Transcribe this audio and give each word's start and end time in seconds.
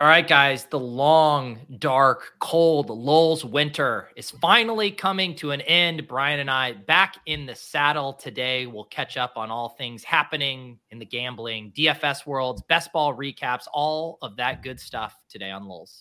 All 0.00 0.06
right, 0.06 0.28
guys, 0.28 0.64
the 0.66 0.78
long, 0.78 1.58
dark, 1.80 2.34
cold 2.38 2.88
Lulz 2.88 3.44
winter 3.44 4.10
is 4.14 4.30
finally 4.30 4.92
coming 4.92 5.34
to 5.36 5.50
an 5.50 5.60
end. 5.62 6.06
Brian 6.06 6.38
and 6.38 6.48
I 6.48 6.74
back 6.74 7.16
in 7.26 7.46
the 7.46 7.56
saddle 7.56 8.12
today. 8.12 8.66
We'll 8.66 8.84
catch 8.84 9.16
up 9.16 9.32
on 9.34 9.50
all 9.50 9.70
things 9.70 10.04
happening 10.04 10.78
in 10.92 11.00
the 11.00 11.04
gambling, 11.04 11.72
DFS 11.76 12.24
worlds, 12.26 12.62
best 12.68 12.92
ball 12.92 13.12
recaps, 13.12 13.64
all 13.72 14.18
of 14.22 14.36
that 14.36 14.62
good 14.62 14.78
stuff 14.78 15.16
today 15.28 15.50
on 15.50 15.66
Lulz. 15.66 15.98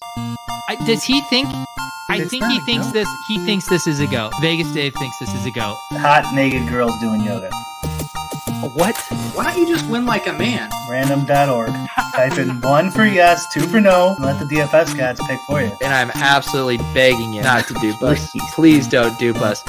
I, 0.69 0.77
does 0.85 1.03
he 1.03 1.21
think? 1.21 1.47
I 2.07 2.23
think 2.23 2.45
he 2.45 2.59
thinks 2.67 2.85
go. 2.85 2.93
this. 2.93 3.09
He 3.27 3.39
thinks 3.47 3.67
this 3.67 3.87
is 3.87 3.99
a 3.99 4.05
go. 4.05 4.29
Vegas 4.41 4.71
Dave 4.73 4.93
thinks 4.93 5.17
this 5.17 5.33
is 5.33 5.47
a 5.47 5.51
go. 5.51 5.75
Hot 5.93 6.35
naked 6.35 6.69
girls 6.69 6.93
doing 6.99 7.21
yoga. 7.21 7.49
What? 8.61 8.97
Why 9.33 9.43
don't 9.43 9.61
you 9.61 9.67
just 9.67 9.87
win 9.87 10.05
like 10.05 10.25
a 10.25 10.33
man? 10.33 10.71
Random.org. 10.89 11.69
Type 12.13 12.39
in 12.39 12.59
one 12.61 12.89
for 12.89 13.05
yes, 13.05 13.45
two 13.53 13.61
for 13.61 13.79
no. 13.79 14.15
Let 14.19 14.39
the 14.39 14.45
DFS 14.45 14.95
cats 14.95 15.21
pick 15.27 15.39
for 15.47 15.61
you. 15.61 15.71
And 15.83 15.93
I'm 15.93 16.09
absolutely 16.15 16.77
begging 16.93 17.33
you 17.33 17.43
not 17.43 17.67
to 17.67 17.75
dupe 17.75 18.01
us. 18.01 18.31
Please, 18.31 18.43
Please 18.53 18.87
don't 18.87 19.17
dupe 19.19 19.39
us. 19.41 19.63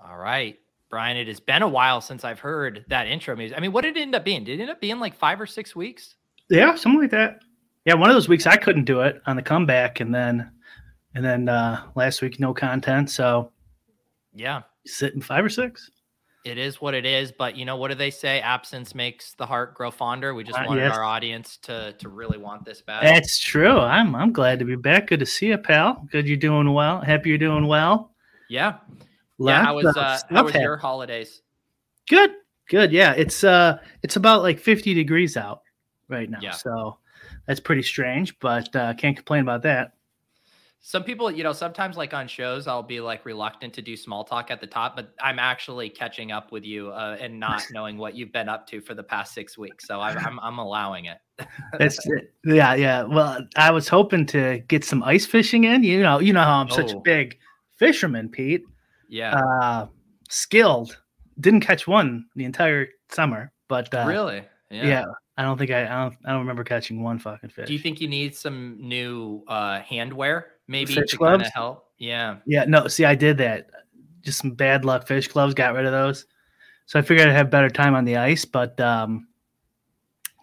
All 0.00 0.16
right. 0.16 0.58
Brian, 0.90 1.16
it 1.16 1.26
has 1.26 1.40
been 1.40 1.62
a 1.62 1.68
while 1.68 2.00
since 2.00 2.24
I've 2.24 2.40
heard 2.40 2.84
that 2.88 3.08
intro 3.08 3.34
music. 3.34 3.56
I 3.56 3.60
mean, 3.60 3.72
what 3.72 3.82
did 3.82 3.96
it 3.96 4.00
end 4.00 4.14
up 4.14 4.24
being? 4.24 4.44
Did 4.44 4.60
it 4.60 4.62
end 4.62 4.70
up 4.70 4.80
being 4.80 5.00
like 5.00 5.16
five 5.16 5.40
or 5.40 5.46
six 5.46 5.74
weeks? 5.74 6.14
Yeah, 6.48 6.76
something 6.76 7.00
like 7.00 7.10
that. 7.10 7.40
Yeah, 7.84 7.94
one 7.94 8.10
of 8.10 8.14
those 8.14 8.28
weeks 8.28 8.46
I 8.46 8.56
couldn't 8.56 8.84
do 8.84 9.00
it 9.00 9.20
on 9.26 9.36
the 9.36 9.42
comeback, 9.42 10.00
and 10.00 10.14
then 10.14 10.50
and 11.14 11.24
then 11.24 11.48
uh, 11.48 11.84
last 11.94 12.22
week 12.22 12.38
no 12.40 12.54
content. 12.54 13.10
So 13.10 13.50
yeah, 14.34 14.62
sitting 14.86 15.20
five 15.20 15.44
or 15.44 15.48
six. 15.48 15.90
It 16.42 16.56
is 16.56 16.80
what 16.80 16.94
it 16.94 17.04
is, 17.04 17.32
but 17.32 17.54
you 17.56 17.66
know 17.66 17.76
what 17.76 17.88
do 17.88 17.94
they 17.94 18.10
say? 18.10 18.40
Absence 18.40 18.94
makes 18.94 19.34
the 19.34 19.44
heart 19.44 19.74
grow 19.74 19.90
fonder. 19.90 20.32
We 20.32 20.42
just 20.42 20.58
uh, 20.58 20.64
wanted 20.66 20.82
yes. 20.82 20.96
our 20.96 21.04
audience 21.04 21.58
to 21.62 21.94
to 21.98 22.08
really 22.08 22.38
want 22.38 22.64
this 22.64 22.80
back. 22.80 23.02
That's 23.02 23.38
true. 23.38 23.78
I'm 23.78 24.14
I'm 24.14 24.32
glad 24.32 24.58
to 24.60 24.64
be 24.64 24.76
back. 24.76 25.08
Good 25.08 25.20
to 25.20 25.26
see 25.26 25.48
you, 25.48 25.58
pal. 25.58 26.06
Good 26.10 26.26
you're 26.26 26.38
doing 26.38 26.72
well. 26.72 27.00
Happy 27.00 27.28
you're 27.28 27.38
doing 27.38 27.66
well. 27.66 28.12
Yeah. 28.48 28.78
Yeah. 29.38 29.64
How 29.64 29.76
was 29.76 29.96
uh, 29.96 30.18
how 30.30 30.44
was 30.44 30.54
your 30.54 30.78
holidays? 30.78 31.42
Good. 32.08 32.30
Good. 32.68 32.90
Yeah. 32.90 33.12
It's 33.12 33.44
uh 33.44 33.78
it's 34.02 34.16
about 34.16 34.42
like 34.42 34.58
50 34.58 34.94
degrees 34.94 35.36
out 35.36 35.62
right 36.08 36.30
now. 36.30 36.38
Yeah. 36.40 36.52
So 36.52 36.96
that's 37.46 37.60
pretty 37.60 37.82
strange, 37.82 38.38
but 38.38 38.74
uh 38.74 38.94
can't 38.94 39.16
complain 39.16 39.42
about 39.42 39.62
that 39.62 39.92
some 40.82 41.04
people, 41.04 41.30
you 41.30 41.44
know, 41.44 41.52
sometimes 41.52 41.98
like 41.98 42.14
on 42.14 42.26
shows, 42.26 42.66
I'll 42.66 42.82
be 42.82 43.00
like 43.00 43.26
reluctant 43.26 43.74
to 43.74 43.82
do 43.82 43.96
small 43.96 44.24
talk 44.24 44.50
at 44.50 44.62
the 44.62 44.66
top, 44.66 44.96
but 44.96 45.14
I'm 45.22 45.38
actually 45.38 45.90
catching 45.90 46.32
up 46.32 46.52
with 46.52 46.64
you 46.64 46.88
uh, 46.88 47.18
and 47.20 47.38
not 47.38 47.62
knowing 47.72 47.98
what 47.98 48.14
you've 48.14 48.32
been 48.32 48.48
up 48.48 48.66
to 48.68 48.80
for 48.80 48.94
the 48.94 49.02
past 49.02 49.34
six 49.34 49.58
weeks. 49.58 49.86
So 49.86 50.00
I'm, 50.00 50.16
I'm, 50.18 50.40
I'm 50.40 50.58
allowing 50.58 51.04
it. 51.04 51.18
That's 51.78 51.98
yeah, 52.44 52.74
yeah. 52.74 53.02
Well, 53.02 53.46
I 53.56 53.70
was 53.70 53.88
hoping 53.88 54.24
to 54.26 54.62
get 54.68 54.84
some 54.84 55.02
ice 55.02 55.26
fishing 55.26 55.64
in. 55.64 55.84
You 55.84 56.00
know, 56.00 56.18
you 56.18 56.32
know 56.32 56.42
how 56.42 56.60
I'm 56.60 56.68
oh. 56.70 56.76
such 56.76 56.92
a 56.92 56.96
oh. 56.96 57.00
big 57.00 57.38
fisherman, 57.76 58.30
Pete. 58.30 58.62
Yeah. 59.08 59.36
Uh, 59.36 59.86
skilled. 60.30 60.98
Didn't 61.38 61.60
catch 61.60 61.86
one 61.86 62.26
the 62.36 62.44
entire 62.44 62.88
summer, 63.10 63.52
but 63.68 63.92
uh, 63.94 64.04
really, 64.06 64.42
yeah. 64.70 64.86
yeah. 64.86 65.04
I 65.36 65.42
don't 65.42 65.56
think 65.56 65.70
I, 65.70 65.84
I 65.84 66.02
don't 66.02 66.16
I 66.26 66.30
don't 66.32 66.40
remember 66.40 66.64
catching 66.64 67.02
one 67.02 67.18
fucking 67.18 67.48
fish. 67.48 67.66
Do 67.66 67.72
you 67.72 67.78
think 67.78 67.98
you 67.98 68.08
need 68.08 68.34
some 68.36 68.76
new 68.78 69.42
uh 69.48 69.80
handwear 69.80 70.44
maybe 70.70 70.94
fish 70.94 71.10
to 71.10 71.18
kind 71.18 71.42
of 71.42 71.52
help? 71.52 71.88
Yeah. 71.98 72.36
Yeah, 72.46 72.64
no, 72.64 72.86
see 72.88 73.04
I 73.04 73.14
did 73.14 73.36
that. 73.38 73.70
Just 74.22 74.38
some 74.38 74.52
bad 74.52 74.84
luck 74.84 75.06
fish 75.06 75.28
gloves, 75.28 75.54
got 75.54 75.74
rid 75.74 75.84
of 75.84 75.92
those. 75.92 76.26
So 76.86 76.98
I 76.98 77.02
figured 77.02 77.28
I'd 77.28 77.34
have 77.34 77.50
better 77.50 77.70
time 77.70 77.94
on 77.94 78.04
the 78.04 78.16
ice, 78.16 78.44
but 78.44 78.80
um 78.80 79.26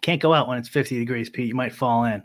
can't 0.02 0.20
go 0.20 0.32
out 0.32 0.46
when 0.48 0.58
it's 0.58 0.68
50 0.68 0.98
degrees, 0.98 1.28
Pete. 1.28 1.48
You 1.48 1.54
might 1.54 1.72
fall 1.72 2.04
in. 2.04 2.22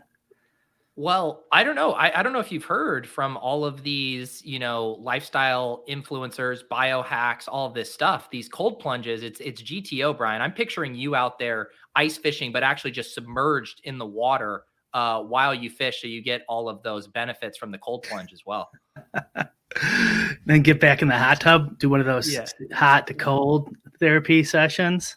Well, 0.96 1.44
I 1.50 1.64
don't 1.64 1.74
know. 1.74 1.92
I, 1.92 2.20
I 2.20 2.22
don't 2.22 2.32
know 2.32 2.38
if 2.38 2.52
you've 2.52 2.64
heard 2.64 3.04
from 3.04 3.36
all 3.38 3.64
of 3.64 3.82
these, 3.82 4.44
you 4.44 4.60
know, 4.60 4.96
lifestyle 5.00 5.82
influencers, 5.88 6.60
biohacks, 6.70 7.48
all 7.48 7.66
of 7.66 7.74
this 7.74 7.92
stuff. 7.92 8.30
These 8.30 8.48
cold 8.48 8.78
plunges. 8.78 9.24
It's 9.24 9.40
it's 9.40 9.60
GTO, 9.60 10.16
Brian. 10.16 10.40
I'm 10.40 10.52
picturing 10.52 10.94
you 10.94 11.16
out 11.16 11.40
there 11.40 11.70
ice 11.96 12.16
fishing, 12.16 12.52
but 12.52 12.62
actually 12.62 12.92
just 12.92 13.12
submerged 13.12 13.80
in 13.82 13.98
the 13.98 14.06
water 14.06 14.62
uh, 14.94 15.20
while 15.20 15.52
you 15.52 15.68
fish, 15.68 16.00
so 16.00 16.06
you 16.06 16.22
get 16.22 16.42
all 16.48 16.68
of 16.68 16.82
those 16.82 17.08
benefits 17.08 17.58
from 17.58 17.70
the 17.70 17.78
cold 17.78 18.04
plunge 18.04 18.32
as 18.32 18.46
well. 18.46 18.70
then 20.46 20.62
get 20.62 20.80
back 20.80 21.02
in 21.02 21.08
the 21.08 21.18
hot 21.18 21.40
tub, 21.40 21.78
do 21.78 21.90
one 21.90 22.00
of 22.00 22.06
those 22.06 22.32
yeah. 22.32 22.46
hot 22.72 23.06
to 23.08 23.14
cold 23.14 23.74
therapy 23.98 24.44
sessions. 24.44 25.16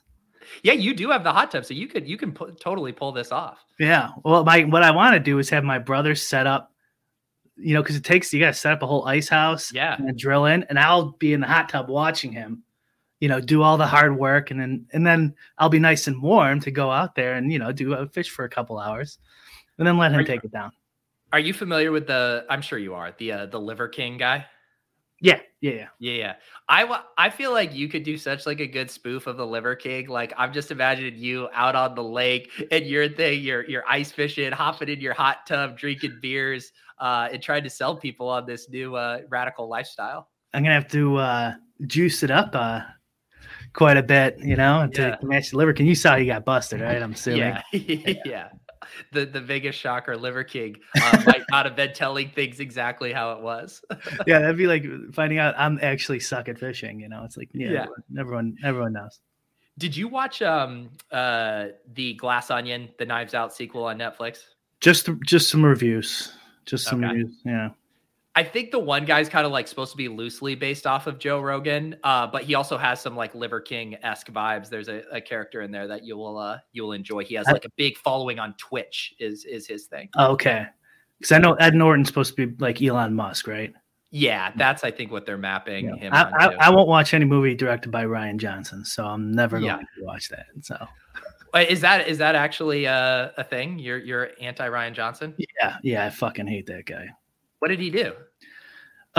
Yeah, 0.63 0.73
you 0.73 0.93
do 0.93 1.09
have 1.11 1.23
the 1.23 1.31
hot 1.31 1.51
tub, 1.51 1.65
so 1.65 1.73
you 1.73 1.87
could 1.87 2.07
you 2.07 2.17
can 2.17 2.31
pu- 2.31 2.53
totally 2.53 2.91
pull 2.91 3.11
this 3.11 3.31
off. 3.31 3.63
Yeah. 3.79 4.09
Well, 4.23 4.43
my 4.43 4.63
what 4.63 4.83
I 4.83 4.91
want 4.91 5.13
to 5.13 5.19
do 5.19 5.37
is 5.39 5.49
have 5.49 5.63
my 5.63 5.77
brother 5.77 6.15
set 6.15 6.47
up, 6.47 6.71
you 7.55 7.73
know, 7.73 7.83
because 7.83 7.95
it 7.95 8.03
takes 8.03 8.33
you 8.33 8.39
got 8.39 8.47
to 8.47 8.59
set 8.59 8.73
up 8.73 8.81
a 8.81 8.87
whole 8.87 9.05
ice 9.05 9.29
house. 9.29 9.71
Yeah. 9.71 9.95
And 9.97 10.17
drill 10.17 10.45
in, 10.45 10.63
and 10.63 10.79
I'll 10.79 11.11
be 11.13 11.33
in 11.33 11.41
the 11.41 11.47
hot 11.47 11.69
tub 11.69 11.89
watching 11.89 12.31
him, 12.31 12.63
you 13.19 13.27
know, 13.27 13.39
do 13.39 13.61
all 13.61 13.77
the 13.77 13.85
hard 13.85 14.17
work, 14.17 14.49
and 14.49 14.59
then 14.59 14.87
and 14.93 15.05
then 15.05 15.35
I'll 15.57 15.69
be 15.69 15.79
nice 15.79 16.07
and 16.07 16.21
warm 16.21 16.61
to 16.61 16.71
go 16.71 16.89
out 16.89 17.13
there 17.13 17.33
and 17.33 17.51
you 17.51 17.59
know 17.59 17.71
do 17.71 17.93
a 17.93 18.07
fish 18.07 18.29
for 18.29 18.45
a 18.45 18.49
couple 18.49 18.79
hours, 18.79 19.19
and 19.77 19.87
then 19.87 19.97
let 19.97 20.11
him 20.11 20.25
take 20.25 20.43
it 20.43 20.51
down. 20.51 20.71
Are 21.33 21.39
you 21.39 21.53
familiar 21.53 21.91
with 21.91 22.07
the? 22.07 22.45
I'm 22.49 22.61
sure 22.61 22.79
you 22.79 22.93
are 22.93 23.13
the 23.17 23.31
uh, 23.31 23.45
the 23.47 23.59
Liver 23.59 23.87
King 23.87 24.17
guy. 24.17 24.45
Yeah, 25.19 25.39
yeah, 25.61 25.71
yeah, 25.71 25.87
yeah, 25.99 26.13
yeah. 26.13 26.33
I 26.69 27.01
I 27.17 27.29
feel 27.29 27.51
like 27.51 27.73
you 27.73 27.89
could 27.89 28.03
do 28.03 28.17
such 28.17 28.45
like 28.45 28.59
a 28.59 28.67
good 28.67 28.89
spoof 28.89 29.27
of 29.27 29.35
the 29.35 29.45
Liver 29.45 29.75
King. 29.75 30.07
Like 30.07 30.33
I'm 30.37 30.53
just 30.53 30.71
imagining 30.71 31.17
you 31.17 31.49
out 31.53 31.75
on 31.75 31.95
the 31.95 32.03
lake 32.03 32.51
and 32.71 32.85
your 32.85 33.09
thing, 33.09 33.41
you're 33.41 33.67
you're 33.67 33.83
ice 33.89 34.11
fishing, 34.11 34.51
hopping 34.51 34.89
in 34.89 35.01
your 35.01 35.13
hot 35.13 35.45
tub, 35.47 35.77
drinking 35.77 36.19
beers, 36.21 36.71
uh, 36.99 37.29
and 37.31 37.41
trying 37.41 37.63
to 37.63 37.69
sell 37.69 37.97
people 37.97 38.29
on 38.29 38.45
this 38.45 38.69
new 38.69 38.95
uh, 38.95 39.19
radical 39.27 39.67
lifestyle. 39.67 40.29
I'm 40.53 40.63
gonna 40.63 40.75
have 40.75 40.87
to 40.89 41.17
uh, 41.17 41.53
juice 41.87 42.23
it 42.23 42.31
up 42.31 42.51
uh, 42.53 42.81
quite 43.73 43.97
a 43.97 44.03
bit, 44.03 44.37
you 44.39 44.55
know, 44.55 44.87
to 44.93 45.01
yeah. 45.01 45.15
match 45.23 45.49
the 45.49 45.57
Liver 45.57 45.73
King. 45.73 45.87
You 45.87 45.95
saw 45.95 46.15
he 46.15 46.25
got 46.25 46.45
busted, 46.45 46.79
right? 46.79 47.01
I'm 47.01 47.11
assuming. 47.13 47.57
yeah. 47.73 48.13
yeah 48.23 48.47
the 49.11 49.25
the 49.25 49.41
Vegas 49.41 49.75
shocker, 49.75 50.15
Liver 50.17 50.43
King, 50.43 50.77
uh, 51.01 51.23
might 51.25 51.43
not 51.49 51.65
have 51.65 51.75
been 51.75 51.93
telling 51.93 52.29
things 52.29 52.59
exactly 52.59 53.11
how 53.11 53.33
it 53.33 53.41
was. 53.41 53.81
yeah, 54.27 54.39
that'd 54.39 54.57
be 54.57 54.67
like 54.67 54.85
finding 55.13 55.39
out 55.39 55.55
I'm 55.57 55.79
actually 55.81 56.19
suck 56.19 56.49
at 56.49 56.59
fishing. 56.59 56.99
You 56.99 57.09
know, 57.09 57.23
it's 57.23 57.37
like 57.37 57.49
yeah, 57.53 57.71
yeah. 57.71 57.85
everyone 58.19 58.57
everyone 58.63 58.93
knows. 58.93 59.19
Did 59.77 59.95
you 59.95 60.07
watch 60.07 60.41
um 60.41 60.89
uh 61.11 61.67
the 61.93 62.13
Glass 62.15 62.51
Onion, 62.51 62.89
the 62.97 63.05
Knives 63.05 63.33
Out 63.33 63.53
sequel 63.53 63.85
on 63.85 63.97
Netflix? 63.97 64.39
Just 64.79 65.09
just 65.25 65.49
some 65.49 65.63
reviews, 65.63 66.33
just 66.65 66.85
some 66.85 67.03
okay. 67.03 67.13
reviews. 67.13 67.41
Yeah. 67.45 67.69
I 68.37 68.43
think 68.43 68.69
the 68.69 68.77
one 68.77 69.03
guy's 69.03 69.29
kind 69.29 69.47
of 69.47 69.51
like 69.51 69.67
supposed 69.67 69.89
to 69.93 69.97
be 69.97 70.07
loosely 70.07 70.53
based 70.53 70.85
off 70.85 71.07
of 71.07 71.17
Joe 71.17 71.41
Rogan, 71.41 71.95
uh, 72.03 72.27
but 72.27 72.43
he 72.43 72.53
also 72.53 72.77
has 72.77 73.01
some 73.01 73.15
like 73.15 73.33
Liver 73.33 73.59
King 73.59 73.97
esque 74.03 74.31
vibes. 74.31 74.69
There's 74.69 74.89
a, 74.89 75.01
a, 75.11 75.19
character 75.19 75.63
in 75.63 75.71
there 75.71 75.87
that 75.87 76.05
you 76.05 76.17
will 76.17 76.37
uh, 76.37 76.59
you 76.71 76.83
will 76.83 76.91
enjoy. 76.91 77.23
He 77.23 77.33
has 77.33 77.47
like 77.47 77.65
a 77.65 77.71
big 77.77 77.97
following 77.97 78.37
on 78.37 78.53
Twitch. 78.59 79.15
Is 79.17 79.43
is 79.45 79.65
his 79.65 79.87
thing? 79.87 80.09
okay, 80.15 80.67
because 81.17 81.31
I 81.31 81.39
know 81.39 81.53
Ed 81.55 81.73
Norton's 81.73 82.09
supposed 82.09 82.35
to 82.35 82.45
be 82.45 82.55
like 82.63 82.79
Elon 82.79 83.15
Musk, 83.15 83.47
right? 83.47 83.73
Yeah, 84.11 84.51
that's 84.55 84.83
I 84.83 84.91
think 84.91 85.11
what 85.11 85.25
they're 85.25 85.35
mapping 85.39 85.87
know, 85.87 85.95
him 85.95 86.13
I. 86.13 86.29
I. 86.37 86.67
I 86.67 86.69
won't 86.69 86.87
watch 86.87 87.15
any 87.15 87.25
movie 87.25 87.55
directed 87.55 87.91
by 87.91 88.05
Rian 88.05 88.37
Johnson, 88.37 88.85
so 88.85 89.03
I'm 89.03 89.31
never 89.31 89.57
Yeah. 89.57 89.77
going 89.77 89.87
to 89.97 90.03
watch 90.03 90.29
that. 90.29 90.45
So 90.61 90.77
Wait, 91.55 91.69
is 91.69 91.81
that 91.81 92.07
is 92.07 92.19
that 92.19 92.35
actually 92.35 92.85
a, 92.85 93.33
a 93.35 93.43
thing? 93.43 93.79
You're 93.79 93.97
you're 93.97 94.29
anti 94.39 94.69
Rian 94.69 94.93
Johnson. 94.93 95.33
yeah, 95.39 95.77
yeah, 95.81 96.05
I 96.05 96.11
fucking 96.11 96.45
hate 96.45 96.67
that 96.67 96.85
guy. 96.85 97.07
What 97.57 97.69
did 97.69 97.79
he 97.79 97.89
do? 97.89 98.13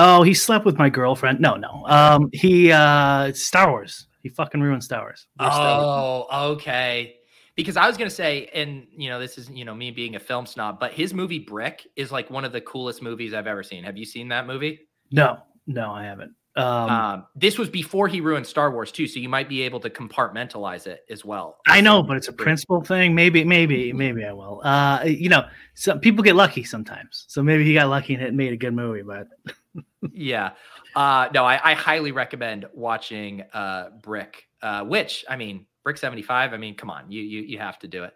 Oh, 0.01 0.23
he 0.23 0.33
slept 0.33 0.65
with 0.65 0.79
my 0.79 0.89
girlfriend. 0.89 1.41
No, 1.41 1.57
no. 1.57 1.85
Um, 1.87 2.31
he 2.33 2.71
uh, 2.71 3.33
Star 3.33 3.71
Wars. 3.71 4.07
He 4.23 4.29
fucking 4.29 4.61
ruined 4.61 4.85
Star 4.85 5.03
Wars. 5.03 5.27
We're 5.41 5.47
Star 5.47 5.83
Wars. 5.83 6.27
Oh, 6.31 6.53
okay. 6.53 7.17
Because 7.57 7.77
I 7.77 7.89
was 7.89 7.97
gonna 7.97 8.09
say, 8.09 8.49
and 8.55 8.87
you 8.97 9.11
know, 9.11 9.19
this 9.19 9.37
is 9.37 9.51
you 9.51 9.65
know 9.65 9.75
me 9.75 9.91
being 9.91 10.15
a 10.15 10.21
film 10.21 10.47
snob, 10.47 10.79
but 10.79 10.93
his 10.93 11.13
movie 11.13 11.41
Brick 11.41 11.85
is 11.97 12.13
like 12.13 12.31
one 12.31 12.45
of 12.45 12.53
the 12.53 12.61
coolest 12.61 13.03
movies 13.03 13.35
I've 13.35 13.49
ever 13.49 13.65
seen. 13.65 13.83
Have 13.83 13.97
you 13.97 14.05
seen 14.05 14.29
that 14.29 14.47
movie? 14.47 14.89
No, 15.11 15.39
no, 15.67 15.91
I 15.91 16.05
haven't. 16.05 16.33
Um, 16.59 16.91
Um, 16.91 17.27
this 17.37 17.57
was 17.57 17.69
before 17.69 18.09
he 18.09 18.21
ruined 18.21 18.47
Star 18.47 18.71
Wars 18.73 18.91
too, 18.91 19.07
so 19.07 19.21
you 19.21 19.29
might 19.29 19.49
be 19.49 19.63
able 19.63 19.79
to 19.81 19.91
compartmentalize 19.91 20.87
it 20.87 21.05
as 21.09 21.25
well. 21.25 21.59
I 21.69 21.81
know, 21.81 22.03
but 22.03 22.17
it's 22.17 22.29
a 22.29 22.33
principle 22.33 22.83
thing. 22.83 23.15
Maybe, 23.15 23.45
maybe, 23.45 23.93
maybe 23.93 24.25
I 24.25 24.33
will. 24.33 24.61
Uh, 24.65 25.05
you 25.05 25.29
know, 25.29 25.47
some 25.75 26.01
people 26.01 26.25
get 26.25 26.35
lucky 26.35 26.65
sometimes. 26.65 27.27
So 27.29 27.43
maybe 27.43 27.65
he 27.65 27.75
got 27.75 27.89
lucky 27.89 28.15
and 28.15 28.23
it 28.23 28.35
made 28.35 28.53
a 28.53 28.57
good 28.57 28.75
movie. 28.75 29.03
But 29.03 29.29
yeah. 30.13 30.51
Uh, 30.97 31.29
no, 31.33 31.45
I, 31.45 31.61
I 31.63 31.75
highly 31.75 32.11
recommend 32.11 32.67
watching 32.75 33.43
uh, 33.53 33.91
Brick. 34.03 34.49
Uh, 34.61 34.83
which 34.83 35.25
I 35.29 35.37
mean, 35.37 35.67
Brick 35.85 35.97
seventy 35.99 36.23
five. 36.23 36.53
I 36.53 36.57
mean, 36.57 36.75
come 36.75 36.91
on, 36.91 37.11
you 37.13 37.23
you 37.23 37.43
you 37.43 37.59
have 37.59 37.79
to 37.79 37.89
do 37.89 38.03
it. 38.03 38.15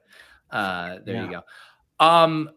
Uh, 0.51 0.99
there 1.07 1.25
you 1.25 1.31
go. 1.31 1.43
Um, 2.05 2.51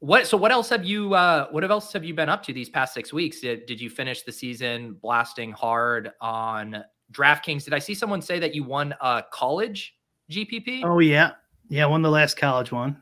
what? 0.00 0.26
So 0.26 0.36
what 0.36 0.52
else 0.52 0.68
have 0.70 0.84
you? 0.84 1.14
Uh, 1.14 1.48
what 1.50 1.68
else 1.68 1.92
have 1.92 2.04
you 2.04 2.14
been 2.14 2.28
up 2.28 2.42
to 2.44 2.52
these 2.52 2.68
past 2.68 2.94
six 2.94 3.12
weeks? 3.12 3.40
Did, 3.40 3.66
did 3.66 3.80
you 3.80 3.90
finish 3.90 4.22
the 4.22 4.32
season 4.32 4.96
blasting 5.02 5.52
hard 5.52 6.12
on 6.20 6.84
DraftKings? 7.12 7.64
Did 7.64 7.74
I 7.74 7.78
see 7.78 7.94
someone 7.94 8.22
say 8.22 8.38
that 8.38 8.54
you 8.54 8.64
won 8.64 8.94
a 9.00 9.24
college 9.32 9.96
GPP? 10.30 10.84
oh 10.84 11.00
yeah, 11.00 11.32
yeah, 11.68 11.86
won 11.86 12.02
the 12.02 12.10
last 12.10 12.36
college 12.36 12.70
one. 12.70 13.00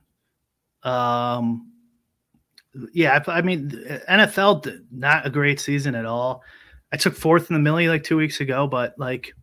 Um, 0.82 1.72
yeah, 2.92 3.22
I, 3.26 3.38
I 3.38 3.42
mean 3.42 3.70
NFL 4.08 4.62
did 4.62 4.86
not 4.90 5.26
a 5.26 5.30
great 5.30 5.60
season 5.60 5.94
at 5.94 6.06
all. 6.06 6.42
I 6.92 6.96
took 6.96 7.14
fourth 7.14 7.50
in 7.50 7.54
the 7.54 7.60
millie 7.60 7.88
like 7.88 8.04
two 8.04 8.16
weeks 8.16 8.40
ago, 8.40 8.66
but 8.66 8.94
like 8.98 9.34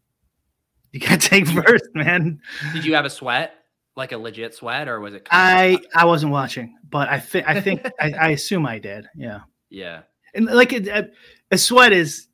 you 0.92 1.00
gotta 1.00 1.18
take 1.30 1.48
first, 1.48 1.86
man. 1.94 2.40
Did 2.74 2.86
you 2.86 2.96
have 2.96 3.06
a 3.06 3.10
sweat, 3.10 3.62
like 3.95 4.12
a 4.12 4.18
legit 4.18 4.56
sweat, 4.56 4.88
or 4.88 5.00
was 5.00 5.13
it? 5.13 5.28
I 5.31 5.80
I 5.95 6.06
wasn't 6.06 6.31
watching, 6.31 6.78
but 6.90 7.10
I 7.10 7.19
think 7.19 7.48
I 7.48 7.62
think 7.62 7.86
I, 8.00 8.12
I 8.13 8.30
assume 8.38 8.66
I 8.66 8.80
did. 8.80 9.07
Yeah. 9.16 9.42
yeah. 9.69 10.01
and 10.34 10.45
like 10.45 10.74
a, 10.74 11.10
a 11.51 11.57
sweat 11.57 11.94
is 11.94 12.28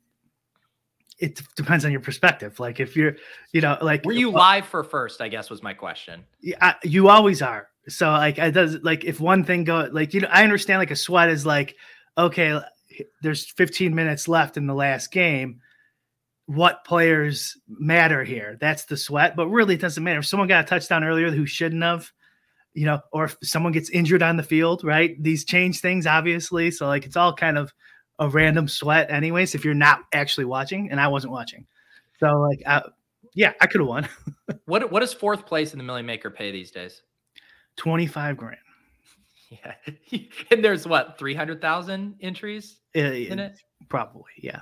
it 1.18 1.42
depends 1.54 1.84
on 1.84 1.92
your 1.92 2.00
perspective 2.00 2.58
like 2.58 2.80
if 2.80 2.96
you're 2.96 3.14
you 3.52 3.60
know 3.60 3.76
like 3.82 4.04
Were 4.06 4.12
you 4.12 4.30
live 4.30 4.66
for 4.66 4.82
first? 4.82 5.20
I 5.20 5.28
guess 5.28 5.50
was 5.50 5.62
my 5.62 5.74
question. 5.74 6.24
Yeah, 6.40 6.56
I, 6.60 6.74
you 6.82 7.08
always 7.08 7.42
are 7.42 7.70
so 7.88 8.10
like 8.10 8.38
it 8.38 8.52
does 8.52 8.78
like 8.82 9.04
if 9.04 9.20
one 9.20 9.44
thing 9.44 9.64
go 9.64 9.88
like 9.90 10.12
you 10.14 10.20
know 10.20 10.28
i 10.30 10.44
understand 10.44 10.78
like 10.78 10.90
a 10.90 10.96
sweat 10.96 11.28
is 11.28 11.46
like 11.46 11.76
okay 12.18 12.60
there's 13.22 13.50
15 13.50 13.94
minutes 13.94 14.28
left 14.28 14.56
in 14.56 14.66
the 14.66 14.74
last 14.74 15.10
game 15.10 15.60
what 16.50 16.84
players 16.84 17.56
matter 17.68 18.24
here. 18.24 18.56
That's 18.60 18.84
the 18.86 18.96
sweat 18.96 19.36
but 19.36 19.46
really 19.48 19.74
it 19.74 19.80
doesn't 19.80 20.02
matter. 20.02 20.18
If 20.18 20.26
someone 20.26 20.48
got 20.48 20.64
a 20.64 20.68
touchdown 20.68 21.04
earlier 21.04 21.30
who 21.30 21.46
shouldn't 21.46 21.82
have 21.84 22.10
you 22.74 22.86
know 22.86 23.00
or 23.12 23.24
if 23.26 23.36
someone 23.42 23.70
gets 23.72 23.88
injured 23.90 24.22
on 24.22 24.36
the 24.36 24.42
field 24.42 24.82
right? 24.82 25.14
These 25.22 25.44
change 25.44 25.80
things 25.80 26.08
obviously. 26.08 26.72
So 26.72 26.86
like 26.88 27.04
it's 27.06 27.16
all 27.16 27.32
kind 27.32 27.56
of 27.56 27.72
a 28.18 28.28
random 28.28 28.66
sweat 28.66 29.10
anyways 29.10 29.54
if 29.54 29.64
you're 29.64 29.74
not 29.74 30.00
actually 30.12 30.44
watching 30.44 30.90
and 30.90 31.00
i 31.00 31.06
wasn't 31.06 31.32
watching. 31.32 31.66
So 32.18 32.26
like 32.40 32.60
I, 32.66 32.82
yeah 33.34 33.52
i 33.60 33.66
could 33.66 33.80
have 33.80 33.88
won. 33.88 34.08
What 34.66 34.90
what 34.90 35.00
does 35.00 35.12
fourth 35.14 35.46
place 35.46 35.72
in 35.72 35.78
the 35.78 35.84
Million 35.84 36.06
Maker 36.06 36.30
pay 36.30 36.50
these 36.50 36.72
days? 36.72 37.02
25 37.76 38.36
grand. 38.36 38.58
Yeah, 39.50 39.74
and 40.52 40.64
there's 40.64 40.86
what 40.86 41.18
three 41.18 41.34
hundred 41.34 41.60
thousand 41.60 42.14
entries 42.20 42.78
Uh, 42.96 43.00
in 43.00 43.40
it. 43.40 43.58
Probably, 43.88 44.30
yeah. 44.38 44.60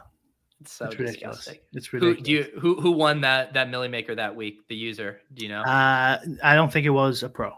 It's 0.61 0.73
so 0.73 0.87
it's 0.87 0.99
ridiculous. 0.99 1.37
disgusting. 1.39 1.61
It's 1.73 1.87
Who 1.87 1.97
ridiculous. 1.99 2.23
do 2.27 2.33
you 2.33 2.61
who 2.61 2.81
who 2.81 2.91
won 2.93 3.21
that 3.23 3.53
that 3.55 3.71
Million 3.71 3.91
Maker 3.93 4.15
that 4.15 4.35
week? 4.35 4.67
The 4.69 4.75
user, 4.75 5.21
do 5.35 5.45
you 5.45 5.49
know? 5.51 5.63
uh, 5.63 6.19
I 6.43 6.55
don't 6.55 6.73
think 6.73 6.85
it 6.87 6.91
was 6.91 7.23
a 7.23 7.29
pro. 7.29 7.53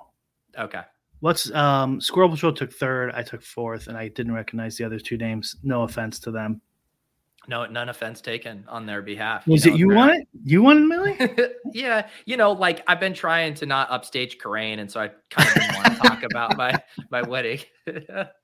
okay, 0.59 0.83
What's 1.21 1.51
um 1.53 2.01
Squirrel 2.01 2.29
Patrol 2.31 2.53
took 2.53 2.73
third, 2.73 3.13
I 3.15 3.23
took 3.23 3.43
fourth, 3.43 3.87
and 3.89 3.97
I 3.97 4.09
didn't 4.09 4.33
recognize 4.35 4.77
the 4.77 4.85
other 4.85 4.99
two 4.99 5.17
names. 5.17 5.57
No 5.63 5.83
offense 5.83 6.19
to 6.21 6.31
them. 6.31 6.61
no, 7.49 7.65
none 7.67 7.89
offense 7.89 8.21
taken 8.21 8.65
on 8.69 8.85
their 8.87 9.01
behalf. 9.03 9.47
Was 9.47 9.65
know, 9.67 9.73
it 9.75 9.79
you 9.79 9.89
won 9.89 10.11
it? 10.11 10.29
You 10.45 10.63
won 10.63 10.87
Millie? 10.89 11.19
yeah, 11.73 12.07
you 12.27 12.37
know, 12.37 12.53
like 12.53 12.83
I've 12.87 13.01
been 13.01 13.15
trying 13.15 13.55
to 13.55 13.67
not 13.67 13.91
upstage 13.91 14.37
Kerrane, 14.39 14.79
and 14.79 14.91
so 14.91 15.01
I 15.01 15.09
kind 15.31 15.49
of 15.49 15.55
didn't 15.55 15.75
want 15.75 15.87
to 15.87 15.95
talk 15.97 16.23
about 16.23 16.57
my 16.59 16.79
my 17.11 17.23
wedding. 17.23 17.61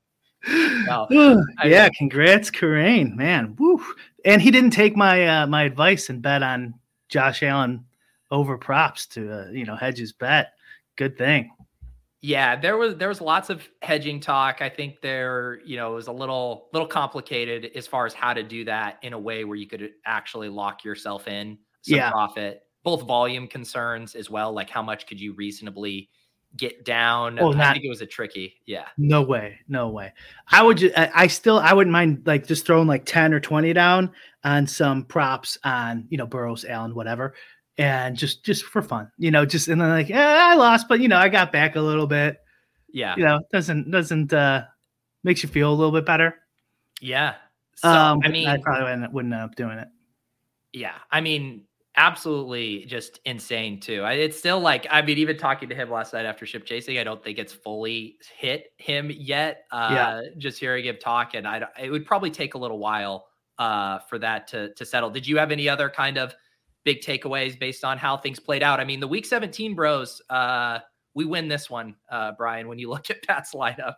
I 0.49 1.47
yeah, 1.65 1.85
mean- 1.85 1.91
congrats, 1.97 2.51
Kerrane, 2.51 3.15
man. 3.15 3.57
Woo. 3.59 3.83
And 4.25 4.41
he 4.43 4.51
didn't 4.51 4.71
take 4.71 4.97
my 4.97 5.27
uh, 5.27 5.47
my 5.47 5.63
advice 5.65 6.09
and 6.09 6.21
bet 6.23 6.43
on 6.43 6.75
Josh 7.09 7.43
Allen 7.43 7.85
over 8.31 8.59
props 8.59 9.07
to 9.09 9.33
uh, 9.33 9.51
you 9.51 9.65
know 9.65 9.77
hedge 9.77 9.99
his 9.99 10.13
bet. 10.13 10.53
Good 10.97 11.17
thing. 11.19 11.51
Yeah, 12.23 12.57
there 12.57 12.77
was 12.77 12.97
there 12.97 13.09
was 13.09 13.21
lots 13.21 13.51
of 13.51 13.69
hedging 13.83 14.21
talk. 14.21 14.61
I 14.63 14.69
think 14.69 15.01
there, 15.01 15.61
you 15.65 15.77
know, 15.77 15.93
it 15.93 15.95
was 15.95 16.07
a 16.09 16.13
little 16.13 16.69
little 16.73 16.89
complicated 16.89 17.71
as 17.77 17.87
far 17.87 18.07
as 18.07 18.15
how 18.15 18.33
to 18.33 18.43
do 18.43 18.65
that 18.65 18.99
in 19.03 19.13
a 19.13 19.19
way 19.19 19.45
where 19.45 19.57
you 19.57 19.67
could 19.69 19.91
actually 20.05 20.49
lock 20.49 20.83
yourself 20.85 21.29
in 21.29 21.59
some 21.83 21.97
Yeah. 21.99 22.11
profit. 22.11 22.63
Both 22.83 23.03
volume 23.03 23.47
concerns 23.49 24.15
as 24.15 24.31
well, 24.31 24.53
like 24.53 24.71
how 24.71 24.83
much 24.83 25.07
could 25.07 25.21
you 25.21 25.35
reasonably 25.35 26.09
get 26.57 26.85
down? 26.85 27.37
Well, 27.37 27.55
I 27.55 27.59
not- 27.59 27.73
think 27.75 27.85
it 27.85 27.89
was 27.89 28.01
a 28.01 28.07
tricky. 28.07 28.55
Yeah. 28.67 28.87
No 28.97 29.23
way, 29.23 29.59
no 29.69 29.89
way. 29.89 30.13
I 30.51 30.63
would 30.63 30.79
just, 30.79 30.97
I, 30.99 31.11
I 31.15 31.27
still, 31.27 31.59
I 31.59 31.73
wouldn't 31.73 31.93
mind 31.93 32.23
like 32.27 32.47
just 32.47 32.67
throwing 32.67 32.87
like 32.87 33.05
10 33.05 33.35
or 33.35 33.41
20 33.41 33.73
down 33.73 34.11
on 34.45 34.67
some 34.67 35.05
props 35.05 35.59
on, 35.65 36.07
you 36.09 36.19
know, 36.19 36.27
Burrows, 36.27 36.65
Allen, 36.65 36.95
whatever. 36.95 37.35
And 37.79 38.17
just, 38.17 38.45
just 38.45 38.65
for 38.65 38.81
fun, 38.81 39.11
you 39.19 39.31
know, 39.31 39.45
just, 39.45 39.69
and 39.69 39.81
then 39.81 39.91
like, 39.91 40.11
eh, 40.11 40.17
I 40.19 40.55
lost, 40.55 40.89
but 40.89 41.01
you 41.01 41.09
know, 41.09 41.19
I 41.19 41.29
got 41.29 41.53
back 41.53 41.77
a 41.77 41.81
little 41.81 42.07
bit, 42.07 42.39
Yeah. 42.91 43.15
you 43.17 43.25
know, 43.25 43.41
doesn't, 43.53 43.91
doesn't, 43.91 44.33
uh, 44.33 44.65
makes 45.25 45.43
you 45.43 45.49
feel 45.51 45.71
a 45.71 45.75
little 45.75 45.93
bit 45.93 46.07
better. 46.07 46.37
Yeah. 47.01 47.35
So 47.75 47.91
um, 47.91 48.21
I 48.25 48.29
mean 48.29 48.49
I 48.49 48.57
probably 48.57 48.85
wouldn't, 48.85 49.13
wouldn't 49.13 49.35
end 49.35 49.43
up 49.43 49.55
doing 49.57 49.79
it. 49.79 49.89
Yeah, 50.73 50.95
I 51.11 51.21
mean, 51.21 51.66
absolutely 51.97 52.85
just 52.87 53.21
insane 53.25 53.81
too. 53.81 54.03
I, 54.03 54.15
it's 54.15 54.39
still 54.39 54.61
like, 54.61 54.87
I 54.91 55.03
mean, 55.03 55.19
even 55.19 55.37
talking 55.37 55.69
to 55.69 55.75
him 55.75 55.91
last 55.91 56.13
night 56.13 56.27
after 56.27 56.47
ship 56.47 56.65
chasing, 56.65 56.99
I 56.99 57.05
don't 57.05 57.23
think 57.23 57.39
it's 57.39 57.53
fully 57.53 58.17
hit 58.37 58.73
him 58.77 59.11
yet. 59.11 59.65
Uh, 59.71 59.89
Yeah. 59.93 60.21
Just 60.39 60.59
hearing 60.59 60.85
him 60.85 60.97
talk, 61.01 61.35
and 61.35 61.47
I, 61.47 61.67
it 61.81 61.91
would 61.91 62.07
probably 62.07 62.31
take 62.31 62.55
a 62.55 62.59
little 62.59 62.79
while 62.79 63.27
uh, 63.59 64.01
for 64.01 64.19
that 64.19 64.47
to 64.49 64.75
to 64.75 64.85
settle. 64.85 65.11
Did 65.11 65.27
you 65.27 65.39
have 65.39 65.51
any 65.51 65.69
other 65.69 65.89
kind 65.89 66.19
of 66.19 66.35
big 66.85 67.01
takeaways 67.01 67.59
based 67.59 67.85
on 67.85 67.99
how 67.99 68.17
things 68.17 68.39
played 68.39 68.63
out? 68.63 68.79
I 68.81 68.85
mean, 68.85 69.01
the 69.01 69.09
Week 69.09 69.25
17 69.25 69.75
Bros, 69.75 70.21
uh, 70.31 70.81
we 71.15 71.25
win 71.25 71.49
this 71.49 71.71
one, 71.71 71.97
uh, 72.11 72.33
Brian. 72.37 72.69
When 72.69 72.79
you 72.79 72.91
look 72.91 73.11
at 73.11 73.23
Pat's 73.27 73.55
lineup, 73.55 73.95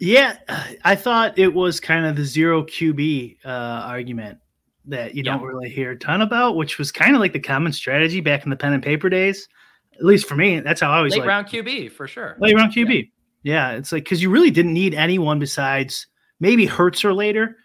Yeah, 0.00 0.38
I 0.84 0.96
thought 0.96 1.38
it 1.38 1.52
was 1.52 1.78
kind 1.78 2.06
of 2.06 2.16
the 2.16 2.24
zero 2.24 2.62
QB 2.64 3.36
uh, 3.44 3.48
argument 3.48 4.38
that 4.86 5.14
you 5.14 5.22
don't 5.22 5.42
really 5.42 5.68
hear 5.70 5.92
a 5.92 5.98
ton 5.98 6.22
about, 6.22 6.56
which 6.56 6.78
was 6.78 6.90
kind 6.90 7.14
of 7.14 7.20
like 7.20 7.32
the 7.32 7.40
common 7.40 7.72
strategy 7.72 8.20
back 8.20 8.44
in 8.44 8.50
the 8.50 8.56
pen 8.56 8.72
and 8.72 8.82
paper 8.82 9.08
days. 9.08 9.48
At 9.94 10.04
least 10.04 10.26
for 10.26 10.34
me, 10.34 10.58
that's 10.60 10.80
how 10.80 10.90
I 10.90 10.96
always 10.98 11.12
late 11.12 11.20
like 11.20 11.28
round 11.28 11.46
QB 11.46 11.92
for 11.92 12.08
sure. 12.08 12.36
late 12.40 12.56
round 12.56 12.72
QB. 12.72 13.10
Yeah, 13.42 13.72
it's 13.72 13.92
like 13.92 14.04
because 14.04 14.22
you 14.22 14.30
really 14.30 14.50
didn't 14.50 14.72
need 14.72 14.94
anyone 14.94 15.38
besides 15.38 16.06
maybe 16.40 16.66
Hurts 16.66 17.04
or 17.04 17.12
later 17.12 17.56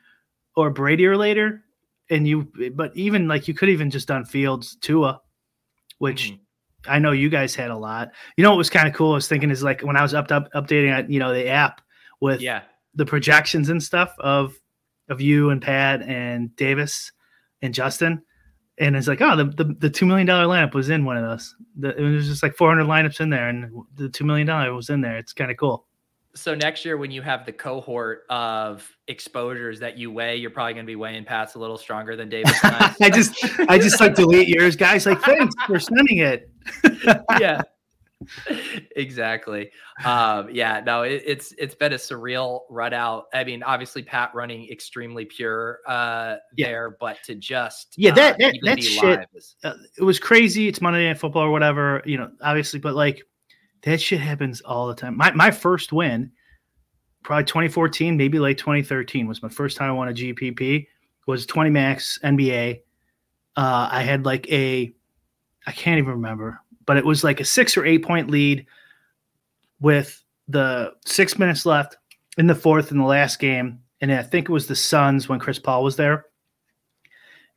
or 0.56 0.70
Brady 0.70 1.06
or 1.06 1.16
later, 1.18 1.64
and 2.10 2.28
you. 2.28 2.52
But 2.74 2.96
even 2.96 3.28
like 3.28 3.48
you 3.48 3.54
could 3.54 3.70
even 3.70 3.90
just 3.90 4.08
done 4.08 4.26
Fields 4.26 4.76
Tua, 4.82 5.22
which 6.00 6.32
Mhm. 6.32 6.40
I 6.88 7.00
know 7.00 7.12
you 7.12 7.30
guys 7.30 7.56
had 7.56 7.72
a 7.72 7.78
lot. 7.78 8.12
You 8.38 8.44
know 8.44 8.52
what 8.52 8.58
was 8.58 8.70
kind 8.70 8.88
of 8.88 8.94
cool? 8.94 9.12
I 9.12 9.16
was 9.16 9.28
thinking 9.28 9.50
is 9.52 9.64
like 9.64 9.82
when 9.82 9.98
I 9.98 10.02
was 10.02 10.14
up, 10.14 10.32
up 10.32 10.52
updating 10.54 10.98
uh, 10.98 11.08
you 11.08 11.20
know 11.20 11.34
the 11.34 11.48
app 11.48 11.82
with 12.22 12.42
Yeah, 12.42 12.62
the 12.94 13.06
projections 13.06 13.70
and 13.70 13.82
stuff 13.82 14.14
of 14.20 14.54
of 15.10 15.22
you 15.22 15.50
and 15.50 15.62
Pat 15.62 16.02
and 16.02 16.56
Davis 16.56 17.12
and 17.62 17.74
Justin. 17.74 18.22
And 18.80 18.96
it's 18.96 19.08
like, 19.08 19.22
oh, 19.22 19.36
the, 19.36 19.46
the, 19.46 19.76
the 19.80 19.90
two 19.90 20.06
million 20.06 20.28
dollar 20.28 20.46
lineup 20.46 20.76
was 20.76 20.90
in 20.90 21.04
one 21.04 21.18
of 21.18 21.24
those. 21.24 21.56
The, 21.78 21.98
it 21.98 22.02
was 22.02 22.28
just 22.28 22.44
like 22.44 22.56
400 22.56 22.86
lineups 22.86 23.20
in 23.20 23.30
there, 23.32 23.50
and 23.50 23.72
the 23.96 24.08
two 24.08 24.24
million 24.24 24.46
dollar 24.46 24.72
was 24.74 24.90
in 24.90 25.02
there. 25.02 25.18
It's 25.18 25.34
kind 25.34 25.50
of 25.50 25.58
cool. 25.58 25.88
So 26.36 26.54
next 26.54 26.86
year, 26.86 26.98
when 26.98 27.10
you 27.10 27.24
have 27.24 27.48
the 27.48 27.52
cohort 27.52 28.26
of 28.30 28.88
exposures 29.08 29.80
that 29.80 29.98
you 29.98 30.12
weigh, 30.12 30.36
you're 30.36 30.52
probably 30.52 30.74
going 30.74 30.86
to 30.86 30.88
be 30.88 30.96
weighing 30.96 31.26
Pat's 31.26 31.56
a 31.56 31.60
little 31.60 31.80
stronger 31.80 32.16
than 32.16 32.30
Davis. 32.30 32.54
I. 32.64 32.96
I 33.02 33.10
just 33.10 33.34
I 33.68 33.80
just 33.80 34.00
like 34.00 34.14
delete 34.14 34.48
yours, 34.48 34.76
guys. 34.76 35.08
Like, 35.08 35.20
thanks 35.22 35.56
for 35.66 35.80
sending 35.80 36.20
it. 36.20 36.52
yeah, 37.40 37.64
exactly. 38.96 39.70
Um, 40.04 40.50
yeah, 40.52 40.82
no, 40.86 41.04
it, 41.04 41.24
it's 41.26 41.54
it's 41.58 41.76
been 41.76 41.94
a 41.94 41.98
surreal 41.98 42.62
run 42.70 42.94
out. 42.94 43.26
I 43.34 43.44
mean, 43.44 43.64
obviously 43.64 44.04
Pat 44.04 44.32
running 44.34 44.70
extremely 44.70 45.26
pure 45.26 45.80
uh 45.88 46.38
Yeah. 46.56 46.68
there, 46.68 46.98
but 47.00 47.18
to 47.26 47.36
just 47.36 47.94
Yeah, 47.98 48.12
that- 48.12 48.36
uh, 48.36 48.38
that- 48.40 48.56
that 48.64 48.84
shit- 48.84 49.28
is- 49.36 49.56
uh, 49.64 49.74
it 49.98 50.04
was 50.04 50.20
crazy. 50.20 50.68
It's 50.68 50.82
Monday 50.82 51.08
Night 51.08 51.20
Football 51.20 51.44
or 51.44 51.52
whatever, 51.52 52.02
you 52.06 52.18
know, 52.18 52.32
obviously, 52.42 52.80
but 52.80 52.96
like 52.96 53.22
that 53.84 54.02
shit 54.02 54.20
happens 54.20 54.62
all 54.62 54.88
the 54.88 54.96
time. 54.96 55.16
My 55.16 55.32
my 55.32 55.52
first 55.52 55.94
win, 55.94 56.32
probably 57.24 57.46
2014, 57.46 58.18
maybe 58.18 58.40
late 58.40 58.58
2013, 58.58 59.28
was 59.28 59.44
my 59.44 59.50
first 59.50 59.78
time 59.78 59.90
I 59.90 59.94
won 59.94 60.08
a 60.10 60.14
GPP. 60.14 60.88
Was 61.28 61.46
20 61.46 61.70
max 61.70 62.18
NBA. 62.24 62.82
Uh, 63.58 63.90
I 63.92 64.02
had 64.02 64.26
like 64.26 64.50
a, 64.50 64.94
I 65.66 65.72
can't 65.74 65.98
even 65.98 66.12
remember, 66.14 66.62
but 66.88 66.98
it 66.98 67.06
was 67.06 67.24
like 67.24 67.39
a 67.39 67.46
six 67.46 67.77
or 67.77 67.86
eight 67.86 68.03
point 68.03 68.32
lead 68.32 68.65
with 69.79 70.24
the 70.48 70.94
six 71.06 71.38
minutes 71.38 71.67
left 71.67 71.98
in 72.39 72.48
the 72.48 72.56
fourth 72.56 72.91
in 72.91 72.98
the 72.98 73.06
last 73.06 73.38
game, 73.38 73.79
and 74.01 74.12
I 74.12 74.24
think 74.24 74.50
it 74.50 74.51
was 74.51 74.65
the 74.65 74.75
Suns 74.75 75.29
when 75.29 75.38
Chris 75.38 75.60
Paul 75.60 75.84
was 75.84 75.98
there. 75.98 76.25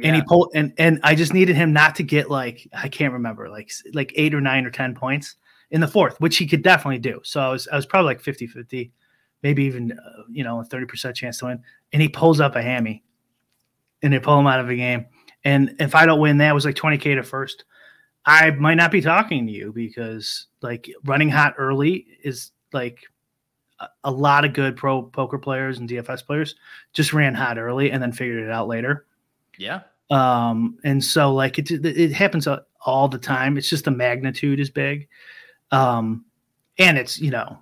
And 0.03 0.17
he 0.17 0.23
pulled 0.23 0.53
and 0.55 0.73
and 0.79 0.99
I 1.03 1.15
just 1.15 1.35
needed 1.35 1.57
him 1.57 1.75
not 1.75 1.95
to 1.97 2.03
get 2.03 2.31
like 2.31 2.67
I 2.73 2.89
can't 2.89 3.13
remember 3.13 3.51
like 3.51 3.71
like 3.93 4.15
8 4.17 4.35
or 4.35 4.41
9 4.41 4.65
or 4.65 4.71
10 4.71 4.95
points 4.95 5.37
in 5.71 5.83
the 5.83 5.87
fourth 5.87 6.19
which 6.23 6.39
he 6.39 6.47
could 6.47 6.63
definitely 6.63 7.01
do. 7.01 7.21
So 7.23 7.39
I 7.41 7.51
was 7.51 7.69
I 7.69 7.77
was 7.77 7.85
probably 7.85 8.15
like 8.15 8.23
50-50 8.23 8.93
maybe 9.43 9.65
even 9.65 9.93
uh, 9.93 10.23
you 10.31 10.43
know 10.43 10.59
a 10.59 10.65
30% 10.65 11.15
chance 11.15 11.37
to 11.39 11.47
win. 11.47 11.63
And 11.93 12.01
he 12.01 12.09
pulls 12.09 12.41
up 12.41 12.57
a 12.57 12.63
hammy 12.63 13.05
and 14.03 14.11
they 14.11 14.19
pull 14.19 14.41
him 14.41 14.47
out 14.47 14.61
of 14.61 14.69
the 14.69 14.77
game. 14.77 15.05
And 15.45 15.77
if 15.79 15.95
I 15.95 16.07
don't 16.07 16.19
win 16.19 16.39
that 16.39 16.55
was 16.55 16.65
like 16.65 16.77
20k 16.77 17.17
to 17.17 17.23
first 17.23 17.67
I 18.27 18.51
might 18.51 18.75
not 18.75 18.91
be 18.93 19.01
talking 19.01 19.47
to 19.47 19.53
you 19.53 19.73
because 19.73 20.47
like 20.63 20.91
running 21.05 21.31
hot 21.31 21.55
early 21.59 22.07
is 22.23 22.53
like 22.73 23.01
a- 23.81 23.89
a 24.05 24.11
lot 24.11 24.45
of 24.45 24.53
good 24.53 24.77
pro 24.77 25.03
poker 25.03 25.39
players 25.39 25.79
and 25.79 25.89
DFS 25.89 26.25
players 26.27 26.55
just 26.93 27.13
ran 27.13 27.35
hot 27.35 27.59
early 27.59 27.91
and 27.91 28.03
then 28.03 28.13
figured 28.13 28.43
it 28.45 28.51
out 28.51 28.69
later. 28.69 29.07
Yeah. 29.59 29.81
um 30.11 30.79
and 30.85 31.03
so 31.05 31.33
like 31.35 31.59
it 31.59 31.71
it 31.71 32.13
happens 32.13 32.47
all 32.85 33.09
the 33.09 33.19
time. 33.19 33.57
It's 33.57 33.69
just 33.71 33.85
the 33.85 33.91
magnitude 33.91 34.59
is 34.61 34.71
big. 34.71 35.09
Um 35.71 36.25
and 36.79 36.99
it's 36.99 37.19
you 37.21 37.31
know 37.31 37.59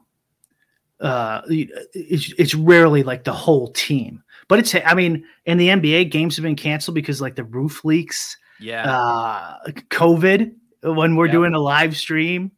uh 1.00 1.42
it's 1.48 2.32
it's 2.38 2.54
rarely 2.54 3.02
like 3.02 3.24
the 3.24 3.32
whole 3.32 3.68
team. 3.72 4.22
But 4.48 4.58
it's 4.60 4.74
i 4.74 4.94
mean 4.94 5.24
in 5.46 5.58
the 5.58 5.68
nba 5.68 6.10
games 6.10 6.36
have 6.36 6.42
been 6.42 6.56
canceled 6.56 6.94
because 6.94 7.20
like 7.20 7.36
the 7.36 7.44
roof 7.44 7.84
leaks 7.84 8.36
Yeah. 8.60 8.90
uh 8.90 9.56
covid 9.90 10.54
when 10.82 11.16
we're 11.16 11.26
Yep. 11.26 11.32
doing 11.32 11.54
a 11.54 11.58
live 11.60 11.96
stream 11.96 12.50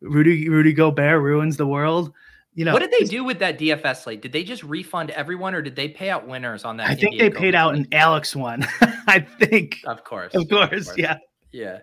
rudy 0.00 0.48
rudy 0.48 0.72
gobert 0.72 1.22
ruins 1.22 1.56
the 1.56 1.66
world 1.66 2.12
you 2.54 2.64
know 2.66 2.72
what 2.74 2.80
did 2.82 2.90
they 2.90 3.06
do 3.06 3.24
with 3.24 3.38
that 3.38 3.58
DFS 3.58 4.02
slate? 4.02 4.20
Did 4.20 4.32
they 4.32 4.44
just 4.44 4.62
refund 4.62 5.10
everyone 5.10 5.54
or 5.54 5.62
did 5.62 5.74
they 5.74 5.88
pay 5.88 6.10
out 6.10 6.26
winners 6.28 6.64
on 6.64 6.76
that? 6.78 6.90
i 6.90 6.94
think 6.94 7.14
NBA 7.14 7.18
they 7.18 7.30
paid 7.30 7.54
out 7.54 7.74
an 7.74 7.86
alex 7.92 8.36
one 8.36 8.66
i 9.08 9.18
think 9.20 9.78
Of 9.86 10.04
course. 10.04 10.34
of 10.34 10.48
course 10.50 10.96
yeah 10.98 11.16
Yeah. 11.52 11.78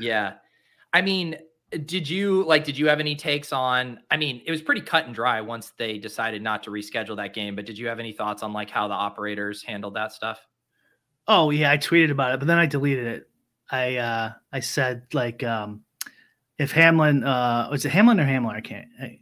Yeah. 0.00 0.34
I 0.92 1.00
mean, 1.02 1.36
did 1.86 2.08
you 2.08 2.42
like 2.44 2.64
did 2.64 2.76
you 2.78 2.88
have 2.88 3.00
any 3.00 3.14
takes 3.16 3.52
on 3.52 3.98
I 4.10 4.16
mean, 4.16 4.42
it 4.46 4.50
was 4.50 4.62
pretty 4.62 4.80
cut 4.82 5.06
and 5.06 5.14
dry 5.14 5.40
once 5.40 5.72
they 5.78 5.98
decided 5.98 6.42
not 6.42 6.62
to 6.64 6.70
reschedule 6.70 7.16
that 7.16 7.34
game, 7.34 7.54
but 7.56 7.64
did 7.66 7.78
you 7.78 7.86
have 7.88 7.98
any 7.98 8.12
thoughts 8.12 8.42
on 8.42 8.52
like 8.52 8.68
how 8.70 8.88
the 8.88 8.94
operators 8.94 9.62
handled 9.62 9.94
that 9.94 10.12
stuff? 10.12 10.40
Oh 11.28 11.50
yeah, 11.50 11.70
I 11.70 11.78
tweeted 11.78 12.10
about 12.10 12.34
it, 12.34 12.40
but 12.40 12.46
then 12.46 12.58
I 12.58 12.66
deleted 12.66 13.06
it. 13.06 13.28
I 13.70 13.96
uh 13.96 14.32
I 14.52 14.60
said 14.60 15.06
like 15.12 15.42
um 15.42 15.82
if 16.58 16.72
Hamlin 16.72 17.24
uh 17.24 17.68
was 17.70 17.84
it 17.84 17.90
Hamlin 17.90 18.20
or 18.20 18.24
Hamlin? 18.24 18.56
I 18.56 18.60
can't. 18.60 18.88
I, 19.00 19.18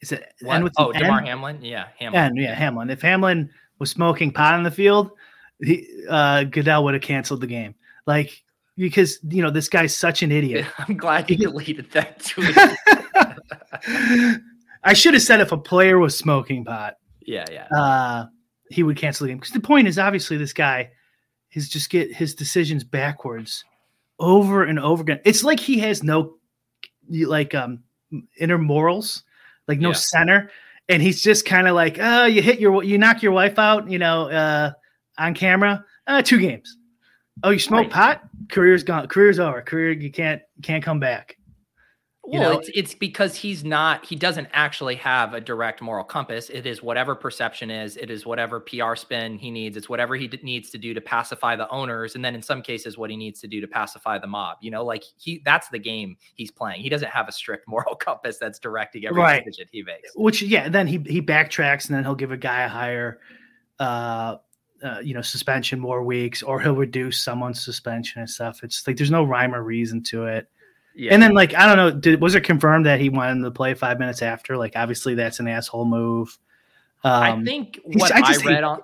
is 0.00 0.10
it? 0.12 0.32
N 0.44 0.64
with 0.64 0.72
oh, 0.78 0.92
Damar 0.92 1.20
N? 1.20 1.26
Hamlin? 1.26 1.58
Yeah, 1.62 1.86
Hamlin. 1.98 2.22
N, 2.22 2.36
yeah, 2.36 2.54
Hamlin. 2.54 2.90
If 2.90 3.02
Hamlin 3.02 3.50
was 3.78 3.90
smoking 3.90 4.32
pot 4.32 4.54
on 4.54 4.64
the 4.64 4.70
field, 4.70 5.12
he, 5.60 5.86
uh 6.08 6.44
Goodell 6.44 6.84
would 6.84 6.94
have 6.94 7.02
canceled 7.02 7.40
the 7.40 7.46
game. 7.46 7.74
Like 8.06 8.42
because 8.76 9.18
you 9.28 9.42
know 9.42 9.50
this 9.50 9.68
guy's 9.68 9.96
such 9.96 10.22
an 10.22 10.32
idiot. 10.32 10.66
I'm 10.78 10.96
glad 10.96 11.30
you 11.30 11.36
deleted 11.36 11.90
that 11.92 12.24
tweet. 12.24 12.56
I 14.84 14.92
should 14.94 15.14
have 15.14 15.22
said 15.22 15.40
if 15.40 15.52
a 15.52 15.56
player 15.56 15.98
was 15.98 16.16
smoking 16.16 16.64
pot, 16.64 16.96
yeah, 17.20 17.46
yeah. 17.50 17.68
uh, 17.68 18.26
he 18.70 18.82
would 18.82 18.96
cancel 18.96 19.24
the 19.24 19.30
game. 19.30 19.38
Because 19.38 19.52
the 19.52 19.60
point 19.60 19.86
is 19.86 19.98
obviously 19.98 20.36
this 20.36 20.52
guy 20.52 20.90
is 21.54 21.68
just 21.68 21.90
get 21.90 22.12
his 22.14 22.34
decisions 22.34 22.84
backwards 22.84 23.64
over 24.18 24.64
and 24.64 24.78
over 24.78 25.02
again. 25.02 25.20
It's 25.24 25.44
like 25.44 25.60
he 25.60 25.78
has 25.80 26.02
no 26.02 26.36
like 27.08 27.54
um 27.54 27.82
inner 28.38 28.58
morals, 28.58 29.24
like 29.68 29.80
no 29.80 29.88
Yeah. 29.90 29.94
center, 29.94 30.50
and 30.88 31.02
he's 31.02 31.22
just 31.22 31.44
kind 31.46 31.68
of 31.68 31.74
like, 31.74 31.98
oh, 32.00 32.26
you 32.26 32.42
hit 32.42 32.60
your 32.60 32.82
you 32.82 32.98
knock 32.98 33.22
your 33.22 33.32
wife 33.32 33.58
out, 33.58 33.90
you 33.90 33.98
know, 33.98 34.28
uh, 34.30 34.72
on 35.18 35.34
camera, 35.34 35.84
uh, 36.06 36.22
two 36.22 36.38
games. 36.38 36.78
Oh, 37.42 37.50
you 37.50 37.58
smoke 37.58 37.84
Right. 37.86 37.90
pot? 37.90 38.22
Career's 38.48 38.84
gone. 38.84 39.08
Career's 39.08 39.38
over. 39.38 39.62
Career, 39.62 39.92
you 39.92 40.10
can't 40.10 40.42
can't 40.62 40.82
come 40.84 41.00
back. 41.00 41.36
You 42.24 42.38
Well, 42.38 42.52
know- 42.52 42.58
it's 42.60 42.70
it's 42.72 42.94
because 42.94 43.34
he's 43.34 43.64
not 43.64 44.06
he 44.06 44.14
doesn't 44.14 44.46
actually 44.52 44.94
have 44.96 45.34
a 45.34 45.40
direct 45.40 45.82
moral 45.82 46.04
compass. 46.04 46.50
It 46.50 46.66
is 46.66 46.80
whatever 46.82 47.16
perception 47.16 47.68
is, 47.68 47.96
it 47.96 48.10
is 48.10 48.24
whatever 48.24 48.60
PR 48.60 48.94
spin 48.94 49.38
he 49.38 49.50
needs, 49.50 49.76
it's 49.76 49.88
whatever 49.88 50.14
he 50.14 50.28
d- 50.28 50.38
needs 50.42 50.70
to 50.70 50.78
do 50.78 50.94
to 50.94 51.00
pacify 51.00 51.56
the 51.56 51.68
owners 51.70 52.14
and 52.14 52.24
then 52.24 52.34
in 52.36 52.40
some 52.42 52.62
cases 52.62 52.96
what 52.96 53.10
he 53.10 53.16
needs 53.16 53.40
to 53.40 53.48
do 53.48 53.60
to 53.60 53.66
pacify 53.66 54.18
the 54.18 54.28
mob. 54.28 54.58
You 54.60 54.70
know, 54.70 54.84
like 54.84 55.02
he 55.18 55.42
that's 55.44 55.68
the 55.70 55.80
game 55.80 56.16
he's 56.36 56.52
playing. 56.52 56.80
He 56.80 56.88
doesn't 56.88 57.10
have 57.10 57.26
a 57.26 57.32
strict 57.32 57.66
moral 57.68 57.96
compass 57.96 58.38
that's 58.38 58.60
directing 58.60 59.04
every 59.04 59.20
Right. 59.20 59.44
decision 59.44 59.68
he 59.72 59.82
makes. 59.82 60.10
which 60.14 60.42
yeah 60.42 60.68
then 60.68 60.86
he 60.86 60.98
he 61.06 61.20
backtracks 61.20 61.88
and 61.88 61.96
then 61.96 62.04
he'll 62.04 62.14
give 62.14 62.30
a 62.30 62.36
guy 62.36 62.62
a 62.62 62.68
higher 62.68 63.18
uh, 63.80 64.36
uh 64.84 64.98
you 65.02 65.14
know 65.14 65.22
suspension 65.22 65.80
more 65.80 66.02
weeks 66.04 66.42
or 66.42 66.60
he'll 66.60 66.76
reduce 66.76 67.18
someone's 67.20 67.64
suspension 67.64 68.20
and 68.20 68.30
stuff 68.30 68.62
it's 68.62 68.86
like 68.86 68.96
there's 68.96 69.10
no 69.10 69.24
rhyme 69.24 69.54
or 69.54 69.62
reason 69.62 70.02
to 70.02 70.26
it 70.26 70.46
Yeah. 70.94 71.14
and 71.14 71.22
then 71.22 71.32
like 71.32 71.54
i 71.54 71.66
don't 71.66 71.76
know 71.76 71.90
did 71.90 72.20
was 72.20 72.34
it 72.34 72.42
confirmed 72.42 72.86
that 72.86 73.00
he 73.00 73.08
wanted 73.08 73.42
to 73.44 73.50
play 73.50 73.74
five 73.74 73.98
minutes 73.98 74.20
after 74.20 74.56
like 74.56 74.74
obviously 74.76 75.14
that's 75.14 75.40
an 75.40 75.48
asshole 75.48 75.86
move 75.86 76.38
um 77.04 77.22
I 77.22 77.44
think 77.44 77.80
what 77.84 78.12
I 78.14 78.34
I, 78.34 78.36
read 78.44 78.62
on 78.62 78.82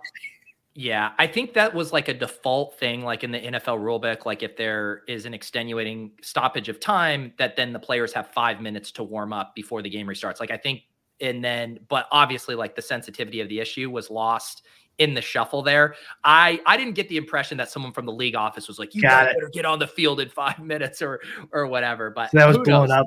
yeah, 0.80 1.10
I 1.18 1.26
think 1.26 1.54
that 1.54 1.74
was 1.74 1.92
like 1.92 2.06
a 2.06 2.14
default 2.14 2.78
thing, 2.78 3.02
like 3.02 3.24
in 3.24 3.32
the 3.32 3.40
NFL 3.40 3.80
rulebook. 3.80 4.24
Like 4.24 4.44
if 4.44 4.56
there 4.56 5.02
is 5.08 5.26
an 5.26 5.34
extenuating 5.34 6.12
stoppage 6.22 6.68
of 6.68 6.78
time, 6.78 7.32
that 7.36 7.56
then 7.56 7.72
the 7.72 7.80
players 7.80 8.12
have 8.12 8.28
five 8.28 8.60
minutes 8.60 8.92
to 8.92 9.02
warm 9.02 9.32
up 9.32 9.56
before 9.56 9.82
the 9.82 9.90
game 9.90 10.06
restarts. 10.06 10.38
Like 10.38 10.52
I 10.52 10.56
think, 10.56 10.82
and 11.20 11.42
then, 11.42 11.80
but 11.88 12.06
obviously, 12.12 12.54
like 12.54 12.76
the 12.76 12.82
sensitivity 12.82 13.40
of 13.40 13.48
the 13.48 13.58
issue 13.58 13.90
was 13.90 14.08
lost 14.08 14.66
in 14.98 15.14
the 15.14 15.22
shuffle 15.22 15.62
there. 15.62 15.94
I 16.24 16.60
I 16.66 16.76
didn't 16.76 16.94
get 16.94 17.08
the 17.08 17.16
impression 17.16 17.56
that 17.58 17.70
someone 17.70 17.92
from 17.92 18.06
the 18.06 18.12
league 18.12 18.34
office 18.34 18.68
was 18.68 18.78
like, 18.78 18.94
"You 18.94 19.02
Got 19.02 19.26
guys 19.26 19.30
it. 19.30 19.38
better 19.38 19.50
get 19.50 19.64
on 19.64 19.78
the 19.78 19.86
field 19.86 20.20
in 20.20 20.28
five 20.28 20.58
minutes" 20.62 21.00
or 21.02 21.20
or 21.52 21.66
whatever. 21.66 22.10
But 22.10 22.30
that 22.32 22.46
was 22.46 22.58
blown 22.58 22.88
knows? 22.88 22.90
up 22.90 23.06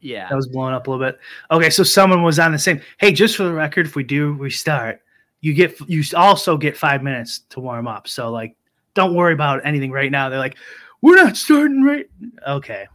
Yeah, 0.00 0.28
that 0.28 0.34
was 0.34 0.48
blown 0.48 0.72
up 0.72 0.86
a 0.86 0.90
little 0.90 1.04
bit 1.06 1.18
okay 1.52 1.70
so 1.70 1.84
someone 1.84 2.24
was 2.24 2.40
on 2.40 2.50
the 2.50 2.58
same 2.58 2.80
hey 2.98 3.12
just 3.12 3.36
for 3.36 3.44
the 3.44 3.52
record 3.52 3.86
if 3.86 3.94
we 3.94 4.02
do 4.02 4.32
restart 4.32 5.00
you 5.42 5.54
get 5.54 5.78
you 5.88 6.02
also 6.16 6.56
get 6.56 6.76
five 6.76 7.04
minutes 7.04 7.40
to 7.50 7.60
warm 7.60 7.86
up 7.86 8.08
so 8.08 8.30
like 8.30 8.56
don't 8.94 9.14
worry 9.14 9.32
about 9.32 9.64
anything 9.64 9.92
right 9.92 10.10
now 10.10 10.28
they're 10.28 10.40
like 10.40 10.56
we're 11.02 11.14
not 11.14 11.36
starting 11.36 11.84
right 11.84 12.06
okay 12.48 12.88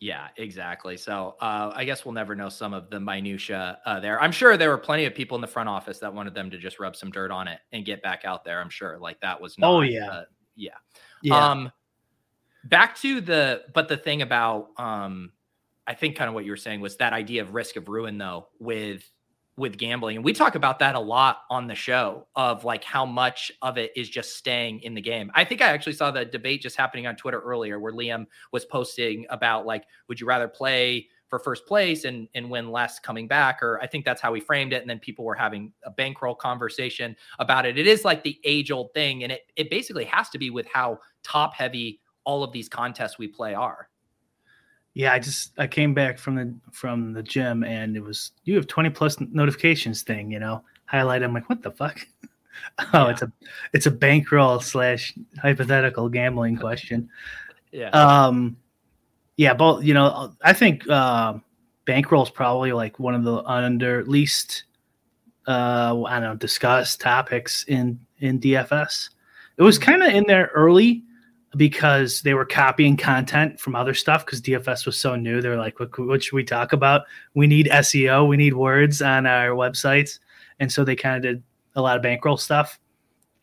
Yeah, 0.00 0.28
exactly. 0.36 0.96
So 0.96 1.34
uh, 1.40 1.72
I 1.74 1.84
guess 1.84 2.04
we'll 2.04 2.14
never 2.14 2.36
know 2.36 2.48
some 2.48 2.72
of 2.72 2.88
the 2.88 3.00
minutia 3.00 3.78
uh, 3.84 3.98
there. 3.98 4.20
I'm 4.22 4.30
sure 4.30 4.56
there 4.56 4.70
were 4.70 4.78
plenty 4.78 5.06
of 5.06 5.14
people 5.14 5.34
in 5.34 5.40
the 5.40 5.48
front 5.48 5.68
office 5.68 5.98
that 5.98 6.14
wanted 6.14 6.34
them 6.34 6.50
to 6.50 6.58
just 6.58 6.78
rub 6.78 6.94
some 6.94 7.10
dirt 7.10 7.32
on 7.32 7.48
it 7.48 7.58
and 7.72 7.84
get 7.84 8.00
back 8.00 8.24
out 8.24 8.44
there. 8.44 8.60
I'm 8.60 8.70
sure, 8.70 8.98
like 8.98 9.20
that 9.20 9.40
was. 9.40 9.58
Not, 9.58 9.68
Oh, 9.68 9.80
yeah. 9.80 10.08
uh, 10.08 10.24
yeah. 10.54 10.70
yeah 11.22 11.50
Um, 11.50 11.72
back 12.64 12.96
to 12.98 13.20
the, 13.20 13.62
but 13.74 13.88
the 13.88 13.96
thing 13.96 14.22
about, 14.22 14.68
um, 14.76 15.32
I 15.86 15.94
think 15.94 16.16
kind 16.16 16.28
of 16.28 16.34
what 16.34 16.44
you 16.44 16.52
were 16.52 16.56
saying 16.56 16.80
was 16.80 16.96
that 16.98 17.12
idea 17.12 17.42
of 17.42 17.54
risk 17.54 17.74
of 17.74 17.88
ruin, 17.88 18.18
though, 18.18 18.48
with 18.60 19.02
with 19.58 19.76
gambling, 19.76 20.16
and 20.16 20.24
we 20.24 20.32
talk 20.32 20.54
about 20.54 20.78
that 20.78 20.94
a 20.94 21.00
lot 21.00 21.40
on 21.50 21.66
the 21.66 21.74
show 21.74 22.26
of 22.36 22.64
like 22.64 22.84
how 22.84 23.04
much 23.04 23.50
of 23.60 23.76
it 23.76 23.90
is 23.96 24.08
just 24.08 24.36
staying 24.36 24.80
in 24.80 24.94
the 24.94 25.00
game. 25.00 25.30
I 25.34 25.44
think 25.44 25.60
I 25.60 25.66
actually 25.66 25.94
saw 25.94 26.10
the 26.10 26.24
debate 26.24 26.62
just 26.62 26.76
happening 26.76 27.06
on 27.06 27.16
Twitter 27.16 27.40
earlier, 27.40 27.80
where 27.80 27.92
Liam 27.92 28.26
was 28.52 28.64
posting 28.64 29.26
about 29.30 29.66
like, 29.66 29.84
would 30.08 30.20
you 30.20 30.26
rather 30.26 30.48
play 30.48 31.08
for 31.28 31.38
first 31.38 31.66
place 31.66 32.04
and 32.04 32.28
and 32.34 32.48
win 32.48 32.70
less 32.70 32.98
coming 32.98 33.28
back, 33.28 33.62
or 33.62 33.80
I 33.82 33.86
think 33.86 34.04
that's 34.04 34.20
how 34.20 34.32
he 34.32 34.40
framed 34.40 34.72
it, 34.72 34.80
and 34.80 34.88
then 34.88 34.98
people 35.00 35.24
were 35.24 35.34
having 35.34 35.72
a 35.84 35.90
bankroll 35.90 36.34
conversation 36.34 37.16
about 37.38 37.66
it. 37.66 37.76
It 37.76 37.86
is 37.86 38.04
like 38.04 38.22
the 38.22 38.38
age 38.44 38.70
old 38.70 38.94
thing, 38.94 39.24
and 39.24 39.32
it 39.32 39.42
it 39.56 39.70
basically 39.70 40.04
has 40.04 40.30
to 40.30 40.38
be 40.38 40.50
with 40.50 40.66
how 40.72 40.98
top 41.22 41.54
heavy 41.54 42.00
all 42.24 42.44
of 42.44 42.52
these 42.52 42.68
contests 42.68 43.18
we 43.18 43.26
play 43.26 43.54
are. 43.54 43.88
Yeah 44.98 45.12
i 45.12 45.18
just 45.18 45.52
i 45.58 45.66
came 45.66 45.94
back 45.94 46.18
from 46.18 46.34
the 46.34 46.52
from 46.72 47.12
the 47.12 47.22
gym 47.22 47.62
and 47.62 47.96
it 47.96 48.02
was 48.02 48.32
you 48.44 48.56
have 48.56 48.66
20 48.66 48.90
plus 48.90 49.20
notifications 49.20 50.02
thing 50.02 50.28
you 50.30 50.40
know 50.40 50.60
highlight 50.86 51.22
i'm 51.22 51.32
like 51.32 51.48
what 51.48 51.62
the 51.62 51.70
fuck 51.70 52.00
oh 52.78 52.84
Yeah. 52.92 53.10
it's 53.10 53.22
a 53.22 53.32
it's 53.72 53.86
a 53.86 53.90
bankroll 53.92 54.60
slash 54.60 55.14
hypothetical 55.40 56.08
gambling 56.08 56.56
question 56.66 57.08
Yeah. 57.70 57.90
um 57.90 58.56
Yeah, 59.36 59.54
both. 59.54 59.84
You 59.84 59.94
know, 59.94 60.34
I 60.42 60.52
think 60.52 60.82
uh, 60.90 61.34
bankroll 61.84 62.24
is 62.24 62.30
probably 62.30 62.72
like 62.72 62.98
one 62.98 63.14
of 63.14 63.22
the 63.22 63.36
under 63.46 64.02
least 64.04 64.64
uh, 65.46 65.94
I 66.04 66.18
don't 66.18 66.22
know 66.22 66.34
discussed 66.34 67.00
topics 67.00 67.62
in 67.68 68.00
in 68.18 68.40
DFS. 68.40 69.10
It 69.56 69.62
was 69.62 69.78
kind 69.78 70.02
of 70.02 70.10
in 70.10 70.24
there 70.26 70.50
early 70.54 71.04
because 71.56 72.22
they 72.22 72.34
were 72.34 72.44
copying 72.44 72.96
content 72.96 73.58
from 73.58 73.74
other 73.74 73.94
stuff 73.94 74.24
because 74.24 74.40
DFS 74.40 74.84
was 74.84 74.98
so 74.98 75.16
new. 75.16 75.40
They're 75.40 75.56
like, 75.56 75.80
what, 75.80 75.98
what, 75.98 76.22
should 76.22 76.34
we 76.34 76.44
talk 76.44 76.72
about? 76.72 77.02
We 77.34 77.46
need 77.46 77.66
SEO, 77.66 78.28
we 78.28 78.36
need 78.36 78.54
words 78.54 79.00
on 79.00 79.26
our 79.26 79.50
websites. 79.50 80.18
And 80.60 80.70
so 80.70 80.84
they 80.84 80.96
kind 80.96 81.16
of 81.16 81.22
did 81.22 81.42
a 81.74 81.82
lot 81.82 81.96
of 81.96 82.02
bankroll 82.02 82.36
stuff. 82.36 82.78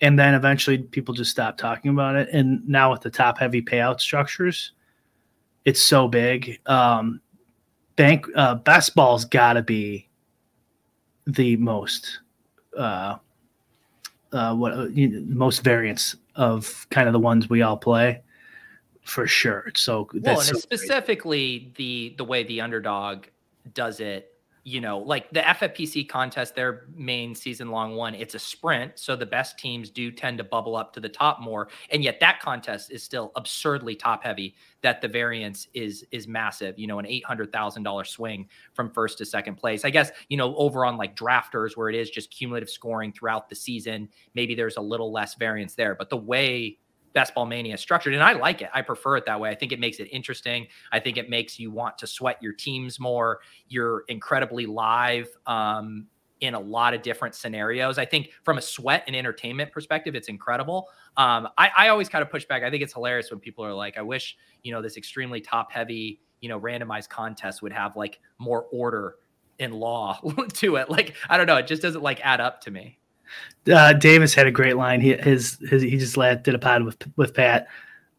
And 0.01 0.19
then 0.19 0.35
eventually 0.35 0.79
people 0.79 1.13
just 1.13 1.31
stopped 1.31 1.59
talking 1.59 1.91
about 1.91 2.15
it. 2.15 2.29
And 2.31 2.67
now 2.67 2.91
with 2.91 3.01
the 3.01 3.09
top 3.09 3.39
heavy 3.39 3.62
payout 3.62 4.00
structures, 4.01 4.74
it's 5.63 5.81
so 5.81 6.07
big. 6.07 6.59
Um, 6.67 7.21
bank 7.95 8.27
uh, 8.35 8.55
best 8.55 8.93
ball's 8.93 9.25
got 9.25 9.53
to 9.53 9.63
be 9.63 10.09
the 11.25 11.55
most 11.57 12.19
uh, 12.77 13.15
uh, 14.31 14.53
what 14.53 14.74
uh, 14.74 14.88
most 15.27 15.63
variants 15.63 16.17
of 16.36 16.88
kind 16.89 17.08
of 17.08 17.13
the 17.13 17.20
ones 17.20 17.50
we 17.50 17.62
all 17.62 17.77
play 17.77 18.22
for 19.04 19.27
sure. 19.27 19.72
So 19.75 20.10
well, 20.13 20.39
and 20.39 20.48
so 20.48 20.58
specifically 20.58 21.60
great. 21.60 21.75
the 21.75 22.15
the 22.18 22.25
way 22.25 22.44
the 22.44 22.62
underdog 22.62 23.25
does 23.74 24.00
it 24.00 24.35
you 24.67 24.81
know, 24.81 24.98
like 24.98 25.29
the 25.29 25.41
FFPC 25.41 26.10
contest, 26.10 26.55
their 26.55 26.88
main 26.95 27.36
season 27.36 27.69
long 27.69 27.95
one, 27.95 28.15
it's 28.15 28.34
a 28.34 28.39
sprint. 28.39 28.93
So 28.95 29.15
the 29.15 29.25
best 29.25 29.60
teams 29.60 29.91
do 29.91 30.12
tend 30.12 30.39
to 30.39 30.43
bubble 30.43 30.75
up 30.75 30.91
to 30.93 31.00
the 31.00 31.07
top 31.07 31.39
more. 31.39 31.69
And 31.91 32.03
yet 32.03 32.19
that 32.22 32.39
contest 32.39 32.89
is 32.89 33.03
still 33.03 33.31
absurdly 33.36 33.95
top 33.95 34.24
heavy 34.24 34.55
that 34.81 35.01
the 35.01 35.07
variance 35.07 35.67
is 35.75 36.03
is 36.12 36.27
massive, 36.27 36.79
you 36.79 36.88
know, 36.88 36.98
an 36.98 37.05
$800,000 37.05 38.07
swing 38.07 38.50
from 38.74 38.89
first 38.89 39.19
to 39.19 39.25
second 39.25 39.55
place. 39.55 39.86
I 39.86 39.91
guess, 39.91 40.10
you 40.29 40.38
know, 40.38 40.55
over 40.55 40.84
on 40.84 40.98
like 40.98 41.15
drafters 41.15 41.77
where 41.77 41.89
it 41.89 41.95
is 41.95 42.10
just 42.10 42.31
cumulative 42.31 42.69
scoring 42.69 43.13
throughout 43.13 43.50
the 43.50 43.55
season, 43.55 44.10
maybe 44.34 44.55
there's 44.55 44.77
a 44.77 44.81
little 44.81 45.12
less 45.12 45.36
variance 45.36 45.75
there. 45.75 45.93
But 45.93 46.10
the 46.10 46.17
way 46.17 46.79
Best 47.15 47.34
Ball 47.34 47.45
Mania 47.45 47.77
structured. 47.77 48.13
And 48.13 48.22
I 48.22 48.34
like 48.34 48.62
it. 48.62 48.69
I 48.74 48.84
prefer 48.84 49.15
it 49.15 49.25
that 49.25 49.39
way. 49.39 49.50
I 49.50 49.55
think 49.55 49.72
it 49.72 49.79
makes 49.79 50.00
it 50.00 50.10
interesting. 50.12 50.67
I 50.91 51.00
think 51.00 51.17
it 51.17 51.29
makes 51.29 51.57
you 51.57 51.72
want 51.72 51.98
to 52.00 52.07
sweat 52.07 52.38
your 52.41 52.53
teams 52.53 53.00
more. 53.00 53.39
You're 53.69 54.03
incredibly 54.10 54.65
live 54.67 55.29
um, 55.48 56.07
in 56.41 56.53
a 56.53 56.60
lot 56.60 56.93
of 56.93 57.01
different 57.01 57.34
scenarios. 57.34 57.98
I 57.98 58.05
think 58.05 58.31
from 58.43 58.57
a 58.57 58.62
sweat 58.62 59.05
and 59.07 59.15
entertainment 59.15 59.72
perspective, 59.72 60.13
it's 60.13 60.27
incredible. 60.27 60.89
Um, 61.15 61.48
I, 61.57 61.72
I 61.75 61.88
always 61.88 62.10
kind 62.10 62.22
of 62.22 62.29
push 62.29 62.45
back. 62.45 62.63
I 62.63 62.69
think 62.69 62.84
it's 62.84 62.93
hilarious 62.93 63.31
when 63.31 63.39
people 63.39 63.63
are 63.63 63.74
like, 63.74 63.98
I 63.98 64.01
wish, 64.01 64.36
you 64.62 64.74
know, 64.74 64.81
this 64.81 64.98
extremely 64.98 65.39
top 65.39 65.72
heavy, 65.72 66.19
you 66.41 66.50
know, 66.50 66.60
randomized 66.60 67.07
contest 67.07 67.62
would 67.62 67.72
have 67.72 67.95
like 67.95 68.19
more 68.39 68.67
order 68.74 69.15
in 69.57 69.72
law 69.72 70.19
to 70.53 70.75
it. 70.75 70.89
Like, 70.89 71.15
I 71.29 71.38
don't 71.38 71.48
know. 71.48 71.55
It 71.55 71.67
just 71.67 71.81
doesn't 71.81 72.03
like 72.03 72.19
add 72.25 72.41
up 72.41 72.60
to 72.62 72.72
me. 72.72 73.00
Uh, 73.72 73.94
Davis 73.94 74.34
had 74.34 74.48
a 74.48 74.51
great 74.51 74.77
line. 74.77 75.01
He 75.01 75.13
his, 75.13 75.58
his 75.70 75.82
he 75.82 75.98
just 75.98 76.15
did 76.15 76.55
a 76.55 76.60
pod 76.60 76.84
with 76.84 76.98
with 77.15 77.34
Pat, 77.34 77.67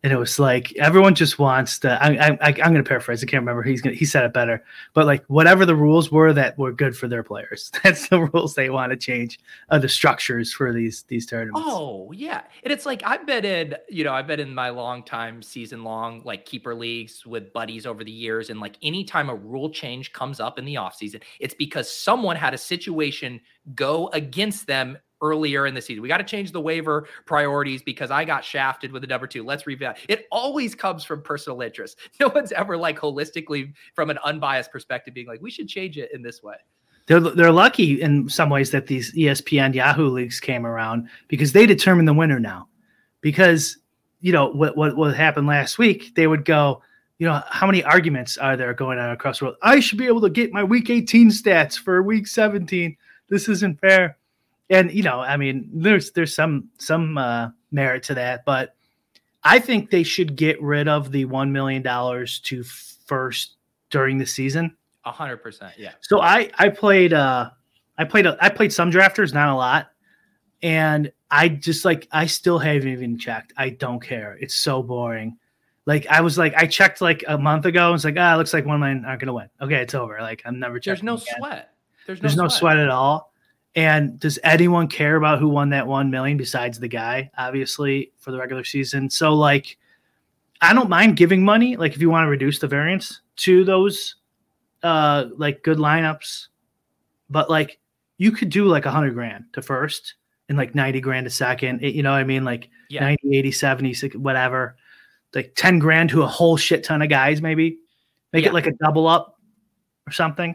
and 0.03 0.13
it 0.13 0.19
was 0.19 0.39
like 0.39 0.75
everyone 0.77 1.15
just 1.15 1.39
wants 1.39 1.79
to. 1.81 1.91
I, 2.03 2.29
I, 2.29 2.39
I 2.41 2.49
am 2.49 2.73
going 2.73 2.75
to 2.75 2.83
paraphrase. 2.85 3.23
I 3.23 3.27
can't 3.27 3.43
remember. 3.43 3.63
He's 3.63 3.81
gonna, 3.81 3.97
he 3.97 4.05
said 4.05 4.25
it 4.25 4.33
better, 4.33 4.63
but 4.95 5.07
like 5.07 5.25
whatever 5.27 5.67
the 5.67 5.75
rules 5.75 6.13
were 6.13 6.33
that 6.33 6.57
were 6.59 6.73
good 6.73 6.97
for 6.97 7.09
their 7.09 7.23
players. 7.23 7.73
That's 7.83 8.09
the 8.09 8.25
rules 8.27 8.55
they 8.55 8.71
want 8.71 8.91
to 8.91 8.97
change. 8.97 9.41
Uh, 9.69 9.79
the 9.79 9.89
structures 9.89 10.53
for 10.53 10.73
these 10.73 11.03
these 11.09 11.27
tournaments. 11.27 11.61
Oh 11.65 12.13
yeah, 12.13 12.43
and 12.63 12.73
it's 12.73 12.87
like 12.87 13.03
I've 13.05 13.27
been 13.27 13.45
in. 13.45 13.75
You 13.89 14.05
know, 14.05 14.13
I've 14.13 14.27
been 14.27 14.41
in 14.41 14.55
my 14.55 14.71
long 14.71 15.03
time 15.03 15.43
season 15.43 15.83
long 15.83 16.23
like 16.25 16.45
keeper 16.45 16.75
leagues 16.75 17.25
with 17.27 17.53
buddies 17.53 17.87
over 17.87 18.05
the 18.05 18.13
years, 18.13 18.51
and 18.51 18.61
like 18.61 18.77
anytime 18.83 19.31
a 19.31 19.35
rule 19.35 19.71
change 19.71 20.13
comes 20.13 20.41
up 20.41 20.59
in 20.59 20.65
the 20.65 20.77
off 20.77 20.95
season, 20.95 21.21
it's 21.41 21.55
because 21.55 21.91
someone 21.91 22.37
had 22.37 22.55
a 22.55 22.59
situation 22.59 23.41
go 23.75 24.09
against 24.09 24.67
them 24.67 24.99
earlier 25.21 25.67
in 25.67 25.75
the 25.75 25.81
season. 25.81 26.03
We 26.03 26.09
got 26.09 26.19
to 26.19 26.25
change 26.25 26.53
the 26.53 26.61
waiver 26.61 27.09
priorities 27.25 27.83
because 27.83 28.11
I 28.11 28.25
got 28.25 28.45
shafted 28.45 28.93
with 28.93 29.03
the 29.03 29.09
number 29.09 29.27
two. 29.27 29.45
Let's 29.45 29.65
revalue. 29.65 29.97
It 30.09 30.27
always 30.31 30.75
comes 30.75 31.05
from 31.05 31.23
personal 31.23 31.61
interest. 31.63 31.99
No 32.19 32.29
one's 32.29 32.51
ever 32.53 32.77
like 32.79 32.99
holistically 32.99 33.75
from 33.95 34.09
an 34.11 34.19
unbiased 34.25 34.73
perspective 34.73 35.13
being 35.13 35.27
like, 35.27 35.43
we 35.43 35.51
should 35.51 35.69
change 35.69 35.99
it 35.99 36.11
in 36.15 36.23
this 36.23 36.43
way. 36.43 36.57
They're, 37.07 37.21
they're 37.21 37.53
lucky 37.53 38.01
in 38.01 38.29
some 38.29 38.49
ways 38.49 38.71
that 38.71 38.87
these 38.87 39.13
ESPN 39.13 39.75
Yahoo 39.75 40.09
leagues 40.09 40.41
came 40.41 40.67
around 40.67 41.09
because 41.29 41.53
they 41.53 41.67
determine 41.67 42.07
the 42.07 42.15
winner 42.15 42.41
now. 42.41 42.69
Because, 43.21 43.79
you 44.21 44.33
know, 44.33 44.49
what, 44.49 44.77
what, 44.77 44.97
what 44.97 45.15
happened 45.15 45.47
last 45.47 45.79
week, 45.79 46.15
they 46.15 46.27
would 46.27 46.45
go, 46.45 46.83
you 47.19 47.27
know, 47.27 47.43
how 47.49 47.67
many 47.67 47.85
arguments 47.85 48.39
are 48.39 48.57
there 48.57 48.75
going 48.75 48.99
on 48.99 49.11
across 49.11 49.39
the 49.39 49.47
world? 49.47 49.57
I 49.63 49.79
should 49.79 49.99
be 49.99 50.07
able 50.07 50.23
to 50.23 50.31
get 50.31 50.53
my 50.53 50.65
week 50.65 50.91
18 50.91 51.31
stats 51.31 51.79
for 51.79 52.03
week 52.03 52.27
17. 52.27 52.97
This 53.29 53.49
isn't 53.49 53.81
fair 53.81 54.17
and 54.71 54.91
you 54.91 55.03
know, 55.03 55.21
I 55.21 55.37
mean, 55.37 55.69
there's 55.73 56.13
there's 56.13 56.35
some 56.35 56.69
some 56.79 57.19
uh, 57.19 57.51
merit 57.71 58.03
to 58.05 58.15
that, 58.15 58.45
but 58.45 58.75
I 59.45 59.59
think 59.61 59.91
they 59.91 60.03
should 60.03 60.37
get 60.37 60.61
rid 60.61 60.89
of 60.89 61.13
the 61.13 61.25
one 61.27 61.53
million 61.53 61.83
dollars 61.83 62.41
to 62.41 62.65
first 62.65 63.55
during 63.91 64.19
the 64.19 64.27
season. 64.27 64.77
A 65.05 65.13
hundred 65.13 65.39
percent, 65.39 65.75
yeah. 65.79 65.93
So 66.01 66.21
I 66.21 66.51
I 66.59 66.69
played 66.69 67.13
uh 67.13 67.51
I 67.97 68.05
played 68.05 68.27
a, 68.27 68.37
I 68.41 68.49
played 68.49 68.73
some 68.73 68.91
drafters, 68.91 69.33
not 69.33 69.49
a 69.49 69.55
lot, 69.55 69.91
and 70.63 71.13
I 71.31 71.49
just 71.49 71.85
like 71.85 72.09
I 72.11 72.27
still 72.27 72.59
haven't 72.59 72.89
even 72.89 73.19
checked. 73.19 73.53
I 73.57 73.71
don't 73.71 74.01
care. 74.01 74.37
It's 74.41 74.55
so 74.55 74.83
boring. 74.83 75.39
Like 75.87 76.09
I 76.09 76.23
was 76.23 76.37
like 76.37 76.55
I 76.57 76.67
checked 76.67 77.01
like 77.01 77.25
a 77.29 77.39
month 77.39 77.67
ago. 77.67 77.85
and 77.85 77.93
was 77.93 78.05
like 78.05 78.17
ah, 78.19 78.35
it 78.35 78.39
looks 78.39 78.53
like 78.53 78.67
one 78.67 78.75
of 78.75 78.81
mine 78.81 79.05
aren't 79.07 79.21
gonna 79.21 79.33
win. 79.33 79.49
Okay, 79.61 79.77
it's 79.77 79.95
over. 79.95 80.19
Like 80.21 80.43
I'm 80.45 80.59
never 80.59 80.81
checking. 80.81 81.07
There's 81.07 81.21
no 81.21 81.23
again. 81.23 81.35
sweat. 81.39 81.73
There's 82.07 82.19
no, 82.19 82.23
There's 82.23 82.37
no 82.37 82.49
sweat 82.49 82.79
at 82.79 82.89
all. 82.89 83.33
And 83.77 84.19
does 84.19 84.39
anyone 84.43 84.89
care 84.89 85.17
about 85.17 85.39
who 85.39 85.49
won 85.49 85.71
that 85.71 85.87
one 85.87 86.11
million 86.11 86.39
besides 86.39 86.81
the 86.81 86.89
guy, 86.89 87.31
obviously, 87.37 88.13
for 88.17 88.33
the 88.33 88.39
regular 88.39 88.65
season? 88.65 89.11
So, 89.11 89.35
like, 89.35 89.77
I 90.63 90.73
don't 90.73 90.89
mind 90.89 91.17
giving 91.17 91.45
money, 91.45 91.77
like, 91.77 91.95
if 91.95 92.01
you 92.01 92.09
want 92.09 92.25
to 92.25 92.31
reduce 92.31 92.59
the 92.59 92.67
variance 92.67 93.21
to 93.37 93.65
those, 93.65 94.17
uh, 94.83 95.27
like, 95.37 95.63
good 95.63 95.77
lineups. 95.77 96.47
But, 97.29 97.51
like, 97.51 97.79
you 98.19 98.33
could 98.33 98.51
do 98.51 98.67
like 98.67 98.87
a 98.87 98.91
hundred 98.91 99.15
grand 99.15 99.45
to 99.53 99.63
first 99.63 100.15
and 100.49 100.57
like 100.57 100.75
90 100.75 101.01
grand 101.01 101.27
a 101.27 101.31
second. 101.31 101.83
It, 101.83 101.95
you 101.95 102.03
know 102.03 102.13
what 102.13 102.19
I 102.19 102.25
mean? 102.25 102.45
Like 102.45 102.71
yeah. 102.89 103.01
90, 103.01 103.37
80, 103.39 103.53
70, 103.53 104.09
whatever. 104.19 104.77
Like 105.35 105.53
10 105.57 105.79
grand 105.79 106.11
to 106.11 106.23
a 106.23 106.27
whole 106.27 106.57
shit 106.57 106.85
ton 106.85 107.03
of 107.03 107.09
guys, 107.09 107.43
maybe. 107.43 107.79
Make 108.33 108.45
yeah. 108.45 108.51
it 108.51 108.55
like 108.55 108.67
a 108.67 108.73
double 108.73 109.07
up 109.07 109.39
or 110.07 110.13
something 110.13 110.55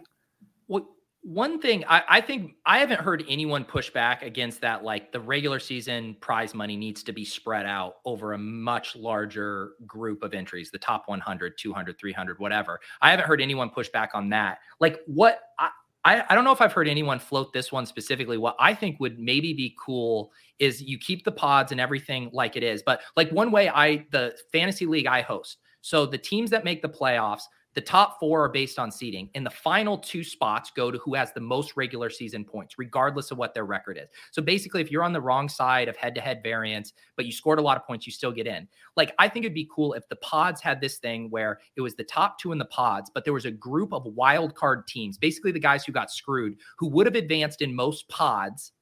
one 1.24 1.60
thing 1.60 1.84
I, 1.88 2.04
I, 2.10 2.22
think 2.22 2.56
I 2.66 2.80
haven't 2.80 3.00
heard 3.00 3.24
anyone 3.30 3.64
push 3.64 3.92
back 3.92 4.24
against 4.24 4.62
that. 4.62 4.84
Like 4.84 5.12
the 5.12 5.20
regular 5.20 5.60
season 5.60 6.16
prize 6.20 6.56
money 6.56 6.76
needs 6.76 7.04
to 7.04 7.12
be 7.14 7.24
spread 7.24 7.66
out 7.66 7.98
over 8.06 8.34
a 8.34 8.38
much 8.38 8.96
larger 8.96 9.74
group 9.86 10.24
of 10.24 10.34
entries, 10.34 10.72
the 10.72 10.80
top 10.80 11.04
100, 11.08 11.58
200, 11.58 12.00
300, 12.00 12.40
whatever. 12.40 12.80
I 13.02 13.12
haven't 13.12 13.28
heard 13.28 13.40
anyone 13.40 13.70
push 13.70 13.90
back 13.90 14.12
on 14.14 14.30
that. 14.30 14.60
Like 14.80 15.00
what 15.06 15.42
I, 15.60 15.70
I, 16.04 16.24
I 16.30 16.36
don't 16.36 16.44
know 16.44 16.52
if 16.52 16.62
I've 16.62 16.74
heard 16.74 16.88
anyone 16.88 17.20
float 17.20 17.54
this 17.54 17.72
one 17.72 17.86
specifically. 17.86 18.38
What 18.40 18.56
I 18.60 18.74
think 18.74 19.00
would 19.00 19.20
maybe 19.20 19.54
be 19.54 19.76
cool 19.80 20.32
is 20.58 20.82
you 20.82 20.98
keep 20.98 21.24
the 21.24 21.32
pods 21.32 21.72
and 21.72 21.80
everything 21.80 22.32
like 22.34 22.56
it 22.56 22.64
is. 22.64 22.82
But 22.84 23.02
like 23.16 23.30
one 23.30 23.52
way 23.52 23.70
I, 23.70 24.08
the 24.12 24.36
fantasy 24.52 24.88
league 24.88 25.08
I 25.08 25.22
host, 25.22 25.58
so 25.82 26.06
the 26.06 26.18
teams 26.18 26.50
that 26.52 26.64
make 26.64 26.82
the 26.82 26.90
playoffs, 26.90 27.44
the 27.74 27.82
top 27.82 28.20
four 28.20 28.44
are 28.44 28.50
based 28.50 28.78
on 28.78 28.92
seeding, 28.92 29.30
and 29.34 29.46
the 29.46 29.52
final 29.52 29.98
two 29.98 30.24
spots 30.24 30.72
go 30.76 30.92
to 30.92 30.98
who 31.00 31.14
has 31.16 31.32
the 31.32 31.40
most 31.40 31.74
regular 31.76 32.10
season 32.10 32.44
points, 32.44 32.76
regardless 32.78 33.32
of 33.32 33.38
what 33.38 33.54
their 33.54 33.66
record 33.66 33.98
is. 33.98 34.10
So 34.32 34.42
basically, 34.42 34.82
if 34.82 34.92
you're 34.92 35.04
on 35.04 35.14
the 35.14 35.22
wrong 35.22 35.48
side 35.48 35.88
of 35.88 35.96
head 35.96 36.14
to 36.16 36.22
head 36.22 36.42
variance, 36.44 36.94
but 37.16 37.26
you 37.26 37.32
scored 37.32 37.60
a 37.60 37.62
lot 37.62 37.78
of 37.78 37.86
points, 37.86 38.06
you 38.06 38.12
still 38.12 38.32
get 38.32 38.48
in. 38.48 38.68
Like, 38.98 39.14
I 39.20 39.30
think 39.30 39.46
it'd 39.46 39.56
be 39.56 39.70
cool 39.74 39.94
if 39.94 40.08
the 40.10 40.18
pods 40.18 40.62
had 40.62 40.82
this 40.82 40.98
thing 40.98 41.30
where 41.30 41.60
it 41.76 41.82
was 41.82 41.96
the 41.96 42.04
top 42.04 42.40
two 42.40 42.52
in 42.52 42.58
the 42.58 42.66
pods, 42.66 43.10
but 43.14 43.24
there 43.24 43.34
was 43.34 43.46
a 43.46 43.52
group 43.52 43.94
of 43.94 44.06
wild 44.06 44.56
card 44.56 44.88
teams, 44.88 45.18
basically 45.18 45.52
the 45.52 45.60
guys 45.60 45.86
who 45.86 45.92
got 45.92 46.12
screwed, 46.12 46.58
who 46.78 46.90
would 46.90 47.06
have 47.06 47.16
advanced 47.16 47.62
in 47.62 47.74
most 47.74 48.08
pods 48.10 48.74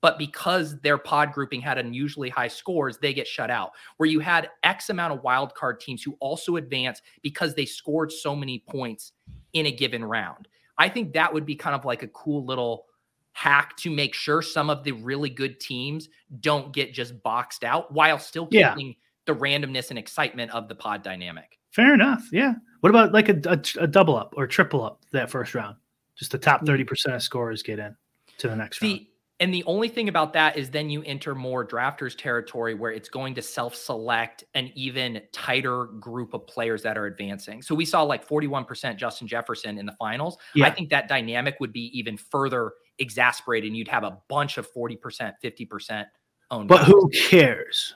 but 0.00 0.18
because 0.18 0.78
their 0.80 0.98
pod 0.98 1.32
grouping 1.32 1.60
had 1.60 1.78
unusually 1.78 2.28
high 2.28 2.48
scores, 2.48 2.98
they 2.98 3.12
get 3.12 3.26
shut 3.26 3.50
out. 3.50 3.72
Where 3.96 4.08
you 4.08 4.20
had 4.20 4.50
X 4.62 4.90
amount 4.90 5.14
of 5.14 5.22
wild 5.22 5.54
card 5.54 5.80
teams 5.80 6.02
who 6.02 6.16
also 6.20 6.56
advance 6.56 7.02
because 7.22 7.54
they 7.54 7.66
scored 7.66 8.12
so 8.12 8.36
many 8.36 8.64
points 8.68 9.12
in 9.52 9.66
a 9.66 9.72
given 9.72 10.04
round. 10.04 10.48
I 10.78 10.88
think 10.88 11.12
that 11.14 11.32
would 11.32 11.44
be 11.44 11.56
kind 11.56 11.74
of 11.74 11.84
like 11.84 12.02
a 12.02 12.08
cool 12.08 12.44
little 12.44 12.86
hack 13.32 13.76
to 13.78 13.90
make 13.90 14.14
sure 14.14 14.42
some 14.42 14.70
of 14.70 14.84
the 14.84 14.92
really 14.92 15.30
good 15.30 15.58
teams 15.60 16.08
don't 16.40 16.72
get 16.72 16.92
just 16.92 17.20
boxed 17.22 17.64
out 17.64 17.92
while 17.92 18.18
still 18.18 18.46
keeping 18.46 18.88
yeah. 18.88 18.92
the 19.26 19.34
randomness 19.34 19.90
and 19.90 19.98
excitement 19.98 20.52
of 20.52 20.68
the 20.68 20.74
pod 20.74 21.02
dynamic. 21.02 21.58
Fair 21.70 21.94
enough. 21.94 22.28
Yeah. 22.32 22.54
What 22.80 22.90
about 22.90 23.12
like 23.12 23.28
a, 23.28 23.40
a, 23.44 23.60
a 23.82 23.86
double 23.86 24.16
up 24.16 24.34
or 24.36 24.46
triple 24.46 24.84
up 24.84 25.02
that 25.12 25.30
first 25.30 25.54
round? 25.54 25.76
Just 26.16 26.32
the 26.32 26.38
top 26.38 26.60
hmm. 26.60 26.66
30% 26.66 27.14
of 27.14 27.22
scorers 27.22 27.62
get 27.62 27.78
in 27.78 27.96
to 28.38 28.48
the 28.48 28.56
next 28.56 28.80
the, 28.80 28.88
round 28.88 29.06
And 29.40 29.54
the 29.54 29.62
only 29.64 29.88
thing 29.88 30.08
about 30.08 30.32
that 30.32 30.56
is 30.56 30.70
then 30.70 30.90
you 30.90 31.02
enter 31.04 31.34
more 31.34 31.64
drafters 31.64 32.16
territory 32.16 32.74
where 32.74 32.90
it's 32.90 33.08
going 33.08 33.34
to 33.36 33.42
self 33.42 33.74
select 33.74 34.42
an 34.54 34.72
even 34.74 35.22
tighter 35.32 35.84
group 35.84 36.34
of 36.34 36.46
players 36.46 36.82
that 36.82 36.98
are 36.98 37.06
advancing. 37.06 37.62
So 37.62 37.74
we 37.74 37.84
saw 37.84 38.02
like 38.02 38.26
41% 38.26 38.96
Justin 38.96 39.28
Jefferson 39.28 39.78
in 39.78 39.86
the 39.86 39.92
finals. 39.92 40.38
Yeah. 40.54 40.66
I 40.66 40.70
think 40.70 40.90
that 40.90 41.08
dynamic 41.08 41.56
would 41.60 41.72
be 41.72 41.96
even 41.96 42.16
further 42.16 42.72
exasperated 42.98 43.68
and 43.68 43.76
you'd 43.76 43.88
have 43.88 44.02
a 44.02 44.18
bunch 44.28 44.58
of 44.58 44.72
40%, 44.72 44.98
50% 45.42 46.04
owned. 46.50 46.68
But 46.68 46.78
guys. 46.78 46.86
who 46.86 47.08
cares? 47.10 47.94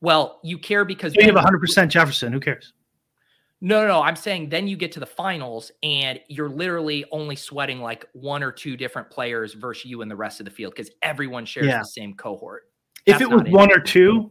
Well, 0.00 0.40
you 0.42 0.58
care 0.58 0.84
because 0.86 1.14
You 1.16 1.24
have 1.24 1.34
100% 1.34 1.88
Jefferson. 1.88 2.32
Who 2.32 2.40
cares? 2.40 2.72
No, 3.62 3.80
no, 3.80 3.88
no. 3.88 4.02
I'm 4.02 4.16
saying 4.16 4.50
then 4.50 4.68
you 4.68 4.76
get 4.76 4.92
to 4.92 5.00
the 5.00 5.06
finals 5.06 5.72
and 5.82 6.20
you're 6.28 6.48
literally 6.50 7.04
only 7.10 7.36
sweating 7.36 7.80
like 7.80 8.06
one 8.12 8.42
or 8.42 8.52
two 8.52 8.76
different 8.76 9.08
players 9.10 9.54
versus 9.54 9.86
you 9.86 10.02
and 10.02 10.10
the 10.10 10.16
rest 10.16 10.40
of 10.40 10.44
the 10.44 10.50
field 10.50 10.74
because 10.74 10.90
everyone 11.02 11.46
shares 11.46 11.66
Yeah. 11.66 11.78
the 11.78 11.84
same 11.84 12.14
cohort. 12.14 12.64
If 13.06 13.20
it 13.20 13.30
was 13.30 13.42
one 13.44 13.72
or 13.72 13.80
two, 13.80 14.30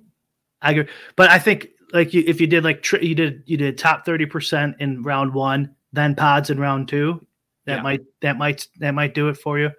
I 0.61 0.71
agree. 0.71 0.87
But 1.15 1.31
I 1.31 1.39
think 1.39 1.69
like 1.93 2.13
you, 2.13 2.23
if 2.27 2.39
you 2.39 2.45
did 2.47 2.63
like 2.63 2.83
tri- 2.83 2.99
you 2.99 3.15
did 3.15 3.41
you 3.45 3.57
did 3.57 3.77
top 3.77 4.05
30% 4.05 4.75
in 4.79 5.01
round 5.01 5.33
one, 5.33 5.73
then 5.93 6.13
pods 6.13 6.49
in 6.49 6.59
round 6.59 6.87
two, 6.87 7.25
that 7.65 7.77
Yeah. 7.77 7.81
might 7.81 8.01
that 8.21 8.37
might 8.37 8.67
that 8.79 8.91
might 8.91 9.13
do 9.15 9.27
it 9.29 9.37
for 9.37 9.57
you. 9.57 9.71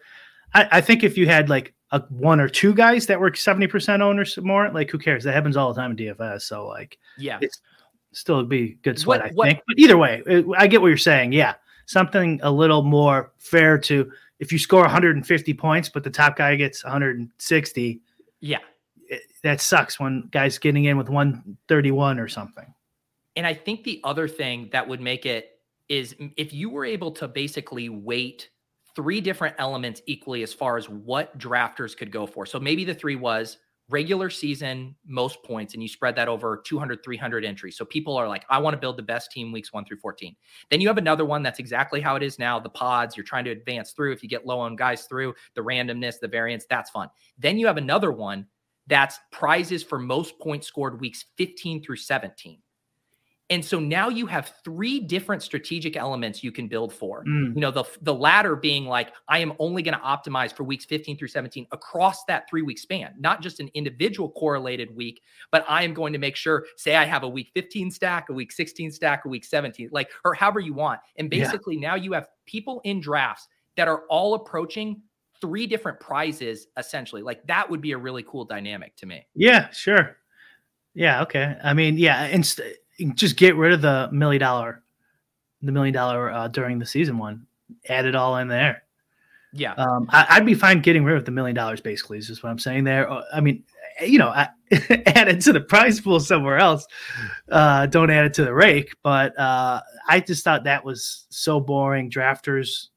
I, 0.54 0.68
I 0.72 0.80
think 0.80 1.04
if 1.04 1.16
you 1.16 1.26
had 1.26 1.48
like 1.48 1.72
a 1.92 2.00
one 2.09 2.40
or 2.40 2.48
two 2.48 2.74
guys 2.74 3.06
that 3.06 3.20
were 3.20 3.30
70% 3.30 4.00
owners 4.00 4.37
more, 4.38 4.68
like 4.70 4.90
who 4.90 4.98
cares? 4.98 5.22
That 5.22 5.35
happens 5.35 5.56
all 5.56 5.72
the 5.72 5.80
time 5.80 5.92
in 5.92 5.96
DFS. 5.96 6.42
So 6.42 6.66
like 6.66 6.98
Yeah. 7.16 7.38
it's 7.40 7.61
still 8.16 8.42
be 8.44 8.79
good 8.83 8.98
sweat, 8.98 9.20
What- 9.20 9.31
I 9.31 9.35
what- 9.35 9.48
think. 9.48 9.61
But 9.66 9.79
either 9.79 9.96
way, 9.96 10.22
I 10.57 10.66
get 10.66 10.81
what 10.81 10.88
you're 10.88 10.96
saying. 10.96 11.33
Yeah. 11.33 11.55
Something 11.87 12.40
a 12.42 12.50
little 12.50 12.83
more 12.83 13.33
fair 13.38 13.79
to 13.79 14.11
if 14.38 14.52
you 14.52 14.59
score 14.59 14.83
150 14.83 15.55
points, 15.55 15.88
but 15.88 16.05
the 16.05 16.11
top 16.11 16.37
guy 16.37 16.57
gets 16.57 16.85
160, 16.85 18.00
Yeah. 18.40 18.59
it, 19.09 19.22
that 19.42 19.61
sucks 19.61 19.98
when 19.98 20.29
guys 20.31 20.59
getting 20.59 20.85
in 20.85 20.98
with 20.98 21.09
131 21.09 22.18
or 22.18 22.29
something. 22.29 22.74
And 23.37 23.46
I 23.46 23.55
think 23.55 23.85
the 23.85 24.00
other 24.05 24.29
thing 24.29 24.68
that 24.72 24.87
would 24.88 25.00
make 25.00 25.24
it 25.26 25.59
is 25.88 26.14
mm, 26.14 26.33
if 26.37 26.52
you 26.52 26.68
were 26.68 26.85
able 26.85 27.12
to 27.12 27.29
basically 27.29 27.88
weight 27.88 28.50
three 28.94 29.20
different 29.20 29.55
elements 29.59 30.02
equally 30.07 30.42
as 30.42 30.52
far 30.52 30.76
as 30.76 30.88
what 30.88 31.37
drafters 31.38 31.96
could 31.96 32.11
go 32.11 32.26
for. 32.26 32.44
So 32.46 32.59
maybe 32.59 32.85
the 32.85 32.94
three 32.94 33.16
was 33.16 33.59
regular 33.88 34.31
season, 34.31 34.94
most 35.07 35.42
points, 35.42 35.75
and 35.75 35.83
you 35.83 35.88
spread 35.88 36.16
that 36.16 36.29
over 36.29 36.62
200, 36.64 37.05
300 37.05 37.44
entries. 37.44 37.77
So 37.77 37.85
people 37.85 38.16
are 38.16 38.29
like, 38.29 38.44
I 38.51 38.59
want 38.59 38.75
to 38.75 38.81
build 38.81 38.96
the 38.96 39.03
best 39.03 39.31
team 39.31 39.53
weeks 39.53 39.72
one 39.72 39.85
through 39.85 39.99
14. 39.99 40.35
Then 40.70 40.81
you 40.81 40.88
have 40.88 40.99
another 40.99 41.25
one 41.25 41.42
that's 41.42 41.59
exactly 41.59 42.01
how 42.01 42.16
it 42.16 42.22
is 42.22 42.38
now 42.38 42.59
the 42.59 42.68
pods, 42.68 43.16
you're 43.16 43.25
trying 43.25 43.44
to 43.44 43.51
advance 43.51 43.92
through. 43.92 44.12
If 44.12 44.22
you 44.22 44.29
get 44.29 44.46
low 44.46 44.59
on 44.59 44.77
guys 44.77 45.05
through, 45.05 45.35
the 45.55 45.61
randomness, 45.61 46.18
the 46.18 46.29
variance, 46.29 46.66
that's 46.68 46.90
fun. 46.90 47.09
Then 47.38 47.59
you 47.59 47.66
have 47.66 47.77
another 47.77 48.12
one 48.12 48.46
that's 48.88 49.18
prizes 49.33 49.83
for 49.83 49.99
most 49.99 50.38
points 50.38 50.66
scored 50.66 51.01
weeks 51.01 51.25
15 51.37 51.83
through 51.83 51.96
17. 51.96 52.59
And 53.48 53.64
so 53.64 53.78
now 53.78 54.09
you 54.09 54.26
have 54.26 54.52
three 54.64 54.98
different 54.98 55.40
strategic 55.40 55.96
elements 55.96 56.42
you 56.42 56.50
can 56.50 56.66
build 56.66 56.92
for. 56.92 57.22
Mm. 57.24 57.54
You 57.54 57.61
know, 57.61 57.70
the 57.70 57.85
the 58.02 58.14
latter 58.14 58.56
being 58.56 58.87
like 58.87 59.12
I 59.28 59.38
am 59.38 59.52
only 59.61 59.82
going 59.82 59.94
to 59.96 60.00
optimize 60.00 60.52
for 60.52 60.64
weeks 60.64 60.85
15 60.85 61.16
through 61.16 61.28
17 61.28 61.66
across 61.70 62.24
that 62.24 62.50
3-week 62.52 62.78
span, 62.78 63.14
not 63.18 63.42
just 63.42 63.61
an 63.61 63.70
individual 63.74 64.30
correlated 64.30 64.94
week, 64.96 65.22
but 65.52 65.64
I 65.68 65.85
am 65.85 65.94
going 65.94 66.12
to 66.12 66.18
make 66.18 66.35
sure 66.35 66.66
say 66.76 66.96
I 66.96 67.04
have 67.04 67.22
a 67.22 67.28
week 67.28 67.50
15 67.54 67.90
stack, 67.92 68.30
a 68.30 68.32
week 68.32 68.50
16 68.50 68.90
stack, 68.90 69.24
a 69.24 69.28
week 69.28 69.44
17, 69.44 69.90
like 69.92 70.11
or 70.24 70.35
however 70.35 70.59
you 70.59 70.74
want. 70.74 71.00
And 71.16 71.32
Yeah. 71.32 71.44
basically 71.44 71.76
now 71.76 71.94
you 71.94 72.12
have 72.14 72.26
people 72.46 72.80
in 72.82 73.00
drafts 73.00 73.46
that 73.76 73.87
are 73.87 74.02
all 74.09 74.35
approaching 74.35 75.02
three 75.40 75.68
different 75.68 76.00
prizes 76.00 76.66
essentially. 76.76 77.22
Like 77.22 77.46
that 77.46 77.70
would 77.70 77.80
be 77.80 77.92
a 77.92 77.98
really 77.98 78.24
cool 78.24 78.44
dynamic 78.44 78.96
to 78.96 79.06
me. 79.06 79.24
Yeah, 79.37 79.70
sure. 79.70 80.16
Yeah, 80.94 81.22
okay. 81.22 81.56
I 81.62 81.74
mean, 81.74 81.98
yeah, 81.98 82.24
and 82.24 82.44
st- 82.44 82.74
just 83.14 83.37
get 83.37 83.56
rid 83.56 83.72
of 83.72 83.82
the 83.82 84.09
million 84.12 84.40
dollar, 84.40 84.82
the 85.62 85.72
million 85.72 85.94
dollar 85.94 86.30
uh, 86.30 86.48
during 86.48 86.78
the 86.78 86.87
season 86.87 87.18
one. 87.18 87.46
Add 87.88 88.06
it 88.06 88.14
all 88.14 88.37
in 88.37 88.48
there. 88.48 88.85
Yeah. 89.52 89.72
Um, 89.74 90.09
I, 90.11 90.26
I'd 90.30 90.46
be 90.46 90.54
fine 90.54 90.80
getting 90.80 91.04
rid 91.04 91.16
of 91.16 91.24
the 91.24 91.30
million 91.30 91.54
dollars. 91.54 91.80
Basically, 91.80 92.18
is 92.18 92.26
just 92.26 92.42
what 92.42 92.50
I'm 92.50 92.59
saying 92.59 92.85
there. 92.85 93.11
Uh, 93.11 93.22
I 93.32 93.40
mean, 93.40 93.64
you 94.00 94.18
know, 94.18 94.28
I, 94.28 94.48
add 94.70 95.28
it 95.28 95.40
to 95.42 95.52
the 95.52 95.61
prize 95.61 96.00
pool 96.00 96.20
somewhere 96.20 96.59
else. 96.59 96.87
Uh, 97.50 97.87
don't 97.87 98.11
add 98.11 98.26
it 98.26 98.35
to 98.35 98.44
the 98.44 98.54
rake. 98.54 98.94
But 99.02 99.38
uh, 99.38 99.80
I 100.09 100.20
just 100.20 100.44
thought 100.44 100.64
that 100.64 100.85
was 100.85 101.26
so 101.30 101.61
boring. 101.61 102.11
Drafters, 102.11 102.88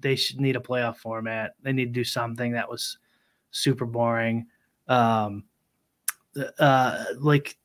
they 0.00 0.16
should 0.16 0.40
need 0.40 0.56
a 0.56 0.60
playoff 0.60 0.96
format. 0.96 1.54
They 1.62 1.72
need 1.72 1.86
to 1.86 1.92
do 1.92 2.04
something 2.04 2.52
that 2.52 2.68
was 2.68 2.98
super 3.50 3.86
boring. 3.86 4.46
Um, 4.86 5.44
uh, 6.58 7.04
like, 7.18 7.56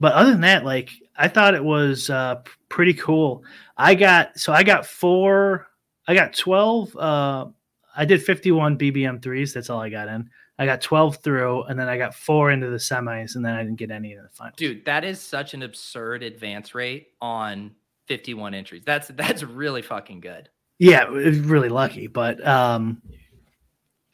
but 0.00 0.12
other 0.12 0.30
than 0.30 0.42
that, 0.42 0.64
like, 0.64 0.90
I 1.16 1.28
thought 1.28 1.54
it 1.54 1.64
was 1.64 2.10
uh, 2.10 2.42
pretty 2.68 2.94
cool. 2.94 3.44
I 3.76 3.94
got 3.94 4.38
so 4.38 4.52
I 4.52 4.62
got 4.62 4.86
four. 4.86 5.66
I 6.06 6.14
got 6.14 6.34
twelve. 6.34 6.94
Uh, 6.96 7.46
I 7.96 8.04
did 8.04 8.22
fifty-one 8.22 8.78
BBM 8.78 9.22
threes. 9.22 9.52
That's 9.52 9.70
all 9.70 9.80
I 9.80 9.88
got 9.88 10.08
in. 10.08 10.30
I 10.58 10.66
got 10.66 10.80
twelve 10.80 11.16
through, 11.16 11.64
and 11.64 11.78
then 11.78 11.88
I 11.88 11.98
got 11.98 12.14
four 12.14 12.50
into 12.50 12.68
the 12.68 12.76
semis, 12.76 13.36
and 13.36 13.44
then 13.44 13.54
I 13.54 13.62
didn't 13.62 13.76
get 13.76 13.90
any 13.90 14.12
in 14.12 14.22
the 14.22 14.28
final. 14.30 14.54
Dude, 14.56 14.84
that 14.84 15.04
is 15.04 15.20
such 15.20 15.54
an 15.54 15.62
absurd 15.62 16.22
advance 16.22 16.74
rate 16.74 17.08
on 17.20 17.72
51 18.06 18.54
entries. 18.54 18.82
That's 18.84 19.08
that's 19.08 19.42
really 19.42 19.82
fucking 19.82 20.20
good. 20.20 20.48
Yeah, 20.78 21.04
it 21.04 21.10
was 21.10 21.38
really 21.38 21.70
lucky, 21.70 22.06
but 22.06 22.46
um, 22.46 23.00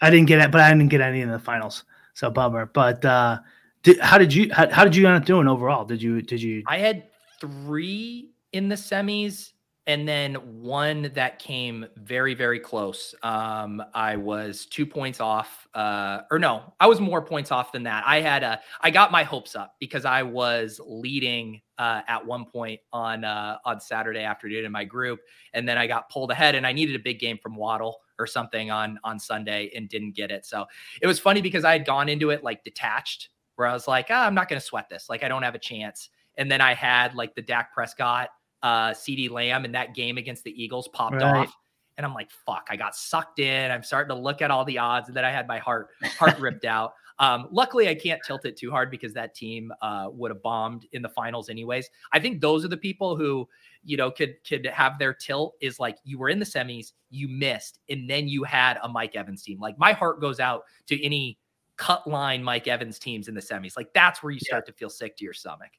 I 0.01 0.11
didn't 0.11 0.29
get 0.29 0.40
it. 0.40 0.51
But 0.51 0.61
I 0.61 0.71
didn't 0.71 0.88
get 0.88 1.01
any 1.01 1.21
in 1.21 1.31
the 1.31 1.38
finals, 1.38 1.85
so 2.14 2.31
bummer. 2.31 2.66
But 2.66 3.05
uh, 3.05 3.40
did, 3.83 3.99
how 4.01 4.18
did 4.18 4.33
you 4.33 4.53
how, 4.53 4.71
how 4.71 4.85
did 4.85 4.95
you 4.95 5.07
end 5.07 5.16
up 5.16 5.25
doing 5.25 5.49
overall? 5.49 5.85
Did 5.85 6.03
you 6.03 6.23
did 6.23 6.42
you? 6.42 6.62
I 6.66 6.79
had 6.79 7.05
three 7.40 8.31
in 8.53 8.68
the 8.68 8.77
semis 8.77 9.53
and 9.88 10.07
then 10.07 10.35
one 10.62 11.11
that 11.14 11.40
came 11.40 11.85
very 11.97 12.35
very 12.35 12.61
close. 12.61 13.14
Um 13.25 13.83
i 13.95 14.14
was 14.14 14.66
two 14.66 14.87
points 14.87 15.21
off 15.21 15.66
uh 15.75 16.21
or 16.31 16.38
no 16.38 16.73
i 16.79 16.87
was 16.87 17.01
more 17.01 17.21
points 17.23 17.51
off 17.51 17.73
than 17.73 17.83
that. 17.83 18.05
I 18.07 18.21
had 18.21 18.45
a 18.45 18.61
i 18.81 18.90
got 18.90 19.11
my 19.11 19.25
hopes 19.25 19.57
up 19.57 19.75
because 19.81 20.05
i 20.05 20.23
was 20.23 20.81
leading 20.87 21.61
uh 21.79 22.03
at 22.07 22.25
one 22.25 22.45
point 22.45 22.81
on 22.92 23.25
uh 23.25 23.57
on 23.64 23.81
saturday 23.81 24.23
afternoon 24.23 24.64
in 24.64 24.71
my 24.71 24.85
group. 24.85 25.18
And 25.55 25.68
then 25.68 25.77
i 25.77 25.88
got 25.88 26.09
pulled 26.09 26.31
ahead 26.31 26.55
and 26.55 26.64
i 26.64 26.73
needed 26.73 26.95
a 26.95 27.01
big 27.01 27.18
game 27.18 27.38
from 27.42 27.57
waddle 27.57 27.99
or 28.21 28.29
something 28.29 28.71
on 28.71 29.01
on 29.03 29.18
sunday 29.18 29.73
and 29.75 29.88
didn't 29.88 30.12
get 30.12 30.31
it. 30.31 30.47
So 30.47 30.66
it 31.01 31.09
was 31.09 31.18
funny 31.18 31.40
because 31.40 31.64
i 31.64 31.73
had 31.73 31.85
gone 31.85 32.09
into 32.09 32.31
it 32.31 32.45
like 32.45 32.62
detached 32.62 33.31
where 33.62 33.70
i 33.70 33.72
was 33.72 33.88
like 33.88 34.07
ah, 34.11 34.27
i'm 34.27 34.35
not 34.35 34.48
going 34.48 34.61
to 34.61 34.66
sweat 34.66 34.88
this 34.90 35.07
like 35.09 35.22
i 35.25 35.29
don't 35.29 35.42
have 35.42 35.55
a 35.55 35.59
chance 35.59 36.11
and 36.38 36.51
then 36.51 36.61
I 36.61 36.75
had 36.75 37.14
like 37.14 37.35
the 37.35 37.42
Dak 37.42 37.72
Prescott, 37.75 38.31
uh, 38.62 38.90
CeeDee 38.92 39.31
Lamb, 39.31 39.64
and 39.64 39.75
that 39.75 39.94
game 39.94 40.16
against 40.16 40.44
the 40.44 40.51
Eagles 40.62 40.88
popped 40.88 41.16
Right. 41.16 41.46
off. 41.46 41.55
And 41.98 42.07
I'm 42.07 42.14
like, 42.14 42.31
fuck, 42.46 42.68
I 42.70 42.77
got 42.77 42.96
sucked 42.96 43.38
in. 43.38 43.70
I'm 43.70 43.83
starting 43.83 44.16
to 44.16 44.20
look 44.20 44.40
at 44.40 44.51
all 44.51 44.64
the 44.64 44.79
odds, 44.79 45.09
and 45.09 45.16
then 45.16 45.27
I 45.27 45.31
had 45.31 45.46
my 45.46 45.59
heart 45.59 45.88
heart 46.18 46.38
ripped 46.40 46.64
out. 46.64 46.94
Um, 47.18 47.48
luckily, 47.53 47.88
I 47.90 47.94
can't 47.94 48.18
tilt 48.27 48.46
it 48.46 48.57
too 48.57 48.70
hard 48.70 48.90
because 48.90 49.12
that 49.12 49.35
team 49.35 49.70
uh, 49.83 50.09
would 50.11 50.31
have 50.31 50.42
bombed 50.42 50.87
in 50.92 51.03
the 51.03 51.11
finals 51.11 51.51
anyways. 51.51 51.90
I 52.12 52.18
think 52.18 52.40
those 52.40 52.64
are 52.64 52.68
the 52.68 52.79
people 52.79 53.14
who, 53.14 53.46
you 53.85 53.98
know, 53.98 54.11
could 54.11 54.37
could 54.48 54.64
have 54.64 54.98
their 54.98 55.12
tilt 55.12 55.55
is 55.61 55.79
like 55.79 55.98
you 56.03 56.18
were 56.18 56.31
in 56.31 56.38
the 56.38 56.46
semis, 56.46 56.92
you 57.11 57.29
missed, 57.29 57.79
and 57.90 58.09
then 58.09 58.27
you 58.27 58.42
had 58.42 58.79
a 58.83 58.88
Mike 58.88 59.14
Evans 59.14 59.42
team. 59.42 59.61
Like 59.61 59.79
my 59.79 59.92
heart 59.92 60.18
goes 60.18 60.40
out 60.40 60.62
to 60.87 61.05
any 61.05 61.38
cut 61.83 62.07
line 62.07 62.42
Mike 62.45 62.68
Evans 62.68 62.99
teams 62.99 63.29
in 63.29 63.35
the 63.35 63.40
semis. 63.40 63.77
Like 63.77 63.92
that's 63.92 64.23
where 64.23 64.31
you 64.31 64.40
start 64.40 64.66
to 64.66 64.73
feel 64.73 64.90
sick 64.90 65.16
to 65.16 65.25
your 65.25 65.35
stomach. 65.35 65.71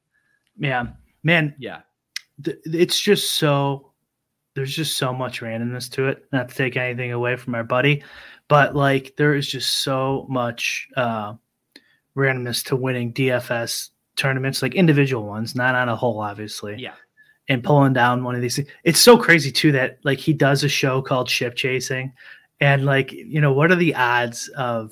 Yeah, 0.58 0.88
man, 1.24 1.56
Yeah. 1.58 1.82
th- 2.44 2.58
it's 2.66 3.00
just 3.00 3.34
so 3.34 3.92
there's 4.56 4.76
just 4.76 4.98
so 4.98 5.14
much 5.14 5.42
randomness 5.42 5.90
to 5.92 6.08
it 6.10 6.26
not 6.32 6.50
to 6.50 6.56
take 6.56 6.78
anything 6.78 7.12
away 7.12 7.36
from 7.36 7.56
our 7.56 7.64
buddy 7.64 8.04
but 8.50 8.76
like 8.76 9.16
there 9.18 9.34
is 9.34 9.48
just 9.48 9.82
so 9.84 10.28
much 10.30 10.88
uh 10.96 11.34
randomness 12.16 12.64
to 12.64 12.76
winning 12.76 13.12
dfs 13.14 13.90
tournaments 14.16 14.62
like 14.62 14.76
individual 14.76 15.26
ones 15.26 15.56
not 15.56 15.74
on 15.74 15.90
a 15.90 15.96
whole 15.96 16.20
obviously 16.20 16.76
Yeah. 16.78 16.94
and 17.50 17.64
pulling 17.64 17.94
down 17.94 18.24
one 18.24 18.36
of 18.36 18.42
these 18.42 18.56
things. 18.58 18.68
it's 18.84 19.00
so 19.00 19.18
crazy 19.18 19.52
too 19.52 19.72
that 19.72 19.98
like 20.04 20.20
he 20.20 20.34
does 20.34 20.64
a 20.64 20.70
show 20.70 21.02
called 21.02 21.28
ship 21.30 21.56
chasing 21.56 22.14
and 22.60 22.86
like 22.86 23.12
you 23.12 23.42
know 23.42 23.54
what 23.54 23.72
are 23.72 23.76
the 23.76 23.96
odds 23.96 24.50
of 24.50 24.92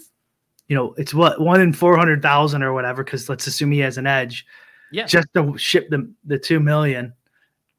you 0.68 0.76
know 0.76 0.94
it's 0.98 1.14
what 1.14 1.40
one 1.42 1.60
in 1.62 1.74
400000 1.74 2.64
or 2.64 2.74
whatever 2.74 3.04
because 3.04 3.28
let's 3.30 3.48
assume 3.48 3.72
he 3.72 3.80
has 3.80 3.98
an 3.98 4.08
edge 4.08 4.46
Yeah. 4.92 5.06
just 5.06 5.28
to 5.34 5.58
ship 5.58 5.90
the 5.90 6.12
the 6.26 6.38
two 6.40 6.60
million. 6.60 7.14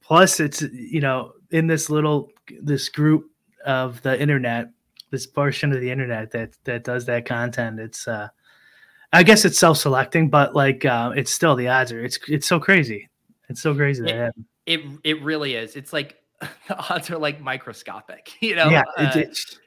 Plus, 0.02 0.40
it's 0.40 0.62
you 0.62 1.00
know 1.00 1.32
in 1.50 1.66
this 1.68 1.88
little 1.88 2.30
this 2.60 2.88
group 2.88 3.30
of 3.64 4.02
the 4.02 4.20
internet, 4.20 4.68
this 5.10 5.26
portion 5.26 5.72
of 5.72 5.80
the 5.80 5.90
internet 5.90 6.30
that 6.32 6.54
that 6.64 6.84
does 6.84 7.06
that 7.06 7.24
content. 7.24 7.78
It's 7.78 8.06
uh, 8.08 8.28
I 9.12 9.22
guess 9.22 9.44
it's 9.44 9.58
self 9.58 9.78
selecting, 9.78 10.28
but 10.28 10.54
like 10.54 10.84
uh, 10.84 11.12
it's 11.16 11.30
still 11.32 11.54
the 11.54 11.68
odds 11.68 11.92
are 11.92 12.04
it's 12.04 12.18
it's 12.28 12.46
so 12.46 12.58
crazy. 12.58 13.08
It's 13.48 13.62
so 13.62 13.74
crazy 13.74 14.04
It-. 14.08 14.32
It 14.66 14.80
it 15.04 15.22
really 15.22 15.54
is. 15.54 15.76
It's 15.76 15.92
like 15.92 16.16
the 16.40 16.76
odds 16.90 17.10
are 17.10 17.18
like 17.18 17.40
microscopic, 17.40 18.32
you 18.42 18.56
know. 18.56 18.68
yeah, 18.70 18.82
it's, 18.98 19.16
Uh, 19.16 19.20
it's 19.20 19.58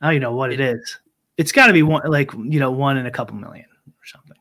I 0.00 0.06
don't 0.06 0.12
even 0.14 0.22
know 0.22 0.34
what 0.36 0.52
it 0.52 0.60
is. 0.60 0.98
It's 1.36 1.52
got 1.52 1.66
to 1.66 1.72
be 1.72 1.82
one 1.82 2.02
like 2.10 2.32
you 2.32 2.60
know 2.60 2.70
one 2.70 2.96
in 2.96 3.06
a 3.06 3.10
couple 3.10 3.36
million 3.36 3.66
or 3.86 4.04
something. 4.04 4.36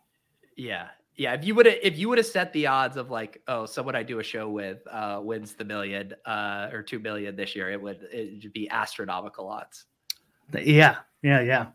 Yeah, 0.55 0.87
yeah. 1.15 1.33
If 1.33 1.45
you 1.45 1.55
would 1.55 1.65
have 1.65 1.77
if 1.81 1.97
you 1.97 2.09
would 2.09 2.17
have 2.17 2.27
set 2.27 2.53
the 2.53 2.67
odds 2.67 2.97
of 2.97 3.09
like, 3.09 3.41
oh, 3.47 3.65
someone 3.65 3.95
I 3.95 4.03
do 4.03 4.19
a 4.19 4.23
show 4.23 4.49
with 4.49 4.79
uh, 4.89 5.19
wins 5.21 5.53
the 5.53 5.65
million 5.65 6.13
uh, 6.25 6.69
or 6.71 6.83
two 6.83 6.99
million 6.99 7.35
this 7.35 7.55
year, 7.55 7.71
it 7.71 7.81
would 7.81 8.07
it 8.11 8.43
would 8.43 8.53
be 8.53 8.69
astronomical 8.69 9.49
odds. 9.49 9.85
Yeah, 10.53 10.97
yeah, 11.21 11.41
yeah. 11.41 11.65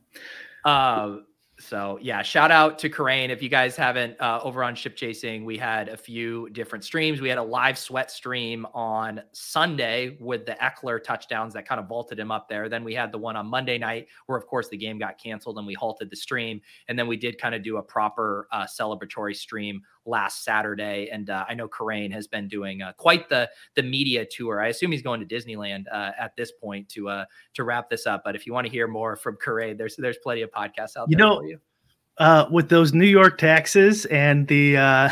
Um, 0.65 1.27
so 1.61 1.99
yeah, 2.01 2.23
shout 2.23 2.51
out 2.51 2.79
to 2.81 2.89
Kerrane. 2.89 3.29
If 3.29 3.43
you 3.43 3.49
guys 3.49 3.77
haven't 3.77 4.19
uh, 4.21 4.41
over 4.43 4.65
on 4.65 4.75
ship 4.75 4.97
chasing, 4.97 5.45
we 5.45 5.59
had 5.59 5.89
a 5.89 5.97
few 5.97 6.49
different 6.51 6.85
streams. 6.85 7.21
We 7.21 7.29
had 7.29 7.39
a 7.39 7.43
live 7.43 7.77
sweat 7.77 8.11
stream 8.11 8.67
on 8.73 9.21
Sunday 9.33 10.17
with 10.21 10.47
the 10.47 10.57
Ekeler 10.61 11.03
touchdowns 11.03 11.53
that 11.55 11.69
kind 11.69 11.79
of 11.79 11.87
vaulted 11.87 12.19
him 12.19 12.31
up 12.31 12.49
there. 12.49 12.69
Then 12.69 12.83
we 12.83 12.95
had 12.95 13.13
the 13.13 13.19
one 13.19 13.37
on 13.37 13.47
Monday 13.47 13.79
night 13.79 14.09
where, 14.27 14.39
of 14.39 14.47
course, 14.47 14.69
the 14.69 14.77
game 14.77 14.99
got 14.99 15.19
canceled 15.23 15.59
and 15.59 15.67
we 15.67 15.75
halted 15.75 16.11
the 16.11 16.17
stream. 16.17 16.61
And 16.89 16.99
then 16.99 17.07
we 17.07 17.17
did 17.17 17.39
kind 17.39 17.55
of 17.55 17.63
do 17.63 17.77
a 17.77 17.83
proper 17.83 18.49
uh, 18.51 18.65
celebratory 18.65 19.37
stream 19.37 19.83
last 20.07 20.45
Saturday. 20.45 21.09
And 21.11 21.31
uh, 21.31 21.45
I 21.49 21.55
know 21.55 21.69
Kerrane 21.69 22.13
has 22.13 22.27
been 22.27 22.49
doing 22.49 22.83
uh, 22.83 22.93
quite 22.97 23.29
the 23.29 23.49
the 23.75 23.83
media 23.83 24.25
tour. 24.25 24.61
I 24.61 24.69
assume 24.69 24.93
he's 24.93 25.03
going 25.03 25.27
to 25.27 25.27
Disneyland 25.27 25.85
uh, 25.93 26.13
at 26.19 26.37
this 26.37 26.53
point 26.53 26.89
to 26.91 27.09
uh, 27.09 27.25
to 27.55 27.65
wrap 27.65 27.91
this 27.91 28.07
up. 28.07 28.23
But 28.25 28.37
if 28.37 28.47
you 28.47 28.53
want 28.53 28.67
to 28.67 28.71
hear 28.71 28.87
more 28.89 29.17
from 29.17 29.37
Kerrane, 29.37 29.79
there's 29.79 29.97
there's 29.97 30.19
plenty 30.23 30.43
of 30.43 30.51
podcasts 30.51 30.97
out 30.97 31.09
you 31.09 31.17
there 31.17 31.27
know, 31.27 31.39
for 31.39 31.47
you. 31.47 31.59
Uh, 32.19 32.47
with 32.51 32.69
those 32.69 32.93
New 32.93 33.07
York 33.07 33.39
taxes 33.39 34.05
and 34.07 34.47
the, 34.49 34.77
uh, 34.77 35.11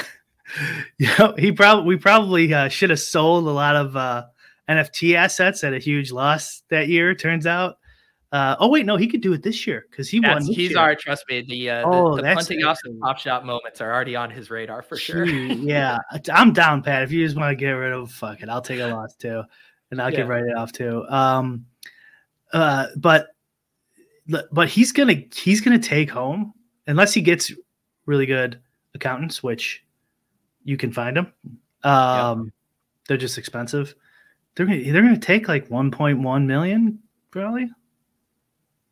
you 0.98 1.08
know, 1.18 1.34
he 1.38 1.50
probably 1.50 1.86
we 1.86 1.96
probably 1.96 2.52
uh, 2.52 2.68
should 2.68 2.90
have 2.90 3.00
sold 3.00 3.46
a 3.46 3.50
lot 3.50 3.76
of 3.76 3.96
uh, 3.96 4.26
NFT 4.68 5.14
assets 5.14 5.64
at 5.64 5.72
a 5.72 5.78
huge 5.78 6.12
loss 6.12 6.62
that 6.68 6.88
year. 6.88 7.14
Turns 7.14 7.46
out. 7.46 7.78
Uh, 8.30 8.56
oh 8.60 8.68
wait, 8.68 8.84
no, 8.84 8.96
he 8.96 9.06
could 9.06 9.22
do 9.22 9.32
it 9.32 9.42
this 9.42 9.66
year 9.66 9.86
because 9.90 10.08
he 10.08 10.20
That's, 10.20 10.46
won. 10.46 10.54
he's 10.54 10.70
year. 10.70 10.78
our 10.78 10.94
trust 10.94 11.24
me. 11.30 11.40
The 11.48 11.70
uh, 11.70 11.82
Oh, 11.88 12.14
the, 12.16 12.22
the 12.22 12.34
punting 12.34 12.62
off 12.62 12.78
some 12.84 13.00
top 13.00 13.18
shot 13.18 13.46
moments 13.46 13.80
are 13.80 13.92
already 13.92 14.16
on 14.16 14.30
his 14.30 14.50
radar 14.50 14.82
for 14.82 14.96
sure. 14.98 15.24
Yeah, 15.28 15.96
I'm 16.30 16.52
down, 16.52 16.82
Pat. 16.82 17.02
If 17.04 17.10
you 17.12 17.24
just 17.24 17.36
want 17.38 17.50
to 17.52 17.56
get 17.56 17.70
rid 17.70 17.92
of, 17.92 18.10
fuck 18.12 18.42
it, 18.42 18.50
I'll 18.50 18.60
take 18.60 18.80
a 18.80 18.86
loss 18.86 19.14
too, 19.14 19.42
and 19.90 20.02
I'll 20.02 20.10
Yeah. 20.10 20.18
get 20.18 20.28
right 20.28 20.44
off 20.56 20.72
too. 20.72 21.06
Um, 21.08 21.64
uh, 22.52 22.88
but 22.96 23.28
but 24.52 24.68
he's 24.68 24.92
gonna 24.92 25.22
he's 25.34 25.62
gonna 25.62 25.78
take 25.78 26.10
home 26.10 26.52
unless 26.86 27.14
he 27.14 27.22
gets 27.22 27.50
really 28.04 28.26
good 28.26 28.60
accountants, 28.94 29.42
which 29.42 29.84
you 30.64 30.76
can 30.76 30.92
find 30.92 31.16
them. 31.16 31.32
Um, 31.82 32.52
they're 33.06 33.16
just 33.16 33.38
expensive. 33.38 33.94
They're 34.54 34.66
gonna 34.66 34.82
they're 34.92 35.00
gonna 35.02 35.18
take 35.18 35.48
like 35.48 35.68
1.1 35.70 36.44
million 36.44 36.98
probably. 37.30 37.70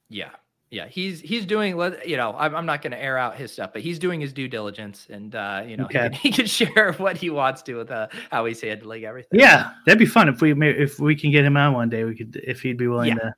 Yeah. 0.09 0.31
Yeah, 0.69 0.89
he's 0.89 1.21
he's 1.21 1.47
doing. 1.47 1.79
You 2.05 2.17
know, 2.17 2.35
I'm, 2.37 2.53
I'm 2.57 2.67
not 2.67 2.83
going 2.83 2.91
to 2.91 3.01
air 3.01 3.17
out 3.17 3.37
his 3.37 3.53
stuff, 3.53 3.71
but 3.73 3.83
he's 3.83 4.01
doing 4.01 4.21
his 4.21 4.33
due 4.33 4.49
diligence, 4.49 5.07
and 5.09 5.33
uh, 5.37 5.63
you 5.65 5.77
know, 5.77 5.87
he, 5.89 5.97
Okay. 5.97 6.09
can, 6.09 6.13
he 6.13 6.31
can 6.33 6.47
share 6.59 6.93
what 6.95 7.17
he 7.17 7.31
wants 7.31 7.63
to 7.63 7.77
with 7.77 7.91
uh, 7.93 8.09
how 8.33 8.45
he's 8.47 8.61
handling 8.61 9.05
everything. 9.05 9.39
Yeah, 9.39 9.71
that'd 9.87 9.99
be 10.01 10.07
fun 10.07 10.29
if 10.29 10.41
we 10.41 10.53
if 10.69 10.99
we 10.99 11.15
can 11.15 11.31
get 11.31 11.45
him 11.45 11.57
on 11.57 11.73
one 11.73 11.89
day. 11.89 12.03
We 12.03 12.17
could 12.17 12.35
if 12.45 12.63
he'd 12.63 12.79
be 12.79 12.89
willing 12.89 13.11
Yeah. 13.11 13.15
to 13.15 13.35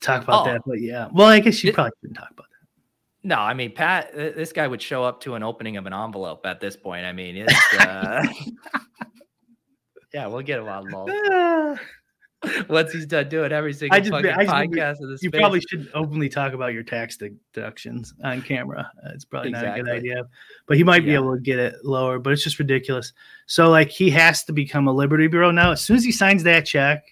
talk 0.00 0.22
about 0.22 0.46
Oh. 0.46 0.52
that. 0.52 0.62
But 0.64 0.80
yeah, 0.80 1.08
well, 1.12 1.26
I 1.26 1.40
guess 1.40 1.62
you 1.64 1.72
probably 1.72 1.90
shouldn't 2.02 2.18
talk 2.20 2.30
about 2.30 2.46
that. 2.48 3.28
No, 3.28 3.36
I 3.40 3.52
mean, 3.52 3.72
Pat, 3.72 4.14
this 4.14 4.52
guy 4.52 4.68
would 4.68 4.80
show 4.80 5.02
up 5.02 5.20
to 5.22 5.34
an 5.34 5.42
opening 5.42 5.76
of 5.76 5.86
an 5.86 5.92
envelope 5.92 6.46
at 6.46 6.60
this 6.60 6.76
point. 6.76 7.04
I 7.04 7.12
mean, 7.12 7.36
it's. 7.36 7.74
Uh, 7.80 8.24
yeah, 10.14 10.28
we'll 10.28 10.42
get 10.42 10.60
him 10.60 10.68
on 10.68 10.84
that. 10.86 11.80
once 12.68 12.90
he's 12.92 13.04
done 13.06 13.28
doing 13.28 13.52
every 13.52 13.72
single 13.72 13.94
I 13.96 14.00
just- 14.00 14.10
fucking 14.12 14.30
I 14.30 14.44
just- 14.44 14.54
podcast 14.54 15.00
in 15.02 15.10
this 15.10 15.22
you 15.22 15.30
probably 15.30 15.60
should 15.60 15.90
openly 15.94 16.28
talk 16.28 16.52
about 16.54 16.72
your 16.72 16.82
tax 16.82 17.16
deductions 17.18 18.14
on 18.24 18.40
camera. 18.42 18.90
Uh, 19.04 19.10
It's 19.14 19.24
probably 19.24 19.50
not 19.50 19.64
a 19.78 19.82
good 19.82 19.90
idea, 19.90 20.24
but 20.66 20.76
he 20.76 20.84
might 20.84 21.04
be 21.04 21.12
able 21.14 21.34
to 21.34 21.40
get 21.40 21.58
it 21.58 21.74
lower. 21.84 22.18
But 22.18 22.32
it's 22.32 22.42
just 22.44 22.58
ridiculous. 22.58 23.12
So 23.46 23.68
like 23.68 23.90
he 23.90 24.08
has 24.10 24.44
to 24.44 24.52
become 24.52 24.88
a 24.88 24.92
Liberty 24.92 25.26
Bro 25.26 25.50
now. 25.50 25.72
As 25.72 25.82
soon 25.82 25.96
as 25.96 26.04
he 26.04 26.12
signs 26.12 26.42
that 26.44 26.64
check, 26.64 27.04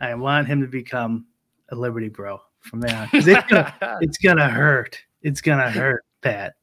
I 0.00 0.14
want 0.14 0.46
him 0.48 0.60
to 0.62 0.66
become 0.66 1.26
a 1.68 1.76
Liberty 1.76 2.08
Bro 2.08 2.40
from 2.60 2.80
there 2.80 2.96
on. 2.96 3.08
It's 3.12 3.26
gonna, 3.48 3.74
it's 4.00 4.18
gonna 4.18 4.48
hurt. 4.48 4.98
It's 5.22 5.40
gonna 5.40 5.70
hurt, 5.70 6.04
Pat. 6.22 6.54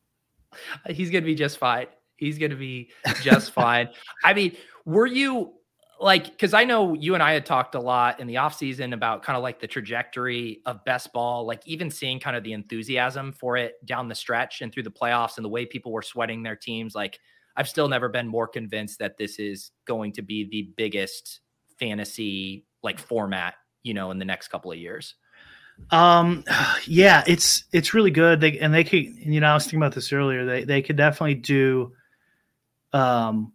he's 0.89 1.09
gonna 1.09 1.25
be 1.25 1.35
just 1.35 1.57
fine. 1.57 1.87
He's 2.17 2.37
gonna 2.39 2.55
be 2.55 2.89
just 3.21 3.51
fine. 3.51 3.89
I 4.23 4.33
mean, 4.33 4.57
were 4.85 5.05
you 5.05 5.53
like 5.99 6.25
because 6.25 6.53
I 6.53 6.63
know 6.63 6.93
you 6.93 7.13
and 7.13 7.23
I 7.23 7.33
had 7.33 7.45
talked 7.45 7.75
a 7.75 7.79
lot 7.79 8.19
in 8.19 8.27
the 8.27 8.35
offseason 8.35 8.93
about 8.93 9.23
kind 9.23 9.37
of 9.37 9.43
like 9.43 9.59
the 9.59 9.67
trajectory 9.67 10.61
of 10.65 10.83
best 10.85 11.11
ball, 11.13 11.45
like 11.45 11.61
even 11.65 11.89
seeing 11.89 12.19
kind 12.19 12.35
of 12.35 12.43
the 12.43 12.53
enthusiasm 12.53 13.31
for 13.31 13.57
it 13.57 13.83
down 13.85 14.07
the 14.07 14.15
stretch 14.15 14.61
and 14.61 14.71
through 14.71 14.83
the 14.83 14.91
playoffs 14.91 15.37
and 15.37 15.45
the 15.45 15.49
way 15.49 15.65
people 15.65 15.91
were 15.91 16.01
sweating 16.01 16.43
their 16.43 16.55
teams. 16.55 16.93
Like, 16.95 17.19
I've 17.55 17.67
still 17.67 17.87
never 17.87 18.09
been 18.09 18.27
more 18.27 18.47
convinced 18.47 18.99
that 18.99 19.17
this 19.17 19.39
is 19.39 19.71
going 19.85 20.13
to 20.13 20.21
be 20.21 20.47
the 20.49 20.69
biggest 20.77 21.41
fantasy 21.79 22.65
like 22.83 22.99
format, 22.99 23.55
you 23.83 23.93
know, 23.93 24.11
in 24.11 24.19
the 24.19 24.25
next 24.25 24.49
couple 24.49 24.71
of 24.71 24.77
years. 24.77 25.15
Um, 25.91 26.43
yeah, 26.85 27.23
it's 27.27 27.63
it's 27.73 27.93
really 27.93 28.11
good. 28.11 28.41
They 28.41 28.59
and 28.59 28.73
they 28.73 28.83
could, 28.83 29.05
you 29.05 29.39
know, 29.39 29.47
I 29.47 29.53
was 29.53 29.63
thinking 29.63 29.79
about 29.79 29.95
this 29.95 30.13
earlier. 30.13 30.45
They 30.45 30.63
they 30.63 30.81
could 30.81 30.97
definitely 30.97 31.35
do, 31.35 31.93
um, 32.93 33.53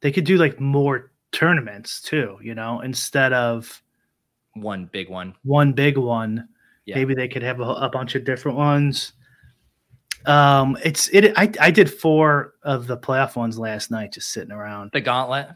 they 0.00 0.12
could 0.12 0.24
do 0.24 0.36
like 0.36 0.60
more 0.60 1.10
tournaments 1.32 2.00
too. 2.00 2.38
You 2.42 2.54
know, 2.54 2.80
instead 2.80 3.32
of 3.32 3.82
One 4.54 4.86
big 4.86 5.08
one. 5.08 5.34
one 5.44 5.72
big 5.72 5.96
one, 5.98 6.48
Yeah. 6.84 6.96
maybe 6.96 7.14
they 7.14 7.28
could 7.28 7.42
have 7.42 7.60
a, 7.60 7.64
a 7.64 7.88
bunch 7.88 8.14
of 8.14 8.24
different 8.24 8.58
ones. 8.58 9.12
Um, 10.26 10.76
it's 10.84 11.08
it. 11.10 11.32
I 11.38 11.50
I 11.60 11.70
did 11.70 11.92
four 11.92 12.54
of 12.62 12.86
the 12.86 12.96
playoff 12.98 13.36
ones 13.36 13.58
last 13.58 13.90
night, 13.90 14.12
just 14.12 14.30
sitting 14.30 14.50
around. 14.52 14.90
The 14.92 15.00
gauntlet. 15.00 15.48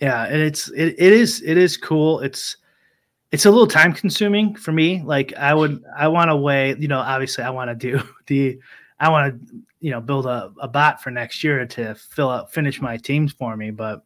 Yeah, 0.00 0.24
and 0.24 0.40
it's 0.40 0.68
it, 0.70 0.94
it 0.98 1.12
is 1.12 1.42
it 1.42 1.56
is 1.58 1.76
cool. 1.76 2.20
It's 2.20 2.56
it's 3.32 3.44
a 3.44 3.50
little 3.50 3.66
time 3.66 3.92
consuming 3.92 4.54
for 4.54 4.70
me. 4.72 5.02
Like 5.02 5.34
I 5.34 5.52
would 5.52 5.82
I 5.96 6.06
want 6.08 6.30
to 6.30 6.36
weigh, 6.36 6.76
you 6.78 6.86
know, 6.86 7.00
obviously 7.00 7.42
I 7.44 7.50
want 7.50 7.68
to 7.70 7.74
do 7.74 8.00
the 8.28 8.58
I 9.00 9.08
want 9.10 9.34
to 9.34 9.56
you 9.80 9.90
know 9.90 10.00
build 10.00 10.26
a, 10.26 10.52
a 10.60 10.68
bot 10.68 11.02
for 11.02 11.10
next 11.10 11.42
year 11.42 11.66
to 11.66 11.94
fill 11.96 12.30
out 12.30 12.52
finish 12.52 12.80
my 12.80 12.96
teams 12.96 13.32
for 13.32 13.56
me, 13.56 13.72
but 13.72 14.04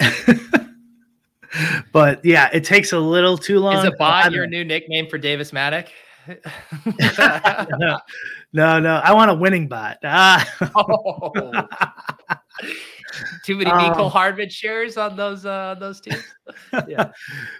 but 1.92 2.24
yeah, 2.24 2.48
it 2.52 2.64
takes 2.64 2.92
a 2.92 2.98
little 2.98 3.36
too 3.36 3.58
long. 3.58 3.78
Is 3.78 3.84
a 3.84 3.92
bot 3.92 4.32
your 4.32 4.46
new 4.46 4.64
nickname 4.64 5.08
for 5.08 5.18
Davis 5.18 5.50
Mattek? 5.50 5.88
no, 7.78 7.98
no, 8.52 8.78
no, 8.78 8.96
I 8.96 9.12
want 9.12 9.30
a 9.30 9.34
winning 9.34 9.68
bot. 9.68 9.98
Ah. 10.04 10.46
oh. 10.76 11.32
Too 13.44 13.56
many 13.56 13.70
Um, 13.70 13.80
Mecole 13.80 14.10
Hardman 14.10 14.48
shares 14.50 14.96
on 14.96 15.16
those 15.16 15.44
uh 15.44 15.74
those 15.80 16.00
teams. 16.00 16.22
Yeah. 16.86 17.10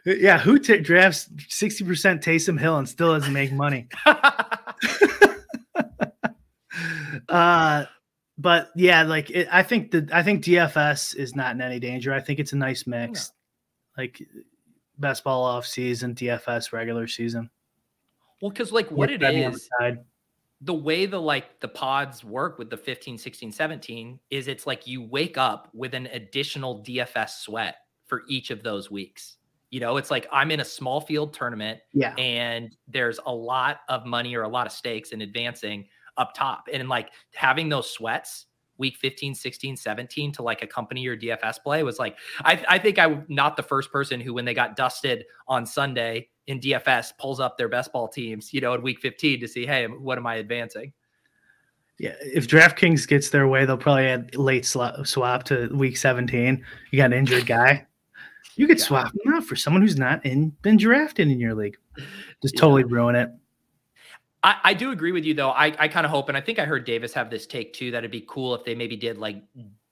yeah, 0.04 0.38
who 0.38 0.58
t- 0.58 0.78
drafts 0.78 1.28
60% 1.28 2.22
Taysom 2.22 2.58
Hill 2.60 2.78
and 2.78 2.88
still 2.88 3.14
doesn't 3.14 3.32
make 3.32 3.52
money? 3.52 3.88
uh 7.28 7.84
but 8.40 8.70
yeah 8.74 9.02
like 9.02 9.30
it, 9.30 9.46
i 9.52 9.62
think 9.62 9.90
that 9.90 10.10
i 10.12 10.22
think 10.22 10.42
dfs 10.42 11.14
is 11.14 11.36
not 11.36 11.54
in 11.54 11.60
any 11.60 11.78
danger. 11.78 12.12
I 12.12 12.20
think 12.20 12.38
it's 12.38 12.52
a 12.52 12.56
nice 12.56 12.86
mix. 12.86 13.32
Like 13.98 14.22
best 14.98 15.24
ball 15.24 15.44
off 15.44 15.66
season 15.66 16.14
dfs 16.14 16.72
regular 16.72 17.06
season. 17.06 17.50
Well, 18.40 18.50
because 18.50 18.72
like 18.72 18.90
what 18.90 19.10
it 19.10 19.20
With 19.20 19.52
the 19.52 19.68
side. 19.78 19.98
the 20.62 20.74
way 20.74 21.06
the 21.06 21.20
like 21.20 21.60
the 21.60 21.68
pods 21.68 22.24
work 22.24 22.58
with 22.58 22.70
the 22.70 22.76
15, 22.76 23.18
16, 23.18 23.52
17 23.52 24.18
is 24.30 24.48
it's 24.48 24.66
like 24.66 24.86
you 24.86 25.02
wake 25.02 25.36
up 25.36 25.68
with 25.74 25.94
an 25.94 26.06
additional 26.06 26.82
DFS 26.82 27.42
sweat 27.42 27.76
for 28.06 28.22
each 28.28 28.50
of 28.50 28.62
those 28.62 28.90
weeks. 28.90 29.36
You 29.70 29.80
know, 29.80 29.98
it's 29.98 30.10
like 30.10 30.26
I'm 30.32 30.50
in 30.50 30.60
a 30.60 30.64
small 30.64 31.00
field 31.00 31.34
tournament 31.34 31.80
yeah. 31.92 32.14
and 32.16 32.74
there's 32.88 33.20
a 33.26 33.32
lot 33.32 33.80
of 33.88 34.06
money 34.06 34.34
or 34.34 34.42
a 34.42 34.48
lot 34.48 34.66
of 34.66 34.72
stakes 34.72 35.10
in 35.10 35.20
advancing 35.20 35.86
up 36.20 36.34
top. 36.34 36.68
And 36.72 36.88
like 36.88 37.10
having 37.34 37.68
those 37.68 37.90
sweats 37.90 38.46
week 38.80 38.96
15 38.96 39.34
16 39.34 39.76
17 39.76 40.32
to 40.32 40.42
like 40.42 40.62
accompany 40.62 41.02
your 41.02 41.14
dfs 41.16 41.62
play 41.62 41.82
was 41.82 41.98
like 41.98 42.16
i, 42.46 42.64
I 42.66 42.78
think 42.78 42.98
i'm 42.98 43.26
not 43.28 43.56
the 43.56 43.62
first 43.62 43.92
person 43.92 44.20
who 44.20 44.32
when 44.32 44.46
they 44.46 44.54
got 44.54 44.74
dusted 44.74 45.26
on 45.46 45.66
sunday 45.66 46.28
in 46.46 46.58
dfs 46.60 47.12
pulls 47.18 47.40
up 47.40 47.58
their 47.58 47.68
best 47.68 47.92
ball 47.92 48.08
teams 48.08 48.54
you 48.54 48.60
know 48.62 48.72
in 48.72 48.80
week 48.80 48.98
15 49.00 49.38
to 49.40 49.46
see 49.46 49.66
hey 49.66 49.86
what 49.86 50.16
am 50.16 50.26
i 50.26 50.36
advancing? 50.36 50.94
Yeah 51.98 52.14
if 52.22 52.48
draftkings 52.48 53.06
gets 53.06 53.28
their 53.28 53.46
way 53.46 53.66
they'll 53.66 53.76
probably 53.76 54.06
add 54.06 54.34
late 54.34 54.64
swap 54.64 55.44
to 55.44 55.68
week 55.74 55.98
17 55.98 56.64
you 56.90 56.96
got 56.96 57.12
an 57.12 57.12
injured 57.12 57.46
guy. 57.46 57.86
You 58.56 58.66
could 58.66 58.78
Yeah. 58.78 58.84
swap 58.84 59.12
him 59.12 59.34
out 59.34 59.44
for 59.44 59.56
someone 59.56 59.82
who's 59.82 59.98
not 59.98 60.24
in 60.24 60.50
been 60.62 60.78
drafted 60.78 61.28
in 61.28 61.38
your 61.38 61.54
league. 61.54 61.76
Just 62.42 62.56
totally 62.56 62.84
ruin 62.84 63.14
it 63.14 63.30
I, 64.42 64.56
I 64.64 64.74
do 64.74 64.90
agree 64.90 65.12
with 65.12 65.24
you 65.24 65.34
though. 65.34 65.50
I, 65.50 65.74
I 65.78 65.88
kind 65.88 66.06
of 66.06 66.10
hope, 66.10 66.28
and 66.28 66.36
I 66.36 66.40
think 66.40 66.58
I 66.58 66.64
heard 66.64 66.84
Davis 66.84 67.12
have 67.14 67.30
this 67.30 67.46
take 67.46 67.72
too, 67.72 67.90
that 67.90 67.98
it'd 67.98 68.10
be 68.10 68.24
cool 68.26 68.54
if 68.54 68.64
they 68.64 68.74
maybe 68.74 68.96
did 68.96 69.18
like 69.18 69.42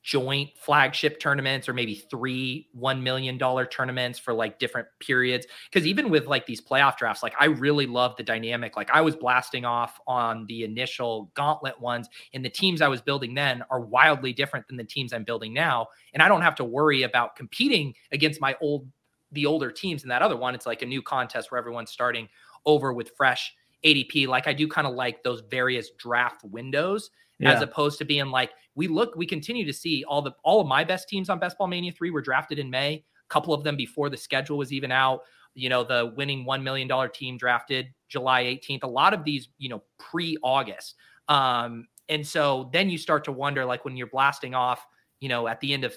joint 0.02 0.48
flagship 0.56 1.20
tournaments 1.20 1.68
or 1.68 1.74
maybe 1.74 1.94
three 1.94 2.66
$1 2.80 3.02
million 3.02 3.38
tournaments 3.38 4.18
for 4.18 4.32
like 4.32 4.58
different 4.58 4.88
periods. 5.00 5.46
Cause 5.70 5.86
even 5.86 6.08
with 6.08 6.26
like 6.26 6.46
these 6.46 6.62
playoff 6.62 6.96
drafts, 6.96 7.22
like 7.22 7.34
I 7.38 7.46
really 7.46 7.84
love 7.84 8.16
the 8.16 8.22
dynamic. 8.22 8.74
Like 8.74 8.90
I 8.90 9.02
was 9.02 9.16
blasting 9.16 9.66
off 9.66 10.00
on 10.06 10.46
the 10.46 10.64
initial 10.64 11.30
gauntlet 11.34 11.78
ones, 11.78 12.08
and 12.32 12.42
the 12.42 12.48
teams 12.48 12.80
I 12.80 12.88
was 12.88 13.02
building 13.02 13.34
then 13.34 13.62
are 13.70 13.80
wildly 13.80 14.32
different 14.32 14.66
than 14.68 14.78
the 14.78 14.84
teams 14.84 15.12
I'm 15.12 15.24
building 15.24 15.52
now. 15.52 15.88
And 16.14 16.22
I 16.22 16.28
don't 16.28 16.42
have 16.42 16.54
to 16.56 16.64
worry 16.64 17.02
about 17.02 17.36
competing 17.36 17.92
against 18.10 18.40
my 18.40 18.56
old, 18.62 18.88
the 19.32 19.44
older 19.44 19.70
teams 19.70 20.04
in 20.04 20.08
that 20.08 20.22
other 20.22 20.36
one. 20.36 20.54
It's 20.54 20.64
like 20.64 20.80
a 20.80 20.86
new 20.86 21.02
contest 21.02 21.50
where 21.50 21.58
everyone's 21.58 21.90
starting 21.90 22.28
over 22.64 22.94
with 22.94 23.10
fresh 23.14 23.52
ADP. 23.84 24.26
Like 24.26 24.46
I 24.46 24.52
do 24.52 24.68
kind 24.68 24.86
of 24.86 24.94
like 24.94 25.22
those 25.22 25.42
various 25.48 25.90
draft 25.98 26.44
windows 26.44 27.10
yeah. 27.38 27.52
as 27.52 27.62
opposed 27.62 27.98
to 27.98 28.04
being 28.04 28.26
like 28.26 28.50
we 28.74 28.88
look 28.88 29.14
we 29.16 29.26
continue 29.26 29.64
to 29.64 29.72
see 29.72 30.04
all 30.04 30.22
the 30.22 30.32
all 30.42 30.60
of 30.60 30.66
my 30.66 30.84
best 30.84 31.08
teams 31.08 31.28
on 31.28 31.38
best 31.38 31.56
ball 31.58 31.66
mania 31.66 31.92
3 31.92 32.10
were 32.10 32.22
drafted 32.22 32.58
in 32.58 32.70
may 32.70 32.94
a 32.94 33.28
couple 33.28 33.54
of 33.54 33.64
them 33.64 33.76
before 33.76 34.10
the 34.10 34.16
schedule 34.16 34.58
was 34.58 34.72
even 34.72 34.90
out 34.90 35.22
you 35.54 35.68
know 35.68 35.84
the 35.84 36.12
winning 36.16 36.44
$1 36.44 36.62
million 36.62 36.88
team 37.12 37.36
drafted 37.36 37.88
july 38.08 38.44
18th 38.44 38.82
a 38.82 38.88
lot 38.88 39.14
of 39.14 39.24
these 39.24 39.48
you 39.58 39.68
know 39.68 39.82
pre-august 39.98 40.96
um 41.28 41.86
and 42.08 42.26
so 42.26 42.70
then 42.72 42.88
you 42.88 42.98
start 42.98 43.24
to 43.24 43.32
wonder 43.32 43.64
like 43.64 43.84
when 43.84 43.96
you're 43.96 44.08
blasting 44.08 44.54
off 44.54 44.86
you 45.20 45.28
know 45.28 45.46
at 45.46 45.60
the 45.60 45.72
end 45.72 45.84
of 45.84 45.96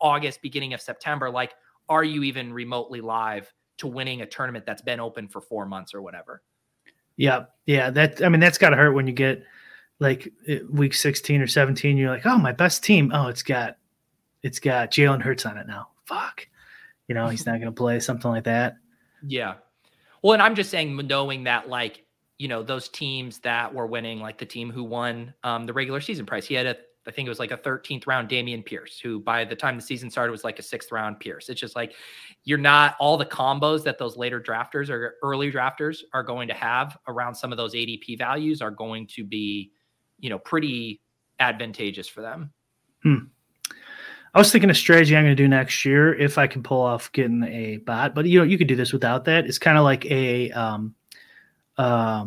august 0.00 0.40
beginning 0.42 0.72
of 0.74 0.80
september 0.80 1.30
like 1.30 1.54
are 1.88 2.04
you 2.04 2.22
even 2.22 2.52
remotely 2.52 3.00
live 3.00 3.52
to 3.76 3.86
winning 3.86 4.20
a 4.20 4.26
tournament 4.26 4.64
that's 4.64 4.82
been 4.82 5.00
open 5.00 5.26
for 5.26 5.40
four 5.40 5.66
months 5.66 5.94
or 5.94 6.02
whatever 6.02 6.42
yeah 7.20 7.44
yeah 7.66 7.90
that 7.90 8.22
i 8.22 8.28
mean 8.28 8.40
that's 8.40 8.58
got 8.58 8.70
to 8.70 8.76
hurt 8.76 8.92
when 8.92 9.06
you 9.06 9.12
get 9.12 9.44
like 10.00 10.32
week 10.70 10.94
16 10.94 11.40
or 11.42 11.46
17, 11.46 11.96
you're 11.96 12.10
like, 12.10 12.26
oh, 12.26 12.38
my 12.38 12.52
best 12.52 12.82
team. 12.82 13.12
Oh, 13.14 13.28
it's 13.28 13.42
got 13.42 13.76
it's 14.42 14.58
got 14.58 14.90
Jalen 14.90 15.20
Hurts 15.20 15.44
on 15.44 15.58
it 15.58 15.66
now. 15.66 15.88
Fuck. 16.06 16.48
You 17.06 17.14
know, 17.14 17.28
he's 17.28 17.46
not 17.46 17.58
gonna 17.58 17.70
play, 17.70 18.00
something 18.00 18.30
like 18.30 18.44
that. 18.44 18.76
Yeah. 19.24 19.54
Well, 20.22 20.32
and 20.32 20.42
I'm 20.42 20.54
just 20.54 20.70
saying, 20.70 20.96
knowing 20.96 21.44
that 21.44 21.68
like, 21.68 22.04
you 22.38 22.48
know, 22.48 22.62
those 22.62 22.88
teams 22.88 23.38
that 23.40 23.74
were 23.74 23.86
winning, 23.86 24.20
like 24.20 24.38
the 24.38 24.46
team 24.46 24.70
who 24.70 24.82
won 24.82 25.34
um, 25.44 25.66
the 25.66 25.74
regular 25.74 26.00
season 26.00 26.24
price, 26.24 26.46
he 26.46 26.54
had 26.54 26.66
a 26.66 26.76
I 27.10 27.12
think 27.12 27.26
it 27.26 27.28
was 27.28 27.38
like 27.38 27.50
a 27.50 27.56
13th 27.56 28.06
round 28.06 28.28
Dameon 28.28 28.64
Pierce, 28.64 29.00
who 29.00 29.20
by 29.20 29.44
the 29.44 29.56
time 29.56 29.76
the 29.76 29.82
season 29.82 30.10
started 30.10 30.30
was 30.30 30.44
like 30.44 30.58
a 30.58 30.62
sixth 30.62 30.92
round 30.92 31.18
Pierce. 31.18 31.48
It's 31.48 31.60
just 31.60 31.74
like 31.74 31.94
you're 32.44 32.58
not 32.58 32.94
all 33.00 33.16
the 33.16 33.26
combos 33.26 33.82
that 33.84 33.98
those 33.98 34.16
later 34.16 34.40
drafters 34.40 34.88
or 34.88 35.16
early 35.22 35.50
drafters 35.50 36.02
are 36.12 36.22
going 36.22 36.48
to 36.48 36.54
have 36.54 36.96
around 37.08 37.34
some 37.34 37.52
of 37.52 37.58
those 37.58 37.74
ADP 37.74 38.16
values 38.16 38.62
are 38.62 38.70
going 38.70 39.06
to 39.08 39.24
be 39.24 39.72
you 40.20 40.30
know, 40.30 40.38
pretty 40.38 41.00
advantageous 41.40 42.06
for 42.06 42.20
them. 42.20 42.52
Hmm. 43.02 43.16
I 44.32 44.38
was 44.38 44.52
thinking 44.52 44.70
a 44.70 44.74
strategy 44.74 45.16
I'm 45.16 45.24
going 45.24 45.36
to 45.36 45.42
do 45.42 45.48
next 45.48 45.84
year 45.84 46.14
if 46.14 46.38
I 46.38 46.46
can 46.46 46.62
pull 46.62 46.80
off 46.80 47.10
getting 47.10 47.42
a 47.44 47.78
bot, 47.78 48.14
but 48.14 48.26
you 48.26 48.38
know, 48.38 48.44
you 48.44 48.56
could 48.58 48.68
do 48.68 48.76
this 48.76 48.92
without 48.92 49.24
that. 49.24 49.46
It's 49.46 49.58
kind 49.58 49.76
of 49.76 49.82
like 49.82 50.06
a 50.06 50.50
um, 50.52 50.94
uh, 51.76 52.26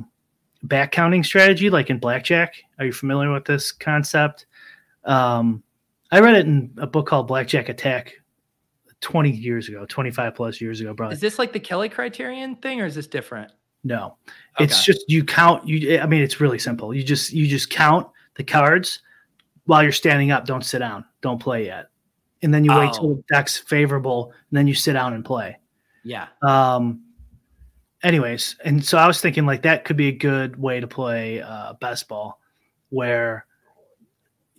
back 0.64 0.92
counting 0.92 1.24
strategy, 1.24 1.70
like 1.70 1.90
in 1.90 2.00
blackjack. 2.00 2.56
Are 2.78 2.86
you 2.86 2.92
familiar 2.92 3.32
with 3.32 3.46
this 3.46 3.72
concept? 3.72 4.48
Um, 5.06 5.64
I 6.12 6.20
read 6.20 6.36
it 6.36 6.46
in 6.46 6.74
a 6.78 6.88
book 6.88 7.08
called 7.08 7.28
Blackjack 7.28 7.70
Attack 7.70 8.14
20 9.02 9.32
years 9.32 9.68
ago, 9.68 9.86
25 9.86 10.36
plus 10.36 10.62
years 10.62 10.80
ago, 10.80 10.94
bro. 10.94 11.10
Is 11.10 11.20
this 11.20 11.38
like 11.38 11.54
the 11.54 11.60
Kelly 11.60 11.90
criterion 11.90 12.56
thing 12.56 12.82
or 12.82 12.86
is 12.86 12.96
this 12.96 13.08
different? 13.08 13.52
No, 13.84 14.18
okay. 14.56 14.64
it's 14.64 14.86
just 14.86 15.04
you 15.10 15.26
count. 15.26 15.68
You, 15.68 16.00
I 16.00 16.06
mean, 16.06 16.22
it's 16.22 16.40
really 16.40 16.58
simple. 16.58 16.94
You 16.94 17.04
just 17.04 17.34
you 17.34 17.48
just 17.48 17.70
count 17.70 18.08
the 18.36 18.44
cards 18.44 19.00
while 19.66 19.84
you're 19.84 19.92
standing 19.92 20.32
up. 20.32 20.46
Don't 20.46 20.64
sit 20.64 20.80
down. 20.80 21.04
Don't 21.22 21.40
play 21.40 21.66
yet, 21.66 21.88
and 22.42 22.54
then 22.54 22.64
you 22.64 22.72
oh. 22.72 22.80
wait 22.80 22.94
till 22.94 23.16
the 23.16 23.24
deck's 23.30 23.58
favorable, 23.58 24.32
and 24.50 24.58
then 24.58 24.68
you 24.68 24.74
sit 24.74 24.94
down 24.94 25.14
and 25.14 25.26
play. 25.26 25.58
Yeah. 26.06 26.28
Um. 26.42 27.02
Anyways, 28.04 28.56
and 28.64 28.84
so 28.84 28.98
I 28.98 29.06
was 29.06 29.20
thinking 29.20 29.46
like 29.46 29.64
that 29.64 29.84
could 29.84 29.98
be 29.98 30.08
a 30.08 30.14
good 30.14 30.58
way 30.58 30.80
to 30.80 30.88
play 30.88 31.42
uh, 31.42 31.74
best 31.74 32.08
ball, 32.08 32.40
where 32.88 33.46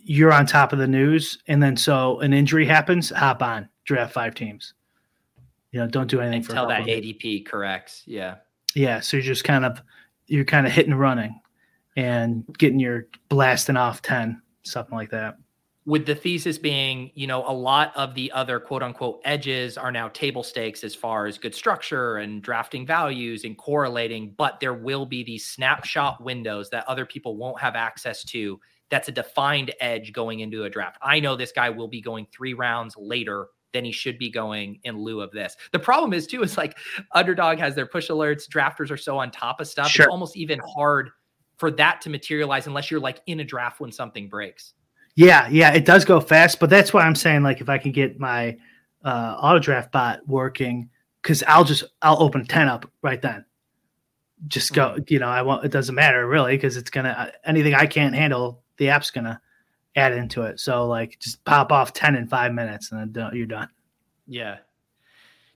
you're 0.07 0.31
on 0.31 0.45
top 0.45 0.71
of 0.71 0.77
the 0.79 0.87
news, 0.87 1.39
and 1.47 1.61
then 1.61 1.75
so 1.75 2.19
an 2.19 2.31
injury 2.31 2.65
happens, 2.65 3.09
hop 3.09 3.41
on, 3.41 3.67
draft 3.85 4.13
five 4.13 4.35
teams. 4.35 4.75
You 5.71 5.79
know, 5.81 5.87
don't 5.87 6.07
do 6.07 6.21
anything 6.21 6.41
until 6.41 6.67
that 6.67 6.83
ADP 6.83 7.45
corrects. 7.47 8.03
Yeah. 8.05 8.35
Yeah, 8.75 8.99
so 8.99 9.17
you're 9.17 9.23
just 9.25 9.43
kind 9.43 9.65
of 9.65 9.81
you're 10.27 10.45
kind 10.45 10.67
of 10.67 10.73
hitting 10.73 10.93
running 10.93 11.39
and 11.95 12.45
getting 12.57 12.79
your 12.79 13.07
blasting 13.29 13.77
off 13.77 14.01
10, 14.01 14.41
something 14.63 14.95
like 14.95 15.09
that. 15.11 15.37
With 15.85 16.05
the 16.05 16.15
thesis 16.15 16.57
being, 16.57 17.11
you 17.13 17.27
know, 17.27 17.47
a 17.47 17.53
lot 17.53 17.91
of 17.95 18.15
the 18.15 18.31
other 18.31 18.59
quote 18.59 18.83
unquote 18.83 19.21
edges 19.23 19.77
are 19.77 19.91
now 19.91 20.09
table 20.09 20.43
stakes 20.43 20.83
as 20.83 20.93
far 20.95 21.25
as 21.25 21.37
good 21.37 21.53
structure 21.55 22.17
and 22.17 22.41
drafting 22.41 22.85
values 22.85 23.43
and 23.43 23.57
correlating, 23.57 24.33
but 24.37 24.59
there 24.59 24.73
will 24.73 25.05
be 25.05 25.23
these 25.23 25.45
snapshot 25.47 26.23
windows 26.23 26.69
that 26.69 26.87
other 26.87 27.05
people 27.05 27.37
won't 27.37 27.59
have 27.59 27.75
access 27.75 28.23
to. 28.25 28.59
That's 28.89 29.07
a 29.07 29.11
defined 29.11 29.73
edge 29.79 30.13
going 30.13 30.41
into 30.41 30.63
a 30.63 30.69
draft. 30.69 30.97
I 31.01 31.19
know 31.19 31.35
this 31.35 31.51
guy 31.51 31.69
will 31.69 31.87
be 31.87 32.01
going 32.01 32.27
three 32.31 32.53
rounds 32.53 32.95
later 32.97 33.47
than 33.73 33.83
he 33.83 33.91
should 33.91 34.17
be 34.17 34.29
going 34.29 34.79
in 34.83 34.97
lieu 34.97 35.21
of 35.21 35.31
this. 35.31 35.57
The 35.71 35.79
problem 35.79 36.13
is 36.13 36.27
too 36.27 36.43
is 36.43 36.57
like 36.57 36.77
underdog 37.13 37.57
has 37.59 37.75
their 37.75 37.85
push 37.85 38.09
alerts, 38.09 38.47
drafters 38.47 38.89
are 38.91 38.97
so 38.97 39.17
on 39.17 39.31
top 39.31 39.59
of 39.59 39.67
stuff. 39.67 39.89
Sure. 39.89 40.05
It's 40.05 40.11
almost 40.11 40.37
even 40.37 40.59
hard 40.59 41.09
for 41.57 41.71
that 41.71 42.01
to 42.01 42.09
materialize 42.09 42.67
unless 42.67 42.89
you're 42.89 42.99
like 42.99 43.21
in 43.27 43.39
a 43.39 43.43
draft 43.43 43.79
when 43.79 43.91
something 43.91 44.29
breaks. 44.29 44.73
Yeah, 45.15 45.47
yeah, 45.49 45.73
it 45.73 45.85
does 45.85 46.03
go 46.03 46.19
fast, 46.19 46.59
but 46.59 46.69
that's 46.69 46.93
why 46.93 47.03
I'm 47.05 47.15
saying 47.15 47.43
like 47.43 47.61
if 47.61 47.69
I 47.69 47.77
can 47.77 47.91
get 47.91 48.19
my 48.19 48.57
uh, 49.03 49.37
auto 49.39 49.59
draft 49.59 49.91
bot 49.91 50.27
working, 50.27 50.89
because 51.21 51.41
I'll 51.47 51.63
just 51.63 51.85
I'll 52.01 52.21
open 52.21 52.45
ten 52.45 52.67
up 52.67 52.89
right 53.01 53.21
then. 53.21 53.45
Just 54.47 54.73
go, 54.73 54.89
mm-hmm. 54.89 55.03
you 55.07 55.19
know, 55.19 55.29
I 55.29 55.41
won't. 55.41 55.63
It 55.63 55.71
doesn't 55.71 55.95
matter 55.95 56.27
really 56.27 56.57
because 56.57 56.75
it's 56.75 56.89
gonna 56.89 57.09
uh, 57.09 57.31
anything 57.45 57.73
I 57.73 57.85
can't 57.85 58.13
handle, 58.13 58.63
the 58.77 58.89
app's 58.89 59.11
gonna 59.11 59.39
add 59.95 60.13
into 60.13 60.43
it. 60.43 60.59
So 60.59 60.87
like 60.87 61.17
just 61.19 61.43
pop 61.45 61.71
off 61.71 61.93
10 61.93 62.15
in 62.15 62.27
five 62.27 62.53
minutes 62.53 62.91
and 62.91 63.13
then 63.13 63.29
you're 63.33 63.45
done. 63.45 63.69
Yeah. 64.27 64.57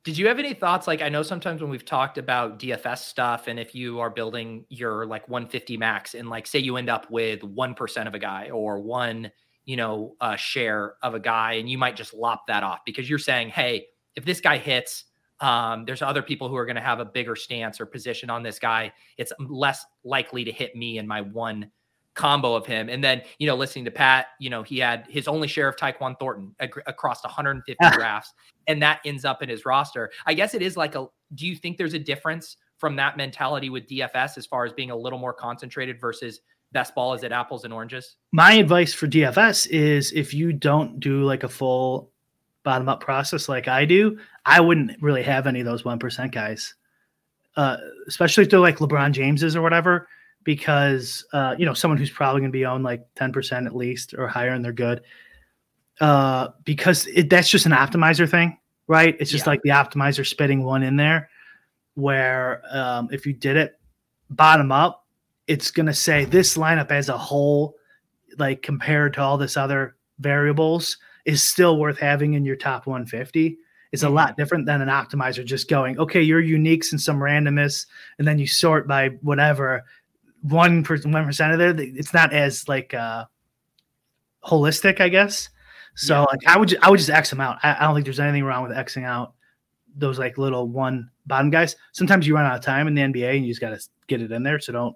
Did 0.06 0.18
you 0.18 0.28
have 0.28 0.40
any 0.40 0.54
thoughts? 0.54 0.88
Like, 0.88 1.02
I 1.02 1.10
know 1.10 1.24
sometimes 1.24 1.62
when 1.62 1.70
we've 1.70 1.86
talked 1.86 2.18
about 2.18 2.58
DFS 2.58 3.00
stuff, 3.00 3.48
and 3.48 3.60
if 3.60 3.76
you 3.76 4.00
are 4.00 4.10
building 4.10 4.66
your 4.70 5.06
like 5.06 5.28
150 5.28 5.76
max, 5.76 6.16
and 6.16 6.30
like 6.30 6.48
say 6.48 6.60
you 6.60 6.78
end 6.78 6.90
up 6.90 7.12
with 7.12 7.42
1% 7.42 8.08
of 8.08 8.14
a 8.14 8.20
guy 8.20 8.50
or 8.50 8.80
one, 8.80 9.30
you 9.66 9.76
know, 9.76 10.16
uh, 10.22 10.38
share 10.38 10.96
of 11.04 11.16
a 11.16 11.20
guy, 11.20 11.54
and 11.54 11.70
you 11.70 11.78
might 11.78 11.98
just 11.98 12.14
lop 12.14 12.48
that 12.48 12.64
off 12.64 12.80
because 12.86 13.10
you're 13.10 13.20
saying, 13.20 13.50
hey, 13.50 13.88
if 14.16 14.24
this 14.24 14.40
guy 14.40 14.58
hits, 14.58 15.04
um, 15.42 15.84
there's 15.86 16.02
other 16.02 16.22
people 16.22 16.48
who 16.48 16.56
are 16.56 16.66
going 16.66 16.76
to 16.76 16.82
have 16.82 17.00
a 17.00 17.06
bigger 17.06 17.36
stance 17.36 17.80
or 17.80 17.86
position 17.86 18.30
on 18.30 18.42
this 18.42 18.58
guy. 18.58 18.92
It's 19.18 19.34
less 19.38 19.86
likely 20.04 20.46
to 20.46 20.52
hit 20.52 20.76
me 20.76 20.98
in 20.98 21.08
my 21.08 21.22
one 21.22 21.72
combo 22.16 22.54
of 22.54 22.66
him. 22.66 22.90
And 22.90 23.04
then, 23.04 23.22
you 23.38 23.48
know, 23.48 23.56
listening 23.56 23.86
to 23.86 23.92
Pat, 23.92 24.28
you 24.40 24.50
know, 24.50 24.64
he 24.64 24.78
had 24.80 25.06
his 25.10 25.28
only 25.28 25.48
share 25.48 25.70
of 25.70 25.76
Tyquan 25.76 26.18
Thornton 26.20 26.54
ag- 26.60 26.82
across 26.86 27.24
150 27.24 27.78
drafts, 27.92 28.34
and 28.68 28.82
that 28.82 29.00
ends 29.06 29.26
up 29.26 29.42
in 29.42 29.50
his 29.50 29.66
roster. 29.66 30.12
I 30.26 30.34
guess 30.34 30.54
it 30.54 30.62
is 30.62 30.76
like 30.78 30.96
a. 30.96 31.08
Do 31.36 31.46
you 31.48 31.56
think 31.56 31.78
there's 31.78 31.94
a 31.94 32.00
difference 32.00 32.58
from 32.78 32.96
that 32.96 33.18
mentality 33.18 33.70
with 33.70 33.88
DFS 33.88 34.38
as 34.38 34.46
far 34.46 34.66
as 34.66 34.74
being 34.74 34.92
a 34.92 34.96
little 34.96 35.20
more 35.20 35.34
concentrated 35.34 36.00
versus 36.00 36.42
best 36.72 36.96
ball? 36.96 37.14
Is 37.14 37.24
it 37.24 37.32
apples 37.32 37.66
and 37.66 37.74
oranges? 37.74 38.16
My 38.32 38.54
advice 38.54 38.94
for 38.94 39.08
DFS 39.08 39.68
is 39.68 40.12
if 40.12 40.34
you 40.34 40.54
don't 40.54 41.00
do 41.00 41.24
like 41.24 41.44
a 41.44 41.50
full 41.50 42.12
bottom 42.64 42.90
up 42.90 43.00
process 43.00 43.48
like 43.48 43.68
I 43.68 43.86
do, 43.86 44.18
I 44.46 44.60
wouldn't 44.60 45.02
really 45.02 45.24
have 45.24 45.48
any 45.48 45.60
of 45.60 45.66
those 45.66 45.84
1% 45.84 46.32
guys. 46.32 46.76
Uh, 47.56 47.78
especially 48.08 48.44
if 48.44 48.50
they're 48.50 48.60
like 48.60 48.78
LeBron 48.78 49.12
Jameses 49.12 49.56
or 49.56 49.62
whatever 49.62 50.08
because 50.44 51.26
uh, 51.34 51.56
you 51.58 51.66
know 51.66 51.74
someone 51.74 51.98
who's 51.98 52.10
probably 52.10 52.42
going 52.42 52.52
to 52.52 52.58
be 52.58 52.66
on 52.66 52.84
like 52.84 53.04
10% 53.16 53.66
at 53.66 53.76
least 53.76 54.14
or 54.18 54.28
higher 54.28 54.52
and 54.52 54.64
they're 54.64 54.72
good 54.72 55.02
uh, 56.02 56.50
because 56.64 57.08
it, 57.08 57.30
that's 57.30 57.50
just 57.50 57.66
an 57.66 57.72
optimizer 57.72 58.30
thing 58.30 58.58
right 58.88 59.16
it's 59.20 59.32
just 59.32 59.46
yeah. 59.46 59.52
like 59.52 59.62
the 59.64 59.70
optimizer 59.70 60.26
spitting 60.26 60.64
one 60.64 60.84
in 60.84 60.96
there 60.96 61.30
where 61.96 62.62
um, 62.72 63.10
if 63.12 63.26
you 63.26 63.34
did 63.34 63.58
it 63.58 63.80
bottom 64.30 64.72
up 64.72 65.06
it's 65.48 65.72
going 65.72 65.86
to 65.86 65.94
say 65.94 66.26
this 66.26 66.58
lineup 66.58 66.92
as 66.92 67.10
a 67.10 67.18
whole 67.18 67.76
like 68.38 68.62
compared 68.62 69.14
to 69.14 69.22
all 69.22 69.38
this 69.38 69.58
other 69.58 69.96
variables 70.20 70.98
is 71.26 71.44
still 71.44 71.78
worth 71.78 71.98
having 71.98 72.34
in 72.34 72.46
your 72.46 72.56
top 72.56 72.88
150 72.88 73.58
it's 73.92 74.04
a 74.04 74.10
lot 74.10 74.30
mm-hmm. 74.30 74.42
different 74.42 74.66
than 74.66 74.82
an 74.82 74.88
optimizer 74.88 75.44
just 75.44 75.70
going 75.70 76.00
okay 76.00 76.22
your 76.22 76.42
uniques 76.42 76.92
and 76.92 77.02
some 77.02 77.20
randomness 77.20 77.86
and 78.18 78.28
then 78.28 78.40
you 78.40 78.48
sort 78.48 78.88
by 78.88 79.10
whatever 79.22 79.84
one 80.42 80.84
person, 80.84 81.12
one 81.12 81.26
percent 81.26 81.54
of 81.54 81.60
there. 81.60 81.76
It's 81.78 82.14
not 82.14 82.34
as 82.34 82.68
like 82.68 82.94
uh 82.94 83.26
holistic, 84.44 85.02
I 85.02 85.10
guess. 85.10 85.50
So 85.96 86.14
yeah. 86.14 86.22
like 86.22 86.40
I 86.48 86.58
would 86.58 86.78
I 86.84 86.90
would 86.90 86.98
just 86.98 87.10
X 87.10 87.30
them 87.30 87.42
out. 87.42 87.58
I, 87.64 87.76
I, 87.78 87.80
don't 87.82 87.94
think 87.94 88.06
there's 88.06 88.20
anything 88.20 88.44
wrong 88.44 88.64
with 88.64 88.72
Xing 88.72 89.06
out 89.06 89.34
those 89.96 90.20
like 90.20 90.38
little 90.38 90.68
one 90.68 91.10
bottom 91.26 91.50
guys. 91.50 91.76
Sometimes 91.92 92.26
you 92.26 92.36
run 92.36 92.46
out 92.46 92.58
of 92.58 92.64
time 92.64 92.88
in 92.88 92.94
the 92.94 93.02
NBA 93.02 93.36
and 93.36 93.46
you 93.46 93.52
just 93.52 93.62
gotta 93.62 93.80
get 94.08 94.22
it 94.22 94.32
in 94.32 94.44
there. 94.44 94.60
So 94.60 94.72
don't 94.72 94.96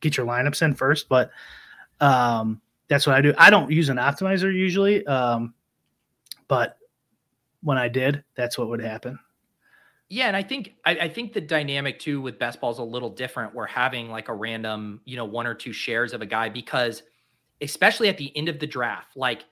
get 0.00 0.16
your 0.16 0.26
lineups 0.26 0.62
in 0.62 0.74
first. 0.74 1.08
But 1.08 1.30
um 2.00 2.60
that's 2.88 3.06
what 3.06 3.16
I 3.16 3.20
do. 3.20 3.32
I 3.38 3.50
don't 3.50 3.70
use 3.70 3.88
an 3.88 3.98
optimizer 3.98 4.52
usually, 4.52 5.06
um, 5.06 5.54
but 6.48 6.76
when 7.62 7.78
I 7.78 7.88
did, 7.88 8.24
that's 8.34 8.58
what 8.58 8.68
would 8.68 8.80
happen. 8.80 9.18
Yeah, 10.12 10.26
and 10.26 10.36
I 10.36 10.42
think 10.42 10.74
I, 10.84 10.90
I, 11.02 11.08
think 11.08 11.32
the 11.32 11.40
dynamic 11.40 12.00
too 12.00 12.20
with 12.20 12.36
best 12.36 12.60
ball 12.60 12.72
is 12.72 12.78
a 12.78 12.82
little 12.82 13.10
different. 13.10 13.54
We're 13.54 13.66
having 13.66 14.10
like 14.10 14.28
a 14.28 14.34
random, 14.34 15.00
you 15.04 15.16
know, 15.16 15.24
one 15.24 15.46
or 15.46 15.54
two 15.54 15.72
shares 15.72 16.12
of 16.12 16.20
a 16.20 16.26
guy 16.26 16.48
because, 16.48 17.04
especially 17.60 18.08
at 18.08 18.18
the 18.18 18.36
end 18.36 18.48
of 18.48 18.58
the 18.58 18.66
draft, 18.66 19.16
like 19.16 19.44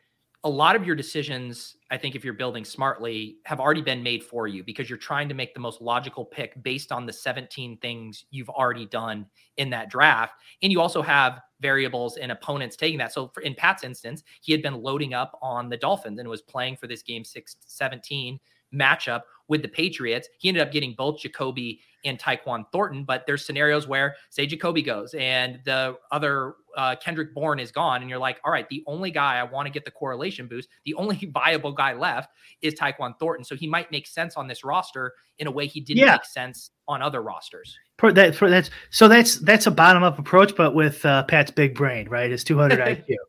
a 0.42 0.50
lot 0.50 0.74
of 0.74 0.84
your 0.84 0.96
decisions, 0.96 1.76
I 1.92 1.96
think 1.96 2.16
if 2.16 2.24
you're 2.24 2.34
building 2.34 2.64
smartly, 2.64 3.36
have 3.44 3.60
already 3.60 3.82
been 3.82 4.02
made 4.02 4.24
for 4.24 4.48
you 4.48 4.64
because 4.64 4.90
you're 4.90 4.98
trying 4.98 5.28
to 5.28 5.34
make 5.34 5.54
the 5.54 5.60
most 5.60 5.80
logical 5.80 6.24
pick 6.24 6.60
based 6.64 6.90
on 6.90 7.06
the 7.06 7.12
17 7.12 7.78
things 7.78 8.24
you've 8.30 8.48
already 8.48 8.86
done 8.86 9.26
in 9.58 9.70
that 9.70 9.90
draft. 9.90 10.34
And 10.62 10.72
you 10.72 10.80
also 10.80 11.02
have 11.02 11.40
variables 11.60 12.16
and 12.16 12.32
opponents 12.32 12.76
taking 12.76 12.98
that. 12.98 13.12
So 13.12 13.28
for, 13.28 13.42
in 13.42 13.54
Pat's 13.54 13.84
instance, 13.84 14.24
he 14.40 14.50
had 14.50 14.62
been 14.62 14.82
loading 14.82 15.14
up 15.14 15.38
on 15.40 15.68
the 15.68 15.76
Dolphins 15.76 16.18
and 16.18 16.28
was 16.28 16.42
playing 16.42 16.76
for 16.76 16.88
this 16.88 17.02
game 17.02 17.24
6 17.24 17.56
17 17.60 18.40
matchup 18.74 19.22
with 19.48 19.62
the 19.62 19.68
Patriots. 19.68 20.28
He 20.38 20.48
ended 20.48 20.62
up 20.62 20.70
getting 20.70 20.94
both 20.94 21.20
Jacoby 21.20 21.80
and 22.04 22.18
Tyquan 22.18 22.64
Thornton, 22.70 23.04
but 23.04 23.24
there's 23.26 23.44
scenarios 23.44 23.88
where, 23.88 24.14
say, 24.30 24.46
Jacoby 24.46 24.82
goes 24.82 25.14
and 25.14 25.58
the 25.64 25.96
other 26.12 26.54
uh, 26.76 26.94
Kendrick 27.02 27.34
Bourne 27.34 27.58
is 27.58 27.72
gone, 27.72 28.02
and 28.02 28.10
you're 28.10 28.20
like, 28.20 28.38
all 28.44 28.52
right, 28.52 28.68
the 28.68 28.84
only 28.86 29.10
guy 29.10 29.36
I 29.36 29.42
want 29.42 29.66
to 29.66 29.72
get 29.72 29.84
the 29.84 29.90
correlation 29.90 30.46
boost, 30.46 30.68
the 30.84 30.94
only 30.94 31.16
viable 31.34 31.72
guy 31.72 31.94
left 31.94 32.30
is 32.62 32.74
Tyquan 32.74 33.18
Thornton. 33.18 33.44
So 33.44 33.56
he 33.56 33.66
might 33.66 33.90
make 33.90 34.06
sense 34.06 34.36
on 34.36 34.46
this 34.46 34.62
roster 34.62 35.14
in 35.38 35.46
a 35.46 35.50
way 35.50 35.66
he 35.66 35.80
didn't 35.80 36.04
yeah. 36.04 36.12
make 36.12 36.24
sense 36.24 36.70
on 36.86 37.02
other 37.02 37.20
rosters. 37.22 37.76
For 37.98 38.12
that, 38.12 38.34
for 38.34 38.48
that's 38.48 38.70
so 38.90 39.08
that's 39.08 39.36
that's 39.36 39.66
a 39.66 39.72
bottom 39.72 40.04
up 40.04 40.18
approach, 40.20 40.54
but 40.54 40.74
with 40.74 41.04
uh, 41.04 41.24
Pat's 41.24 41.50
big 41.50 41.74
brain, 41.74 42.08
right? 42.08 42.30
It's 42.30 42.44
200 42.44 42.78
IQ. 42.78 43.14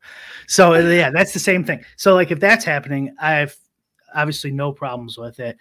So 0.47 0.73
yeah, 0.73 1.11
that's 1.11 1.31
the 1.31 1.39
same 1.39 1.63
thing. 1.63 1.85
So 1.95 2.15
like 2.15 2.31
if 2.31 2.39
that's 2.39 2.65
happening, 2.65 3.15
I've 3.21 3.55
obviously 4.15 4.51
no 4.51 4.71
problems 4.71 5.17
with 5.17 5.39
it. 5.39 5.57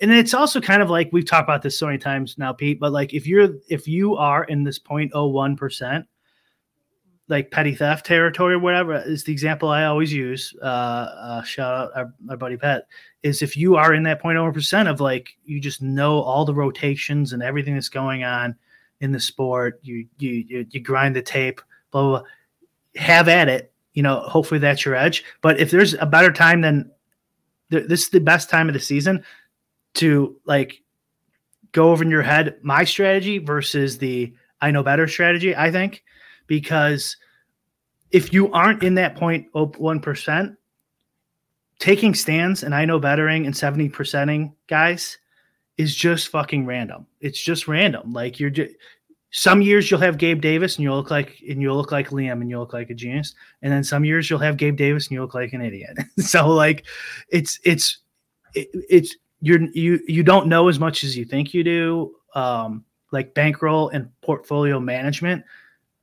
And 0.00 0.12
it's 0.12 0.34
also 0.34 0.60
kind 0.60 0.82
of 0.82 0.90
like 0.90 1.10
we've 1.12 1.26
talked 1.26 1.48
about 1.48 1.62
this 1.62 1.78
so 1.78 1.86
many 1.86 1.98
times 1.98 2.36
now, 2.38 2.52
Pete, 2.52 2.80
but 2.80 2.92
like 2.92 3.14
if 3.14 3.26
you're 3.26 3.50
if 3.68 3.86
you 3.88 4.16
are 4.16 4.44
in 4.44 4.64
this 4.64 4.78
0.01 4.78 5.56
percent 5.56 6.06
like 7.28 7.50
petty 7.50 7.74
theft 7.74 8.06
territory 8.06 8.54
or 8.54 8.58
whatever 8.58 9.02
is 9.04 9.24
the 9.24 9.32
example 9.32 9.68
I 9.68 9.84
always 9.84 10.12
use. 10.12 10.54
Uh, 10.62 10.64
uh 10.64 11.42
shout 11.42 11.74
out 11.74 11.90
our, 11.96 12.14
our 12.30 12.36
buddy 12.36 12.56
Pet 12.56 12.86
is 13.22 13.42
if 13.42 13.56
you 13.56 13.76
are 13.76 13.94
in 13.94 14.04
that 14.04 14.22
0.01 14.22 14.54
percent 14.54 14.88
of 14.88 15.00
like 15.00 15.36
you 15.44 15.60
just 15.60 15.82
know 15.82 16.20
all 16.20 16.44
the 16.44 16.54
rotations 16.54 17.32
and 17.32 17.42
everything 17.42 17.74
that's 17.74 17.88
going 17.88 18.24
on 18.24 18.54
in 19.00 19.12
the 19.12 19.20
sport, 19.20 19.80
you 19.82 20.06
you 20.18 20.44
you, 20.48 20.66
you 20.70 20.80
grind 20.80 21.16
the 21.16 21.22
tape, 21.22 21.60
blah, 21.90 22.02
blah 22.02 22.18
blah. 22.20 22.28
Have 22.96 23.28
at 23.28 23.48
it. 23.48 23.72
You 23.94 24.02
know, 24.02 24.20
hopefully 24.20 24.60
that's 24.60 24.84
your 24.84 24.94
edge. 24.94 25.24
But 25.40 25.58
if 25.58 25.70
there's 25.70 25.94
a 25.94 26.06
better 26.06 26.32
time 26.32 26.60
than 26.60 26.90
this 27.70 28.02
is 28.02 28.08
the 28.10 28.20
best 28.20 28.50
time 28.50 28.68
of 28.68 28.74
the 28.74 28.80
season 28.80 29.24
to 29.94 30.36
like 30.44 30.82
go 31.72 31.90
over 31.90 32.02
in 32.02 32.10
your 32.10 32.22
head 32.22 32.56
my 32.62 32.84
strategy 32.84 33.38
versus 33.38 33.98
the 33.98 34.32
I 34.60 34.70
know 34.70 34.82
better 34.82 35.06
strategy, 35.06 35.54
I 35.54 35.70
think, 35.70 36.02
because 36.46 37.16
if 38.10 38.32
you 38.32 38.50
aren't 38.52 38.82
in 38.82 38.94
that 38.94 39.16
0.01%, 39.16 40.56
taking 41.78 42.14
stands 42.14 42.62
and 42.62 42.74
I 42.74 42.84
know 42.84 42.98
bettering 42.98 43.44
and 43.46 43.56
70 43.56 43.90
percenting 43.90 44.54
guys 44.66 45.18
is 45.76 45.94
just 45.94 46.28
fucking 46.28 46.64
random. 46.64 47.06
It's 47.20 47.40
just 47.40 47.68
random. 47.68 48.12
Like 48.12 48.40
you're 48.40 48.50
just 48.50 48.74
some 49.30 49.60
years 49.60 49.90
you'll 49.90 50.00
have 50.00 50.18
Gabe 50.18 50.40
Davis 50.40 50.76
and 50.76 50.84
you'll 50.84 50.96
look 50.96 51.10
like 51.10 51.42
and 51.48 51.60
you'll 51.60 51.76
look 51.76 51.92
like 51.92 52.10
Liam 52.10 52.40
and 52.40 52.48
you'll 52.48 52.60
look 52.60 52.72
like 52.72 52.90
a 52.90 52.94
genius. 52.94 53.34
And 53.62 53.72
then 53.72 53.84
some 53.84 54.04
years 54.04 54.30
you'll 54.30 54.38
have 54.38 54.56
Gabe 54.56 54.76
Davis 54.76 55.06
and 55.06 55.12
you 55.12 55.20
look 55.20 55.34
like 55.34 55.52
an 55.52 55.62
idiot. 55.62 55.96
so 56.18 56.48
like 56.48 56.86
it's 57.28 57.60
it's 57.64 57.98
it, 58.54 58.68
it's 58.88 59.16
you're 59.40 59.60
you 59.72 60.00
you 60.06 60.22
don't 60.22 60.46
know 60.46 60.68
as 60.68 60.78
much 60.78 61.04
as 61.04 61.16
you 61.16 61.24
think 61.24 61.52
you 61.52 61.64
do. 61.64 62.14
Um, 62.34 62.84
like 63.12 63.34
bankroll 63.34 63.88
and 63.90 64.10
portfolio 64.20 64.78
management 64.78 65.44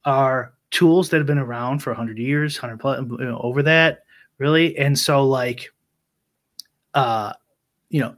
are 0.05 0.53
tools 0.71 1.09
that 1.09 1.17
have 1.17 1.27
been 1.27 1.37
around 1.37 1.79
for 1.79 1.91
100 1.91 2.17
years, 2.17 2.59
100 2.59 2.79
plus, 2.79 2.99
you 3.19 3.25
know, 3.25 3.39
over 3.43 3.61
that, 3.61 4.03
really. 4.37 4.77
And 4.77 4.97
so 4.97 5.27
like 5.27 5.71
uh 6.93 7.33
you 7.89 7.99
know, 7.99 8.15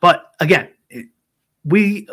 but 0.00 0.32
again, 0.40 0.68
we 1.64 2.06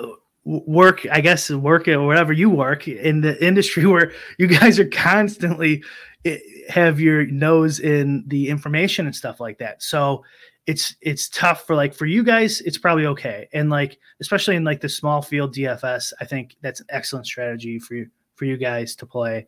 work 0.46 1.06
i 1.12 1.22
guess 1.22 1.50
work 1.50 1.88
or 1.88 2.06
whatever 2.06 2.34
you 2.34 2.50
work 2.50 2.88
in 2.88 3.22
the 3.22 3.44
industry 3.46 3.86
where 3.88 4.12
you 4.38 4.48
guys 4.48 4.80
are 4.80 4.88
constantly 4.88 5.84
eh, 6.26 6.38
have 6.70 7.00
your 7.00 7.26
nose 7.26 7.80
in 7.80 8.24
the 8.28 8.50
information 8.50 9.06
and 9.06 9.16
stuff 9.16 9.39
like 9.39 9.58
that. 9.60 9.84
So 9.84 10.24
it's 10.66 10.96
it's 11.02 11.28
tough 11.28 11.68
for 11.68 11.76
like 11.76 11.94
for 11.94 12.06
you 12.06 12.24
guys 12.24 12.62
it's 12.62 12.78
probably 12.78 13.06
okay. 13.06 13.50
And 13.54 13.70
like 13.70 14.00
especially 14.22 14.56
in 14.56 14.64
like 14.64 14.80
the 14.80 14.88
small 14.88 15.22
field 15.22 15.54
dfs 15.54 16.14
i 16.22 16.26
think 16.26 16.56
that's 16.62 16.80
an 16.80 16.86
excellent 16.89 17.26
strategy 17.26 17.80
for 17.80 17.96
you 17.96 18.08
for 18.36 18.46
you 18.46 18.56
guys 18.56 18.96
to 18.96 19.06
play 19.06 19.46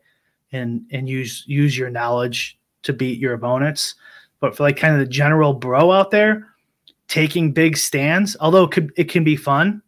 and 0.52 0.82
and 0.92 1.08
use 1.08 1.42
use 1.46 1.76
your 1.76 1.88
knowledge 1.88 2.58
to 2.82 2.92
beat 2.92 3.18
your 3.18 3.34
opponents. 3.34 3.94
But 4.40 4.56
for 4.56 4.64
like 4.64 4.76
kind 4.76 4.92
of 4.94 5.00
the 5.00 5.06
general 5.06 5.54
bro 5.54 5.90
out 5.90 6.10
there 6.10 6.48
taking 7.08 7.52
big 7.52 7.76
stands 7.76 8.36
although 8.40 8.64
it 8.64 8.72
could 8.72 8.92
it 8.96 9.08
can 9.08 9.24
be 9.24 9.36
fun 9.36 9.80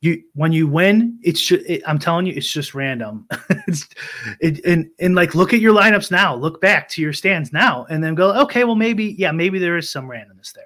you 0.00 0.22
when 0.34 0.52
you 0.52 0.66
win 0.66 1.18
it's 1.22 1.40
just 1.40 1.64
it, 1.66 1.82
i'm 1.86 1.98
telling 1.98 2.26
you 2.26 2.32
it's 2.34 2.50
just 2.50 2.74
random. 2.74 3.26
It's 3.66 3.86
it, 4.40 4.64
and 4.64 4.88
and 4.98 5.14
like 5.14 5.34
look 5.34 5.52
at 5.52 5.60
your 5.60 5.74
lineups 5.74 6.10
now. 6.10 6.34
Look 6.34 6.60
back 6.60 6.88
to 6.90 7.02
your 7.02 7.12
stands 7.12 7.52
now 7.52 7.86
and 7.90 8.02
then 8.02 8.14
go 8.14 8.32
okay 8.42 8.64
well 8.64 8.74
maybe 8.74 9.14
yeah 9.18 9.32
maybe 9.32 9.58
there 9.58 9.76
is 9.76 9.90
some 9.90 10.08
randomness 10.08 10.52
there. 10.52 10.64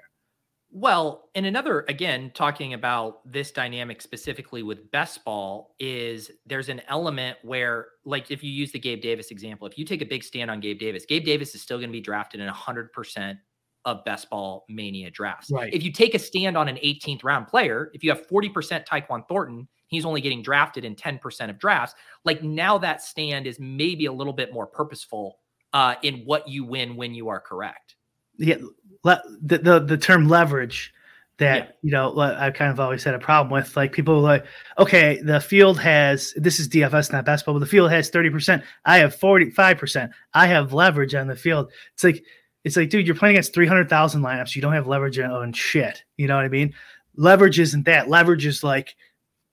Well 0.71 1.29
and 1.35 1.45
another 1.45 1.85
again 1.87 2.31
talking 2.33 2.73
about 2.73 3.29
this 3.31 3.51
dynamic 3.51 4.01
specifically 4.01 4.63
with 4.63 4.89
best 4.91 5.23
ball 5.23 5.75
is 5.79 6.31
there's 6.45 6.69
an 6.69 6.81
element 6.87 7.37
where 7.43 7.87
like 8.05 8.31
if 8.31 8.43
you 8.43 8.51
use 8.51 8.71
the 8.71 8.79
gabe 8.79 9.01
davis 9.01 9.29
example 9.31 9.67
if 9.67 9.77
you 9.77 9.85
take 9.85 10.01
a 10.01 10.05
big 10.05 10.23
stand 10.23 10.49
on 10.49 10.59
gabe 10.59 10.79
davis 10.79 11.05
gabe 11.05 11.25
davis 11.25 11.53
is 11.53 11.61
still 11.61 11.77
going 11.77 11.89
to 11.89 11.93
be 11.93 12.01
drafted 12.01 12.39
in 12.39 12.51
100% 12.51 13.37
of 13.85 14.03
best 14.03 14.29
ball 14.29 14.65
mania 14.67 15.09
drafts. 15.11 15.51
Right. 15.51 15.73
If 15.73 15.83
you 15.83 15.91
take 15.91 16.15
a 16.15 16.19
stand 16.19 16.57
on 16.57 16.67
an 16.67 16.75
18th 16.77 17.23
round 17.23 17.47
player, 17.47 17.91
if 17.93 18.03
you 18.03 18.09
have 18.09 18.27
40% 18.27 18.85
Tyquan 18.85 19.27
Thornton, 19.27 19.67
he's 19.87 20.05
only 20.05 20.21
getting 20.21 20.41
drafted 20.41 20.83
in 20.83 20.95
10% 20.95 21.49
of 21.49 21.59
drafts. 21.59 21.95
Like 22.23 22.43
now 22.43 22.77
that 22.79 23.01
stand 23.01 23.47
is 23.47 23.59
maybe 23.59 24.07
a 24.07 24.11
little 24.11 24.33
bit 24.33 24.53
more 24.53 24.65
purposeful 24.65 25.37
uh, 25.73 25.95
in 26.01 26.23
what 26.25 26.47
you 26.47 26.65
win 26.65 26.95
when 26.95 27.13
you 27.13 27.29
are 27.29 27.39
correct. 27.39 27.95
Yeah. 28.37 28.57
Le- 29.03 29.23
the, 29.41 29.59
the, 29.59 29.79
the 29.79 29.97
term 29.97 30.27
leverage 30.27 30.91
that 31.37 31.57
yeah. 31.57 31.71
you 31.81 31.91
know 31.91 32.17
I 32.17 32.49
kind 32.51 32.71
of 32.71 32.79
always 32.79 33.03
had 33.03 33.13
a 33.13 33.19
problem 33.19 33.51
with. 33.51 33.75
Like 33.75 33.91
people 33.91 34.21
like, 34.21 34.45
okay, 34.79 35.19
the 35.21 35.41
field 35.41 35.79
has 35.79 36.33
this 36.37 36.59
is 36.59 36.69
DFS 36.69 37.11
not 37.11 37.25
best 37.25 37.45
ball, 37.45 37.55
but 37.55 37.59
the 37.59 37.65
field 37.65 37.91
has 37.91 38.09
thirty 38.09 38.29
percent. 38.29 38.63
I 38.85 38.99
have 38.99 39.15
forty 39.15 39.49
five 39.49 39.77
percent. 39.77 40.11
I 40.33 40.47
have 40.47 40.71
leverage 40.73 41.13
on 41.13 41.27
the 41.27 41.35
field. 41.35 41.71
It's 41.93 42.03
like 42.03 42.23
it's 42.65 42.75
like, 42.75 42.89
dude, 42.89 43.05
you're 43.05 43.15
playing 43.15 43.35
against 43.35 43.53
300,000 43.53 44.21
lineups. 44.21 44.55
You 44.55 44.61
don't 44.61 44.73
have 44.73 44.87
leverage 44.87 45.19
on 45.19 45.53
shit. 45.53 46.03
You 46.17 46.27
know 46.27 46.35
what 46.35 46.45
I 46.45 46.49
mean? 46.49 46.73
Leverage 47.15 47.59
isn't 47.59 47.83
that. 47.83 48.09
Leverage 48.09 48.45
is 48.45 48.63
like 48.63 48.95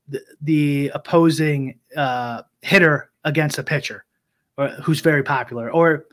the, 0.09 0.21
the 0.41 0.91
opposing 0.95 1.79
uh, 1.95 2.43
hitter 2.63 3.11
against 3.25 3.59
a 3.59 3.63
pitcher 3.63 4.07
or, 4.57 4.69
who's 4.69 5.01
very 5.01 5.23
popular 5.23 5.71
or 5.71 6.07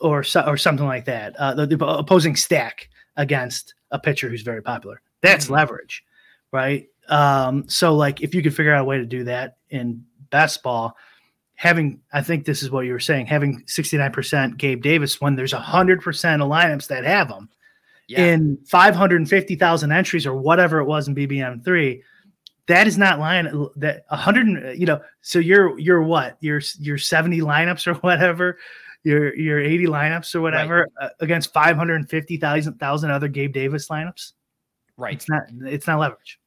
or 0.00 0.24
or 0.44 0.56
something 0.56 0.86
like 0.86 1.04
that. 1.04 1.36
Uh, 1.36 1.54
the, 1.54 1.66
the, 1.66 1.86
opposing 1.86 2.34
stack 2.34 2.88
against 3.16 3.74
a 3.92 3.98
pitcher 3.98 4.28
who's 4.28 4.42
very 4.42 4.60
popular. 4.60 5.00
That's 5.20 5.44
mm-hmm. 5.44 5.54
leverage, 5.54 6.04
right? 6.52 6.88
Um, 7.08 7.68
so 7.68 7.94
like 7.94 8.22
if 8.22 8.34
you 8.34 8.42
could 8.42 8.56
figure 8.56 8.74
out 8.74 8.82
a 8.82 8.84
way 8.84 8.98
to 8.98 9.06
do 9.06 9.24
that 9.24 9.58
in 9.70 10.04
best 10.30 10.64
ball– 10.64 10.96
having 11.60 12.00
I 12.10 12.22
think 12.22 12.46
this 12.46 12.62
is 12.62 12.70
what 12.70 12.86
you 12.86 12.92
were 12.92 12.98
saying, 12.98 13.26
having 13.26 13.62
69% 13.66 14.56
Gabe 14.56 14.82
Davis 14.82 15.20
when 15.20 15.36
there's 15.36 15.52
100% 15.52 15.94
of 15.94 16.48
lineups 16.48 16.86
that 16.86 17.04
have 17.04 17.28
him 17.28 17.50
yeah. 18.08 18.24
in 18.24 18.56
550,000 18.66 19.92
entries 19.92 20.26
or 20.26 20.34
whatever 20.34 20.78
it 20.78 20.86
was 20.86 21.06
in 21.06 21.14
BBM3 21.14 22.00
that 22.66 22.86
is 22.86 22.96
not 22.96 23.18
line 23.18 23.44
that 23.76 24.04
100 24.08 24.78
you 24.78 24.86
know 24.86 25.00
so 25.20 25.38
you're 25.38 25.78
you're 25.78 26.02
what? 26.02 26.38
You're 26.40 26.62
you're 26.78 26.96
70 26.96 27.40
lineups 27.40 27.86
or 27.86 27.94
whatever? 28.00 28.56
Your 29.02 29.34
your 29.36 29.60
80 29.60 29.86
lineups 29.86 30.34
or 30.34 30.40
whatever 30.40 30.86
right. 30.98 31.08
uh, 31.08 31.10
against 31.20 31.52
550,000 31.52 32.78
thousand 32.78 33.10
other 33.10 33.28
Gabe 33.28 33.52
Davis 33.52 33.88
lineups? 33.88 34.32
Right. 34.96 35.14
It's 35.14 35.28
not 35.28 35.42
it's 35.66 35.86
not 35.86 35.98
leverage 35.98 36.38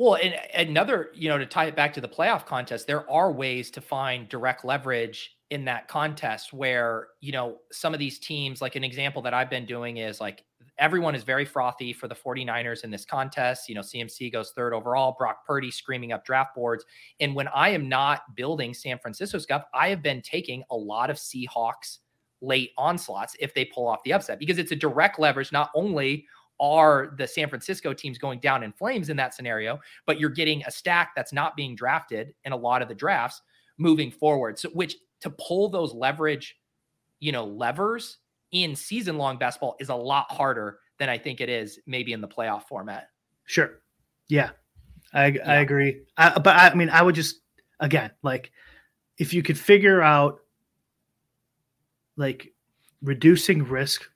well, 0.00 0.14
and 0.14 0.34
another, 0.54 1.10
you 1.12 1.28
know, 1.28 1.36
to 1.36 1.44
tie 1.44 1.66
it 1.66 1.76
back 1.76 1.92
to 1.92 2.00
the 2.00 2.08
playoff 2.08 2.46
contest, 2.46 2.86
there 2.86 3.08
are 3.10 3.30
ways 3.30 3.70
to 3.72 3.82
find 3.82 4.30
direct 4.30 4.64
leverage 4.64 5.36
in 5.50 5.66
that 5.66 5.88
contest 5.88 6.54
where, 6.54 7.08
you 7.20 7.32
know, 7.32 7.58
some 7.70 7.92
of 7.92 8.00
these 8.00 8.18
teams, 8.18 8.62
like 8.62 8.76
an 8.76 8.82
example 8.82 9.20
that 9.20 9.34
I've 9.34 9.50
been 9.50 9.66
doing 9.66 9.98
is 9.98 10.18
like 10.18 10.42
everyone 10.78 11.14
is 11.14 11.22
very 11.22 11.44
frothy 11.44 11.92
for 11.92 12.08
the 12.08 12.14
49ers 12.14 12.82
in 12.82 12.90
this 12.90 13.04
contest. 13.04 13.68
You 13.68 13.74
know, 13.74 13.82
CMC 13.82 14.32
goes 14.32 14.52
third 14.56 14.72
overall, 14.72 15.16
Brock 15.18 15.44
Purdy 15.46 15.70
screaming 15.70 16.12
up 16.12 16.24
draft 16.24 16.54
boards. 16.54 16.82
And 17.20 17.34
when 17.34 17.48
I 17.48 17.68
am 17.68 17.86
not 17.86 18.22
building 18.34 18.72
San 18.72 18.98
Francisco 19.00 19.36
stuff, 19.36 19.64
I 19.74 19.90
have 19.90 20.02
been 20.02 20.22
taking 20.22 20.62
a 20.70 20.76
lot 20.76 21.10
of 21.10 21.18
Seahawks 21.18 21.98
late 22.40 22.70
onslaughts 22.78 23.36
if 23.38 23.52
they 23.52 23.66
pull 23.66 23.86
off 23.86 24.02
the 24.04 24.14
upset 24.14 24.38
because 24.38 24.56
it's 24.56 24.72
a 24.72 24.76
direct 24.76 25.18
leverage. 25.18 25.52
Not 25.52 25.70
only 25.74 26.24
are 26.60 27.14
the 27.16 27.26
San 27.26 27.48
Francisco 27.48 27.92
teams 27.92 28.18
going 28.18 28.38
down 28.38 28.62
in 28.62 28.72
flames 28.72 29.08
in 29.08 29.16
that 29.16 29.34
scenario, 29.34 29.80
but 30.06 30.20
you're 30.20 30.30
getting 30.30 30.62
a 30.66 30.70
stack 30.70 31.12
that's 31.16 31.32
not 31.32 31.56
being 31.56 31.74
drafted 31.74 32.34
in 32.44 32.52
a 32.52 32.56
lot 32.56 32.82
of 32.82 32.88
the 32.88 32.94
drafts 32.94 33.42
moving 33.78 34.10
forward. 34.10 34.58
So, 34.58 34.68
which 34.70 34.96
to 35.20 35.30
pull 35.30 35.68
those 35.68 35.94
leverage, 35.94 36.56
you 37.18 37.32
know, 37.32 37.44
levers 37.44 38.18
in 38.52 38.76
season 38.76 39.16
long 39.16 39.38
basketball 39.38 39.76
is 39.80 39.88
a 39.88 39.94
lot 39.94 40.30
harder 40.30 40.78
than 40.98 41.08
I 41.08 41.18
think 41.18 41.40
it 41.40 41.48
is 41.48 41.78
maybe 41.86 42.12
in 42.12 42.20
the 42.20 42.28
playoff 42.28 42.64
format. 42.64 43.08
Sure. 43.46 43.80
Yeah. 44.28 44.50
I, 45.12 45.26
yeah. 45.26 45.50
I 45.50 45.56
agree. 45.56 46.02
I, 46.16 46.38
but 46.38 46.56
I, 46.56 46.68
I 46.68 46.74
mean, 46.74 46.90
I 46.90 47.02
would 47.02 47.14
just, 47.14 47.40
again, 47.80 48.10
like 48.22 48.52
if 49.18 49.32
you 49.34 49.42
could 49.42 49.58
figure 49.58 50.02
out 50.02 50.40
like 52.16 52.52
reducing 53.02 53.64
risk 53.64 54.08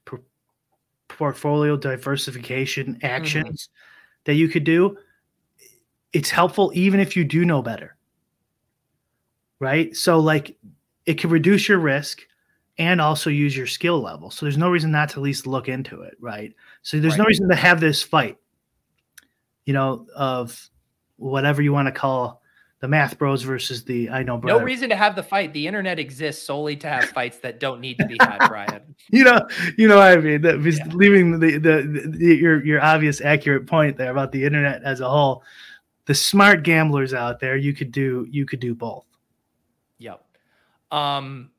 portfolio 1.14 1.76
diversification 1.76 2.94
mm-hmm. 2.94 3.06
actions 3.06 3.68
mm-hmm. 3.68 4.20
that 4.24 4.34
you 4.34 4.48
could 4.48 4.64
do, 4.64 4.96
it's 6.12 6.30
helpful 6.30 6.70
even 6.74 7.00
if 7.00 7.16
you 7.16 7.24
do 7.24 7.44
know 7.44 7.62
better. 7.62 7.96
Right. 9.60 9.94
So, 9.96 10.18
like, 10.18 10.56
it 11.06 11.18
can 11.18 11.30
reduce 11.30 11.68
your 11.68 11.78
risk 11.78 12.22
and 12.76 13.00
also 13.00 13.30
use 13.30 13.56
your 13.56 13.66
skill 13.66 14.00
level. 14.00 14.30
So, 14.30 14.44
there's 14.44 14.58
no 14.58 14.68
reason 14.68 14.90
not 14.90 15.10
to 15.10 15.20
at 15.20 15.22
least 15.22 15.46
look 15.46 15.68
into 15.68 16.02
it. 16.02 16.16
Right. 16.20 16.54
So, 16.82 17.00
there's 17.00 17.14
right. 17.14 17.20
no 17.20 17.24
reason 17.24 17.48
to 17.48 17.56
have 17.56 17.80
this 17.80 18.02
fight, 18.02 18.36
you 19.64 19.72
know, 19.72 20.06
of 20.14 20.68
whatever 21.16 21.62
you 21.62 21.72
want 21.72 21.86
to 21.86 21.92
call 21.92 22.42
the 22.84 22.88
math 22.88 23.16
bros 23.16 23.40
versus 23.40 23.82
the 23.82 24.10
I 24.10 24.22
know 24.22 24.36
brother. 24.36 24.58
No 24.58 24.62
reason 24.62 24.90
to 24.90 24.94
have 24.96 25.16
the 25.16 25.22
fight. 25.22 25.54
The 25.54 25.66
internet 25.66 25.98
exists 25.98 26.46
solely 26.46 26.76
to 26.76 26.86
have 26.86 27.04
fights 27.04 27.38
that 27.38 27.58
don't 27.58 27.80
need 27.80 27.96
to 27.96 28.04
be 28.04 28.18
had, 28.20 28.36
Brian. 28.48 28.94
you 29.08 29.24
know, 29.24 29.40
you 29.78 29.88
know 29.88 29.96
what 29.96 30.18
I 30.18 30.20
mean. 30.20 30.42
That 30.42 30.58
was 30.58 30.76
yeah. 30.76 30.88
leaving 30.88 31.40
the, 31.40 31.52
the, 31.56 32.10
the 32.10 32.36
your 32.36 32.62
your 32.62 32.82
obvious 32.82 33.22
accurate 33.22 33.66
point 33.66 33.96
there 33.96 34.10
about 34.10 34.32
the 34.32 34.44
internet 34.44 34.82
as 34.82 35.00
a 35.00 35.08
whole. 35.08 35.42
The 36.04 36.14
smart 36.14 36.62
gamblers 36.62 37.14
out 37.14 37.40
there, 37.40 37.56
you 37.56 37.72
could 37.72 37.90
do 37.90 38.26
you 38.30 38.44
could 38.44 38.60
do 38.60 38.74
both. 38.74 39.06
Yep. 39.96 40.22
Um 40.90 41.52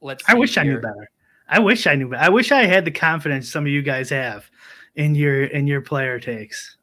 let's 0.00 0.22
I 0.28 0.34
wish 0.34 0.54
here. 0.54 0.62
I 0.62 0.66
knew 0.66 0.80
better. 0.80 1.10
I 1.48 1.58
wish 1.58 1.88
I 1.88 1.96
knew 1.96 2.10
better. 2.10 2.22
I 2.22 2.28
wish 2.28 2.52
I 2.52 2.66
had 2.66 2.84
the 2.84 2.92
confidence 2.92 3.50
some 3.50 3.64
of 3.64 3.72
you 3.72 3.82
guys 3.82 4.08
have 4.10 4.48
in 4.94 5.16
your 5.16 5.46
in 5.46 5.66
your 5.66 5.80
player 5.80 6.20
takes 6.20 6.76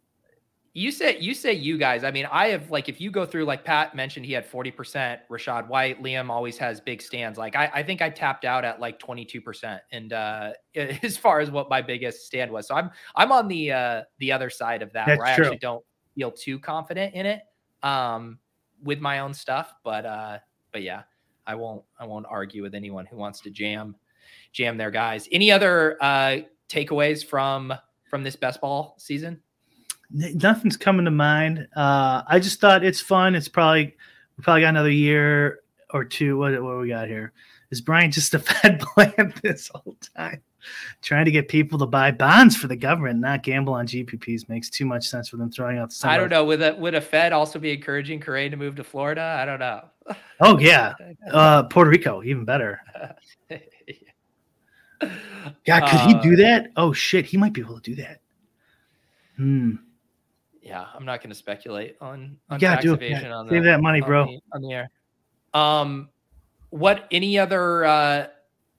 you 0.73 0.91
say 0.91 1.17
you 1.19 1.33
say 1.33 1.53
you 1.53 1.77
guys. 1.77 2.03
I 2.03 2.11
mean, 2.11 2.27
I 2.31 2.49
have 2.49 2.69
like 2.69 2.89
if 2.89 3.01
you 3.01 3.11
go 3.11 3.25
through 3.25 3.45
like 3.45 3.63
Pat 3.63 3.95
mentioned, 3.95 4.25
he 4.25 4.33
had 4.33 4.45
forty 4.45 4.71
percent. 4.71 5.21
Rachaad 5.29 5.67
White, 5.67 6.01
Liam 6.01 6.29
always 6.29 6.57
has 6.57 6.79
big 6.79 7.01
stands. 7.01 7.37
Like 7.37 7.55
I, 7.55 7.71
I 7.73 7.83
think 7.83 8.01
I 8.01 8.09
tapped 8.09 8.45
out 8.45 8.63
at 8.63 8.79
like 8.79 8.99
twenty 8.99 9.25
two 9.25 9.41
percent, 9.41 9.81
and 9.91 10.13
uh, 10.13 10.51
as 10.75 11.17
far 11.17 11.39
as 11.39 11.49
what 11.49 11.69
my 11.69 11.81
biggest 11.81 12.25
stand 12.25 12.51
was, 12.51 12.67
so 12.67 12.75
I'm 12.75 12.91
I'm 13.15 13.31
on 13.31 13.47
the 13.47 13.71
uh, 13.71 14.03
the 14.19 14.31
other 14.31 14.49
side 14.49 14.81
of 14.81 14.93
that 14.93 15.07
That's 15.07 15.17
where 15.17 15.27
I 15.27 15.35
true. 15.35 15.45
actually 15.45 15.59
don't 15.59 15.83
feel 16.15 16.31
too 16.31 16.59
confident 16.59 17.15
in 17.15 17.25
it 17.25 17.41
um, 17.81 18.37
with 18.83 18.99
my 18.99 19.19
own 19.19 19.33
stuff. 19.33 19.73
But 19.83 20.05
uh, 20.05 20.37
but 20.71 20.83
yeah, 20.83 21.03
I 21.47 21.55
won't 21.55 21.83
I 21.99 22.05
won't 22.05 22.27
argue 22.29 22.61
with 22.61 22.75
anyone 22.75 23.05
who 23.05 23.17
wants 23.17 23.41
to 23.41 23.49
jam 23.49 23.95
jam 24.51 24.77
their 24.77 24.91
guys. 24.91 25.27
Any 25.31 25.51
other 25.51 25.97
uh, 25.99 26.37
takeaways 26.69 27.25
from 27.25 27.73
from 28.09 28.23
this 28.23 28.35
best 28.35 28.61
ball 28.61 28.95
season? 28.99 29.41
Nothing's 30.11 30.77
coming 30.77 31.05
to 31.05 31.11
mind. 31.11 31.67
Uh, 31.75 32.23
I 32.27 32.39
just 32.39 32.59
thought 32.59 32.83
it's 32.83 33.01
fun. 33.01 33.35
It's 33.35 33.47
probably 33.47 33.95
we 34.37 34.43
probably 34.43 34.61
got 34.61 34.69
another 34.69 34.91
year 34.91 35.59
or 35.91 36.03
two. 36.05 36.37
What 36.37 36.61
what 36.61 36.79
we 36.79 36.89
got 36.89 37.07
here? 37.07 37.33
Is 37.71 37.81
Brian 37.81 38.11
just 38.11 38.33
a 38.33 38.39
Fed 38.39 38.79
plan 38.79 39.33
this 39.41 39.69
whole 39.73 39.97
time? 40.15 40.41
Trying 41.01 41.25
to 41.25 41.31
get 41.31 41.47
people 41.47 41.79
to 41.79 41.85
buy 41.85 42.11
bonds 42.11 42.55
for 42.55 42.67
the 42.67 42.75
government, 42.75 43.19
not 43.19 43.43
gamble 43.43 43.73
on 43.73 43.87
GPPs, 43.87 44.49
makes 44.49 44.69
too 44.69 44.85
much 44.85 45.07
sense 45.07 45.29
for 45.29 45.37
them 45.37 45.49
throwing 45.49 45.77
out. 45.77 45.89
The 45.91 46.07
I 46.07 46.17
don't 46.17 46.29
know. 46.29 46.43
Would 46.45 46.61
a 46.61 46.75
would 46.75 46.95
a 46.95 47.01
Fed 47.01 47.31
also 47.31 47.59
be 47.59 47.71
encouraging 47.71 48.19
Correa 48.19 48.49
to 48.49 48.57
move 48.57 48.75
to 48.75 48.83
Florida? 48.83 49.37
I 49.39 49.45
don't 49.45 49.59
know. 49.59 49.85
Oh 50.41 50.57
yeah, 50.57 50.93
uh, 51.31 51.63
Puerto 51.63 51.91
Rico, 51.91 52.23
even 52.23 52.43
better. 52.43 52.81
Yeah, 55.65 55.79
could 55.81 55.99
he 55.99 56.13
do 56.21 56.33
uh, 56.33 56.47
that? 56.47 56.71
Oh 56.77 56.93
shit, 56.93 57.25
he 57.25 57.37
might 57.37 57.53
be 57.53 57.61
able 57.61 57.75
to 57.75 57.81
do 57.81 57.95
that. 58.01 58.21
Hmm 59.35 59.75
yeah, 60.61 60.85
I'm 60.93 61.05
not 61.05 61.21
going 61.21 61.29
to 61.29 61.35
speculate 61.35 61.95
on 62.01 62.37
on 62.49 62.59
yeah, 62.59 62.71
tax 62.71 62.83
do 62.83 62.93
evasion 62.93 63.31
on 63.31 63.49
Save 63.49 63.63
that 63.63 63.81
money, 63.81 64.01
bro. 64.01 64.23
On 64.23 64.27
the, 64.27 64.41
on 64.53 64.61
the, 64.61 64.73
air. 64.73 64.89
Um, 65.53 66.09
what? 66.69 67.07
Any 67.11 67.37
other? 67.39 67.85
uh 67.85 68.27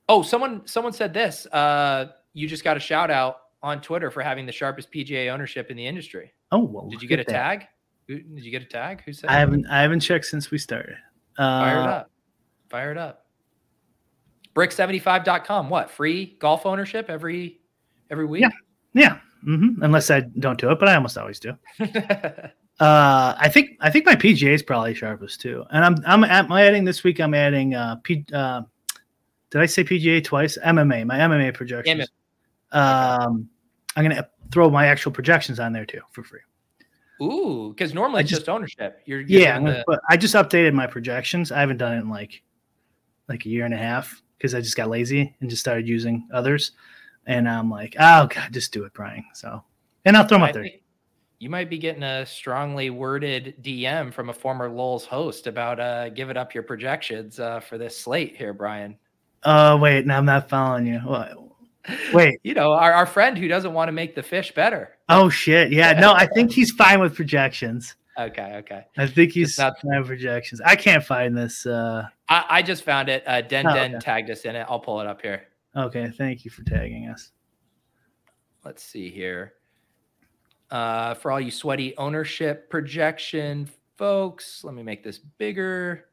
Oh, 0.09 0.23
someone 0.23 0.67
someone 0.67 0.93
said 0.93 1.15
this. 1.15 1.47
Uh, 1.47 2.07
you 2.33 2.49
just 2.49 2.65
got 2.65 2.77
a 2.77 2.81
shout 2.81 3.11
out 3.11 3.43
on 3.63 3.81
Twitter 3.81 4.11
for 4.11 4.23
having 4.23 4.45
the 4.45 4.53
sharpest 4.53 4.93
PGA 4.93 5.33
ownership 5.33 5.71
in 5.71 5.77
the 5.77 5.87
industry. 5.87 6.33
Oh, 6.51 6.65
well, 6.65 6.89
did 6.89 7.01
you 7.01 7.09
get 7.09 7.21
a 7.21 7.25
that. 7.25 7.33
tag? 7.33 7.67
did 8.09 8.45
you 8.45 8.51
get 8.51 8.63
a 8.63 8.67
tag? 8.67 9.03
Who 9.05 9.13
said? 9.13 9.31
I 9.31 9.35
haven't. 9.35 9.67
I 9.67 9.83
haven't 9.83 10.01
checked 10.01 10.25
since 10.25 10.51
we 10.51 10.59
started. 10.59 10.97
Uh, 11.39 11.61
Fire 11.61 11.81
it 11.81 11.87
up. 11.87 12.11
Fire 12.69 12.91
it 12.91 12.99
up. 12.99 13.27
Brick75.com. 14.55 15.71
What 15.71 15.91
free 15.91 16.37
golf 16.41 16.67
ownership 16.67 17.07
every 17.09 17.61
every 18.11 18.27
week? 18.27 18.43
Yeah. 18.43 18.49
Yeah. 18.93 19.19
Mm-hmm. 19.47 19.83
Unless 19.83 20.11
I 20.11 20.21
don't 20.21 20.59
do 20.59 20.71
it, 20.71 20.79
but 20.79 20.89
I 20.89 20.95
almost 20.95 21.17
always 21.17 21.41
do. 21.41 21.51
uh, 21.81 22.51
I 22.79 23.49
think 23.49 23.77
I 23.81 23.91
think 23.91 24.07
my 24.07 24.17
PGA 24.17 24.53
is 24.53 24.63
probably 24.63 24.95
sharpest 24.95 25.41
too, 25.41 25.65
and 25.71 25.85
I'm 25.85 25.97
I'm 26.07 26.25
I'm 26.25 26.53
adding 26.53 26.85
this 26.85 27.03
week. 27.05 27.21
I'm 27.21 27.35
adding 27.35 27.75
uh, 27.75 27.97
P, 28.03 28.25
uh 28.33 28.63
did 29.51 29.61
I 29.61 29.67
say 29.67 29.83
PGA 29.83 30.23
twice? 30.23 30.57
MMA, 30.65 31.07
my 31.07 31.19
MMA 31.19 31.53
projections. 31.55 32.09
Um, 32.73 33.49
I'm 33.97 34.05
gonna 34.05 34.29
throw 34.53 34.71
my 34.71 34.87
actual 34.87 35.13
projections 35.13 35.59
on 35.59 35.73
there 35.73 35.85
too 35.85 36.01
for 36.13 36.23
free. 36.23 36.41
Ooh, 37.21 37.75
because 37.75 37.93
normally 37.93 38.23
it's 38.23 38.31
just, 38.31 38.43
just 38.43 38.49
ownership. 38.49 39.03
You're, 39.05 39.21
you're 39.21 39.41
yeah, 39.43 39.59
the... 39.59 39.85
but 39.87 40.01
I 40.09 40.17
just 40.17 40.35
updated 40.35 40.73
my 40.73 40.87
projections. 40.87 41.53
I 41.53 41.61
haven't 41.61 41.77
done 41.77 41.95
it 41.95 42.01
in 42.01 42.09
like 42.09 42.43
like 43.29 43.45
a 43.45 43.49
year 43.49 43.65
and 43.65 43.75
a 43.75 43.79
half 43.79 44.23
because 44.39 44.55
I 44.55 44.61
just 44.61 44.77
got 44.77 44.89
lazy 44.89 45.35
and 45.41 45.51
just 45.51 45.61
started 45.61 45.87
using 45.87 46.27
others. 46.33 46.73
And 47.27 47.49
I'm 47.49 47.71
like, 47.71 47.97
oh 47.99 48.27
god, 48.27 48.53
just 48.53 48.73
do 48.73 48.85
it, 48.85 48.93
Brian. 48.93 49.25
So, 49.35 49.63
and 50.05 50.17
I'll 50.17 50.27
throw 50.27 50.39
my 50.39 50.49
up 50.49 50.55
there. 50.55 50.69
You 51.39 51.49
might 51.49 51.71
be 51.71 51.79
getting 51.79 52.03
a 52.03 52.27
strongly 52.27 52.91
worded 52.91 53.55
DM 53.63 54.13
from 54.13 54.29
a 54.29 54.33
former 54.33 54.69
Lowell's 54.69 55.07
host 55.07 55.47
about 55.47 55.81
uh, 55.81 56.11
giving 56.11 56.37
up 56.37 56.53
your 56.53 56.63
projections 56.63 57.41
uh, 57.41 57.61
for 57.61 57.79
this 57.79 57.97
slate 57.97 58.37
here, 58.37 58.53
Brian. 58.53 58.99
Oh 59.45 59.75
uh, 59.75 59.79
wait, 59.79 60.07
now 60.07 60.19
I'm 60.19 60.27
not 60.27 60.51
following 60.51 60.87
you. 60.87 60.99
What? 60.99 61.39
Wait, 62.13 62.41
you 62.43 62.53
know 62.53 62.73
our, 62.73 62.93
our 62.93 63.07
friend 63.07 63.39
who 63.39 63.49
doesn't 63.49 63.73
want 63.73 63.89
to 63.89 63.93
make 63.93 64.15
the 64.15 64.23
fish 64.23 64.53
better. 64.53 64.97
Oh 65.09 65.31
shit, 65.31 65.73
yeah, 65.73 65.99
no, 65.99 66.13
I 66.13 66.27
think 66.27 66.53
he's 66.53 66.73
fine 66.73 67.01
with 67.01 67.15
projections. 67.15 67.97
Okay, 68.19 68.57
okay. 68.57 68.85
I 68.99 69.07
think 69.07 69.33
he's 69.33 69.57
not 69.57 69.81
fine 69.81 69.99
with 69.99 70.09
projections. 70.09 70.61
I 70.61 70.77
can't 70.77 71.03
find 71.03 71.35
this. 71.37 71.65
Uh... 71.65 72.07
I, 72.29 72.45
I 72.51 72.63
just 72.63 72.85
found 72.85 73.09
it. 73.09 73.23
Uh, 73.27 73.41
Den 73.41 73.67
oh, 73.67 73.73
Den 73.73 73.95
okay. 73.95 74.05
tagged 74.05 74.31
us 74.31 74.43
in 74.43 74.57
it. 74.57 74.67
I'll 74.69 74.81
pull 74.81 75.01
it 75.01 75.07
up 75.07 75.23
here. 75.23 75.45
Okay, 75.77 76.11
thank 76.17 76.45
you 76.45 76.51
for 76.51 76.63
tagging 76.65 77.09
us. 77.09 77.31
Let's 78.65 78.83
see 78.83 79.09
here. 79.09 79.55
Uh, 80.71 81.15
for 81.15 81.33
all 81.33 81.41
you 81.41 81.51
sweaty 81.51 81.97
ownership 81.97 82.71
projection 82.71 83.69
folks, 83.97 84.65
let 84.65 84.75
me 84.75 84.83
make 84.83 85.03
this 85.03 85.19
bigger. 85.19 86.07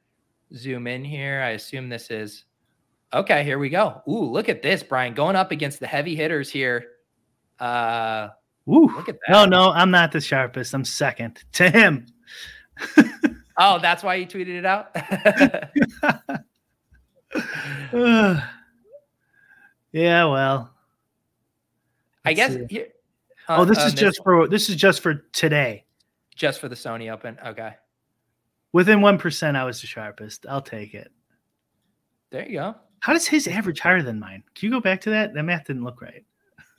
Zoom 0.56 0.88
in 0.88 1.04
here. 1.04 1.42
I 1.42 1.50
assume 1.52 1.90
this 1.90 2.10
is 2.10 2.46
okay. 3.14 3.44
Here 3.44 3.60
we 3.60 3.70
go. 3.70 4.02
Ooh, 4.08 4.32
look 4.32 4.48
at 4.48 4.62
this, 4.62 4.82
Brian, 4.82 5.14
going 5.14 5.36
up 5.36 5.52
against 5.52 5.80
the 5.80 5.88
heavy 5.88 6.16
hitters 6.16 6.50
here. 6.50 6.86
Uh, 7.60 8.30
Ooh, 8.70 8.88
look 8.96 9.10
at 9.10 9.18
that. 9.28 9.32
No, 9.32 9.46
no, 9.46 9.72
I'm 9.72 9.92
not 9.92 10.12
the 10.12 10.22
sharpest. 10.22 10.74
I'm 10.74 10.86
second 10.86 11.44
to 11.54 11.70
him. 11.70 12.06
oh, 13.58 13.80
that's 13.80 14.04
why 14.04 14.16
you 14.16 14.26
tweeted 14.26 14.60
it 14.60 14.66
out. 14.66 14.96
Yeah, 19.98 20.26
well. 20.26 20.70
I 22.24 22.34
guess. 22.34 22.56
Here, 22.70 22.90
uh, 23.50 23.58
oh, 23.58 23.66
this 23.66 23.80
uh, 23.80 23.88
is 23.88 23.94
just 23.96 24.24
for 24.24 24.48
this 24.48 24.70
is 24.70 24.76
just 24.76 25.02
for 25.02 25.16
today. 25.34 25.86
Just 26.36 26.60
for 26.60 26.70
the 26.70 26.76
Sony 26.76 27.12
Open. 27.12 27.36
Okay. 27.44 27.74
Within 28.74 29.02
one 29.02 29.18
percent, 29.18 29.58
I 29.58 29.64
was 29.64 29.82
the 29.82 29.88
sharpest. 29.88 30.46
I'll 30.48 30.62
take 30.62 30.94
it. 30.94 31.12
There 32.30 32.48
you 32.48 32.60
go. 32.60 32.76
How 33.00 33.14
does 33.14 33.26
his 33.26 33.48
average 33.48 33.80
higher 33.80 34.04
than 34.04 34.20
mine? 34.20 34.44
Can 34.54 34.68
you 34.68 34.72
go 34.72 34.82
back 34.82 35.02
to 35.02 35.10
that? 35.10 35.34
That 35.34 35.44
math 35.44 35.66
didn't 35.66 35.84
look 35.84 36.00
right. 36.00 36.24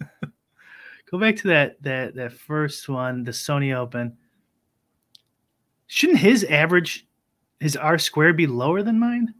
go 1.10 1.18
back 1.18 1.34
to 1.36 1.48
that 1.48 1.82
that 1.82 2.14
that 2.14 2.32
first 2.32 2.88
one, 2.88 3.24
the 3.24 3.32
Sony 3.32 3.74
Open. 3.74 4.16
Shouldn't 5.88 6.20
his 6.20 6.44
average, 6.44 7.08
his 7.58 7.74
R 7.74 7.98
square, 7.98 8.32
be 8.32 8.46
lower 8.46 8.84
than 8.84 8.96
mine? 8.96 9.34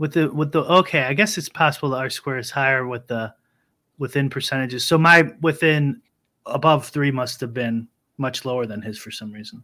With 0.00 0.14
the 0.14 0.32
with 0.32 0.50
the 0.50 0.60
okay 0.62 1.02
i 1.02 1.12
guess 1.12 1.36
it's 1.38 1.48
possible 1.48 1.90
that 1.90 1.98
r 1.98 2.10
square 2.10 2.38
is 2.38 2.50
higher 2.50 2.86
with 2.88 3.06
the 3.06 3.32
within 3.98 4.30
percentages 4.30 4.84
so 4.84 4.96
my 4.96 5.30
within 5.42 6.00
above 6.46 6.88
three 6.88 7.10
must 7.10 7.38
have 7.40 7.52
been 7.52 7.86
much 8.16 8.46
lower 8.46 8.64
than 8.64 8.80
his 8.80 8.98
for 8.98 9.10
some 9.10 9.30
reason 9.30 9.62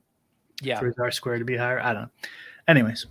yeah 0.61 0.79
for 0.79 0.87
his 0.87 0.95
r 1.03 1.11
square 1.11 1.39
to 1.39 1.45
be 1.45 1.57
higher 1.57 1.81
i 1.81 1.93
don't 1.93 2.03
know 2.03 2.11
anyways 2.69 3.07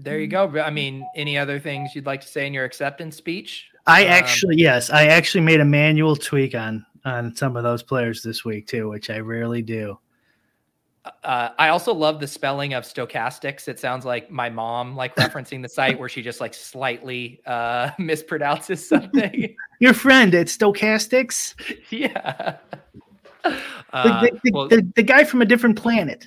There 0.00 0.20
you 0.20 0.28
go. 0.28 0.46
I 0.60 0.70
mean, 0.70 1.04
any 1.16 1.36
other 1.36 1.58
things 1.58 1.92
you'd 1.92 2.06
like 2.06 2.20
to 2.20 2.28
say 2.28 2.46
in 2.46 2.54
your 2.54 2.64
acceptance 2.64 3.16
speech? 3.16 3.66
I 3.84 4.04
Um, 4.04 4.10
actually, 4.12 4.56
yes, 4.56 4.90
I 4.90 5.06
actually 5.06 5.40
made 5.40 5.58
a 5.58 5.64
manual 5.64 6.14
tweak 6.14 6.54
on 6.54 6.86
on 7.04 7.34
some 7.34 7.56
of 7.56 7.64
those 7.64 7.82
players 7.82 8.22
this 8.22 8.44
week 8.44 8.68
too, 8.68 8.88
which 8.88 9.10
I 9.10 9.18
rarely 9.18 9.60
do. 9.60 9.98
Uh, 11.24 11.50
I 11.58 11.68
also 11.68 11.92
love 11.94 12.20
the 12.20 12.26
spelling 12.26 12.74
of 12.74 12.84
Stokastic's. 12.84 13.68
It 13.68 13.78
sounds 13.78 14.04
like 14.04 14.30
my 14.30 14.48
mom, 14.50 14.96
like 14.96 15.14
referencing 15.16 15.62
the 15.62 15.68
site 15.68 15.98
where 15.98 16.08
she 16.08 16.22
just 16.22 16.40
like 16.40 16.54
slightly 16.54 17.40
uh, 17.46 17.90
mispronounces 17.98 18.78
something. 18.88 19.54
Your 19.80 19.94
friend 19.94 20.34
at 20.34 20.46
Stokastic's, 20.46 21.54
yeah. 21.90 22.56
the, 23.44 23.58
Uh, 23.92 24.20
the, 24.22 24.40
the, 24.44 24.50
well, 24.52 24.68
the, 24.68 24.86
the 24.96 25.02
guy 25.02 25.24
from 25.24 25.42
a 25.42 25.44
different 25.46 25.76
planet. 25.76 26.24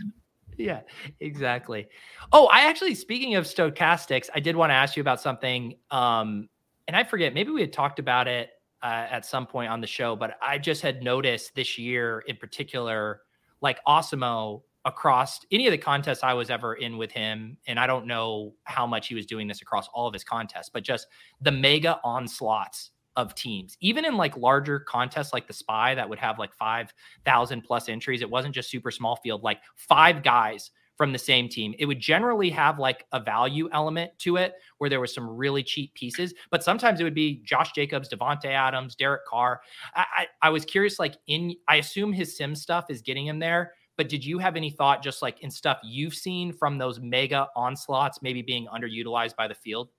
yeah, 0.58 0.82
exactly. 1.20 1.88
Oh, 2.32 2.48
I 2.48 2.62
actually, 2.62 2.96
speaking 2.96 3.36
of 3.36 3.46
Stokastic's, 3.46 4.30
I 4.34 4.40
did 4.40 4.56
want 4.56 4.70
to 4.70 4.76
ask 4.76 4.96
you 4.96 5.02
about 5.02 5.22
something. 5.22 5.76
Um, 5.92 6.50
and 6.88 6.96
I 6.96 7.04
forget, 7.04 7.34
maybe 7.34 7.52
we 7.52 7.62
had 7.62 7.74
talked 7.74 8.00
about 8.00 8.28
it 8.28 8.50
uh, 8.82 9.08
at 9.10 9.26
some 9.26 9.46
point 9.46 9.70
on 9.72 9.82
the 9.82 9.88
show, 9.88 10.16
but 10.16 10.38
I 10.42 10.58
just 10.58 10.82
had 10.82 11.04
noticed 11.04 11.54
this 11.56 11.78
year 11.78 12.24
in 12.28 12.38
particular, 12.38 13.22
like 13.62 13.80
Awesemo 13.88 14.64
across 14.86 15.40
any 15.52 15.68
of 15.68 15.72
the 15.72 15.78
contests 15.78 16.24
I 16.24 16.34
was 16.34 16.50
ever 16.50 16.74
in 16.74 16.98
with 16.98 17.12
him, 17.12 17.58
and 17.68 17.80
I 17.80 17.88
don't 17.88 18.08
know 18.08 18.54
how 18.64 18.88
much 18.88 19.08
he 19.08 19.16
was 19.16 19.26
doing 19.26 19.48
this 19.48 19.62
across 19.62 19.88
all 19.94 20.08
of 20.08 20.14
his 20.14 20.24
contests, 20.24 20.70
but 20.74 20.84
just 20.84 21.08
the 21.42 21.52
mega 21.52 22.00
onslaughts 22.04 22.92
of 23.16 23.36
teams, 23.36 23.78
even 23.82 24.06
in 24.06 24.16
like 24.16 24.38
larger 24.38 24.80
contests 24.80 25.34
like 25.34 25.48
the 25.48 25.54
Spy 25.54 25.94
that 25.96 26.10
would 26.10 26.20
have 26.20 26.40
like 26.40 26.54
5,000 26.54 27.62
plus 27.62 27.90
entries. 27.90 28.22
It 28.22 28.30
wasn't 28.30 28.56
just 28.56 28.70
super 28.70 28.92
small 28.92 29.18
field, 29.18 29.44
like 29.44 29.60
five 29.76 30.24
guys 30.24 30.72
from 31.02 31.12
the 31.12 31.20
same 31.20 31.50
team. 31.50 31.74
It 31.80 31.88
would 31.88 32.00
generally 32.00 32.50
have 32.52 32.80
like 32.80 33.06
a 33.12 33.20
value 33.20 33.68
element 33.74 34.12
to 34.20 34.38
it 34.38 34.54
where 34.78 34.90
there 34.90 35.00
was 35.00 35.14
some 35.14 35.28
really 35.28 35.64
cheap 35.64 35.94
pieces, 35.94 36.34
but 36.52 36.64
sometimes 36.64 37.00
it 37.00 37.04
would 37.04 37.16
be 37.16 37.42
Josh 37.44 37.72
Jacobs, 37.74 38.08
Davante 38.08 38.46
Adams, 38.46 38.96
Derek 38.96 39.26
Carr. 39.26 39.62
I, 39.96 40.06
I, 40.16 40.28
I 40.44 40.50
was 40.50 40.64
curious, 40.64 41.00
like 41.00 41.16
in, 41.28 41.56
I 41.68 41.78
assume 41.78 42.14
his 42.14 42.38
sim 42.38 42.56
stuff 42.56 42.86
is 42.90 43.02
getting 43.02 43.26
him 43.26 43.40
there, 43.40 43.74
but 44.02 44.10
did 44.10 44.26
you 44.26 44.40
have 44.40 44.56
any 44.56 44.72
thought 44.72 45.04
just 45.04 45.22
like 45.22 45.42
in 45.42 45.52
stuff 45.52 45.78
you've 45.84 46.16
seen 46.16 46.52
from 46.52 46.80
those 46.80 47.00
mega 47.00 47.46
onslaughts 47.56 48.20
maybe 48.24 48.42
being 48.42 48.66
underutilized 48.66 49.36
by 49.36 49.48
the 49.48 49.54
field? 49.54 49.90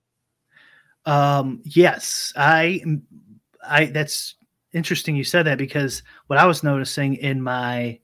Um, 1.07 1.63
yes, 1.65 2.33
I, 2.35 2.83
I. 3.65 3.85
That's 3.85 4.35
interesting. 4.73 5.15
You 5.15 5.23
said 5.23 5.45
that 5.45 5.57
because 5.57 6.03
what 6.27 6.37
I 6.41 6.47
was 6.47 6.65
noticing 6.65 7.15
in 7.15 7.41
my 7.41 8.01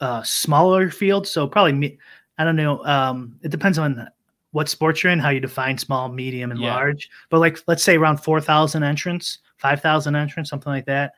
uh, 0.00 0.24
smaller 0.24 0.90
field, 0.90 1.28
so 1.28 1.46
probably 1.46 1.74
me. 1.74 1.98
I 2.36 2.42
don't 2.42 2.56
know. 2.56 2.84
Um, 2.84 3.38
it 3.44 3.52
depends 3.52 3.78
on 3.78 4.08
what 4.50 4.68
sports 4.68 5.04
you're 5.04 5.12
in, 5.12 5.20
how 5.20 5.30
you 5.30 5.38
define 5.38 5.78
small, 5.78 6.08
medium, 6.08 6.50
and 6.50 6.58
Yeah. 6.60 6.74
large. 6.74 7.08
But 7.30 7.38
like, 7.38 7.60
let's 7.68 7.84
say 7.84 7.96
around 7.96 8.16
four 8.16 8.40
thousand 8.40 8.82
entrants, 8.82 9.38
five 9.56 9.80
thousand 9.80 10.16
entrants, 10.16 10.50
something 10.50 10.72
like 10.72 10.86
that. 10.86 11.12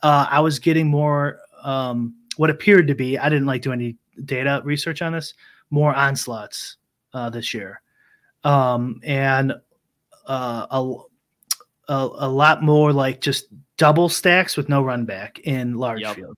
Uh, 0.00 0.28
I 0.30 0.38
was 0.38 0.60
getting 0.60 0.86
more. 0.86 1.40
Um, 1.64 2.14
what 2.38 2.50
appeared 2.50 2.86
to 2.86 2.94
be, 2.94 3.18
I 3.18 3.28
didn't 3.28 3.46
like 3.46 3.62
do 3.62 3.72
any 3.72 3.96
data 4.24 4.62
research 4.64 5.02
on 5.02 5.12
this. 5.12 5.34
More 5.70 5.92
onslaughts 5.92 6.76
uh, 7.12 7.28
this 7.30 7.52
year, 7.52 7.82
um, 8.44 9.00
and 9.02 9.52
uh, 10.26 10.66
a, 10.70 10.94
a 11.88 12.08
a 12.20 12.28
lot 12.28 12.62
more 12.62 12.92
like 12.92 13.20
just 13.20 13.46
double 13.76 14.08
stacks 14.08 14.56
with 14.56 14.68
no 14.68 14.82
run 14.82 15.04
back 15.04 15.40
in 15.40 15.74
large 15.74 16.00
Yep. 16.00 16.16
field. 16.16 16.36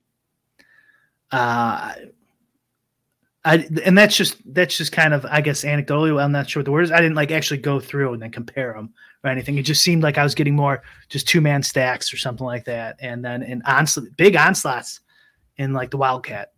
Uh, 1.31 1.93
I 3.45 3.69
and 3.85 3.97
that's 3.97 4.17
just 4.17 4.39
that's 4.55 4.77
just 4.77 4.93
kind 4.93 5.15
of 5.15 5.25
I 5.27 5.41
guess 5.43 5.65
anecdotally. 5.65 6.21
I'm 6.21 6.33
not 6.33 6.49
sure 6.49 6.61
what 6.61 6.65
the 6.65 6.73
word 6.73 6.83
is. 6.85 6.93
I 6.93 7.01
didn't 7.01 7.15
like 7.15 7.31
actually 7.31 7.59
go 7.59 7.79
through 7.79 8.15
and 8.15 8.23
then 8.23 8.31
compare 8.31 8.73
them 8.73 8.93
or 9.23 9.31
anything. 9.31 9.59
It 9.59 9.63
just 9.63 9.83
seemed 9.83 10.03
like 10.03 10.19
I 10.19 10.25
was 10.25 10.35
getting 10.35 10.57
more 10.57 10.83
just 11.09 11.29
two 11.29 11.41
man 11.41 11.63
stacks 11.63 12.13
or 12.13 12.17
something 12.17 12.47
like 12.47 12.65
that, 12.65 12.97
and 13.01 13.25
then 13.25 13.43
in 13.43 13.63
onslaught, 13.63 14.09
big 14.17 14.35
onslaughts 14.35 15.01
in 15.61 15.75
like 15.75 15.91
the 15.91 15.99
Wildcat. 15.99 16.53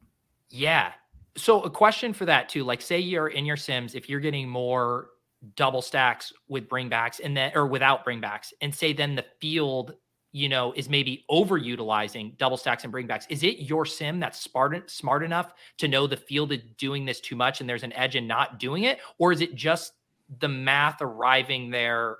Yeah. 0.48 0.92
So 1.36 1.60
a 1.62 1.70
question 1.70 2.12
for 2.12 2.24
that 2.26 2.48
too, 2.48 2.62
like 2.62 2.80
say 2.80 3.00
you're 3.00 3.28
in 3.28 3.44
your 3.44 3.56
sims, 3.56 3.96
if 3.96 4.08
you're 4.08 4.20
getting 4.20 4.48
more 4.48 5.08
double 5.56 5.82
stacks 5.82 6.32
with 6.48 6.68
bringbacks 6.68 7.20
and 7.22 7.36
then 7.36 7.50
or 7.56 7.66
without 7.66 8.06
bringbacks, 8.06 8.52
and 8.60 8.72
say 8.72 8.92
then 8.92 9.16
the 9.16 9.24
field, 9.40 9.94
you 10.30 10.48
know, 10.48 10.72
is 10.76 10.88
maybe 10.88 11.24
overutilizing 11.28 12.38
double 12.38 12.56
stacks 12.56 12.84
and 12.84 12.92
bringbacks. 12.92 13.26
Is 13.28 13.42
it 13.42 13.58
your 13.58 13.84
sim 13.84 14.20
that's 14.20 14.40
smart 14.40 14.88
smart 14.88 15.24
enough 15.24 15.52
to 15.78 15.88
know 15.88 16.06
the 16.06 16.16
field 16.16 16.52
is 16.52 16.60
doing 16.78 17.04
this 17.04 17.20
too 17.20 17.34
much 17.34 17.60
and 17.60 17.68
there's 17.68 17.82
an 17.82 17.92
edge 17.94 18.14
in 18.14 18.28
not 18.28 18.60
doing 18.60 18.84
it, 18.84 19.00
or 19.18 19.32
is 19.32 19.40
it 19.40 19.56
just 19.56 19.94
the 20.38 20.48
math 20.48 21.02
arriving 21.02 21.70
there 21.70 22.18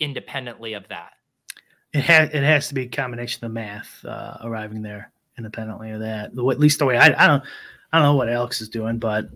independently 0.00 0.74
of 0.74 0.86
that? 0.88 1.12
It 1.94 2.02
has 2.02 2.28
it 2.28 2.42
has 2.42 2.68
to 2.68 2.74
be 2.74 2.82
a 2.82 2.88
combination 2.88 3.46
of 3.46 3.52
math 3.52 4.04
uh, 4.04 4.36
arriving 4.42 4.82
there 4.82 5.12
independently 5.38 5.90
of 5.90 6.00
that. 6.00 6.26
At 6.26 6.60
least 6.60 6.78
the 6.78 6.86
way 6.86 6.96
I 6.96 7.06
I 7.06 7.26
don't 7.26 7.42
I 7.92 7.98
don't 7.98 8.06
know 8.06 8.16
what 8.16 8.28
Alex 8.28 8.60
is 8.60 8.68
doing, 8.68 8.98
but 8.98 9.28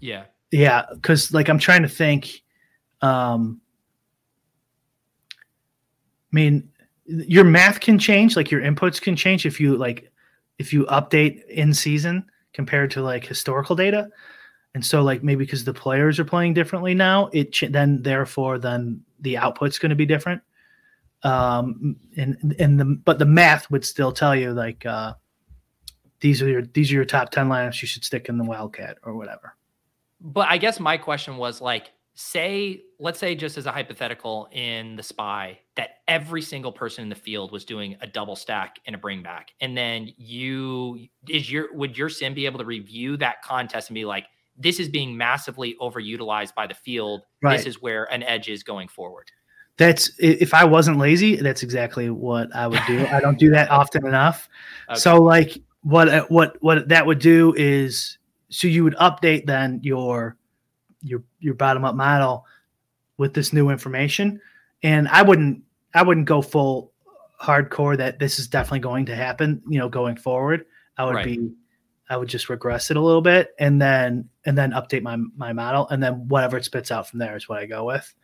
Yeah. 0.00 0.24
yeah, 0.50 0.86
because 0.92 1.32
like 1.32 1.48
I'm 1.48 1.58
trying 1.58 1.82
to 1.82 1.88
think. 1.88 2.42
Um, 3.00 3.60
I 6.30 6.34
mean, 6.34 6.68
your 7.06 7.44
math 7.44 7.80
can 7.80 7.98
change, 7.98 8.36
like 8.36 8.50
your 8.50 8.60
inputs 8.60 9.00
can 9.00 9.16
change 9.16 9.46
if 9.46 9.60
you 9.60 9.76
like 9.76 10.10
if 10.58 10.72
you 10.72 10.84
update 10.86 11.46
in 11.46 11.72
season 11.72 12.26
compared 12.52 12.90
to 12.92 13.02
like 13.02 13.24
historical 13.24 13.76
data. 13.76 14.08
And 14.74 14.84
so, 14.84 15.02
like 15.02 15.22
maybe 15.22 15.44
because 15.44 15.64
the 15.64 15.72
players 15.72 16.18
are 16.18 16.24
playing 16.24 16.54
differently 16.54 16.94
now, 16.94 17.30
it 17.32 17.52
ch- 17.52 17.64
then 17.70 18.02
therefore 18.02 18.58
then 18.58 19.00
the 19.20 19.36
output's 19.36 19.78
going 19.78 19.90
to 19.90 19.96
be 19.96 20.06
different. 20.06 20.42
Um, 21.22 21.96
and 22.16 22.54
and 22.58 22.78
the 22.78 22.84
but 22.84 23.18
the 23.18 23.24
math 23.24 23.70
would 23.70 23.84
still 23.84 24.12
tell 24.12 24.36
you 24.36 24.52
like 24.52 24.84
uh, 24.84 25.14
these 26.20 26.42
are 26.42 26.48
your 26.48 26.62
these 26.62 26.90
are 26.90 26.94
your 26.94 27.04
top 27.04 27.30
ten 27.30 27.48
lineups 27.48 27.80
you 27.82 27.88
should 27.88 28.04
stick 28.04 28.28
in 28.28 28.38
the 28.38 28.44
Wildcat 28.44 28.98
or 29.02 29.14
whatever. 29.14 29.54
But 30.20 30.48
I 30.48 30.58
guess 30.58 30.80
my 30.80 30.96
question 30.96 31.36
was 31.36 31.60
like, 31.60 31.92
say, 32.14 32.82
let's 32.98 33.20
say, 33.20 33.36
just 33.36 33.56
as 33.56 33.66
a 33.66 33.72
hypothetical 33.72 34.48
in 34.50 34.96
the 34.96 35.02
spy, 35.02 35.60
that 35.76 35.98
every 36.08 36.42
single 36.42 36.72
person 36.72 37.02
in 37.02 37.08
the 37.08 37.14
field 37.14 37.52
was 37.52 37.64
doing 37.64 37.96
a 38.00 38.06
double 38.06 38.34
stack 38.34 38.80
and 38.86 38.96
a 38.96 38.98
bring 38.98 39.22
back. 39.22 39.52
And 39.60 39.76
then 39.76 40.12
you 40.16 41.06
is 41.28 41.50
your 41.50 41.72
would 41.74 41.96
your 41.96 42.08
sim 42.08 42.34
be 42.34 42.46
able 42.46 42.58
to 42.58 42.64
review 42.64 43.16
that 43.18 43.42
contest 43.42 43.90
and 43.90 43.94
be 43.94 44.04
like, 44.04 44.26
this 44.56 44.80
is 44.80 44.88
being 44.88 45.16
massively 45.16 45.76
overutilized 45.80 46.54
by 46.54 46.66
the 46.66 46.74
field. 46.74 47.22
Right. 47.40 47.56
This 47.56 47.66
is 47.66 47.80
where 47.80 48.12
an 48.12 48.24
edge 48.24 48.48
is 48.48 48.64
going 48.64 48.88
forward. 48.88 49.30
That's 49.76 50.10
if 50.18 50.52
I 50.54 50.64
wasn't 50.64 50.98
lazy, 50.98 51.36
that's 51.36 51.62
exactly 51.62 52.10
what 52.10 52.54
I 52.54 52.66
would 52.66 52.82
do. 52.88 53.06
I 53.06 53.20
don't 53.20 53.38
do 53.38 53.50
that 53.50 53.70
often 53.70 54.04
enough. 54.04 54.48
Okay. 54.90 54.98
So 54.98 55.22
like 55.22 55.62
what 55.82 56.08
uh, 56.08 56.26
what 56.28 56.56
what 56.60 56.88
that 56.88 57.06
would 57.06 57.18
do 57.18 57.54
is 57.56 58.18
so 58.48 58.66
you 58.66 58.84
would 58.84 58.96
update 58.96 59.46
then 59.46 59.80
your 59.82 60.36
your 61.02 61.22
your 61.38 61.54
bottom 61.54 61.84
up 61.84 61.94
model 61.94 62.44
with 63.16 63.34
this 63.34 63.52
new 63.52 63.70
information 63.70 64.40
and 64.82 65.08
I 65.08 65.22
wouldn't 65.22 65.62
I 65.94 66.02
wouldn't 66.02 66.26
go 66.26 66.42
full 66.42 66.92
hardcore 67.40 67.96
that 67.96 68.18
this 68.18 68.38
is 68.38 68.48
definitely 68.48 68.80
going 68.80 69.06
to 69.06 69.14
happen, 69.14 69.62
you 69.68 69.78
know, 69.78 69.88
going 69.88 70.16
forward. 70.16 70.66
I 70.96 71.04
would 71.04 71.14
Right. 71.14 71.24
be 71.24 71.50
I 72.10 72.16
would 72.16 72.28
just 72.28 72.48
regress 72.48 72.90
it 72.90 72.96
a 72.96 73.00
little 73.00 73.20
bit 73.20 73.50
and 73.58 73.80
then 73.80 74.28
and 74.44 74.56
then 74.56 74.72
update 74.72 75.02
my 75.02 75.16
my 75.36 75.52
model 75.52 75.88
and 75.88 76.02
then 76.02 76.26
whatever 76.28 76.56
it 76.56 76.64
spits 76.64 76.90
out 76.90 77.08
from 77.08 77.18
there 77.18 77.36
is 77.36 77.48
what 77.48 77.58
I 77.58 77.66
go 77.66 77.84
with. 77.84 78.14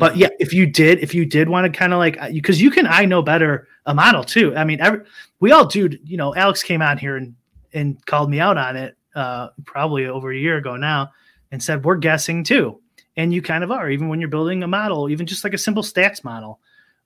But 0.00 0.16
yeah, 0.16 0.30
if 0.40 0.52
you 0.52 0.66
did, 0.66 0.98
if 0.98 1.14
you 1.14 1.24
did 1.24 1.48
want 1.48 1.72
to 1.72 1.78
kind 1.78 1.92
of 1.92 1.98
like, 1.98 2.18
because 2.32 2.60
you 2.60 2.70
can, 2.70 2.86
I 2.86 3.04
know 3.04 3.22
better 3.22 3.68
a 3.86 3.94
model 3.94 4.24
too. 4.24 4.56
I 4.56 4.64
mean, 4.64 4.80
every, 4.80 5.00
we 5.38 5.52
all 5.52 5.66
do. 5.66 5.90
You 6.04 6.16
know, 6.16 6.34
Alex 6.34 6.62
came 6.62 6.82
on 6.82 6.98
here 6.98 7.16
and 7.16 7.34
and 7.72 8.04
called 8.06 8.30
me 8.30 8.40
out 8.40 8.58
on 8.58 8.76
it, 8.76 8.96
uh, 9.14 9.48
probably 9.64 10.06
over 10.06 10.32
a 10.32 10.36
year 10.36 10.56
ago 10.56 10.76
now, 10.76 11.12
and 11.52 11.62
said 11.62 11.84
we're 11.84 11.96
guessing 11.96 12.42
too. 12.42 12.80
And 13.16 13.32
you 13.32 13.42
kind 13.42 13.62
of 13.62 13.70
are, 13.70 13.90
even 13.90 14.08
when 14.08 14.20
you're 14.20 14.28
building 14.28 14.62
a 14.62 14.68
model, 14.68 15.10
even 15.10 15.26
just 15.26 15.44
like 15.44 15.54
a 15.54 15.58
simple 15.58 15.82
stats 15.82 16.24
model. 16.24 16.60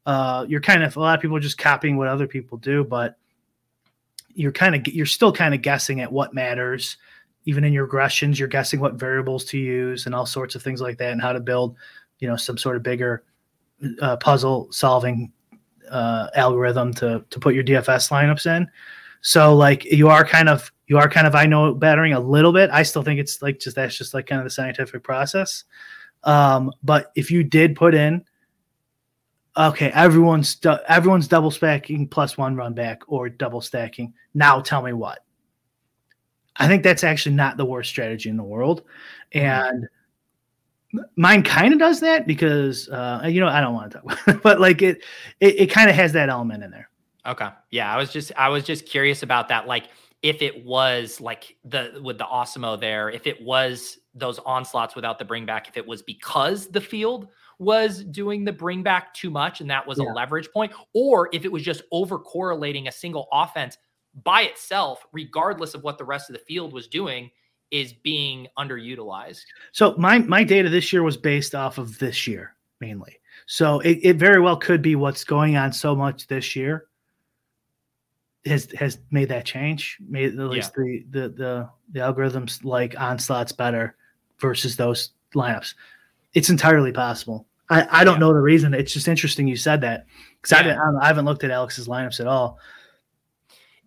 Uh, 0.06 0.44
you're 0.48 0.60
kind 0.60 0.84
of 0.84 0.96
a 0.96 1.00
lot 1.00 1.16
of 1.16 1.22
people 1.22 1.36
are 1.36 1.40
just 1.40 1.58
copying 1.58 1.96
what 1.96 2.08
other 2.08 2.26
people 2.26 2.58
do, 2.58 2.84
but 2.84 3.16
you're 4.34 4.52
kind 4.52 4.74
of 4.74 4.86
you're 4.94 5.06
still 5.06 5.32
kind 5.32 5.54
of 5.54 5.62
guessing 5.62 6.00
at 6.00 6.12
what 6.12 6.34
matters. 6.34 6.96
Even 7.46 7.64
in 7.64 7.72
your 7.72 7.86
regressions, 7.86 8.38
you're 8.38 8.48
guessing 8.48 8.80
what 8.80 8.94
variables 8.94 9.44
to 9.46 9.58
use 9.58 10.06
and 10.06 10.14
all 10.14 10.24
sorts 10.26 10.54
of 10.54 10.62
things 10.62 10.80
like 10.80 10.98
that, 10.98 11.12
and 11.12 11.20
how 11.20 11.32
to 11.32 11.40
build 11.40 11.76
you 12.18 12.28
know 12.28 12.36
some 12.36 12.58
sort 12.58 12.76
of 12.76 12.82
bigger 12.82 13.24
uh, 14.00 14.16
puzzle 14.16 14.68
solving 14.70 15.32
uh, 15.90 16.28
algorithm 16.34 16.92
to 16.94 17.24
to 17.30 17.40
put 17.40 17.54
your 17.54 17.64
DFS 17.64 18.10
lineups 18.10 18.46
in. 18.46 18.68
So 19.20 19.54
like 19.54 19.84
you 19.84 20.08
are 20.08 20.24
kind 20.24 20.48
of 20.48 20.70
you 20.86 20.98
are 20.98 21.08
kind 21.08 21.26
of 21.26 21.34
I 21.34 21.46
know 21.46 21.74
battering 21.74 22.12
a 22.12 22.20
little 22.20 22.52
bit. 22.52 22.70
I 22.70 22.82
still 22.82 23.02
think 23.02 23.20
it's 23.20 23.42
like 23.42 23.58
just 23.58 23.76
that's 23.76 23.96
just 23.96 24.14
like 24.14 24.26
kind 24.26 24.40
of 24.40 24.44
the 24.44 24.50
scientific 24.50 25.02
process. 25.02 25.64
Um, 26.24 26.72
but 26.82 27.12
if 27.14 27.30
you 27.30 27.44
did 27.44 27.76
put 27.76 27.94
in 27.94 28.24
okay, 29.56 29.90
everyone's 29.92 30.56
du- 30.56 30.82
everyone's 30.88 31.28
double 31.28 31.50
stacking 31.50 32.08
plus 32.08 32.36
one 32.36 32.56
run 32.56 32.74
back 32.74 33.02
or 33.06 33.28
double 33.28 33.60
stacking. 33.60 34.12
Now 34.34 34.60
tell 34.60 34.82
me 34.82 34.92
what. 34.92 35.20
I 36.56 36.68
think 36.68 36.82
that's 36.82 37.04
actually 37.04 37.34
not 37.34 37.56
the 37.56 37.64
worst 37.64 37.90
strategy 37.90 38.28
in 38.28 38.36
the 38.36 38.44
world. 38.44 38.82
And 39.32 39.88
mine 41.16 41.42
kind 41.42 41.72
of 41.72 41.78
does 41.78 42.00
that 42.00 42.26
because 42.26 42.88
uh, 42.88 43.22
you 43.28 43.40
know 43.40 43.48
I 43.48 43.60
don't 43.60 43.74
want 43.74 43.92
to 43.92 43.98
talk, 43.98 44.04
about 44.04 44.36
it, 44.36 44.42
but 44.42 44.60
like 44.60 44.82
it, 44.82 45.02
it, 45.40 45.60
it 45.60 45.70
kind 45.70 45.88
of 45.88 45.96
has 45.96 46.12
that 46.12 46.28
element 46.28 46.62
in 46.62 46.70
there. 46.70 46.90
Okay. 47.26 47.48
Yeah, 47.70 47.92
I 47.92 47.96
was 47.96 48.12
just 48.12 48.32
I 48.36 48.48
was 48.48 48.64
just 48.64 48.86
curious 48.86 49.22
about 49.22 49.48
that. 49.48 49.66
Like 49.66 49.88
if 50.22 50.42
it 50.42 50.64
was 50.64 51.20
like 51.20 51.56
the 51.64 52.00
with 52.02 52.18
the 52.18 52.24
Awesemo 52.24 52.78
there, 52.78 53.10
if 53.10 53.26
it 53.26 53.42
was 53.42 53.98
those 54.14 54.38
onslaughts 54.40 54.94
without 54.94 55.18
the 55.18 55.24
bring 55.24 55.46
back, 55.46 55.68
if 55.68 55.76
it 55.76 55.86
was 55.86 56.02
because 56.02 56.68
the 56.68 56.80
field 56.80 57.28
was 57.58 58.04
doing 58.04 58.44
the 58.44 58.52
bring 58.52 58.82
back 58.82 59.14
too 59.14 59.30
much 59.30 59.60
and 59.60 59.70
that 59.70 59.86
was 59.86 59.98
yeah. 59.98 60.10
a 60.10 60.12
leverage 60.12 60.50
point, 60.52 60.72
or 60.92 61.28
if 61.32 61.44
it 61.44 61.52
was 61.52 61.62
just 61.62 61.82
over 61.92 62.18
correlating 62.18 62.88
a 62.88 62.92
single 62.92 63.28
offense 63.32 63.78
by 64.22 64.42
itself, 64.42 65.04
regardless 65.12 65.74
of 65.74 65.82
what 65.82 65.98
the 65.98 66.04
rest 66.04 66.30
of 66.30 66.34
the 66.34 66.42
field 66.42 66.72
was 66.72 66.88
doing, 66.88 67.30
is 67.74 67.92
being 67.92 68.46
underutilized. 68.56 69.42
So 69.72 69.96
my 69.98 70.20
my 70.20 70.44
data 70.44 70.68
this 70.68 70.92
year 70.92 71.02
was 71.02 71.16
based 71.16 71.56
off 71.56 71.76
of 71.76 71.98
this 71.98 72.24
year 72.24 72.54
mainly. 72.80 73.18
So 73.46 73.80
it, 73.80 73.98
it 74.02 74.16
very 74.16 74.40
well 74.40 74.56
could 74.56 74.80
be 74.80 74.94
what's 74.94 75.24
going 75.24 75.56
on 75.56 75.72
so 75.72 75.96
much 75.96 76.28
this 76.28 76.54
year 76.54 76.86
has 78.46 78.70
has 78.78 79.00
made 79.10 79.28
that 79.30 79.44
change. 79.44 79.98
Made 80.08 80.38
at 80.38 80.46
least 80.46 80.72
yeah. 80.76 80.84
the, 80.84 81.04
the 81.10 81.28
the 81.30 81.70
the 81.90 82.00
algorithms 82.00 82.64
like 82.64 82.94
onslaughts 82.98 83.50
better 83.50 83.96
versus 84.38 84.76
those 84.76 85.10
lineups. 85.34 85.74
It's 86.32 86.50
entirely 86.50 86.92
possible. 86.92 87.44
I, 87.70 87.88
I 87.90 88.04
don't 88.04 88.14
yeah. 88.14 88.20
know 88.20 88.34
the 88.34 88.40
reason. 88.40 88.72
It's 88.72 88.92
just 88.92 89.08
interesting 89.08 89.48
you 89.48 89.56
said 89.56 89.80
that 89.80 90.06
because 90.40 90.64
yeah. 90.64 90.78
I, 90.78 90.98
I, 91.00 91.04
I, 91.04 91.06
haven't 91.08 91.24
looked 91.24 91.42
at 91.42 91.50
Alex's 91.50 91.88
lineups 91.88 92.20
at 92.20 92.28
all. 92.28 92.60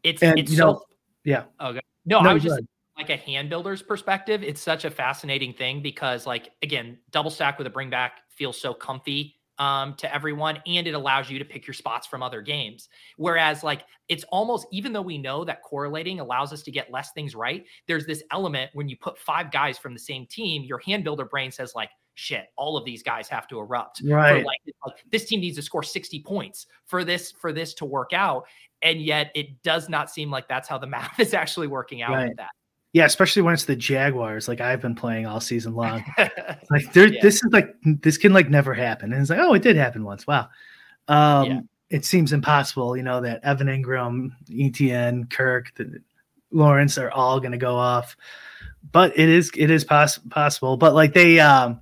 It's 0.03 0.21
and, 0.21 0.38
it's 0.38 0.51
you 0.51 0.57
know, 0.57 0.73
so 0.73 0.85
yeah. 1.23 1.43
Okay. 1.61 1.79
No, 2.05 2.19
no 2.19 2.31
I 2.31 2.33
was 2.33 2.43
just 2.43 2.59
like 2.98 3.10
a 3.10 3.18
hand 3.18 3.50
builder's 3.50 3.82
perspective. 3.82 4.43
It's 4.43 4.62
such 4.62 4.86
a 4.86 4.89
fascinating 4.89 5.54
thing 5.54 5.82
because 5.82 6.26
like 6.26 6.50
again, 6.62 6.98
double 7.12 7.32
stack 7.32 7.58
with 7.58 7.68
a 7.68 7.70
bring 7.70 7.89
back 7.89 8.22
feels 8.30 8.60
so 8.60 8.74
comfy 8.74 9.38
um, 9.60 9.95
to 9.95 10.14
everyone 10.14 10.60
and 10.68 10.88
it 10.88 10.93
allows 10.93 11.30
you 11.30 11.39
to 11.39 11.45
pick 11.45 11.66
your 11.66 11.74
spots 11.74 12.06
from 12.06 12.22
other 12.22 12.41
games. 12.41 12.89
Whereas, 13.18 13.64
like, 13.64 13.84
it's 14.08 14.24
almost 14.26 14.68
even 14.72 14.93
though 14.93 15.02
we 15.02 15.18
know 15.18 15.43
that 15.45 15.62
correlating 15.64 16.20
allows 16.20 16.54
us 16.54 16.62
to 16.64 16.72
get 16.72 16.91
less 16.91 17.12
things 17.12 17.36
right, 17.36 17.66
there's 17.88 18.06
this 18.06 18.24
element 18.32 18.72
when 18.74 18.88
you 18.88 18.98
put 18.98 19.18
five 19.18 19.52
guys 19.52 19.78
from 19.78 19.93
the 19.93 20.00
same 20.00 20.26
team, 20.28 20.64
your 20.64 20.80
hand 20.80 21.04
builder 21.04 21.26
brain 21.26 21.52
says, 21.52 21.74
like, 21.76 21.89
shit, 22.14 22.48
all 22.56 22.78
of 22.78 22.86
these 22.86 23.04
guys 23.04 23.28
have 23.30 23.48
to 23.48 23.60
erupt. 23.60 24.02
Right. 24.06 24.45
Like, 24.45 24.60
like, 24.86 24.95
this 25.12 25.26
team 25.26 25.39
needs 25.39 25.56
to 25.58 25.62
score 25.62 25.84
60 25.84 26.22
points 26.24 26.68
for 26.86 27.04
this 27.04 27.32
for 27.32 27.52
this 27.52 27.74
to 27.76 27.86
work 27.86 28.14
out. 28.14 28.45
And 28.84 29.02
yet 29.02 29.32
it 29.34 29.64
does 29.64 29.89
not 29.89 30.12
seem 30.12 30.30
like 30.30 30.48
that's 30.48 30.68
how 30.68 30.78
the 30.78 30.88
math 30.88 31.20
is 31.20 31.34
actually 31.34 31.68
working 31.68 32.02
out 32.02 32.12
right. 32.12 32.28
with 32.30 32.38
that. 32.38 32.52
Yeah, 32.98 33.06
especially 33.06 33.43
when 33.43 33.54
it's 33.54 33.66
the 33.66 33.76
Jaguars, 33.76 34.48
like 34.48 34.60
I've 34.60 34.82
been 34.82 34.95
playing 34.95 35.28
all 35.28 35.39
season 35.39 35.76
long. 35.76 36.04
like 36.72 36.91
there, 36.93 37.06
yeah. 37.14 37.22
this 37.22 37.36
is 37.36 37.54
like 37.54 37.76
this 37.84 38.18
can 38.18 38.34
like 38.34 38.50
never 38.50 38.74
happen. 38.74 39.14
And 39.14 39.22
it's 39.22 39.30
like, 39.30 39.38
oh, 39.38 39.54
it 39.54 39.62
did 39.62 39.76
happen 39.76 40.04
once. 40.04 40.26
Wow. 40.26 40.50
Um, 41.08 41.45
yeah. 41.45 41.60
it 41.91 42.06
seems 42.06 42.34
impossible, 42.34 42.98
you 42.98 43.04
know, 43.04 43.22
that 43.22 43.43
Evan 43.43 43.68
Engram, 43.68 44.32
ETN, 44.50 45.30
Kirk, 45.30 45.76
the, 45.76 46.02
Lawrence 46.50 46.98
are 46.98 47.12
all 47.12 47.39
gonna 47.39 47.60
go 47.60 47.76
off. 47.76 48.18
But 48.91 49.16
it 49.16 49.30
is 49.30 49.52
it 49.56 49.70
is 49.70 49.84
poss- 49.84 50.18
possible. 50.32 50.76
But 50.76 50.95
like 50.95 51.14
they 51.14 51.39
um 51.39 51.80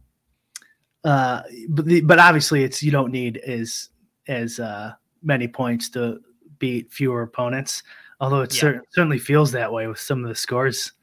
uh 1.06 1.44
but 1.70 1.86
the, 1.86 2.02
but 2.02 2.20
obviously 2.20 2.66
it's 2.66 2.84
you 2.84 2.92
don't 2.92 3.14
need 3.14 3.38
as 3.38 3.88
as 4.28 4.60
uh 4.60 4.92
many 5.24 5.48
points 5.48 5.88
to 5.92 6.20
beat 6.60 6.92
fewer 6.92 7.22
opponents 7.22 7.84
although 8.20 8.42
it 8.42 8.54
yeah. 8.56 8.62
cer- 8.62 8.84
certainly 8.92 9.20
feels 9.20 9.52
that 9.52 9.72
way 9.72 9.88
with 9.88 10.00
some 10.00 10.24
of 10.24 10.30
the 10.30 10.36
scores 10.36 10.94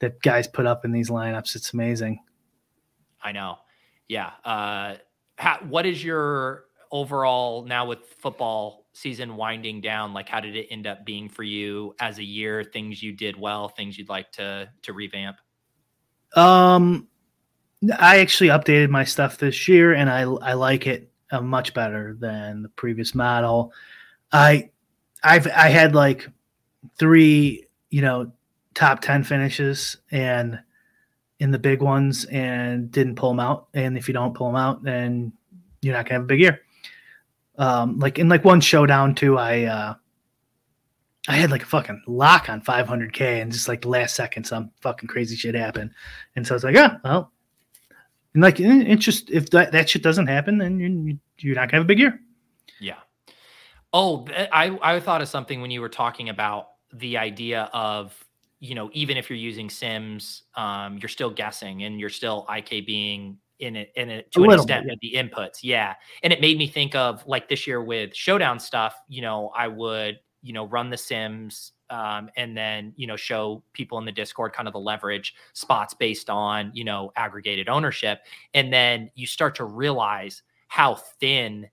that 0.00 0.20
guys 0.22 0.46
put 0.46 0.66
up 0.66 0.84
in 0.84 0.92
these 0.92 1.10
lineups. 1.10 1.56
It's 1.56 1.72
amazing. 1.72 2.20
I 3.22 3.32
know. 3.32 3.56
Yeah. 4.08 4.30
Uh, 4.44 4.96
how, 5.36 5.58
what 5.68 5.86
is 5.86 6.02
your 6.02 6.64
overall 6.90 7.64
now 7.64 7.86
with 7.86 8.00
football 8.18 8.86
season 8.92 9.36
winding 9.36 9.80
down? 9.80 10.14
Like, 10.14 10.28
how 10.28 10.40
did 10.40 10.56
it 10.56 10.68
end 10.70 10.86
up 10.86 11.04
being 11.04 11.28
for 11.28 11.42
you 11.42 11.94
as 12.00 12.18
a 12.18 12.24
year? 12.24 12.64
Things 12.64 13.02
you 13.02 13.12
did 13.12 13.38
well, 13.38 13.68
things 13.68 13.98
you'd 13.98 14.08
like 14.08 14.30
to 14.32 14.68
to 14.82 14.92
revamp. 14.92 15.36
Um, 16.34 17.08
I 17.98 18.20
actually 18.20 18.48
updated 18.48 18.90
my 18.90 19.04
stuff 19.04 19.38
this 19.38 19.68
year, 19.68 19.94
and 19.94 20.08
I 20.10 20.22
I 20.22 20.54
like 20.54 20.86
it 20.86 21.10
uh, 21.30 21.40
much 21.40 21.74
better 21.74 22.16
than 22.18 22.62
the 22.62 22.68
previous 22.70 23.14
model. 23.14 23.72
I 24.32 24.70
I've 25.22 25.46
I 25.48 25.68
had 25.68 25.94
like 25.94 26.28
three, 26.98 27.66
you 27.90 28.02
know, 28.02 28.32
top 28.76 29.00
10 29.00 29.24
finishes 29.24 29.96
and 30.12 30.60
in 31.40 31.50
the 31.50 31.58
big 31.58 31.82
ones 31.82 32.26
and 32.26 32.90
didn't 32.92 33.16
pull 33.16 33.30
them 33.30 33.40
out. 33.40 33.68
And 33.74 33.98
if 33.98 34.06
you 34.06 34.14
don't 34.14 34.34
pull 34.34 34.46
them 34.46 34.56
out, 34.56 34.84
then 34.84 35.32
you're 35.82 35.94
not 35.94 36.04
gonna 36.04 36.20
have 36.20 36.22
a 36.22 36.26
big 36.26 36.40
year. 36.40 36.60
Um, 37.58 37.98
like 37.98 38.18
in 38.18 38.28
like 38.28 38.44
one 38.44 38.60
showdown 38.60 39.14
too, 39.14 39.38
I 39.38 39.64
uh, 39.64 39.94
I 41.26 41.36
had 41.36 41.50
like 41.50 41.62
a 41.62 41.66
fucking 41.66 42.02
lock 42.06 42.48
on 42.48 42.60
500k, 42.60 43.42
and 43.42 43.50
just 43.50 43.66
like 43.66 43.82
the 43.82 43.88
last 43.88 44.14
second, 44.14 44.44
some 44.44 44.70
fucking 44.82 45.08
crazy 45.08 45.36
shit 45.36 45.54
happened, 45.54 45.90
and 46.36 46.46
so 46.46 46.54
I 46.54 46.56
was 46.56 46.64
like, 46.64 46.74
yeah, 46.74 46.98
well, 47.02 47.32
and 48.34 48.42
like 48.42 48.60
it's 48.60 49.04
just 49.04 49.30
if 49.30 49.48
that 49.50 49.72
that 49.72 49.88
shit 49.88 50.02
doesn't 50.02 50.26
happen, 50.26 50.58
then 50.58 50.78
you, 50.78 51.18
you're 51.38 51.54
not 51.54 51.70
gonna 51.70 51.80
have 51.80 51.86
a 51.86 51.88
big 51.88 51.98
year. 51.98 52.20
Yeah. 52.78 52.98
Oh, 53.94 54.26
I 54.52 54.78
I 54.82 55.00
thought 55.00 55.22
of 55.22 55.28
something 55.28 55.62
when 55.62 55.70
you 55.70 55.80
were 55.80 55.88
talking 55.88 56.28
about 56.28 56.68
the 56.92 57.16
idea 57.16 57.70
of 57.72 58.25
you 58.60 58.74
know, 58.74 58.90
even 58.92 59.16
if 59.16 59.28
you're 59.28 59.38
using 59.38 59.68
Sims, 59.68 60.44
um, 60.54 60.98
you're 60.98 61.08
still 61.08 61.30
guessing 61.30 61.82
and 61.82 62.00
you're 62.00 62.08
still 62.08 62.46
IK 62.54 62.86
being 62.86 63.38
in 63.58 63.76
it 63.76 63.92
in 63.96 64.10
it 64.10 64.30
to 64.32 64.40
a 64.40 64.44
an 64.44 64.50
extent 64.52 64.86
bit, 64.86 64.98
yeah. 65.02 65.18
with 65.20 65.30
the 65.30 65.40
inputs. 65.40 65.58
Yeah. 65.62 65.94
And 66.22 66.32
it 66.32 66.40
made 66.40 66.58
me 66.58 66.66
think 66.66 66.94
of 66.94 67.26
like 67.26 67.48
this 67.48 67.66
year 67.66 67.82
with 67.82 68.14
showdown 68.14 68.58
stuff, 68.58 68.96
you 69.08 69.22
know, 69.22 69.50
I 69.56 69.68
would, 69.68 70.20
you 70.42 70.52
know, 70.52 70.66
run 70.66 70.90
the 70.90 70.96
Sims 70.96 71.72
um, 71.90 72.30
and 72.36 72.56
then, 72.56 72.92
you 72.96 73.06
know, 73.06 73.16
show 73.16 73.62
people 73.72 73.98
in 73.98 74.04
the 74.04 74.12
Discord 74.12 74.52
kind 74.52 74.68
of 74.68 74.72
the 74.72 74.80
leverage 74.80 75.34
spots 75.52 75.94
based 75.94 76.30
on, 76.30 76.70
you 76.74 76.84
know, 76.84 77.12
aggregated 77.16 77.68
ownership. 77.68 78.20
And 78.54 78.72
then 78.72 79.10
you 79.14 79.26
start 79.26 79.54
to 79.56 79.64
realize 79.64 80.42
how 80.68 80.96
thin 80.96 81.68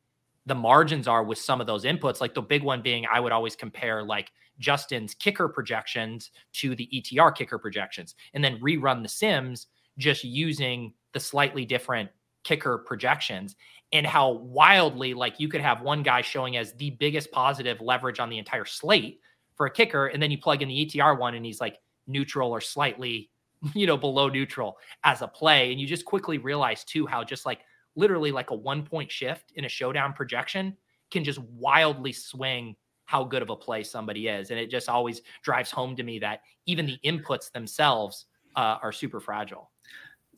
the 0.45 0.55
margins 0.55 1.07
are 1.07 1.23
with 1.23 1.37
some 1.37 1.61
of 1.61 1.67
those 1.67 1.83
inputs. 1.85 2.21
Like 2.21 2.33
the 2.33 2.41
big 2.41 2.63
one 2.63 2.81
being, 2.81 3.05
I 3.11 3.19
would 3.19 3.31
always 3.31 3.55
compare 3.55 4.03
like 4.03 4.31
Justin's 4.59 5.13
kicker 5.13 5.47
projections 5.47 6.31
to 6.53 6.75
the 6.75 6.89
ETR 6.93 7.35
kicker 7.35 7.57
projections 7.57 8.15
and 8.33 8.43
then 8.43 8.59
rerun 8.59 9.01
the 9.01 9.09
Sims 9.09 9.67
just 9.97 10.23
using 10.23 10.93
the 11.13 11.19
slightly 11.19 11.65
different 11.65 12.09
kicker 12.43 12.79
projections 12.79 13.55
and 13.91 14.05
how 14.05 14.31
wildly 14.31 15.13
like 15.13 15.39
you 15.39 15.47
could 15.47 15.61
have 15.61 15.81
one 15.81 16.03
guy 16.03 16.21
showing 16.21 16.57
as 16.57 16.73
the 16.73 16.91
biggest 16.91 17.31
positive 17.31 17.79
leverage 17.79 18.19
on 18.19 18.29
the 18.29 18.37
entire 18.37 18.65
slate 18.65 19.19
for 19.55 19.65
a 19.65 19.71
kicker 19.71 20.07
and 20.07 20.21
then 20.21 20.31
you 20.31 20.37
plug 20.37 20.61
in 20.61 20.67
the 20.67 20.85
ETR 20.85 21.17
one 21.17 21.35
and 21.35 21.45
he's 21.45 21.61
like 21.61 21.79
neutral 22.07 22.51
or 22.51 22.59
slightly 22.59 23.29
you 23.73 23.87
know 23.87 23.97
below 23.97 24.27
neutral 24.27 24.77
as 25.03 25.21
a 25.21 25.27
play 25.27 25.71
and 25.71 25.79
you 25.79 25.87
just 25.87 26.05
quickly 26.05 26.37
realize 26.37 26.83
too 26.83 27.05
how 27.05 27.23
just 27.23 27.45
like 27.45 27.61
literally 27.95 28.31
like 28.31 28.49
a 28.49 28.55
one 28.55 28.83
point 28.83 29.09
shift 29.09 29.53
in 29.55 29.65
a 29.65 29.69
showdown 29.69 30.11
projection 30.11 30.75
can 31.11 31.23
just 31.23 31.39
wildly 31.39 32.11
swing 32.11 32.75
how 33.05 33.23
good 33.23 33.41
of 33.41 33.49
a 33.49 33.55
play 33.55 33.83
somebody 33.83 34.27
is. 34.27 34.51
And 34.51 34.59
it 34.59 34.69
just 34.69 34.89
always 34.89 35.21
drives 35.41 35.71
home 35.71 35.95
to 35.95 36.03
me 36.03 36.19
that 36.19 36.41
even 36.65 36.85
the 36.85 36.99
inputs 37.05 37.51
themselves 37.51 38.25
uh, 38.55 38.77
are 38.81 38.91
super 38.91 39.19
fragile. 39.19 39.71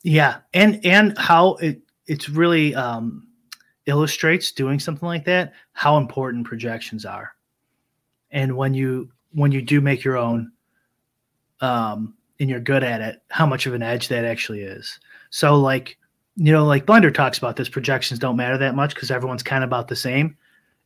Yeah, 0.02 0.38
and 0.54 0.84
and 0.84 1.16
how 1.18 1.54
it 1.54 1.80
it's 2.06 2.28
really 2.28 2.74
um, 2.74 3.26
illustrates 3.86 4.52
doing 4.52 4.78
something 4.78 5.06
like 5.06 5.24
that 5.24 5.52
how 5.72 5.96
important 5.96 6.46
projections 6.46 7.04
are, 7.04 7.32
and 8.30 8.56
when 8.56 8.74
you 8.74 9.10
when 9.32 9.52
you 9.52 9.62
do 9.62 9.80
make 9.80 10.04
your 10.04 10.16
own, 10.16 10.52
um, 11.60 12.14
and 12.38 12.48
you're 12.48 12.60
good 12.60 12.84
at 12.84 13.00
it, 13.00 13.22
how 13.30 13.46
much 13.46 13.66
of 13.66 13.74
an 13.74 13.82
edge 13.82 14.08
that 14.08 14.24
actually 14.24 14.60
is. 14.60 15.00
So 15.30 15.56
like 15.56 15.98
you 16.36 16.52
know, 16.52 16.66
like 16.66 16.84
Blender 16.84 17.12
talks 17.12 17.38
about 17.38 17.56
this, 17.56 17.68
projections 17.68 18.20
don't 18.20 18.36
matter 18.36 18.58
that 18.58 18.74
much 18.74 18.94
because 18.94 19.10
everyone's 19.10 19.42
kind 19.42 19.64
of 19.64 19.68
about 19.68 19.88
the 19.88 19.96
same, 19.96 20.36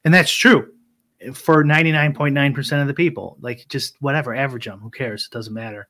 and 0.05 0.15
that's 0.15 0.33
true 0.33 0.73
for 1.35 1.65
99.9% 1.65 2.81
of 2.81 2.87
the 2.89 2.95
people. 2.95 3.37
Like 3.41 3.67
just 3.69 3.97
whatever, 4.01 4.35
average 4.35 4.65
them. 4.65 4.81
Who 4.81 4.91
cares? 4.91 5.27
It 5.27 5.35
doesn't 5.35 5.55
matter. 5.55 5.89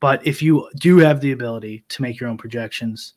But 0.00 0.26
if 0.26 0.42
you 0.42 0.68
do 0.76 0.98
have 0.98 1.20
the 1.20 1.32
ability 1.32 1.84
to 1.88 2.02
make 2.02 2.20
your 2.20 2.28
own 2.28 2.38
projections 2.38 3.14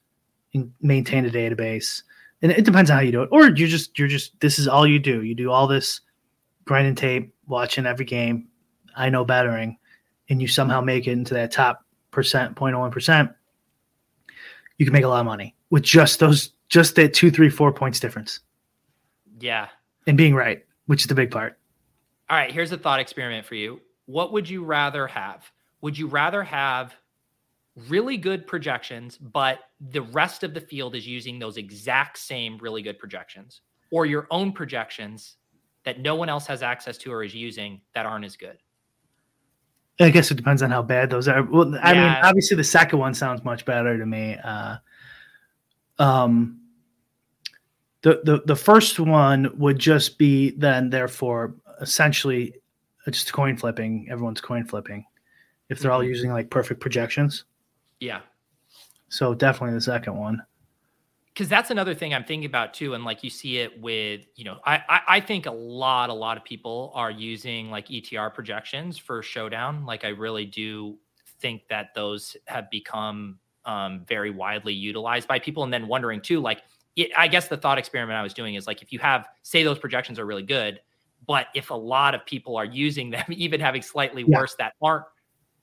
and 0.53 0.71
maintain 0.81 1.25
a 1.25 1.29
database, 1.29 2.03
and 2.41 2.51
it 2.51 2.65
depends 2.65 2.89
on 2.89 2.97
how 2.97 3.03
you 3.03 3.11
do 3.11 3.21
it, 3.23 3.29
or 3.31 3.49
you're 3.49 3.67
just 3.67 3.97
you're 3.99 4.07
just 4.07 4.39
this 4.39 4.57
is 4.57 4.67
all 4.67 4.87
you 4.87 4.97
do. 4.97 5.21
You 5.21 5.35
do 5.35 5.51
all 5.51 5.67
this 5.67 6.01
grinding 6.65 6.95
tape, 6.95 7.33
watching 7.47 7.85
every 7.85 8.05
game, 8.05 8.47
I 8.95 9.09
know 9.09 9.23
bettering, 9.23 9.77
and 10.29 10.41
you 10.41 10.47
somehow 10.47 10.81
make 10.81 11.07
it 11.07 11.11
into 11.11 11.35
that 11.35 11.51
top 11.51 11.85
percent, 12.09 12.55
0.01 12.55 12.91
percent. 12.91 13.31
You 14.77 14.85
can 14.85 14.93
make 14.93 15.03
a 15.03 15.07
lot 15.07 15.19
of 15.19 15.27
money 15.27 15.55
with 15.69 15.83
just 15.83 16.19
those, 16.19 16.53
just 16.67 16.95
that 16.95 17.13
two, 17.13 17.29
three, 17.29 17.49
four 17.49 17.71
points 17.71 17.99
difference. 17.99 18.39
Yeah, 19.39 19.67
and 20.07 20.17
being 20.17 20.33
right 20.33 20.63
which 20.91 21.03
is 21.03 21.07
the 21.07 21.15
big 21.15 21.31
part. 21.31 21.57
All 22.29 22.35
right, 22.35 22.51
here's 22.51 22.73
a 22.73 22.77
thought 22.77 22.99
experiment 22.99 23.45
for 23.45 23.55
you. 23.55 23.79
What 24.07 24.33
would 24.33 24.49
you 24.49 24.61
rather 24.65 25.07
have? 25.07 25.49
Would 25.79 25.97
you 25.97 26.07
rather 26.07 26.43
have 26.43 26.93
really 27.87 28.17
good 28.17 28.45
projections, 28.45 29.17
but 29.17 29.59
the 29.79 30.01
rest 30.01 30.43
of 30.43 30.53
the 30.53 30.59
field 30.59 30.93
is 30.93 31.07
using 31.07 31.39
those 31.39 31.55
exact 31.55 32.17
same 32.17 32.57
really 32.57 32.81
good 32.81 32.99
projections, 32.99 33.61
or 33.89 34.05
your 34.05 34.27
own 34.31 34.51
projections 34.51 35.37
that 35.85 36.01
no 36.01 36.15
one 36.15 36.27
else 36.27 36.45
has 36.47 36.61
access 36.61 36.97
to 36.97 37.13
or 37.13 37.23
is 37.23 37.33
using 37.33 37.79
that 37.95 38.05
aren't 38.05 38.25
as 38.25 38.35
good. 38.35 38.57
I 39.97 40.09
guess 40.09 40.29
it 40.29 40.35
depends 40.35 40.61
on 40.61 40.71
how 40.71 40.81
bad 40.81 41.09
those 41.09 41.29
are. 41.29 41.41
Well, 41.41 41.73
I 41.81 41.93
mean, 41.93 42.17
obviously 42.21 42.57
the 42.57 42.65
second 42.65 42.99
one 42.99 43.13
sounds 43.13 43.45
much 43.45 43.63
better 43.63 43.97
to 43.97 44.05
me. 44.05 44.35
Uh, 44.43 44.75
um, 45.99 46.60
the 48.01 48.21
the 48.23 48.41
the 48.45 48.55
first 48.55 48.99
one 48.99 49.51
would 49.57 49.77
just 49.79 50.17
be 50.17 50.51
then, 50.51 50.89
therefore, 50.89 51.55
essentially, 51.81 52.55
just 53.09 53.31
coin 53.33 53.57
flipping. 53.57 54.07
Everyone's 54.09 54.41
coin 54.41 54.65
flipping 54.65 55.05
if 55.69 55.79
they're 55.79 55.91
all 55.91 56.01
Mhm. 56.01 56.07
using 56.07 56.31
like 56.31 56.49
perfect 56.49 56.79
projections. 56.81 57.45
Yeah. 57.99 58.21
So 59.09 59.33
definitely 59.33 59.75
the 59.75 59.81
second 59.81 60.17
one. 60.17 60.41
because 61.33 61.47
that's 61.47 61.71
another 61.71 61.93
thing 61.95 62.13
I'm 62.13 62.25
thinking 62.25 62.45
about 62.45 62.73
too, 62.73 62.93
and 62.93 63.05
like 63.05 63.23
you 63.23 63.29
see 63.29 63.57
it 63.59 63.79
with, 63.81 64.27
you 64.35 64.43
know, 64.43 64.59
I, 64.65 64.83
I 64.89 65.01
I 65.07 65.19
think 65.21 65.45
a 65.45 65.51
lot 65.51 66.09
a 66.09 66.13
lot 66.13 66.35
of 66.37 66.43
people 66.43 66.91
are 66.93 67.09
using 67.09 67.69
like 67.71 67.87
ETR 67.89 68.29
projections 68.33 68.97
for 68.97 69.23
Showdown. 69.23 69.85
Like 69.85 70.03
I 70.03 70.09
really 70.09 70.45
do 70.45 70.97
think 71.39 71.67
that 71.69 71.93
those 71.95 72.35
have 72.47 72.69
become 72.69 73.39
um, 73.65 74.03
very 74.07 74.29
widely 74.29 74.73
utilized 74.73 75.27
by 75.27 75.39
people, 75.39 75.63
and 75.63 75.71
then 75.73 75.87
wondering 75.87 76.19
too, 76.21 76.41
like 76.41 76.63
it, 76.95 77.11
I 77.17 77.27
guess 77.27 77.47
the 77.47 77.57
thought 77.57 77.77
experiment 77.77 78.17
I 78.17 78.23
was 78.23 78.33
doing 78.33 78.55
is 78.55 78.67
like 78.67 78.81
if 78.81 78.91
you 78.91 78.99
have 78.99 79.27
say 79.43 79.63
those 79.63 79.79
projections 79.79 80.19
are 80.19 80.25
really 80.25 80.43
good, 80.43 80.79
but 81.27 81.47
if 81.55 81.69
a 81.69 81.75
lot 81.75 82.15
of 82.15 82.25
people 82.25 82.55
are 82.57 82.65
using 82.65 83.09
them, 83.11 83.25
even 83.29 83.59
having 83.59 83.81
slightly 83.81 84.23
Yeah. 84.27 84.39
worse 84.39 84.55
that 84.55 84.73
aren't 84.81 85.05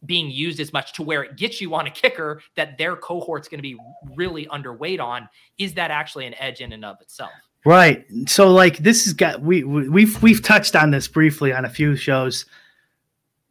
being 0.07 0.31
used 0.31 0.61
as 0.61 0.73
much 0.73 0.93
to 0.93 1.03
where 1.03 1.25
it 1.25 1.37
gets 1.37 1.61
you 1.61 1.75
on 1.75 1.89
a 1.89 1.91
kicker 1.91 2.41
that 2.55 2.79
their 2.79 2.95
cohort's 2.95 3.49
going 3.49 3.59
to 3.59 3.63
be 3.63 3.77
really 4.15 4.47
underweight 4.47 5.01
on 5.01 5.29
is 5.59 5.75
that 5.75 5.91
actually 5.91 6.25
an 6.25 6.35
edge 6.39 6.61
in 6.61 6.73
and 6.73 6.85
of 6.85 7.01
itself 7.01 7.33
Right. 7.69 8.07
So 8.27 8.51
like 8.51 8.79
this 8.79 9.05
has 9.05 9.13
got 9.13 9.43
we, 9.43 9.63
we 9.63 9.91
we've 9.91 10.23
we've 10.23 10.43
touched 10.43 10.75
on 10.75 10.91
this 10.91 11.07
briefly 11.07 11.53
on 11.53 11.67
a 11.67 11.69
few 11.69 11.97
shows. 11.97 12.47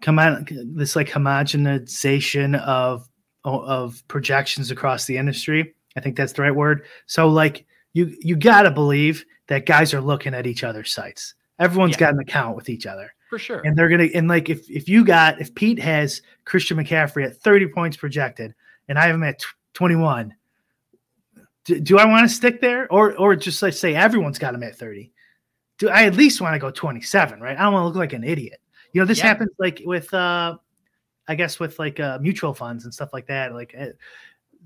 Come 0.01 0.17
on, 0.17 0.47
this 0.75 0.95
like 0.95 1.07
homogenization 1.07 2.59
of 2.61 3.07
of 3.43 4.01
projections 4.07 4.71
across 4.71 5.05
the 5.05 5.17
industry. 5.17 5.75
I 5.95 5.99
think 5.99 6.15
that's 6.15 6.33
the 6.33 6.41
right 6.41 6.55
word. 6.55 6.87
So 7.05 7.27
like 7.27 7.66
you 7.97 8.15
you 8.21 8.35
got 8.35 8.63
to 8.63 8.71
believe 8.71 9.25
that 9.47 9.65
guys 9.65 9.93
are 9.93 10.01
looking 10.01 10.33
at 10.33 10.45
each 10.45 10.63
other's 10.63 10.93
sites. 10.93 11.33
Everyone's 11.59 11.93
Yeah. 11.93 11.99
got 11.99 12.13
an 12.13 12.19
account 12.19 12.55
with 12.55 12.69
each 12.69 12.85
other. 12.85 13.13
for 13.29 13.39
sure 13.39 13.61
And 13.65 13.75
they're 13.77 13.89
gonna 13.89 14.09
and 14.15 14.27
like 14.27 14.49
if 14.49 14.69
if 14.69 14.87
you 14.87 15.03
got 15.03 15.41
if 15.41 15.53
Pete 15.55 15.79
has 15.79 16.21
Christian 16.45 16.77
McCaffrey 16.77 17.25
at 17.25 17.37
30 17.37 17.67
points 17.69 17.97
projected 17.97 18.53
and 18.87 18.97
I 18.99 19.07
have 19.07 19.15
him 19.15 19.23
at 19.23 19.39
tw- 19.39 19.55
21, 19.73 20.33
do, 21.65 21.79
do 21.79 21.97
I 21.99 22.05
want 22.05 22.27
to 22.29 22.33
stick 22.33 22.61
there 22.61 22.91
or 22.91 23.15
or 23.17 23.35
just 23.35 23.61
like 23.61 23.73
say 23.73 23.95
everyone's 23.95 24.39
got 24.39 24.53
him 24.53 24.63
at 24.63 24.75
30? 24.77 25.11
Do 25.77 25.89
I 25.89 26.03
at 26.05 26.15
least 26.15 26.41
want 26.41 26.53
to 26.55 26.59
go 26.59 26.71
27, 26.71 27.39
right? 27.41 27.57
I 27.57 27.63
don't 27.63 27.73
want 27.73 27.83
to 27.83 27.87
look 27.87 27.95
like 27.97 28.13
an 28.13 28.23
idiot. 28.23 28.59
You 28.93 29.01
know, 29.01 29.05
this 29.05 29.19
Yeah. 29.19 29.27
happens 29.27 29.51
like 29.59 29.81
with 29.85 30.13
uh 30.13 30.57
I 31.27 31.35
guess 31.35 31.59
with 31.59 31.77
like 31.79 31.99
uh 31.99 32.19
mutual 32.21 32.53
funds 32.53 32.85
and 32.85 32.93
stuff 32.93 33.09
like 33.13 33.27
that. 33.27 33.53
Like 33.53 33.73
it, 33.73 33.97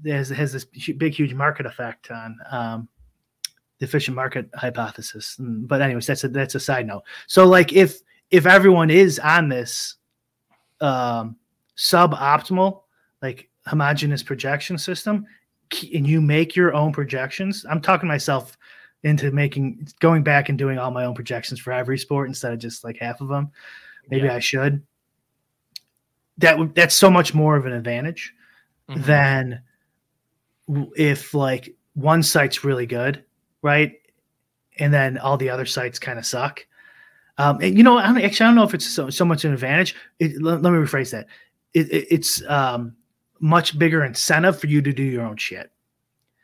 there's 0.03 0.29
has 0.29 0.53
this 0.53 0.65
big 0.65 1.13
huge 1.13 1.33
market 1.33 1.65
effect 1.65 2.11
on 2.11 2.37
um 2.51 2.87
the 3.81 3.85
efficient 3.87 4.15
market 4.15 4.47
hypothesis. 4.53 5.35
Mm, 5.39 5.67
But 5.67 5.81
anyways, 5.81 6.05
that's 6.05 6.23
a 6.23 6.29
that's 6.29 6.53
a 6.55 6.59
side 6.59 6.85
note. 6.85 7.03
So 7.27 7.45
like 7.47 7.73
if 7.73 7.99
if 8.29 8.45
everyone 8.45 8.89
is 8.91 9.17
on 9.19 9.49
this 9.49 9.95
um 10.79 11.35
suboptimal 11.77 12.81
like 13.21 13.49
homogeneous 13.65 14.23
projection 14.23 14.77
system 14.77 15.25
and 15.93 16.05
you 16.07 16.19
make 16.21 16.55
your 16.55 16.73
own 16.73 16.91
projections 16.91 17.65
i'm 17.69 17.79
talking 17.81 18.07
myself 18.09 18.57
into 19.03 19.31
making 19.31 19.87
going 19.99 20.23
back 20.23 20.49
and 20.49 20.57
doing 20.57 20.77
all 20.79 20.89
my 20.91 21.05
own 21.05 21.13
projections 21.13 21.59
for 21.59 21.71
every 21.71 21.97
sport 21.99 22.27
instead 22.27 22.51
of 22.51 22.59
just 22.59 22.83
like 22.83 22.97
half 22.97 23.21
of 23.21 23.27
them 23.29 23.51
maybe 24.09 24.25
Yeah. 24.25 24.35
i 24.35 24.39
should 24.39 24.81
that 26.39 26.57
would 26.57 26.73
that's 26.75 26.95
so 26.95 27.09
much 27.11 27.33
more 27.33 27.55
of 27.55 27.65
an 27.67 27.73
advantage 27.73 28.33
Mhm. 28.89 29.03
than 29.05 29.61
if 30.97 31.33
like 31.33 31.75
one 31.93 32.23
site's 32.23 32.63
really 32.63 32.85
good 32.87 33.23
right 33.61 33.99
and 34.79 34.93
then 34.93 35.17
all 35.17 35.37
the 35.37 35.49
other 35.49 35.65
sites 35.65 35.99
kind 35.99 36.17
of 36.19 36.25
suck 36.25 36.65
um, 37.37 37.59
and 37.61 37.75
you 37.75 37.83
know, 37.83 37.97
I 37.97 38.07
don't, 38.07 38.21
actually, 38.21 38.45
I 38.45 38.49
don't 38.49 38.55
know 38.55 38.63
if 38.63 38.73
it's 38.75 38.85
so, 38.85 39.09
so 39.09 39.25
much 39.25 39.45
an 39.45 39.53
advantage. 39.53 39.95
It, 40.19 40.39
let, 40.41 40.61
let 40.61 40.71
me 40.71 40.77
rephrase 40.77 41.11
that. 41.11 41.25
It, 41.73 41.91
it, 41.91 42.07
it's 42.11 42.43
um, 42.47 42.95
much 43.39 43.79
bigger 43.79 44.05
incentive 44.05 44.59
for 44.59 44.67
you 44.67 44.81
to 44.81 44.93
do 44.93 45.03
your 45.03 45.25
own 45.25 45.37
shit. 45.37 45.71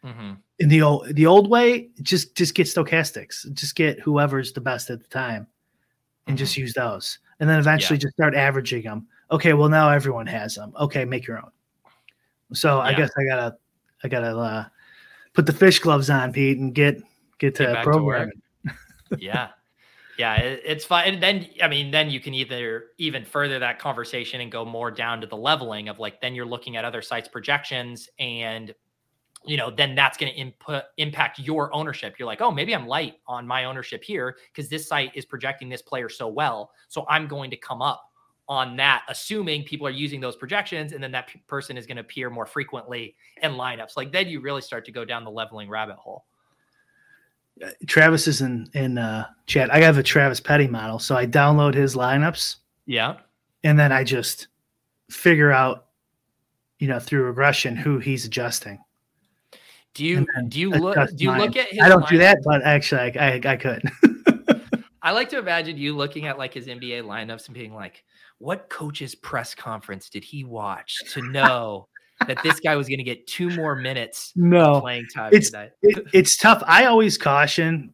Mhm. 0.03 0.37
In 0.59 0.69
the 0.69 0.81
old 0.81 1.13
the 1.13 1.27
old 1.27 1.51
way, 1.51 1.89
just 2.01 2.35
just 2.35 2.55
get 2.55 2.65
Stokastic's, 2.65 3.43
just 3.53 3.75
get 3.75 3.99
whoever's 3.99 4.53
the 4.53 4.61
best 4.61 4.89
at 4.89 4.99
the 4.99 5.07
time, 5.07 5.45
and 6.25 6.35
just 6.35 6.57
use 6.57 6.73
those, 6.73 7.19
and 7.39 7.47
then 7.47 7.59
eventually 7.59 7.99
just 7.99 8.15
start 8.15 8.33
averaging 8.33 8.81
them. 8.81 9.05
Okay, 9.29 9.53
well 9.53 9.69
now 9.69 9.89
everyone 9.91 10.25
has 10.25 10.55
them. 10.55 10.73
Okay, 10.79 11.05
make 11.05 11.27
your 11.27 11.37
own. 11.37 11.51
So 12.53 12.79
I 12.79 12.93
guess 12.93 13.11
I 13.19 13.23
gotta 13.25 13.57
I 14.03 14.07
gotta 14.07 14.35
uh, 14.35 14.65
put 15.37 15.45
the 15.45 15.53
fish 15.53 15.77
gloves 15.77 16.09
on, 16.09 16.33
Pete, 16.33 16.57
and 16.57 16.73
get 16.73 16.99
get 17.37 17.53
to 17.55 17.65
Get 17.65 17.73
back 17.73 17.85
to 17.85 18.31
yeah. 19.19 19.49
Yeah 20.17 20.37
it, 20.37 20.63
it's 20.65 20.83
fine. 20.83 21.13
And 21.13 21.21
then 21.21 21.47
i 21.61 21.67
mean 21.67 21.91
then 21.91 22.09
you 22.09 22.19
can 22.19 22.33
either 22.33 22.85
even 22.97 23.23
further 23.23 23.59
that 23.59 23.77
conversation 23.77 24.41
and 24.41 24.51
go 24.51 24.65
more 24.65 24.89
down 24.89 25.21
to 25.21 25.27
the 25.27 25.37
leveling 25.37 25.89
of 25.89 25.99
like 25.99 26.19
then 26.21 26.33
you're 26.33 26.47
looking 26.47 26.75
at 26.75 26.83
other 26.83 27.03
sites 27.03 27.27
projections 27.27 28.09
and 28.17 28.73
you 29.45 29.57
know 29.57 29.69
then 29.69 29.93
that's 29.93 30.17
going 30.17 30.31
to 30.31 30.37
input 30.39 30.85
impact 30.97 31.37
your 31.37 31.71
ownership. 31.71 32.15
You're 32.17 32.25
like 32.25 32.41
oh 32.41 32.49
maybe 32.49 32.73
i'm 32.73 32.87
light 32.87 33.19
on 33.27 33.45
my 33.45 33.65
ownership 33.65 34.03
here 34.03 34.37
because 34.51 34.69
this 34.71 34.87
site 34.87 35.11
is 35.13 35.23
projecting 35.23 35.69
this 35.69 35.83
player 35.83 36.09
so 36.09 36.27
well 36.27 36.71
so 36.87 37.05
i'm 37.09 37.27
going 37.27 37.51
to 37.51 37.57
come 37.57 37.83
up 37.83 38.06
on 38.49 38.77
that 38.77 39.03
assuming 39.09 39.63
people 39.63 39.85
are 39.85 39.91
using 39.91 40.21
those 40.21 40.35
projections 40.35 40.93
and 40.93 41.03
then 41.03 41.11
that 41.11 41.27
p- 41.27 41.41
person 41.47 41.77
is 41.77 41.85
going 41.85 41.97
to 41.97 42.01
appear 42.01 42.29
more 42.29 42.45
frequently 42.45 43.15
in 43.43 43.51
lineups 43.53 43.97
like 43.97 44.11
then 44.11 44.27
you 44.27 44.39
really 44.39 44.61
start 44.61 44.85
to 44.85 44.91
go 44.91 45.03
down 45.03 45.23
the 45.23 45.31
leveling 45.31 45.69
rabbit 45.69 45.97
hole 45.97 46.25
Travis 47.87 48.27
is 48.27 48.41
in 48.41 48.69
in 48.75 48.99
uh, 48.99 49.25
chat. 49.47 49.73
I 49.73 49.79
have 49.79 49.97
a 49.97 50.03
Travis 50.03 50.39
Petty 50.39 50.67
model, 50.67 50.99
so 50.99 51.15
I 51.15 51.25
download 51.25 51.73
his 51.73 51.95
lineups 51.95 52.57
yeah 52.85 53.17
and 53.63 53.77
then 53.77 53.91
I 53.91 54.03
just 54.03 54.47
figure 55.09 55.51
out, 55.51 55.87
you 56.79 56.87
know, 56.87 56.99
through 56.99 57.23
regression 57.23 57.75
who 57.75 57.99
he's 57.99 58.25
adjusting. 58.25 58.79
do 59.93 60.05
you 60.05 60.25
do 60.47 60.59
you 60.59 60.69
look 60.69 60.95
do 61.15 61.23
you 61.23 61.31
mine. 61.31 61.41
look 61.41 61.57
at 61.57 61.69
his 61.69 61.79
I 61.81 61.89
don't 61.89 62.07
do 62.07 62.17
that, 62.19 62.37
but 62.45 62.63
actually, 62.63 63.19
I 63.19 63.35
I, 63.35 63.41
I 63.43 63.55
could. 63.57 63.81
I 65.07 65.11
like 65.11 65.29
to 65.29 65.37
imagine 65.39 65.77
you 65.77 65.95
looking 65.95 66.25
at 66.25 66.37
like 66.37 66.53
his 66.53 66.67
NBA 66.67 67.03
lineups 67.03 67.45
and 67.45 67.53
being 67.53 67.73
like, 67.73 68.03
what 68.39 68.67
coach's 68.67 69.15
press 69.15 69.55
conference 69.55 70.09
did 70.09 70.21
he 70.21 70.43
watch 70.43 70.97
to 71.11 71.21
know 71.21 71.87
that 72.27 72.43
this 72.43 72.59
guy 72.59 72.75
was 72.75 72.89
going 72.89 72.97
to 72.97 73.05
get 73.05 73.25
two 73.25 73.49
more 73.51 73.73
minutes 73.73 74.33
of 74.35 74.41
no, 74.41 74.81
playing 74.81 75.05
time 75.15 75.27
it's- 75.27 75.49
tonight? 75.49 75.71
it, 75.81 76.05
it's 76.11 76.35
tough. 76.35 76.61
I 76.67 76.87
always 76.87 77.17
caution 77.17 77.93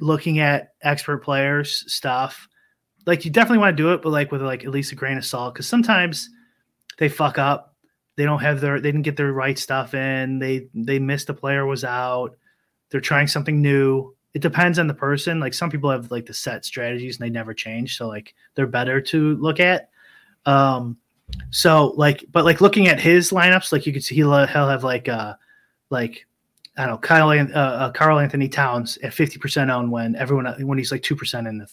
looking 0.00 0.40
at 0.40 0.70
expert 0.82 1.18
players 1.18 1.84
stuff. 1.86 2.48
Like 3.06 3.24
you 3.24 3.30
definitely 3.30 3.58
want 3.58 3.76
to 3.76 3.80
do 3.80 3.92
it, 3.92 4.02
but 4.02 4.10
like 4.10 4.32
with 4.32 4.42
like 4.42 4.64
at 4.64 4.72
least 4.72 4.90
a 4.90 4.96
grain 4.96 5.18
of 5.18 5.24
salt, 5.24 5.54
because 5.54 5.68
sometimes 5.68 6.28
they 6.98 7.08
fuck 7.08 7.38
up. 7.38 7.76
They 8.16 8.24
don't 8.24 8.40
have 8.40 8.60
their 8.60 8.80
they 8.80 8.90
didn't 8.90 9.04
get 9.04 9.16
their 9.16 9.32
right 9.32 9.56
stuff 9.56 9.94
in. 9.94 10.40
They 10.40 10.66
they 10.74 10.98
missed 10.98 11.30
a 11.30 11.34
player 11.34 11.64
was 11.64 11.84
out. 11.84 12.36
They're 12.90 13.00
trying 13.00 13.28
something 13.28 13.62
new. 13.62 14.16
It 14.32 14.42
depends 14.42 14.78
on 14.78 14.86
the 14.86 14.94
person. 14.94 15.40
Like 15.40 15.54
some 15.54 15.70
people 15.70 15.90
have 15.90 16.10
like 16.10 16.26
the 16.26 16.34
set 16.34 16.64
strategies 16.64 17.18
and 17.18 17.24
they 17.24 17.30
never 17.30 17.52
change, 17.52 17.96
so 17.96 18.06
like 18.08 18.34
they're 18.54 18.66
better 18.66 19.00
to 19.00 19.36
look 19.36 19.60
at. 19.60 19.90
Um, 20.46 20.96
so 21.50 21.94
like, 21.96 22.24
but 22.30 22.44
like 22.44 22.60
looking 22.60 22.88
at 22.88 23.00
his 23.00 23.30
lineups, 23.30 23.72
like 23.72 23.86
you 23.86 23.92
could 23.92 24.04
see 24.04 24.14
he'll, 24.14 24.46
he'll 24.46 24.68
have 24.68 24.84
like 24.84 25.08
uh 25.08 25.34
like 25.90 26.26
I 26.76 26.82
don't 26.82 26.92
know 26.92 26.98
Kyle 26.98 27.28
uh, 27.28 27.52
uh, 27.54 27.92
Karl-Anthony 27.92 28.48
Towns 28.48 28.98
at 29.02 29.14
fifty 29.14 29.38
percent 29.38 29.70
owned 29.70 29.90
when 29.90 30.16
everyone 30.16 30.46
when 30.66 30.78
he's 30.78 30.92
like 30.92 31.02
two 31.02 31.16
percent 31.16 31.46
in 31.46 31.58
the 31.58 31.70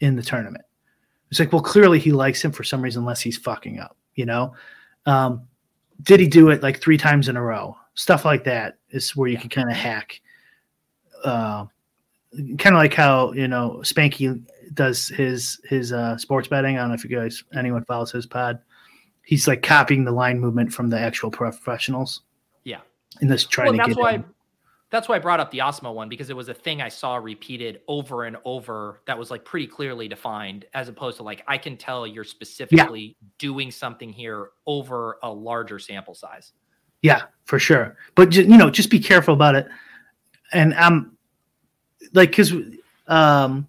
in 0.00 0.16
the 0.16 0.22
tournament. 0.22 0.64
It's 1.30 1.38
like 1.38 1.52
well 1.52 1.62
clearly 1.62 1.98
he 1.98 2.12
likes 2.12 2.42
him 2.42 2.52
for 2.52 2.64
some 2.64 2.82
reason 2.82 3.02
unless 3.02 3.20
he's 3.20 3.36
fucking 3.36 3.78
up, 3.78 3.96
you 4.14 4.26
know. 4.26 4.54
Um, 5.06 5.46
did 6.02 6.20
he 6.20 6.26
do 6.26 6.48
it 6.50 6.62
like 6.62 6.80
three 6.80 6.98
times 6.98 7.28
in 7.28 7.36
a 7.36 7.42
row? 7.42 7.76
Stuff 7.94 8.24
like 8.24 8.44
that 8.44 8.78
is 8.90 9.14
where 9.14 9.28
you 9.28 9.38
can 9.38 9.50
kind 9.50 9.70
of 9.70 9.76
hack. 9.76 10.20
Uh, 11.22 11.66
kind 12.58 12.74
of 12.74 12.80
like 12.80 12.94
how 12.94 13.32
you 13.32 13.48
know 13.48 13.80
Spanky 13.82 14.42
does 14.72 15.08
his 15.08 15.60
his 15.68 15.92
uh, 15.92 16.16
sports 16.16 16.48
betting. 16.48 16.76
I 16.76 16.80
don't 16.80 16.88
know 16.88 16.94
if 16.94 17.04
you 17.04 17.10
guys 17.10 17.42
anyone 17.56 17.84
follows 17.84 18.10
his 18.10 18.26
pod. 18.26 18.58
He's 19.22 19.48
like 19.48 19.62
copying 19.62 20.04
the 20.04 20.12
line 20.12 20.38
movement 20.38 20.72
from 20.72 20.90
the 20.90 20.98
actual 20.98 21.30
professionals. 21.30 22.22
Yeah. 22.64 22.80
And 23.20 23.30
this 23.30 23.46
trying 23.46 23.66
Well, 23.68 23.72
to 23.74 23.78
that's 23.78 23.88
get 23.88 23.98
why 23.98 24.24
that's 24.90 25.08
why 25.08 25.16
I 25.16 25.18
brought 25.18 25.40
up 25.40 25.50
the 25.50 25.58
Awesemo 25.58 25.92
one 25.92 26.08
because 26.08 26.30
it 26.30 26.36
was 26.36 26.48
a 26.48 26.54
thing 26.54 26.80
I 26.80 26.88
saw 26.88 27.16
repeated 27.16 27.80
over 27.88 28.24
and 28.24 28.36
over 28.44 29.00
that 29.06 29.18
was 29.18 29.30
like 29.30 29.44
pretty 29.44 29.66
clearly 29.66 30.08
defined, 30.08 30.66
as 30.74 30.88
opposed 30.88 31.16
to 31.16 31.22
like 31.22 31.42
I 31.48 31.58
can 31.58 31.76
tell 31.76 32.06
you're 32.06 32.22
specifically 32.22 33.16
yeah. 33.20 33.28
doing 33.38 33.70
something 33.70 34.12
here 34.12 34.50
over 34.66 35.18
a 35.22 35.32
larger 35.32 35.78
sample 35.78 36.14
size. 36.14 36.52
Yeah, 37.02 37.22
for 37.44 37.58
sure. 37.58 37.96
But 38.14 38.34
you 38.34 38.56
know, 38.56 38.70
just 38.70 38.88
be 38.88 39.00
careful 39.00 39.34
about 39.34 39.54
it. 39.54 39.66
And 40.52 40.74
I'm 40.74 41.13
like, 42.12 42.30
because 42.30 42.52
um, 43.06 43.66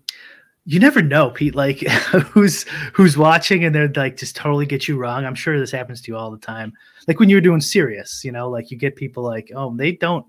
you 0.66 0.80
never 0.80 1.02
know, 1.02 1.30
Pete. 1.30 1.56
Like, 1.56 1.80
who's 2.32 2.64
who's 2.94 3.18
watching 3.18 3.64
and 3.64 3.74
they're 3.74 3.92
like 3.96 4.18
just 4.18 4.36
totally 4.36 4.66
get 4.66 4.88
you 4.88 4.98
wrong. 4.98 5.26
I'm 5.26 5.36
sure 5.36 5.60
this 5.60 5.72
happens 5.72 6.02
to 6.02 6.12
you 6.12 6.18
all 6.18 6.32
the 6.32 6.38
time. 6.38 6.74
Like 7.08 7.20
when 7.20 7.30
you're 7.30 7.42
doing 7.42 7.62
serious, 7.62 8.24
you 8.24 8.32
know, 8.32 8.50
like 8.50 8.72
you 8.72 8.78
get 8.78 8.96
people 8.96 9.24
like, 9.24 9.52
oh, 9.56 9.76
they 9.76 9.94
don't 9.94 10.26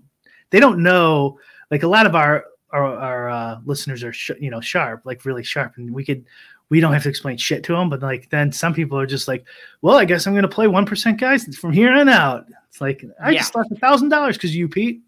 they 0.49 0.59
don't 0.59 0.81
know 0.81 1.39
like 1.71 1.83
a 1.83 1.87
lot 1.87 2.05
of 2.05 2.15
our 2.15 2.45
our, 2.71 2.85
our 2.97 3.29
uh, 3.29 3.59
listeners 3.65 4.03
are 4.03 4.13
sh- 4.13 4.31
you 4.39 4.49
know 4.49 4.61
sharp 4.61 5.01
like 5.05 5.25
really 5.25 5.43
sharp 5.43 5.73
and 5.77 5.93
we 5.93 6.03
could 6.03 6.25
we 6.69 6.79
don't 6.79 6.93
have 6.93 7.03
to 7.03 7.09
explain 7.09 7.37
shit 7.37 7.63
to 7.63 7.73
them 7.73 7.89
but 7.89 8.01
like 8.01 8.29
then 8.29 8.51
some 8.51 8.73
people 8.73 8.99
are 8.99 9.05
just 9.05 9.27
like 9.27 9.45
well 9.81 9.97
i 9.97 10.05
guess 10.05 10.27
i'm 10.27 10.33
going 10.33 10.41
to 10.41 10.49
play 10.49 10.65
1% 10.65 11.19
guys 11.19 11.45
from 11.55 11.71
here 11.71 11.91
on 11.93 12.09
out 12.09 12.45
it's 12.67 12.81
like 12.81 13.03
i 13.23 13.31
yeah. 13.31 13.39
just 13.39 13.55
lost 13.55 13.71
a 13.71 13.75
thousand 13.75 14.09
dollars 14.09 14.35
because 14.35 14.55
you 14.55 14.67
pete 14.67 15.01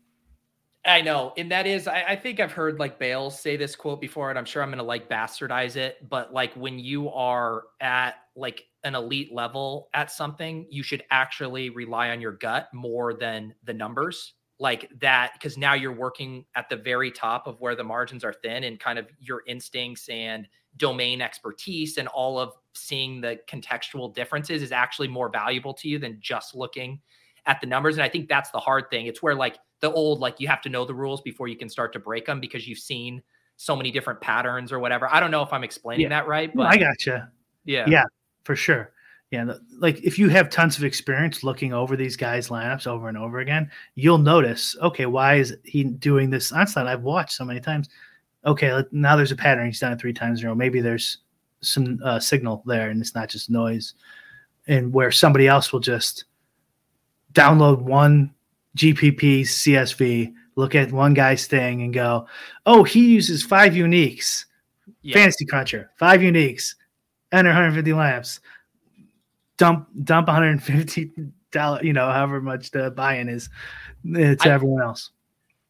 I 0.85 1.01
know. 1.01 1.33
And 1.37 1.51
that 1.51 1.67
is, 1.67 1.87
I, 1.87 2.03
I, 2.09 2.15
think 2.15 2.39
I've 2.39 2.53
heard 2.53 2.79
like 2.79 2.99
Bales 2.99 3.39
say 3.39 3.57
this 3.57 3.75
quote 3.75 3.99
before, 3.99 4.29
and 4.29 4.39
I'm 4.39 4.45
sure 4.45 4.63
I'm 4.63 4.69
going 4.69 4.77
to 4.77 4.83
like 4.83 5.09
bastardize 5.09 5.75
it. 5.75 5.97
But 6.07 6.33
like 6.33 6.53
when 6.53 6.79
you 6.79 7.09
are 7.09 7.63
at 7.81 8.15
like 8.35 8.63
an 8.85 8.95
elite 8.95 9.33
level 9.33 9.89
at 9.93 10.09
something, 10.09 10.65
you 10.69 10.81
should 10.81 11.03
actually 11.11 11.69
rely 11.69 12.11
on 12.11 12.21
your 12.21 12.31
gut 12.31 12.69
more 12.73 13.13
than 13.13 13.53
the 13.65 13.73
numbers 13.73 14.33
like 14.59 14.89
that 14.99 15.31
because 15.33 15.57
now 15.57 15.73
you're 15.73 15.93
working 15.93 16.45
at 16.55 16.69
the 16.69 16.75
very 16.75 17.11
top 17.11 17.47
of 17.47 17.59
where 17.61 17.75
the 17.75 17.83
margins 17.83 18.23
are 18.23 18.33
thin 18.33 18.65
and 18.65 18.79
kind 18.79 18.99
of 18.99 19.07
your 19.19 19.41
instincts 19.47 20.07
and 20.09 20.47
domain 20.77 21.21
expertise 21.21 21.97
and 21.97 22.07
all 22.09 22.37
of 22.37 22.53
seeing 22.73 23.21
the 23.21 23.39
contextual 23.49 24.13
differences 24.13 24.61
is 24.61 24.71
actually 24.71 25.07
more 25.07 25.29
valuable 25.29 25.73
to 25.73 25.87
you 25.87 25.97
than 25.97 26.17
just 26.19 26.55
looking 26.55 26.99
at 27.45 27.59
the 27.61 27.67
numbers 27.67 27.95
and 27.95 28.03
i 28.03 28.09
think 28.09 28.27
that's 28.27 28.51
the 28.51 28.59
hard 28.59 28.89
thing 28.91 29.07
it's 29.07 29.23
where 29.23 29.33
like 29.33 29.57
the 29.81 29.91
old 29.91 30.19
like 30.19 30.39
you 30.39 30.47
have 30.47 30.61
to 30.61 30.69
know 30.69 30.85
the 30.85 30.93
rules 30.93 31.21
before 31.21 31.47
you 31.47 31.55
can 31.55 31.69
start 31.69 31.93
to 31.93 31.99
break 31.99 32.25
them 32.25 32.39
because 32.39 32.67
you've 32.67 32.79
seen 32.79 33.21
so 33.55 33.75
many 33.75 33.91
different 33.91 34.21
patterns 34.21 34.71
or 34.71 34.79
whatever 34.79 35.11
i 35.13 35.19
don't 35.19 35.31
know 35.31 35.41
if 35.43 35.51
i'm 35.51 35.63
explaining 35.63 36.03
yeah. 36.03 36.09
that 36.09 36.27
right 36.27 36.55
but 36.55 36.67
i 36.67 36.77
gotcha 36.77 37.29
yeah 37.65 37.85
yeah 37.87 38.03
for 38.43 38.55
sure 38.55 38.91
yeah, 39.31 39.53
like 39.77 40.03
if 40.03 40.17
you 40.17 40.27
have 40.29 40.49
tons 40.49 40.77
of 40.77 40.83
experience 40.83 41.43
looking 41.43 41.71
over 41.71 41.95
these 41.95 42.17
guys' 42.17 42.49
lineups 42.49 42.87
over 42.87 43.09
and 43.09 43.17
over 43.17 43.39
again, 43.39 43.69
you'll 43.93 44.17
notice, 44.17 44.75
okay, 44.81 45.05
why 45.05 45.35
is 45.35 45.55
he 45.63 45.83
doing 45.83 46.31
this 46.31 46.51
onslaught? 46.51 46.87
I've 46.87 47.03
watched 47.03 47.33
so 47.33 47.45
many 47.45 47.59
times. 47.59 47.89
Okay, 48.45 48.83
now 48.91 49.15
there's 49.15 49.31
a 49.31 49.35
pattern. 49.35 49.67
He's 49.67 49.79
done 49.79 49.93
it 49.93 49.99
three 49.99 50.13
times 50.13 50.39
in 50.39 50.47
a 50.47 50.49
row. 50.49 50.55
Maybe 50.55 50.81
there's 50.81 51.19
some 51.61 51.99
uh, 52.03 52.19
signal 52.19 52.63
there, 52.65 52.89
and 52.89 52.99
it's 52.99 53.13
not 53.13 53.29
just 53.29 53.51
noise. 53.51 53.93
And 54.67 54.91
where 54.91 55.11
somebody 55.11 55.47
else 55.47 55.71
will 55.71 55.79
just 55.79 56.25
download 57.33 57.81
one 57.81 58.33
GPP 58.77 59.41
CSV, 59.41 60.33
look 60.55 60.75
at 60.75 60.91
one 60.91 61.13
guy's 61.13 61.47
thing, 61.47 61.81
and 61.81 61.93
go, 61.93 62.27
"Oh, 62.65 62.83
he 62.83 63.13
uses 63.13 63.43
five 63.43 63.73
uniques." 63.73 64.45
Yeah. 65.01 65.15
Fantasy 65.15 65.45
Cruncher, 65.45 65.89
five 65.97 66.21
uniques, 66.21 66.75
enter 67.31 67.49
150 67.49 67.93
lamps 67.93 68.39
dump 69.57 69.87
dump 70.03 70.27
150 70.27 71.11
dollar 71.51 71.83
you 71.83 71.93
know 71.93 72.09
however 72.09 72.41
much 72.41 72.71
the 72.71 72.89
buy-in 72.91 73.29
is 73.29 73.49
to 74.05 74.37
I, 74.39 74.49
everyone 74.49 74.81
else 74.81 75.11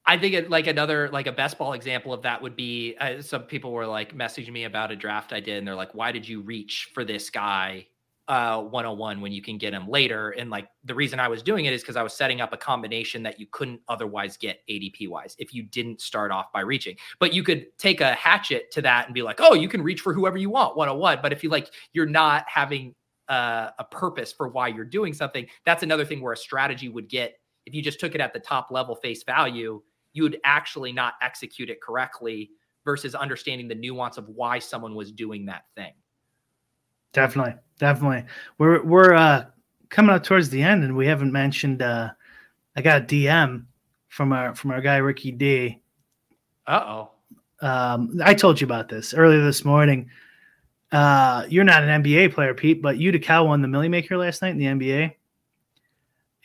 i 0.05 0.17
think 0.17 0.35
it 0.35 0.49
like 0.49 0.67
another 0.67 1.09
like 1.09 1.27
a 1.27 1.31
best 1.31 1.57
ball 1.57 1.73
example 1.73 2.13
of 2.13 2.21
that 2.21 2.41
would 2.41 2.55
be 2.55 2.95
uh, 2.99 3.21
some 3.21 3.43
people 3.43 3.71
were 3.71 3.87
like 3.87 4.15
messaging 4.15 4.51
me 4.51 4.65
about 4.65 4.91
a 4.91 4.95
draft 4.95 5.33
i 5.33 5.39
did 5.39 5.57
and 5.57 5.67
they're 5.67 5.75
like 5.75 5.95
why 5.95 6.11
did 6.11 6.27
you 6.27 6.41
reach 6.41 6.89
for 6.93 7.03
this 7.03 7.29
guy 7.29 7.87
uh 8.29 8.61
101 8.61 9.19
when 9.19 9.31
you 9.31 9.41
can 9.41 9.57
get 9.57 9.71
them 9.71 9.89
later 9.89 10.29
and 10.31 10.49
like 10.49 10.69
the 10.85 10.95
reason 10.95 11.19
i 11.19 11.27
was 11.27 11.43
doing 11.43 11.65
it 11.65 11.73
is 11.73 11.81
because 11.81 11.95
i 11.95 12.03
was 12.03 12.13
setting 12.13 12.39
up 12.39 12.53
a 12.53 12.57
combination 12.57 13.21
that 13.23 13.39
you 13.39 13.47
couldn't 13.51 13.81
otherwise 13.87 14.37
get 14.37 14.59
adp 14.69 15.09
wise 15.09 15.35
if 15.39 15.53
you 15.53 15.63
didn't 15.63 15.99
start 15.99 16.31
off 16.31 16.51
by 16.53 16.61
reaching 16.61 16.95
but 17.19 17.33
you 17.33 17.43
could 17.43 17.65
take 17.77 18.01
a 18.01 18.13
hatchet 18.13 18.71
to 18.71 18.81
that 18.81 19.07
and 19.07 19.13
be 19.13 19.21
like 19.21 19.39
oh 19.39 19.53
you 19.53 19.67
can 19.67 19.81
reach 19.81 20.01
for 20.01 20.13
whoever 20.13 20.37
you 20.37 20.49
want 20.49 20.77
101 20.77 21.19
but 21.21 21.33
if 21.33 21.43
you 21.43 21.49
like 21.49 21.73
you're 21.91 22.05
not 22.05 22.45
having 22.47 22.93
uh, 23.29 23.69
a 23.77 23.83
purpose 23.83 24.33
for 24.33 24.49
why 24.49 24.67
you're 24.67 24.83
doing 24.83 25.13
something. 25.13 25.45
That's 25.63 25.83
another 25.83 26.03
thing 26.03 26.19
where 26.19 26.33
a 26.33 26.37
strategy 26.37 26.89
would 26.89 27.07
get 27.07 27.35
if 27.65 27.75
you 27.75 27.81
just 27.83 27.99
took 27.99 28.15
it 28.15 28.21
at 28.21 28.33
the 28.33 28.39
top 28.39 28.71
level 28.71 28.95
face 28.95 29.23
value, 29.23 29.81
you 30.13 30.23
would 30.23 30.39
actually 30.43 30.91
not 30.91 31.13
execute 31.21 31.69
it 31.69 31.81
correctly 31.81 32.49
versus 32.83 33.13
understanding 33.13 33.67
the 33.67 33.75
nuance 33.75 34.17
of 34.17 34.27
why 34.29 34.57
someone 34.57 34.95
was 34.95 35.11
doing 35.11 35.45
that 35.45 35.63
thing. 35.75 35.93
Definitely, 37.13 37.55
definitely. 37.79 38.25
We're 38.57 38.83
we're 38.83 39.13
uh, 39.13 39.45
coming 39.89 40.15
up 40.15 40.23
towards 40.23 40.49
the 40.49 40.61
end, 40.61 40.83
and 40.83 40.95
we 40.95 41.07
haven't 41.07 41.31
mentioned. 41.31 41.81
Uh, 41.81 42.09
I 42.75 42.81
got 42.81 43.01
a 43.01 43.05
DM 43.05 43.65
from 44.07 44.33
our 44.33 44.55
from 44.55 44.71
our 44.71 44.81
guy 44.81 44.97
Ricky 44.97 45.31
D. 45.31 45.81
Uh 46.67 46.83
oh. 46.85 47.11
Um, 47.61 48.19
I 48.23 48.33
told 48.33 48.61
you 48.61 48.65
about 48.65 48.89
this 48.89 49.13
earlier 49.13 49.43
this 49.43 49.65
morning. 49.65 50.09
Uh, 50.91 51.45
you're 51.49 51.63
not 51.63 51.83
an 51.83 52.03
NBA 52.03 52.33
player, 52.33 52.53
Pete, 52.53 52.81
but 52.81 52.97
youdacao 52.97 53.45
won 53.45 53.61
the 53.61 53.67
Milly 53.67 53.89
Maker 53.89 54.17
last 54.17 54.41
night 54.41 54.51
in 54.51 54.57
the 54.57 54.65
NBA. 54.65 55.15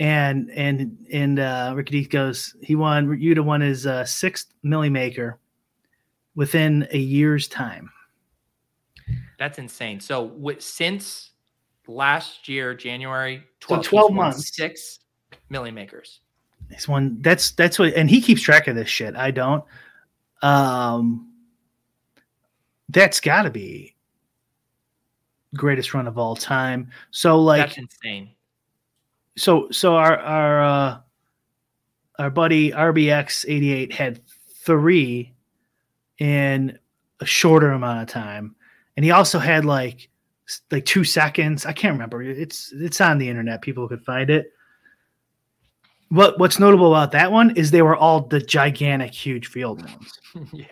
And 0.00 0.50
and 0.50 1.06
and 1.12 1.38
uh, 1.38 1.72
Ricky 1.76 2.02
D 2.02 2.08
goes, 2.08 2.56
he 2.62 2.74
won. 2.74 3.06
Yuta 3.08 3.44
won 3.44 3.60
his 3.60 3.86
uh, 3.86 4.04
sixth 4.04 4.52
Milly 4.62 4.90
Maker 4.90 5.38
within 6.34 6.88
a 6.90 6.98
year's 6.98 7.46
time. 7.46 7.90
That's 9.38 9.58
insane. 9.58 10.00
So 10.00 10.28
w- 10.28 10.60
since 10.60 11.30
last 11.86 12.48
year, 12.48 12.74
January 12.74 13.42
12, 13.60 13.84
so 13.84 13.90
12 13.90 14.12
months, 14.12 14.56
six 14.56 15.00
Milly 15.48 15.70
Makers. 15.70 16.20
This 16.68 16.88
one, 16.88 17.20
that's 17.20 17.50
that's 17.52 17.78
what, 17.78 17.92
and 17.94 18.08
he 18.08 18.20
keeps 18.20 18.42
track 18.42 18.68
of 18.68 18.76
this 18.76 18.88
shit. 18.88 19.16
I 19.16 19.30
don't. 19.30 19.64
Um, 20.42 21.30
that's 22.88 23.20
got 23.20 23.42
to 23.42 23.50
be 23.50 23.94
greatest 25.54 25.94
run 25.94 26.06
of 26.06 26.18
all 26.18 26.36
time. 26.36 26.90
So 27.10 27.40
like 27.40 27.68
that's 27.68 27.78
insane. 27.78 28.30
So 29.36 29.68
so 29.70 29.96
our 29.96 30.18
our 30.18 30.62
uh, 30.62 30.98
our 32.18 32.30
buddy 32.30 32.70
RBX 32.70 33.46
eighty 33.48 33.72
eight 33.72 33.92
had 33.92 34.20
three 34.64 35.32
in 36.18 36.78
a 37.20 37.26
shorter 37.26 37.72
amount 37.72 38.02
of 38.02 38.08
time, 38.08 38.54
and 38.96 39.04
he 39.04 39.10
also 39.10 39.38
had 39.38 39.64
like 39.64 40.08
like 40.70 40.84
two 40.84 41.04
seconds. 41.04 41.66
I 41.66 41.72
can't 41.72 41.92
remember. 41.92 42.22
It's 42.22 42.72
it's 42.72 43.00
on 43.00 43.18
the 43.18 43.28
internet. 43.28 43.62
People 43.62 43.88
could 43.88 44.04
find 44.04 44.30
it. 44.30 44.52
What 46.10 46.38
what's 46.38 46.58
notable 46.58 46.94
about 46.94 47.12
that 47.12 47.32
one 47.32 47.56
is 47.56 47.70
they 47.70 47.82
were 47.82 47.96
all 47.96 48.20
the 48.20 48.40
gigantic, 48.40 49.12
huge 49.12 49.48
field 49.48 49.82
ones. 50.34 50.52
yeah. 50.52 50.66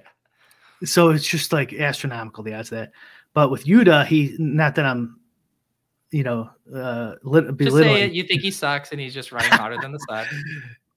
So 0.84 1.10
it's 1.10 1.26
just 1.26 1.52
like 1.52 1.72
astronomical 1.72 2.42
the 2.42 2.54
odds 2.54 2.70
that. 2.70 2.92
But 3.34 3.50
with 3.50 3.64
Yuta, 3.64 4.06
he 4.06 4.36
not 4.38 4.74
that 4.74 4.84
I'm, 4.84 5.18
you 6.10 6.22
know, 6.22 6.50
uh, 6.74 7.14
lit, 7.22 7.56
just 7.56 7.76
say 7.76 8.02
it. 8.02 8.12
You 8.12 8.24
think 8.24 8.42
he 8.42 8.50
sucks, 8.50 8.92
and 8.92 9.00
he's 9.00 9.14
just 9.14 9.32
running 9.32 9.50
harder 9.52 9.78
than 9.80 9.92
the 9.92 10.00
sun. 10.08 10.26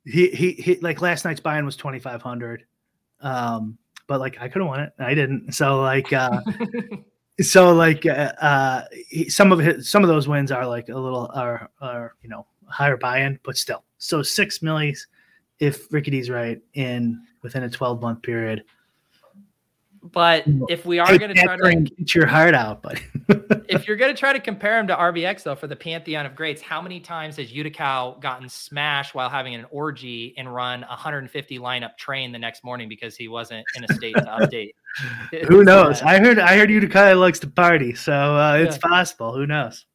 He, 0.08 0.30
he 0.30 0.52
he 0.52 0.76
like 0.82 1.02
last 1.02 1.26
night's 1.26 1.40
buy-in 1.40 1.66
was 1.66 1.76
twenty 1.76 1.98
five 1.98 2.22
hundred, 2.22 2.64
um, 3.22 3.76
but 4.06 4.20
like 4.20 4.38
I 4.40 4.48
could 4.50 4.62
have 4.62 4.70
won 4.70 4.82
it, 4.82 4.94
I 5.00 5.16
didn't. 5.16 5.54
So 5.54 5.82
like, 5.82 6.14
uh, 6.14 6.42
so 7.42 7.74
like, 7.74 8.06
uh, 8.06 8.32
uh, 8.40 8.84
some 9.28 9.52
of 9.52 9.60
his, 9.60 9.90
some 9.90 10.04
of 10.04 10.08
those 10.10 10.28
wins 10.28 10.52
are 10.52 10.66
like 10.66 10.90
a 10.90 10.98
little 10.98 11.30
are 11.34 11.70
are 11.82 12.16
you 12.22 12.30
know 12.30 12.46
higher 12.68 12.98
buy-in, 12.98 13.40
but 13.44 13.58
still. 13.58 13.84
So 13.98 14.22
six 14.22 14.60
millis, 14.60 15.00
if 15.60 15.92
Ricky 15.92 16.12
D's 16.12 16.30
right, 16.30 16.62
in 16.74 17.22
within 17.42 17.64
a 17.64 17.70
twelve 17.70 18.02
month 18.02 18.22
period 18.22 18.64
but 20.12 20.44
if 20.70 20.86
we 20.86 21.00
are 21.00 21.18
going 21.18 21.34
to 21.34 21.42
try 21.42 21.58
to 21.58 21.82
get 21.82 22.16
your 22.16 22.28
heart 22.28 22.54
out, 22.54 22.82
but 22.82 23.02
if 23.68 23.88
you're 23.88 23.98
going 23.98 24.14
to 24.14 24.20
try 24.20 24.34
to 24.34 24.40
compare 24.40 24.80
him 24.80 24.88
to 24.88 24.96
RBX 24.96 25.44
though, 25.44 25.56
for 25.56 25.68
the 25.68 25.76
pantheon 25.76 26.26
of 26.26 26.36
greats, 26.36 26.62
how 26.62 26.82
many 26.82 27.00
times 27.00 27.38
has 27.38 27.52
youdacao 27.52 28.22
gotten 28.22 28.48
smashed 28.50 29.16
while 29.16 29.30
having 29.30 29.56
an 29.56 29.66
orgy 29.72 30.34
and 30.38 30.54
run 30.54 30.82
150 30.82 31.60
lineup 31.60 31.98
train 31.98 32.32
the 32.32 32.40
next 32.40 32.64
morning 32.64 32.88
because 32.88 33.16
he 33.16 33.28
wasn't 33.28 33.66
in 33.76 33.84
a 33.84 33.94
state 33.94 34.16
to 34.16 34.22
update? 34.26 34.72
Who 35.48 35.64
knows? 35.64 36.02
I 36.02 36.20
heard 36.20 36.40
I 36.40 36.58
heard 36.58 36.70
youdacao 36.70 37.20
likes 37.20 37.40
to 37.40 37.48
party, 37.48 37.96
so 37.96 38.14
uh, 38.14 38.58
it's 38.60 38.78
yeah. 38.78 38.90
possible. 38.90 39.34
Who 39.34 39.48
knows? 39.48 39.86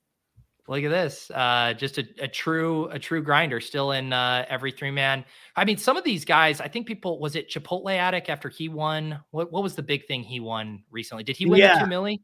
Look 0.71 0.85
at 0.85 0.91
this. 0.91 1.33
Uh, 1.35 1.75
just 1.75 1.99
a, 1.99 2.07
a, 2.21 2.29
true, 2.29 2.85
a 2.91 2.99
true 3.01 3.21
grinder 3.25 3.59
still 3.59 3.91
in 3.91 4.13
uh, 4.13 4.47
every 4.49 4.71
three 4.71 4.93
man. 4.93 5.25
I 5.57 5.65
mean, 5.65 5.79
some 5.79 5.97
of 5.97 6.05
these 6.05 6.25
guys, 6.25 6.61
I 6.61 6.69
think 6.69 6.87
people 6.87 7.19
was 7.19 7.35
it 7.35 7.51
Chipotle 7.51 7.91
Attic 7.91 8.29
after 8.29 8.49
he 8.49 8.69
won. 8.69 9.19
What 9.33 9.51
what 9.51 9.65
was 9.65 9.75
the 9.75 9.83
big 9.83 10.07
thing 10.07 10.23
he 10.23 10.39
won 10.39 10.85
recently? 10.89 11.25
Did 11.25 11.37
he 11.37 11.47
win 11.47 11.59
yeah. 11.59 11.81
the 11.81 11.87
two 11.87 11.91
milli? 11.91 12.21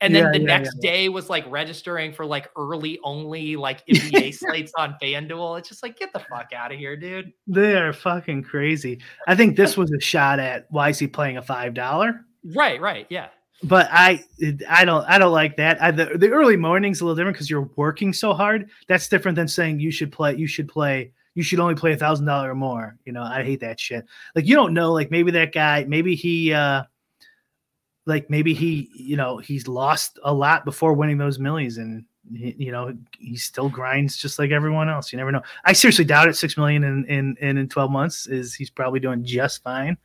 And 0.00 0.14
then 0.14 0.24
Yeah, 0.24 0.32
the 0.32 0.38
yeah, 0.38 0.46
next 0.46 0.78
day 0.80 1.10
was 1.10 1.28
like 1.28 1.44
registering 1.46 2.14
for 2.14 2.24
like 2.24 2.48
early 2.56 2.98
only 3.04 3.54
like 3.56 3.86
NBA 3.86 4.34
slates 4.38 4.72
on 4.78 4.96
FanDuel. 5.02 5.58
It's 5.58 5.68
just 5.68 5.82
like 5.82 5.98
get 5.98 6.14
the 6.14 6.20
fuck 6.20 6.54
out 6.56 6.72
of 6.72 6.78
here, 6.78 6.96
dude. 6.96 7.34
They 7.46 7.76
are 7.76 7.92
fucking 7.92 8.44
crazy. 8.44 9.02
I 9.28 9.34
think 9.34 9.58
this 9.58 9.76
was 9.76 9.92
a 9.92 10.00
shot 10.00 10.38
at 10.38 10.68
why 10.70 10.88
is 10.88 10.98
he 10.98 11.06
playing 11.06 11.36
a 11.36 11.42
five 11.42 11.74
dollar? 11.74 12.24
Right, 12.54 12.80
right, 12.80 13.06
yeah. 13.10 13.28
But 13.62 13.88
I, 13.90 14.22
I 14.68 14.84
don't, 14.84 15.04
I 15.08 15.18
don't 15.18 15.32
like 15.32 15.56
that. 15.56 15.80
I, 15.82 15.90
the, 15.90 16.06
the 16.16 16.28
early 16.30 16.56
morning's 16.56 17.00
a 17.00 17.04
little 17.04 17.16
different 17.16 17.36
because 17.36 17.48
you're 17.48 17.70
working 17.76 18.12
so 18.12 18.34
hard. 18.34 18.68
That's 18.88 19.08
different 19.08 19.36
than 19.36 19.48
saying 19.48 19.80
you 19.80 19.90
should 19.90 20.12
play. 20.12 20.34
You 20.34 20.46
should 20.46 20.68
play. 20.68 21.12
You 21.34 21.42
should 21.42 21.60
only 21.60 21.74
play 21.74 21.92
a 21.92 21.96
thousand 21.96 22.26
dollar 22.26 22.50
or 22.50 22.54
more. 22.54 22.96
You 23.04 23.12
know, 23.12 23.22
I 23.22 23.42
hate 23.42 23.60
that 23.60 23.80
shit. 23.80 24.04
Like 24.34 24.46
you 24.46 24.54
don't 24.54 24.74
know. 24.74 24.92
Like 24.92 25.10
maybe 25.10 25.30
that 25.30 25.52
guy. 25.52 25.84
Maybe 25.84 26.14
he. 26.14 26.52
uh 26.52 26.84
like 28.06 28.28
maybe 28.28 28.52
he, 28.52 28.90
you 28.94 29.16
know, 29.16 29.38
he's 29.38 29.66
lost 29.66 30.18
a 30.24 30.32
lot 30.32 30.64
before 30.64 30.92
winning 30.92 31.18
those 31.18 31.38
millies, 31.38 31.78
and 31.78 32.04
he, 32.34 32.54
you 32.58 32.72
know 32.72 32.94
he 33.18 33.36
still 33.36 33.68
grinds 33.68 34.16
just 34.16 34.38
like 34.38 34.50
everyone 34.50 34.88
else. 34.88 35.12
You 35.12 35.16
never 35.16 35.32
know. 35.32 35.42
I 35.64 35.72
seriously 35.72 36.04
doubt 36.04 36.28
it. 36.28 36.36
Six 36.36 36.56
million 36.56 36.84
in 36.84 37.04
in 37.06 37.36
in, 37.40 37.58
in 37.58 37.68
twelve 37.68 37.90
months 37.90 38.26
is 38.26 38.54
he's 38.54 38.70
probably 38.70 39.00
doing 39.00 39.24
just 39.24 39.62
fine. 39.62 39.96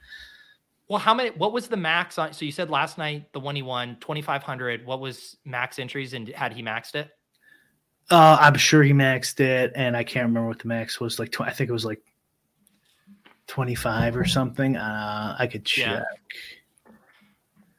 Well, 0.90 1.00
how 1.00 1.14
many? 1.14 1.30
What 1.30 1.54
was 1.54 1.68
the 1.68 1.78
max 1.78 2.18
on? 2.18 2.34
So 2.34 2.46
you 2.46 2.52
said 2.52 2.70
last 2.70 2.98
night 2.98 3.32
the 3.32 3.40
one 3.40 3.56
he 3.56 3.62
won 3.62 3.98
twenty 4.00 4.22
five 4.22 4.44
hundred. 4.44 4.86
What 4.86 5.00
was 5.00 5.38
max 5.46 5.78
entries 5.78 6.14
and 6.14 6.28
had 6.30 6.52
he 6.52 6.64
maxed 6.64 6.96
it? 6.96 7.12
Uh, 8.10 8.38
I'm 8.42 8.56
sure 8.56 8.82
he 8.82 8.92
maxed 8.92 9.40
it, 9.40 9.72
and 9.76 9.96
I 9.96 10.04
can't 10.04 10.26
remember 10.26 10.48
what 10.48 10.58
the 10.58 10.68
max 10.68 11.00
was. 11.00 11.20
Like, 11.20 11.32
tw- 11.32 11.42
I 11.42 11.52
think 11.52 11.70
it 11.70 11.74
was 11.74 11.86
like 11.86 12.02
25 13.46 14.18
or 14.18 14.26
something. 14.26 14.76
Uh, 14.78 15.36
I 15.38 15.46
could 15.46 15.64
check. 15.64 16.04
Yeah. 16.88 16.94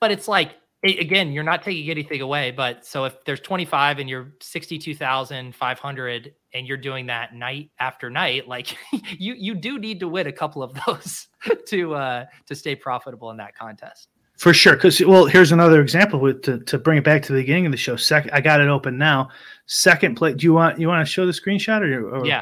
But 0.00 0.12
it's 0.12 0.28
like 0.28 0.52
again, 0.84 1.32
you're 1.32 1.44
not 1.44 1.62
taking 1.62 1.90
anything 1.90 2.20
away. 2.20 2.50
But 2.50 2.86
so 2.86 3.04
if 3.04 3.24
there's 3.24 3.40
25 3.40 3.98
and 3.98 4.08
you're 4.08 4.32
62,500 4.40 6.34
and 6.52 6.66
you're 6.66 6.76
doing 6.76 7.06
that 7.06 7.34
night 7.34 7.70
after 7.78 8.10
night, 8.10 8.48
like 8.48 8.76
you 9.18 9.34
you 9.34 9.54
do 9.54 9.78
need 9.78 10.00
to 10.00 10.08
win 10.08 10.26
a 10.26 10.32
couple 10.32 10.62
of 10.62 10.76
those 10.86 11.28
to 11.66 11.94
uh 11.94 12.24
to 12.46 12.54
stay 12.54 12.74
profitable 12.74 13.30
in 13.30 13.36
that 13.38 13.54
contest. 13.54 14.08
For 14.38 14.54
sure, 14.54 14.72
because 14.74 15.00
well, 15.04 15.26
here's 15.26 15.52
another 15.52 15.82
example 15.82 16.18
with 16.18 16.40
to, 16.42 16.60
to 16.60 16.78
bring 16.78 16.96
it 16.96 17.04
back 17.04 17.22
to 17.24 17.32
the 17.34 17.40
beginning 17.40 17.66
of 17.66 17.72
the 17.72 17.78
show. 17.78 17.94
Second, 17.96 18.30
I 18.32 18.40
got 18.40 18.60
it 18.62 18.68
open 18.68 18.96
now. 18.96 19.28
Second 19.66 20.14
play. 20.16 20.32
Do 20.32 20.44
you 20.44 20.54
want 20.54 20.78
you 20.80 20.88
want 20.88 21.06
to 21.06 21.12
show 21.12 21.26
the 21.26 21.32
screenshot 21.32 21.82
or, 21.82 22.08
or 22.16 22.26
Yeah. 22.26 22.40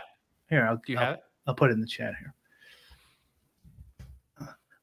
Here, 0.49 0.65
I'll, 0.65 0.77
Do 0.77 0.93
you 0.93 0.99
I'll, 0.99 1.05
have 1.05 1.15
it? 1.15 1.21
I'll 1.49 1.55
put 1.55 1.71
it 1.71 1.75
in 1.75 1.81
the 1.81 1.87
chat 1.89 2.15
here. 2.21 2.35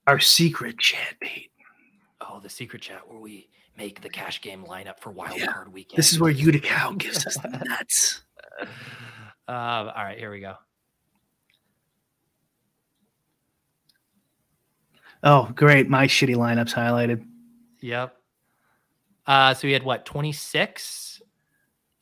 Our 0.08 0.20
secret 0.20 0.78
chat 0.78 1.16
bait. 1.20 1.52
Oh, 2.22 2.40
the 2.40 2.50
secret 2.50 2.82
chat 2.82 3.02
where 3.08 3.20
we 3.20 3.50
make 3.78 4.02
the 4.02 4.10
cash 4.10 4.42
game 4.42 4.64
lineup 4.66 5.00
for 5.00 5.10
wild 5.10 5.38
Yeah. 5.40 5.48
card 5.48 5.72
weekend. 5.74 5.98
This 5.98 6.12
is 6.12 6.20
where 6.20 6.34
youdacao 6.34 6.98
gives 6.98 7.26
us 7.26 7.36
the 7.38 7.48
nuts. 7.66 8.25
Uh, 9.48 9.52
all 9.52 10.04
right, 10.04 10.18
here 10.18 10.32
we 10.32 10.40
go. 10.40 10.56
Oh, 15.24 15.52
great! 15.56 15.90
My 15.90 16.08
shitty 16.08 16.36
lineups 16.36 16.74
highlighted. 16.74 17.26
Yep. 17.82 18.16
Uh, 19.28 19.54
so 19.54 19.68
we 19.68 19.74
had 19.74 19.84
what, 19.84 20.06
26 20.06 21.22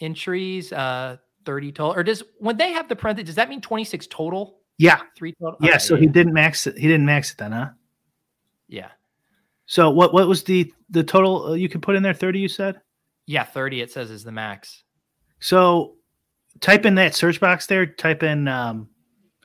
entries, 0.02 0.74
uh, 0.74 1.18
30 1.46 1.72
total, 1.72 1.94
or 1.94 2.04
does 2.04 2.24
when 2.40 2.58
they 2.58 2.74
have 2.74 2.90
the 2.90 2.96
parentheses, 2.96 3.28
does 3.28 3.36
that 3.36 3.50
mean 3.50 3.62
26 3.62 4.08
total? 4.08 4.60
Yeah, 4.78 5.02
Three 5.16 5.34
total? 5.34 5.58
yeah. 5.62 5.78
So 5.78 5.96
he 5.96 6.08
didn't 6.08 6.34
max 6.34 6.68
it. 6.68 6.78
He 6.78 6.88
didn't 6.88 7.06
max 7.06 7.32
it 7.32 7.38
then, 7.38 7.52
huh? 7.52 7.70
Yeah. 8.68 8.90
So 9.66 9.90
what? 9.90 10.14
What 10.14 10.28
was 10.28 10.44
the 10.44 10.74
the 10.90 11.04
total 11.04 11.52
uh, 11.52 11.54
you 11.54 11.70
could 11.70 11.82
put 11.82 11.96
in 11.96 12.04
there? 12.04 12.14
Thirty, 12.14 12.40
you 12.40 12.48
said. 12.50 12.82
Yeah. 13.26 13.46
30, 13.46 13.82
it 13.82 13.92
says 13.92 14.12
is 14.12 14.24
the 14.26 14.32
max. 14.34 14.84
So 15.40 15.96
type 16.64 16.86
in 16.86 16.96
that 16.96 17.14
search 17.14 17.40
box 17.40 17.68
there. 17.68 17.86
Type 17.86 18.24
in 18.24 18.48
um, 18.48 18.90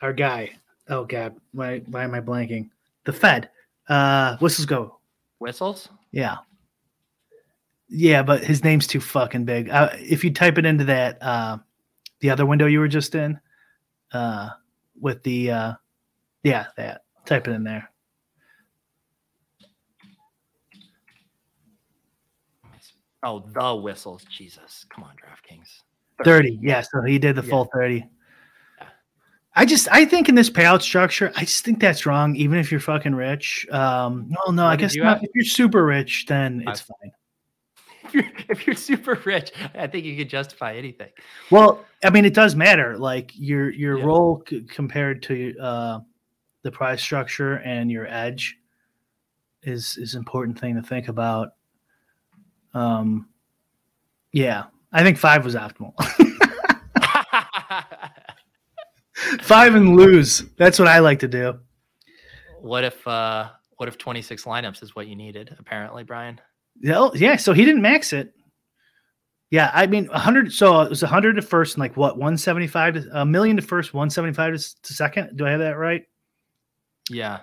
our 0.00 0.12
guy. 0.14 0.52
Oh 0.88 1.04
God, 1.04 1.36
why 1.52 1.80
why 1.80 2.04
am 2.04 2.14
I 2.14 2.20
blanking? 2.20 2.70
The 3.04 3.12
Fed. 3.12 3.50
Uh, 3.88 4.36
whistles 4.38 4.66
go. 4.66 4.98
Whistles? 5.38 5.88
Yeah. 6.12 6.36
Yeah, 7.88 8.22
but 8.22 8.44
his 8.44 8.62
name's 8.64 8.86
too 8.86 9.00
fucking 9.00 9.44
big. 9.44 9.70
Uh, 9.70 9.90
if 9.94 10.22
you 10.22 10.32
type 10.32 10.58
it 10.58 10.66
into 10.66 10.84
that, 10.84 11.22
uh, 11.22 11.58
the 12.20 12.30
other 12.30 12.44
window 12.46 12.66
you 12.66 12.80
were 12.80 12.88
just 12.88 13.14
in, 13.14 13.40
uh, 14.12 14.50
with 15.00 15.22
the, 15.22 15.50
uh, 15.50 15.72
yeah, 16.42 16.66
that. 16.76 17.02
Type 17.24 17.48
it 17.48 17.52
in 17.52 17.64
there. 17.64 17.90
Oh, 23.22 23.40
the 23.40 23.74
whistles. 23.74 24.24
Jesus. 24.30 24.84
Come 24.90 25.04
on, 25.04 25.14
DraftKings. 25.16 25.82
30. 26.24 26.58
Yeah, 26.62 26.80
so 26.82 27.02
he 27.02 27.18
did 27.18 27.36
the 27.36 27.42
Yeah. 27.42 27.50
full 27.50 27.64
30. 27.74 28.08
I 29.54 29.64
just 29.64 29.88
I 29.90 30.04
think 30.04 30.28
in 30.28 30.34
this 30.36 30.50
payout 30.50 30.82
structure, 30.82 31.32
I 31.34 31.40
just 31.40 31.64
think 31.64 31.80
that's 31.80 32.06
wrong, 32.06 32.36
even 32.36 32.58
if 32.58 32.70
you're 32.70 32.80
fucking 32.80 33.14
rich. 33.14 33.66
Um 33.70 34.28
no, 34.28 34.52
no, 34.52 34.64
I 34.64 34.70
What 34.70 34.76
did 34.76 34.80
guess 34.84 34.94
you 34.94 35.02
not. 35.04 35.22
If 35.24 35.30
you're 35.34 35.44
super 35.44 35.84
rich, 35.84 36.26
then 36.26 36.62
it's 36.66 36.80
fine. 36.80 37.12
If 38.08 38.14
you're, 38.14 38.24
if 38.48 38.66
you're 38.66 38.76
super 38.76 39.20
rich, 39.26 39.52
I 39.74 39.86
think 39.86 40.06
you 40.06 40.16
could 40.16 40.30
justify 40.30 40.74
anything. 40.76 41.10
Well, 41.50 41.84
I 42.02 42.08
mean, 42.08 42.24
it 42.24 42.32
does 42.32 42.54
matter. 42.56 42.96
Like 42.96 43.32
your 43.34 43.68
your 43.70 43.98
Yeah. 43.98 44.04
role 44.04 44.42
c- 44.48 44.62
compared 44.62 45.22
to 45.24 45.54
uh 45.60 46.00
the 46.62 46.70
price 46.70 47.02
structure 47.02 47.56
and 47.58 47.90
your 47.90 48.06
edge 48.06 48.56
is 49.62 49.98
is 49.98 50.14
important 50.14 50.58
thing 50.58 50.74
to 50.76 50.82
think 50.82 51.08
about. 51.08 51.48
Um 52.74 53.28
yeah, 54.32 54.66
I 54.92 55.02
think 55.02 55.18
five 55.18 55.44
was 55.44 55.54
optimal. 55.54 55.92
five 59.42 59.74
and 59.74 59.96
lose. 59.96 60.40
That's 60.56 60.78
what 60.78 60.88
I 60.88 60.98
like 61.00 61.18
to 61.20 61.28
do. 61.28 61.58
what 62.60 62.84
if 62.84 63.06
uh 63.06 63.50
what 63.76 63.88
if 63.88 63.96
26 63.96 64.44
lineups 64.44 64.82
is 64.82 64.96
what 64.96 65.06
you 65.06 65.14
needed, 65.14 65.54
apparently, 65.58 66.02
Brian? 66.02 66.40
Yeah, 66.80 66.98
oh, 66.98 67.12
yeah. 67.14 67.36
So 67.36 67.52
he 67.52 67.64
didn't 67.64 67.82
max 67.82 68.12
it. 68.12 68.34
Yeah, 69.50 69.70
I 69.72 69.86
mean, 69.86 70.06
hundred. 70.06 70.52
So 70.52 70.80
it 70.82 70.90
was 70.90 71.00
hundred 71.00 71.34
to 71.36 71.42
first, 71.42 71.76
and 71.76 71.80
like 71.80 71.96
what, 71.96 72.18
one 72.18 72.36
seventy 72.36 72.66
five 72.66 72.94
to 72.94 73.20
a 73.20 73.24
million 73.24 73.56
to 73.56 73.62
first, 73.62 73.94
one 73.94 74.10
seventy 74.10 74.34
five 74.34 74.54
to, 74.56 74.82
to 74.82 74.92
second. 74.92 75.36
Do 75.36 75.46
I 75.46 75.50
have 75.52 75.60
that 75.60 75.78
right? 75.78 76.04
Yeah. 77.08 77.40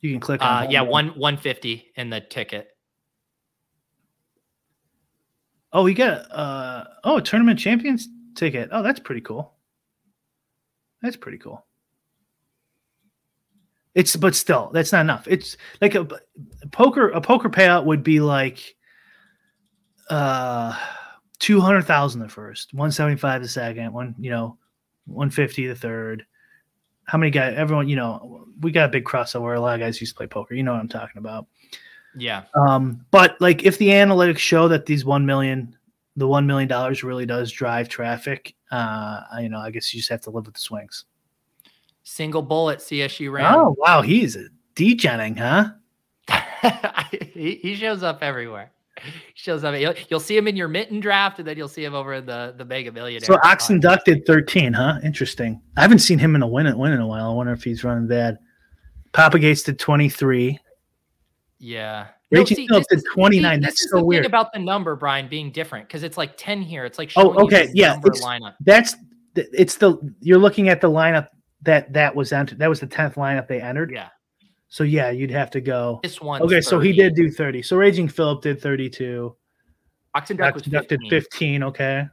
You 0.00 0.10
can 0.10 0.20
click 0.20 0.42
Uh, 0.42 0.46
on. 0.64 0.70
yeah, 0.70 0.80
home. 0.80 0.88
one 0.88 1.06
150 1.08 1.92
in 1.94 2.10
the 2.10 2.20
ticket. 2.20 2.68
Oh, 5.72 5.86
you 5.86 5.94
got 5.94 6.30
uh 6.32 6.84
oh 7.04 7.18
a 7.18 7.22
tournament 7.22 7.58
champions 7.58 8.08
ticket. 8.34 8.68
Oh, 8.72 8.82
that's 8.82 9.00
pretty 9.00 9.20
cool. 9.20 9.54
That's 11.02 11.16
pretty 11.16 11.38
cool. 11.38 11.64
It's 13.94 14.16
but 14.16 14.34
still 14.34 14.70
that's 14.72 14.92
not 14.92 15.02
enough. 15.02 15.26
It's 15.28 15.56
like 15.80 15.94
a, 15.94 16.06
a 16.62 16.68
poker 16.68 17.08
a 17.10 17.20
poker 17.20 17.48
payout 17.48 17.84
would 17.84 18.02
be 18.02 18.20
like 18.20 18.76
uh 20.08 20.76
two 21.38 21.60
hundred 21.60 21.82
thousand 21.82 22.20
the 22.20 22.28
first, 22.28 22.74
one 22.74 22.92
seventy 22.92 23.16
five 23.16 23.42
the 23.42 23.48
second, 23.48 23.92
one 23.92 24.14
you 24.18 24.30
know, 24.30 24.58
one 25.06 25.30
fifty 25.30 25.66
the 25.66 25.74
third. 25.74 26.24
How 27.04 27.18
many 27.18 27.30
guys? 27.30 27.54
Everyone, 27.56 27.88
you 27.88 27.96
know, 27.96 28.46
we 28.60 28.70
got 28.70 28.88
a 28.88 28.92
big 28.92 29.04
crossover. 29.04 29.56
A 29.56 29.60
lot 29.60 29.74
of 29.74 29.80
guys 29.80 30.00
used 30.00 30.12
to 30.12 30.16
play 30.16 30.28
poker. 30.28 30.54
You 30.54 30.62
know 30.62 30.72
what 30.72 30.80
I'm 30.80 30.88
talking 30.88 31.18
about. 31.18 31.46
Yeah. 32.16 32.44
Um, 32.54 33.04
but 33.10 33.40
like 33.40 33.64
if 33.64 33.78
the 33.78 33.88
analytics 33.88 34.38
show 34.38 34.68
that 34.68 34.86
these 34.86 35.04
one 35.04 35.26
million, 35.26 35.76
the 36.16 36.26
one 36.26 36.46
million 36.46 36.68
dollars 36.68 37.04
really 37.04 37.26
does 37.26 37.50
drive 37.52 37.88
traffic, 37.88 38.54
uh, 38.70 39.22
you 39.40 39.48
know, 39.48 39.58
I 39.58 39.70
guess 39.70 39.92
you 39.92 40.00
just 40.00 40.10
have 40.10 40.20
to 40.22 40.30
live 40.30 40.46
with 40.46 40.54
the 40.54 40.60
swings. 40.60 41.04
Single 42.02 42.42
bullet 42.42 42.80
CSURAM. 42.80 43.52
Oh 43.54 43.76
wow, 43.78 44.02
he's 44.02 44.36
a 44.36 44.46
degenning, 44.74 45.38
huh? 45.38 45.70
he, 47.34 47.56
he 47.56 47.74
shows 47.74 48.02
up 48.02 48.22
everywhere. 48.22 48.72
He 49.02 49.12
shows 49.34 49.64
up. 49.64 49.78
You'll, 49.78 49.94
you'll 50.08 50.20
see 50.20 50.36
him 50.36 50.46
in 50.48 50.56
your 50.56 50.68
mitten 50.68 51.00
draft, 51.00 51.38
and 51.38 51.48
then 51.48 51.56
you'll 51.56 51.68
see 51.68 51.84
him 51.84 51.94
over 51.94 52.14
in 52.14 52.26
the 52.26 52.54
the 52.56 52.64
Mega 52.64 52.92
Millionaire. 52.92 53.26
So 53.26 53.38
Ox 53.44 53.70
inducted 53.70 54.26
thirteen, 54.26 54.72
huh? 54.72 54.98
Interesting. 55.02 55.60
I 55.76 55.82
haven't 55.82 56.00
seen 56.00 56.18
him 56.18 56.34
in 56.34 56.42
a 56.42 56.46
win 56.46 56.76
win 56.76 56.92
in 56.92 57.00
a 57.00 57.06
while. 57.06 57.30
I 57.30 57.34
wonder 57.34 57.52
if 57.52 57.64
he's 57.64 57.84
running 57.84 58.08
bad. 58.08 58.38
Papa 59.12 59.38
Gates 59.38 59.62
did 59.62 59.78
twenty 59.78 60.08
three. 60.08 60.58
Yeah. 61.60 62.08
Raging 62.32 62.66
Phillips 62.66 62.86
this 62.90 63.02
did 63.02 63.08
is- 63.08 63.14
29. 63.14 63.58
see, 63.58 63.64
That's 63.64 63.82
is 63.82 63.90
so 63.90 63.98
the 63.98 64.04
weird. 64.04 64.22
Thing 64.24 64.30
about 64.30 64.52
the 64.52 64.58
number, 64.58 64.96
Brian, 64.96 65.28
being 65.28 65.52
different 65.52 65.86
because 65.86 66.02
it's 66.02 66.16
like 66.16 66.32
ten 66.36 66.62
here. 66.62 66.84
It's 66.86 66.98
like 66.98 67.12
Oh, 67.16 67.22
showing 67.22 67.38
you 67.38 67.44
okay, 67.44 67.68
yeah, 67.74 67.98
it's- 67.98 68.24
lineup. 68.24 68.54
That's 68.60 68.96
it's 69.36 69.76
the 69.76 69.98
you're 70.20 70.38
looking 70.38 70.68
at 70.70 70.80
the 70.80 70.88
lineup 70.90 71.28
that 71.62 71.92
that 71.92 72.16
was 72.16 72.32
entered. 72.32 72.58
That 72.58 72.68
was 72.68 72.80
the 72.80 72.86
tenth 72.86 73.14
lineup 73.16 73.46
they 73.46 73.60
entered. 73.60 73.90
Yeah. 73.92 74.08
So 74.68 74.84
yeah, 74.84 75.10
you'd 75.10 75.30
have 75.32 75.50
to 75.50 75.60
go. 75.60 76.00
This 76.02 76.20
one. 76.20 76.40
Okay, 76.42 76.60
so 76.60 76.80
he 76.80 76.92
did 76.92 77.14
do 77.14 77.30
30. 77.30 77.62
So 77.62 77.76
Raging 77.76 78.08
Philip 78.08 78.40
did 78.42 78.60
32. 78.62 79.34
Oxen 80.14 80.36
Duck 80.36 80.54
was 80.54 80.62
Conducted 80.62 81.00
15. 81.08 81.10
15. 81.10 81.62
Okay. 81.64 82.06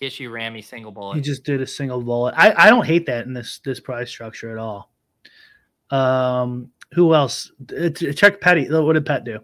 Issue 0.00 0.28
Rammy 0.30 0.62
single 0.62 0.92
bullet. 0.92 1.14
He 1.16 1.20
just 1.22 1.44
did 1.44 1.62
a 1.62 1.66
single 1.66 2.02
bullet. 2.02 2.34
I, 2.36 2.66
I 2.66 2.70
don't 2.70 2.84
hate 2.84 3.06
that 3.06 3.24
in 3.26 3.32
this 3.32 3.60
this 3.64 3.80
price 3.80 4.10
structure 4.10 4.50
at 4.50 4.58
all. 4.58 4.90
Um, 5.90 6.70
who 6.92 7.14
else? 7.14 7.50
Check 8.14 8.40
Patty. 8.40 8.68
What 8.70 8.92
did 8.94 9.06
Pat 9.06 9.24
do? 9.24 9.40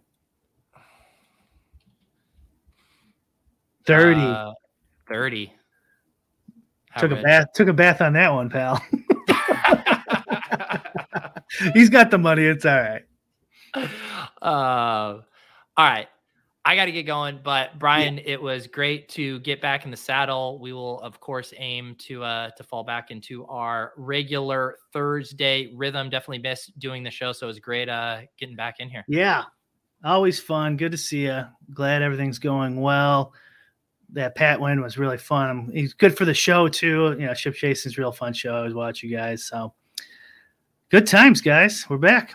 30. 3.86 4.20
Uh, 4.20 4.52
30. 5.08 5.52
How 6.90 7.00
took 7.00 7.10
rich. 7.10 7.20
a 7.20 7.22
bath 7.22 7.46
took 7.54 7.68
a 7.68 7.72
bath 7.72 8.00
on 8.00 8.12
that 8.12 8.32
one, 8.32 8.50
pal. 8.50 8.80
He's 11.74 11.88
got 11.88 12.10
the 12.10 12.18
money, 12.18 12.44
it's 12.44 12.66
all 12.66 12.80
right. 12.80 13.02
Uh, 14.42 15.20
all 15.76 15.86
right. 15.86 16.08
I 16.64 16.76
got 16.76 16.84
to 16.84 16.92
get 16.92 17.04
going, 17.04 17.40
but 17.42 17.76
Brian, 17.80 18.20
it 18.24 18.40
was 18.40 18.68
great 18.68 19.08
to 19.10 19.40
get 19.40 19.60
back 19.60 19.84
in 19.84 19.90
the 19.90 19.96
saddle. 19.96 20.60
We 20.60 20.72
will, 20.72 21.00
of 21.00 21.18
course, 21.18 21.52
aim 21.56 21.96
to 22.00 22.22
uh, 22.22 22.50
to 22.50 22.62
fall 22.62 22.84
back 22.84 23.10
into 23.10 23.44
our 23.46 23.92
regular 23.96 24.76
Thursday 24.92 25.72
rhythm. 25.74 26.08
Definitely 26.08 26.38
missed 26.38 26.78
doing 26.78 27.02
the 27.02 27.10
show, 27.10 27.32
so 27.32 27.46
it 27.46 27.48
was 27.48 27.58
great 27.58 27.88
uh, 27.88 28.20
getting 28.38 28.54
back 28.54 28.76
in 28.78 28.88
here. 28.88 29.04
Yeah, 29.08 29.44
always 30.04 30.38
fun. 30.38 30.76
Good 30.76 30.92
to 30.92 30.98
see 30.98 31.24
you. 31.24 31.42
Glad 31.74 32.00
everything's 32.00 32.38
going 32.38 32.80
well. 32.80 33.32
That 34.10 34.36
Pat 34.36 34.60
win 34.60 34.80
was 34.82 34.96
really 34.96 35.18
fun. 35.18 35.68
He's 35.72 35.94
good 35.94 36.16
for 36.16 36.24
the 36.24 36.34
show 36.34 36.68
too. 36.68 37.16
You 37.18 37.26
know, 37.26 37.34
Ship 37.34 37.54
Chasing's 37.54 37.98
real 37.98 38.12
fun 38.12 38.34
show. 38.34 38.54
I 38.54 38.58
always 38.58 38.74
watch 38.74 39.02
you 39.02 39.10
guys. 39.10 39.44
So 39.46 39.74
good 40.90 41.08
times, 41.08 41.40
guys. 41.40 41.86
We're 41.88 41.98
back. 41.98 42.34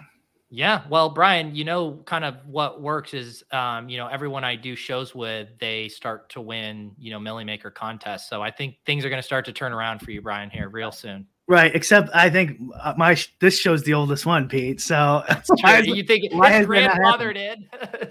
Yeah. 0.49 0.83
Well, 0.89 1.09
Brian, 1.09 1.55
you 1.55 1.65
know, 1.65 2.01
kind 2.05 2.23
of 2.23 2.35
what 2.45 2.81
works 2.81 3.13
is, 3.13 3.43
um, 3.51 3.89
you 3.89 3.97
know, 3.97 4.07
everyone 4.07 4.43
I 4.43 4.55
do 4.55 4.75
shows 4.75 5.13
with, 5.13 5.49
they 5.59 5.89
start 5.89 6.29
to 6.29 6.41
win, 6.41 6.93
you 6.97 7.11
know, 7.11 7.19
Milly 7.19 7.43
Maker 7.43 7.69
contests. 7.69 8.29
So 8.29 8.41
I 8.41 8.51
think 8.51 8.77
things 8.85 9.03
are 9.03 9.09
going 9.09 9.21
to 9.21 9.25
start 9.25 9.45
to 9.45 9.53
turn 9.53 9.73
around 9.73 9.99
for 9.99 10.11
you, 10.11 10.21
Brian, 10.21 10.49
here 10.49 10.69
real 10.69 10.91
soon. 10.91 11.27
Right. 11.49 11.73
Except 11.75 12.09
I 12.13 12.29
think 12.29 12.59
uh, 12.79 12.93
my 12.97 13.17
this 13.39 13.59
show's 13.59 13.83
the 13.83 13.93
oldest 13.93 14.25
one, 14.25 14.47
Pete. 14.47 14.79
So 14.79 15.23
you 15.83 16.03
think 16.03 16.33
why 16.33 16.51
his 16.51 16.59
has 16.59 16.67
that 16.67 16.97
not 17.01 17.19
grandfather 17.19 17.33
did? 17.33 17.59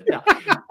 no. 0.08 0.22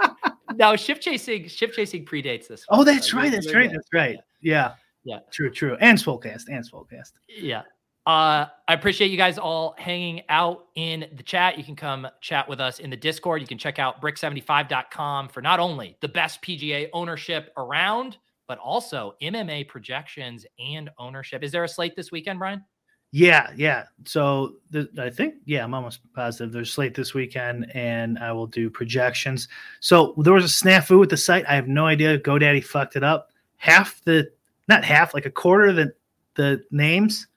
no, 0.55 0.75
ship 0.75 1.01
chasing, 1.01 1.47
ship 1.47 1.73
chasing 1.73 2.05
predates 2.05 2.47
this. 2.47 2.65
Oh, 2.69 2.77
one, 2.77 2.85
that's 2.85 3.11
so 3.11 3.17
right. 3.17 3.31
That's 3.31 3.53
right. 3.53 3.71
That's 3.71 3.89
right. 3.93 4.17
Yeah. 4.41 4.73
Yeah. 5.03 5.19
True. 5.31 5.51
True. 5.51 5.77
And 5.79 5.97
Swolecast. 5.97 6.43
And 6.47 6.67
Swolecast. 6.67 7.13
Yeah. 7.27 7.61
Uh, 8.05 8.45
I 8.67 8.73
appreciate 8.73 9.09
you 9.09 9.17
guys 9.17 9.39
all 9.39 9.73
hanging 9.79 10.21
out 10.29 10.67
in 10.75 11.07
the 11.15 11.23
chat. 11.23 11.57
You 11.57 11.63
can 11.63 11.75
come 11.75 12.07
chat 12.21 12.47
with 12.47 12.59
us 12.59 12.79
in 12.79 12.91
the 12.91 12.97
Discord. 12.97 13.41
You 13.41 13.47
can 13.47 13.57
check 13.57 13.79
out 13.79 13.99
brick75.com 13.99 15.29
for 15.29 15.41
not 15.41 15.59
only 15.59 15.97
the 16.01 16.07
best 16.07 16.41
PGA 16.43 16.87
ownership 16.93 17.51
around, 17.57 18.17
but 18.47 18.59
also 18.59 19.15
MMA 19.23 19.67
projections 19.67 20.45
and 20.59 20.91
ownership. 20.99 21.43
Is 21.43 21.51
there 21.51 21.63
a 21.63 21.67
slate 21.67 21.95
this 21.95 22.11
weekend, 22.11 22.37
Brian? 22.37 22.63
Yeah, 23.11 23.49
yeah. 23.55 23.85
So 24.05 24.57
the, 24.69 24.87
I 24.99 25.09
think, 25.09 25.35
yeah, 25.45 25.63
I'm 25.63 25.73
almost 25.73 26.01
positive 26.13 26.51
there's 26.51 26.71
slate 26.71 26.93
this 26.93 27.15
weekend, 27.15 27.71
and 27.73 28.19
I 28.19 28.31
will 28.33 28.45
do 28.45 28.69
projections. 28.69 29.47
So 29.79 30.13
there 30.17 30.33
was 30.33 30.45
a 30.45 30.47
snafu 30.47 30.99
with 30.99 31.09
the 31.09 31.17
site. 31.17 31.45
I 31.47 31.55
have 31.55 31.67
no 31.67 31.87
idea. 31.87 32.19
GoDaddy 32.19 32.63
fucked 32.63 32.97
it 32.97 33.03
up. 33.03 33.31
Half 33.57 34.03
the, 34.03 34.29
not 34.67 34.83
half, 34.83 35.15
like 35.15 35.25
a 35.25 35.31
quarter 35.31 35.67
of 35.67 35.75
the 35.75 35.93
the 36.35 36.61
names 36.69 37.27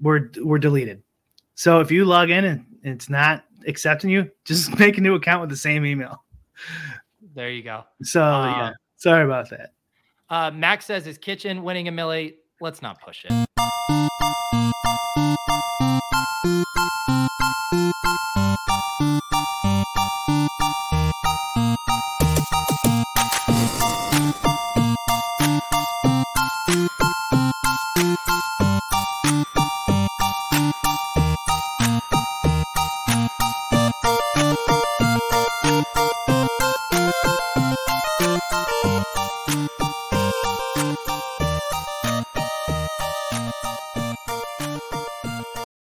were 0.00 0.30
were 0.42 0.58
deleted. 0.58 1.02
So 1.54 1.80
if 1.80 1.90
you 1.90 2.04
log 2.04 2.30
in 2.30 2.44
and 2.44 2.64
it's 2.82 3.08
not 3.10 3.44
accepting 3.66 4.10
you, 4.10 4.30
just 4.44 4.78
make 4.78 4.98
a 4.98 5.00
new 5.00 5.14
account 5.14 5.40
with 5.42 5.50
the 5.50 5.56
same 5.56 5.84
email. 5.84 6.24
There 7.34 7.50
you 7.50 7.62
go. 7.62 7.84
So 8.02 8.20
yeah, 8.20 8.68
Um, 8.68 8.74
sorry 8.96 9.24
about 9.24 9.50
that. 9.50 9.72
Uh, 10.28 10.50
Max 10.52 10.86
says 10.86 11.04
his 11.04 11.18
kitchen 11.18 11.62
winning 11.62 11.88
a 11.88 11.90
millie. 11.90 12.36
Let's 12.60 12.82
not 12.82 13.00
push 13.00 13.24
it. 13.28 13.46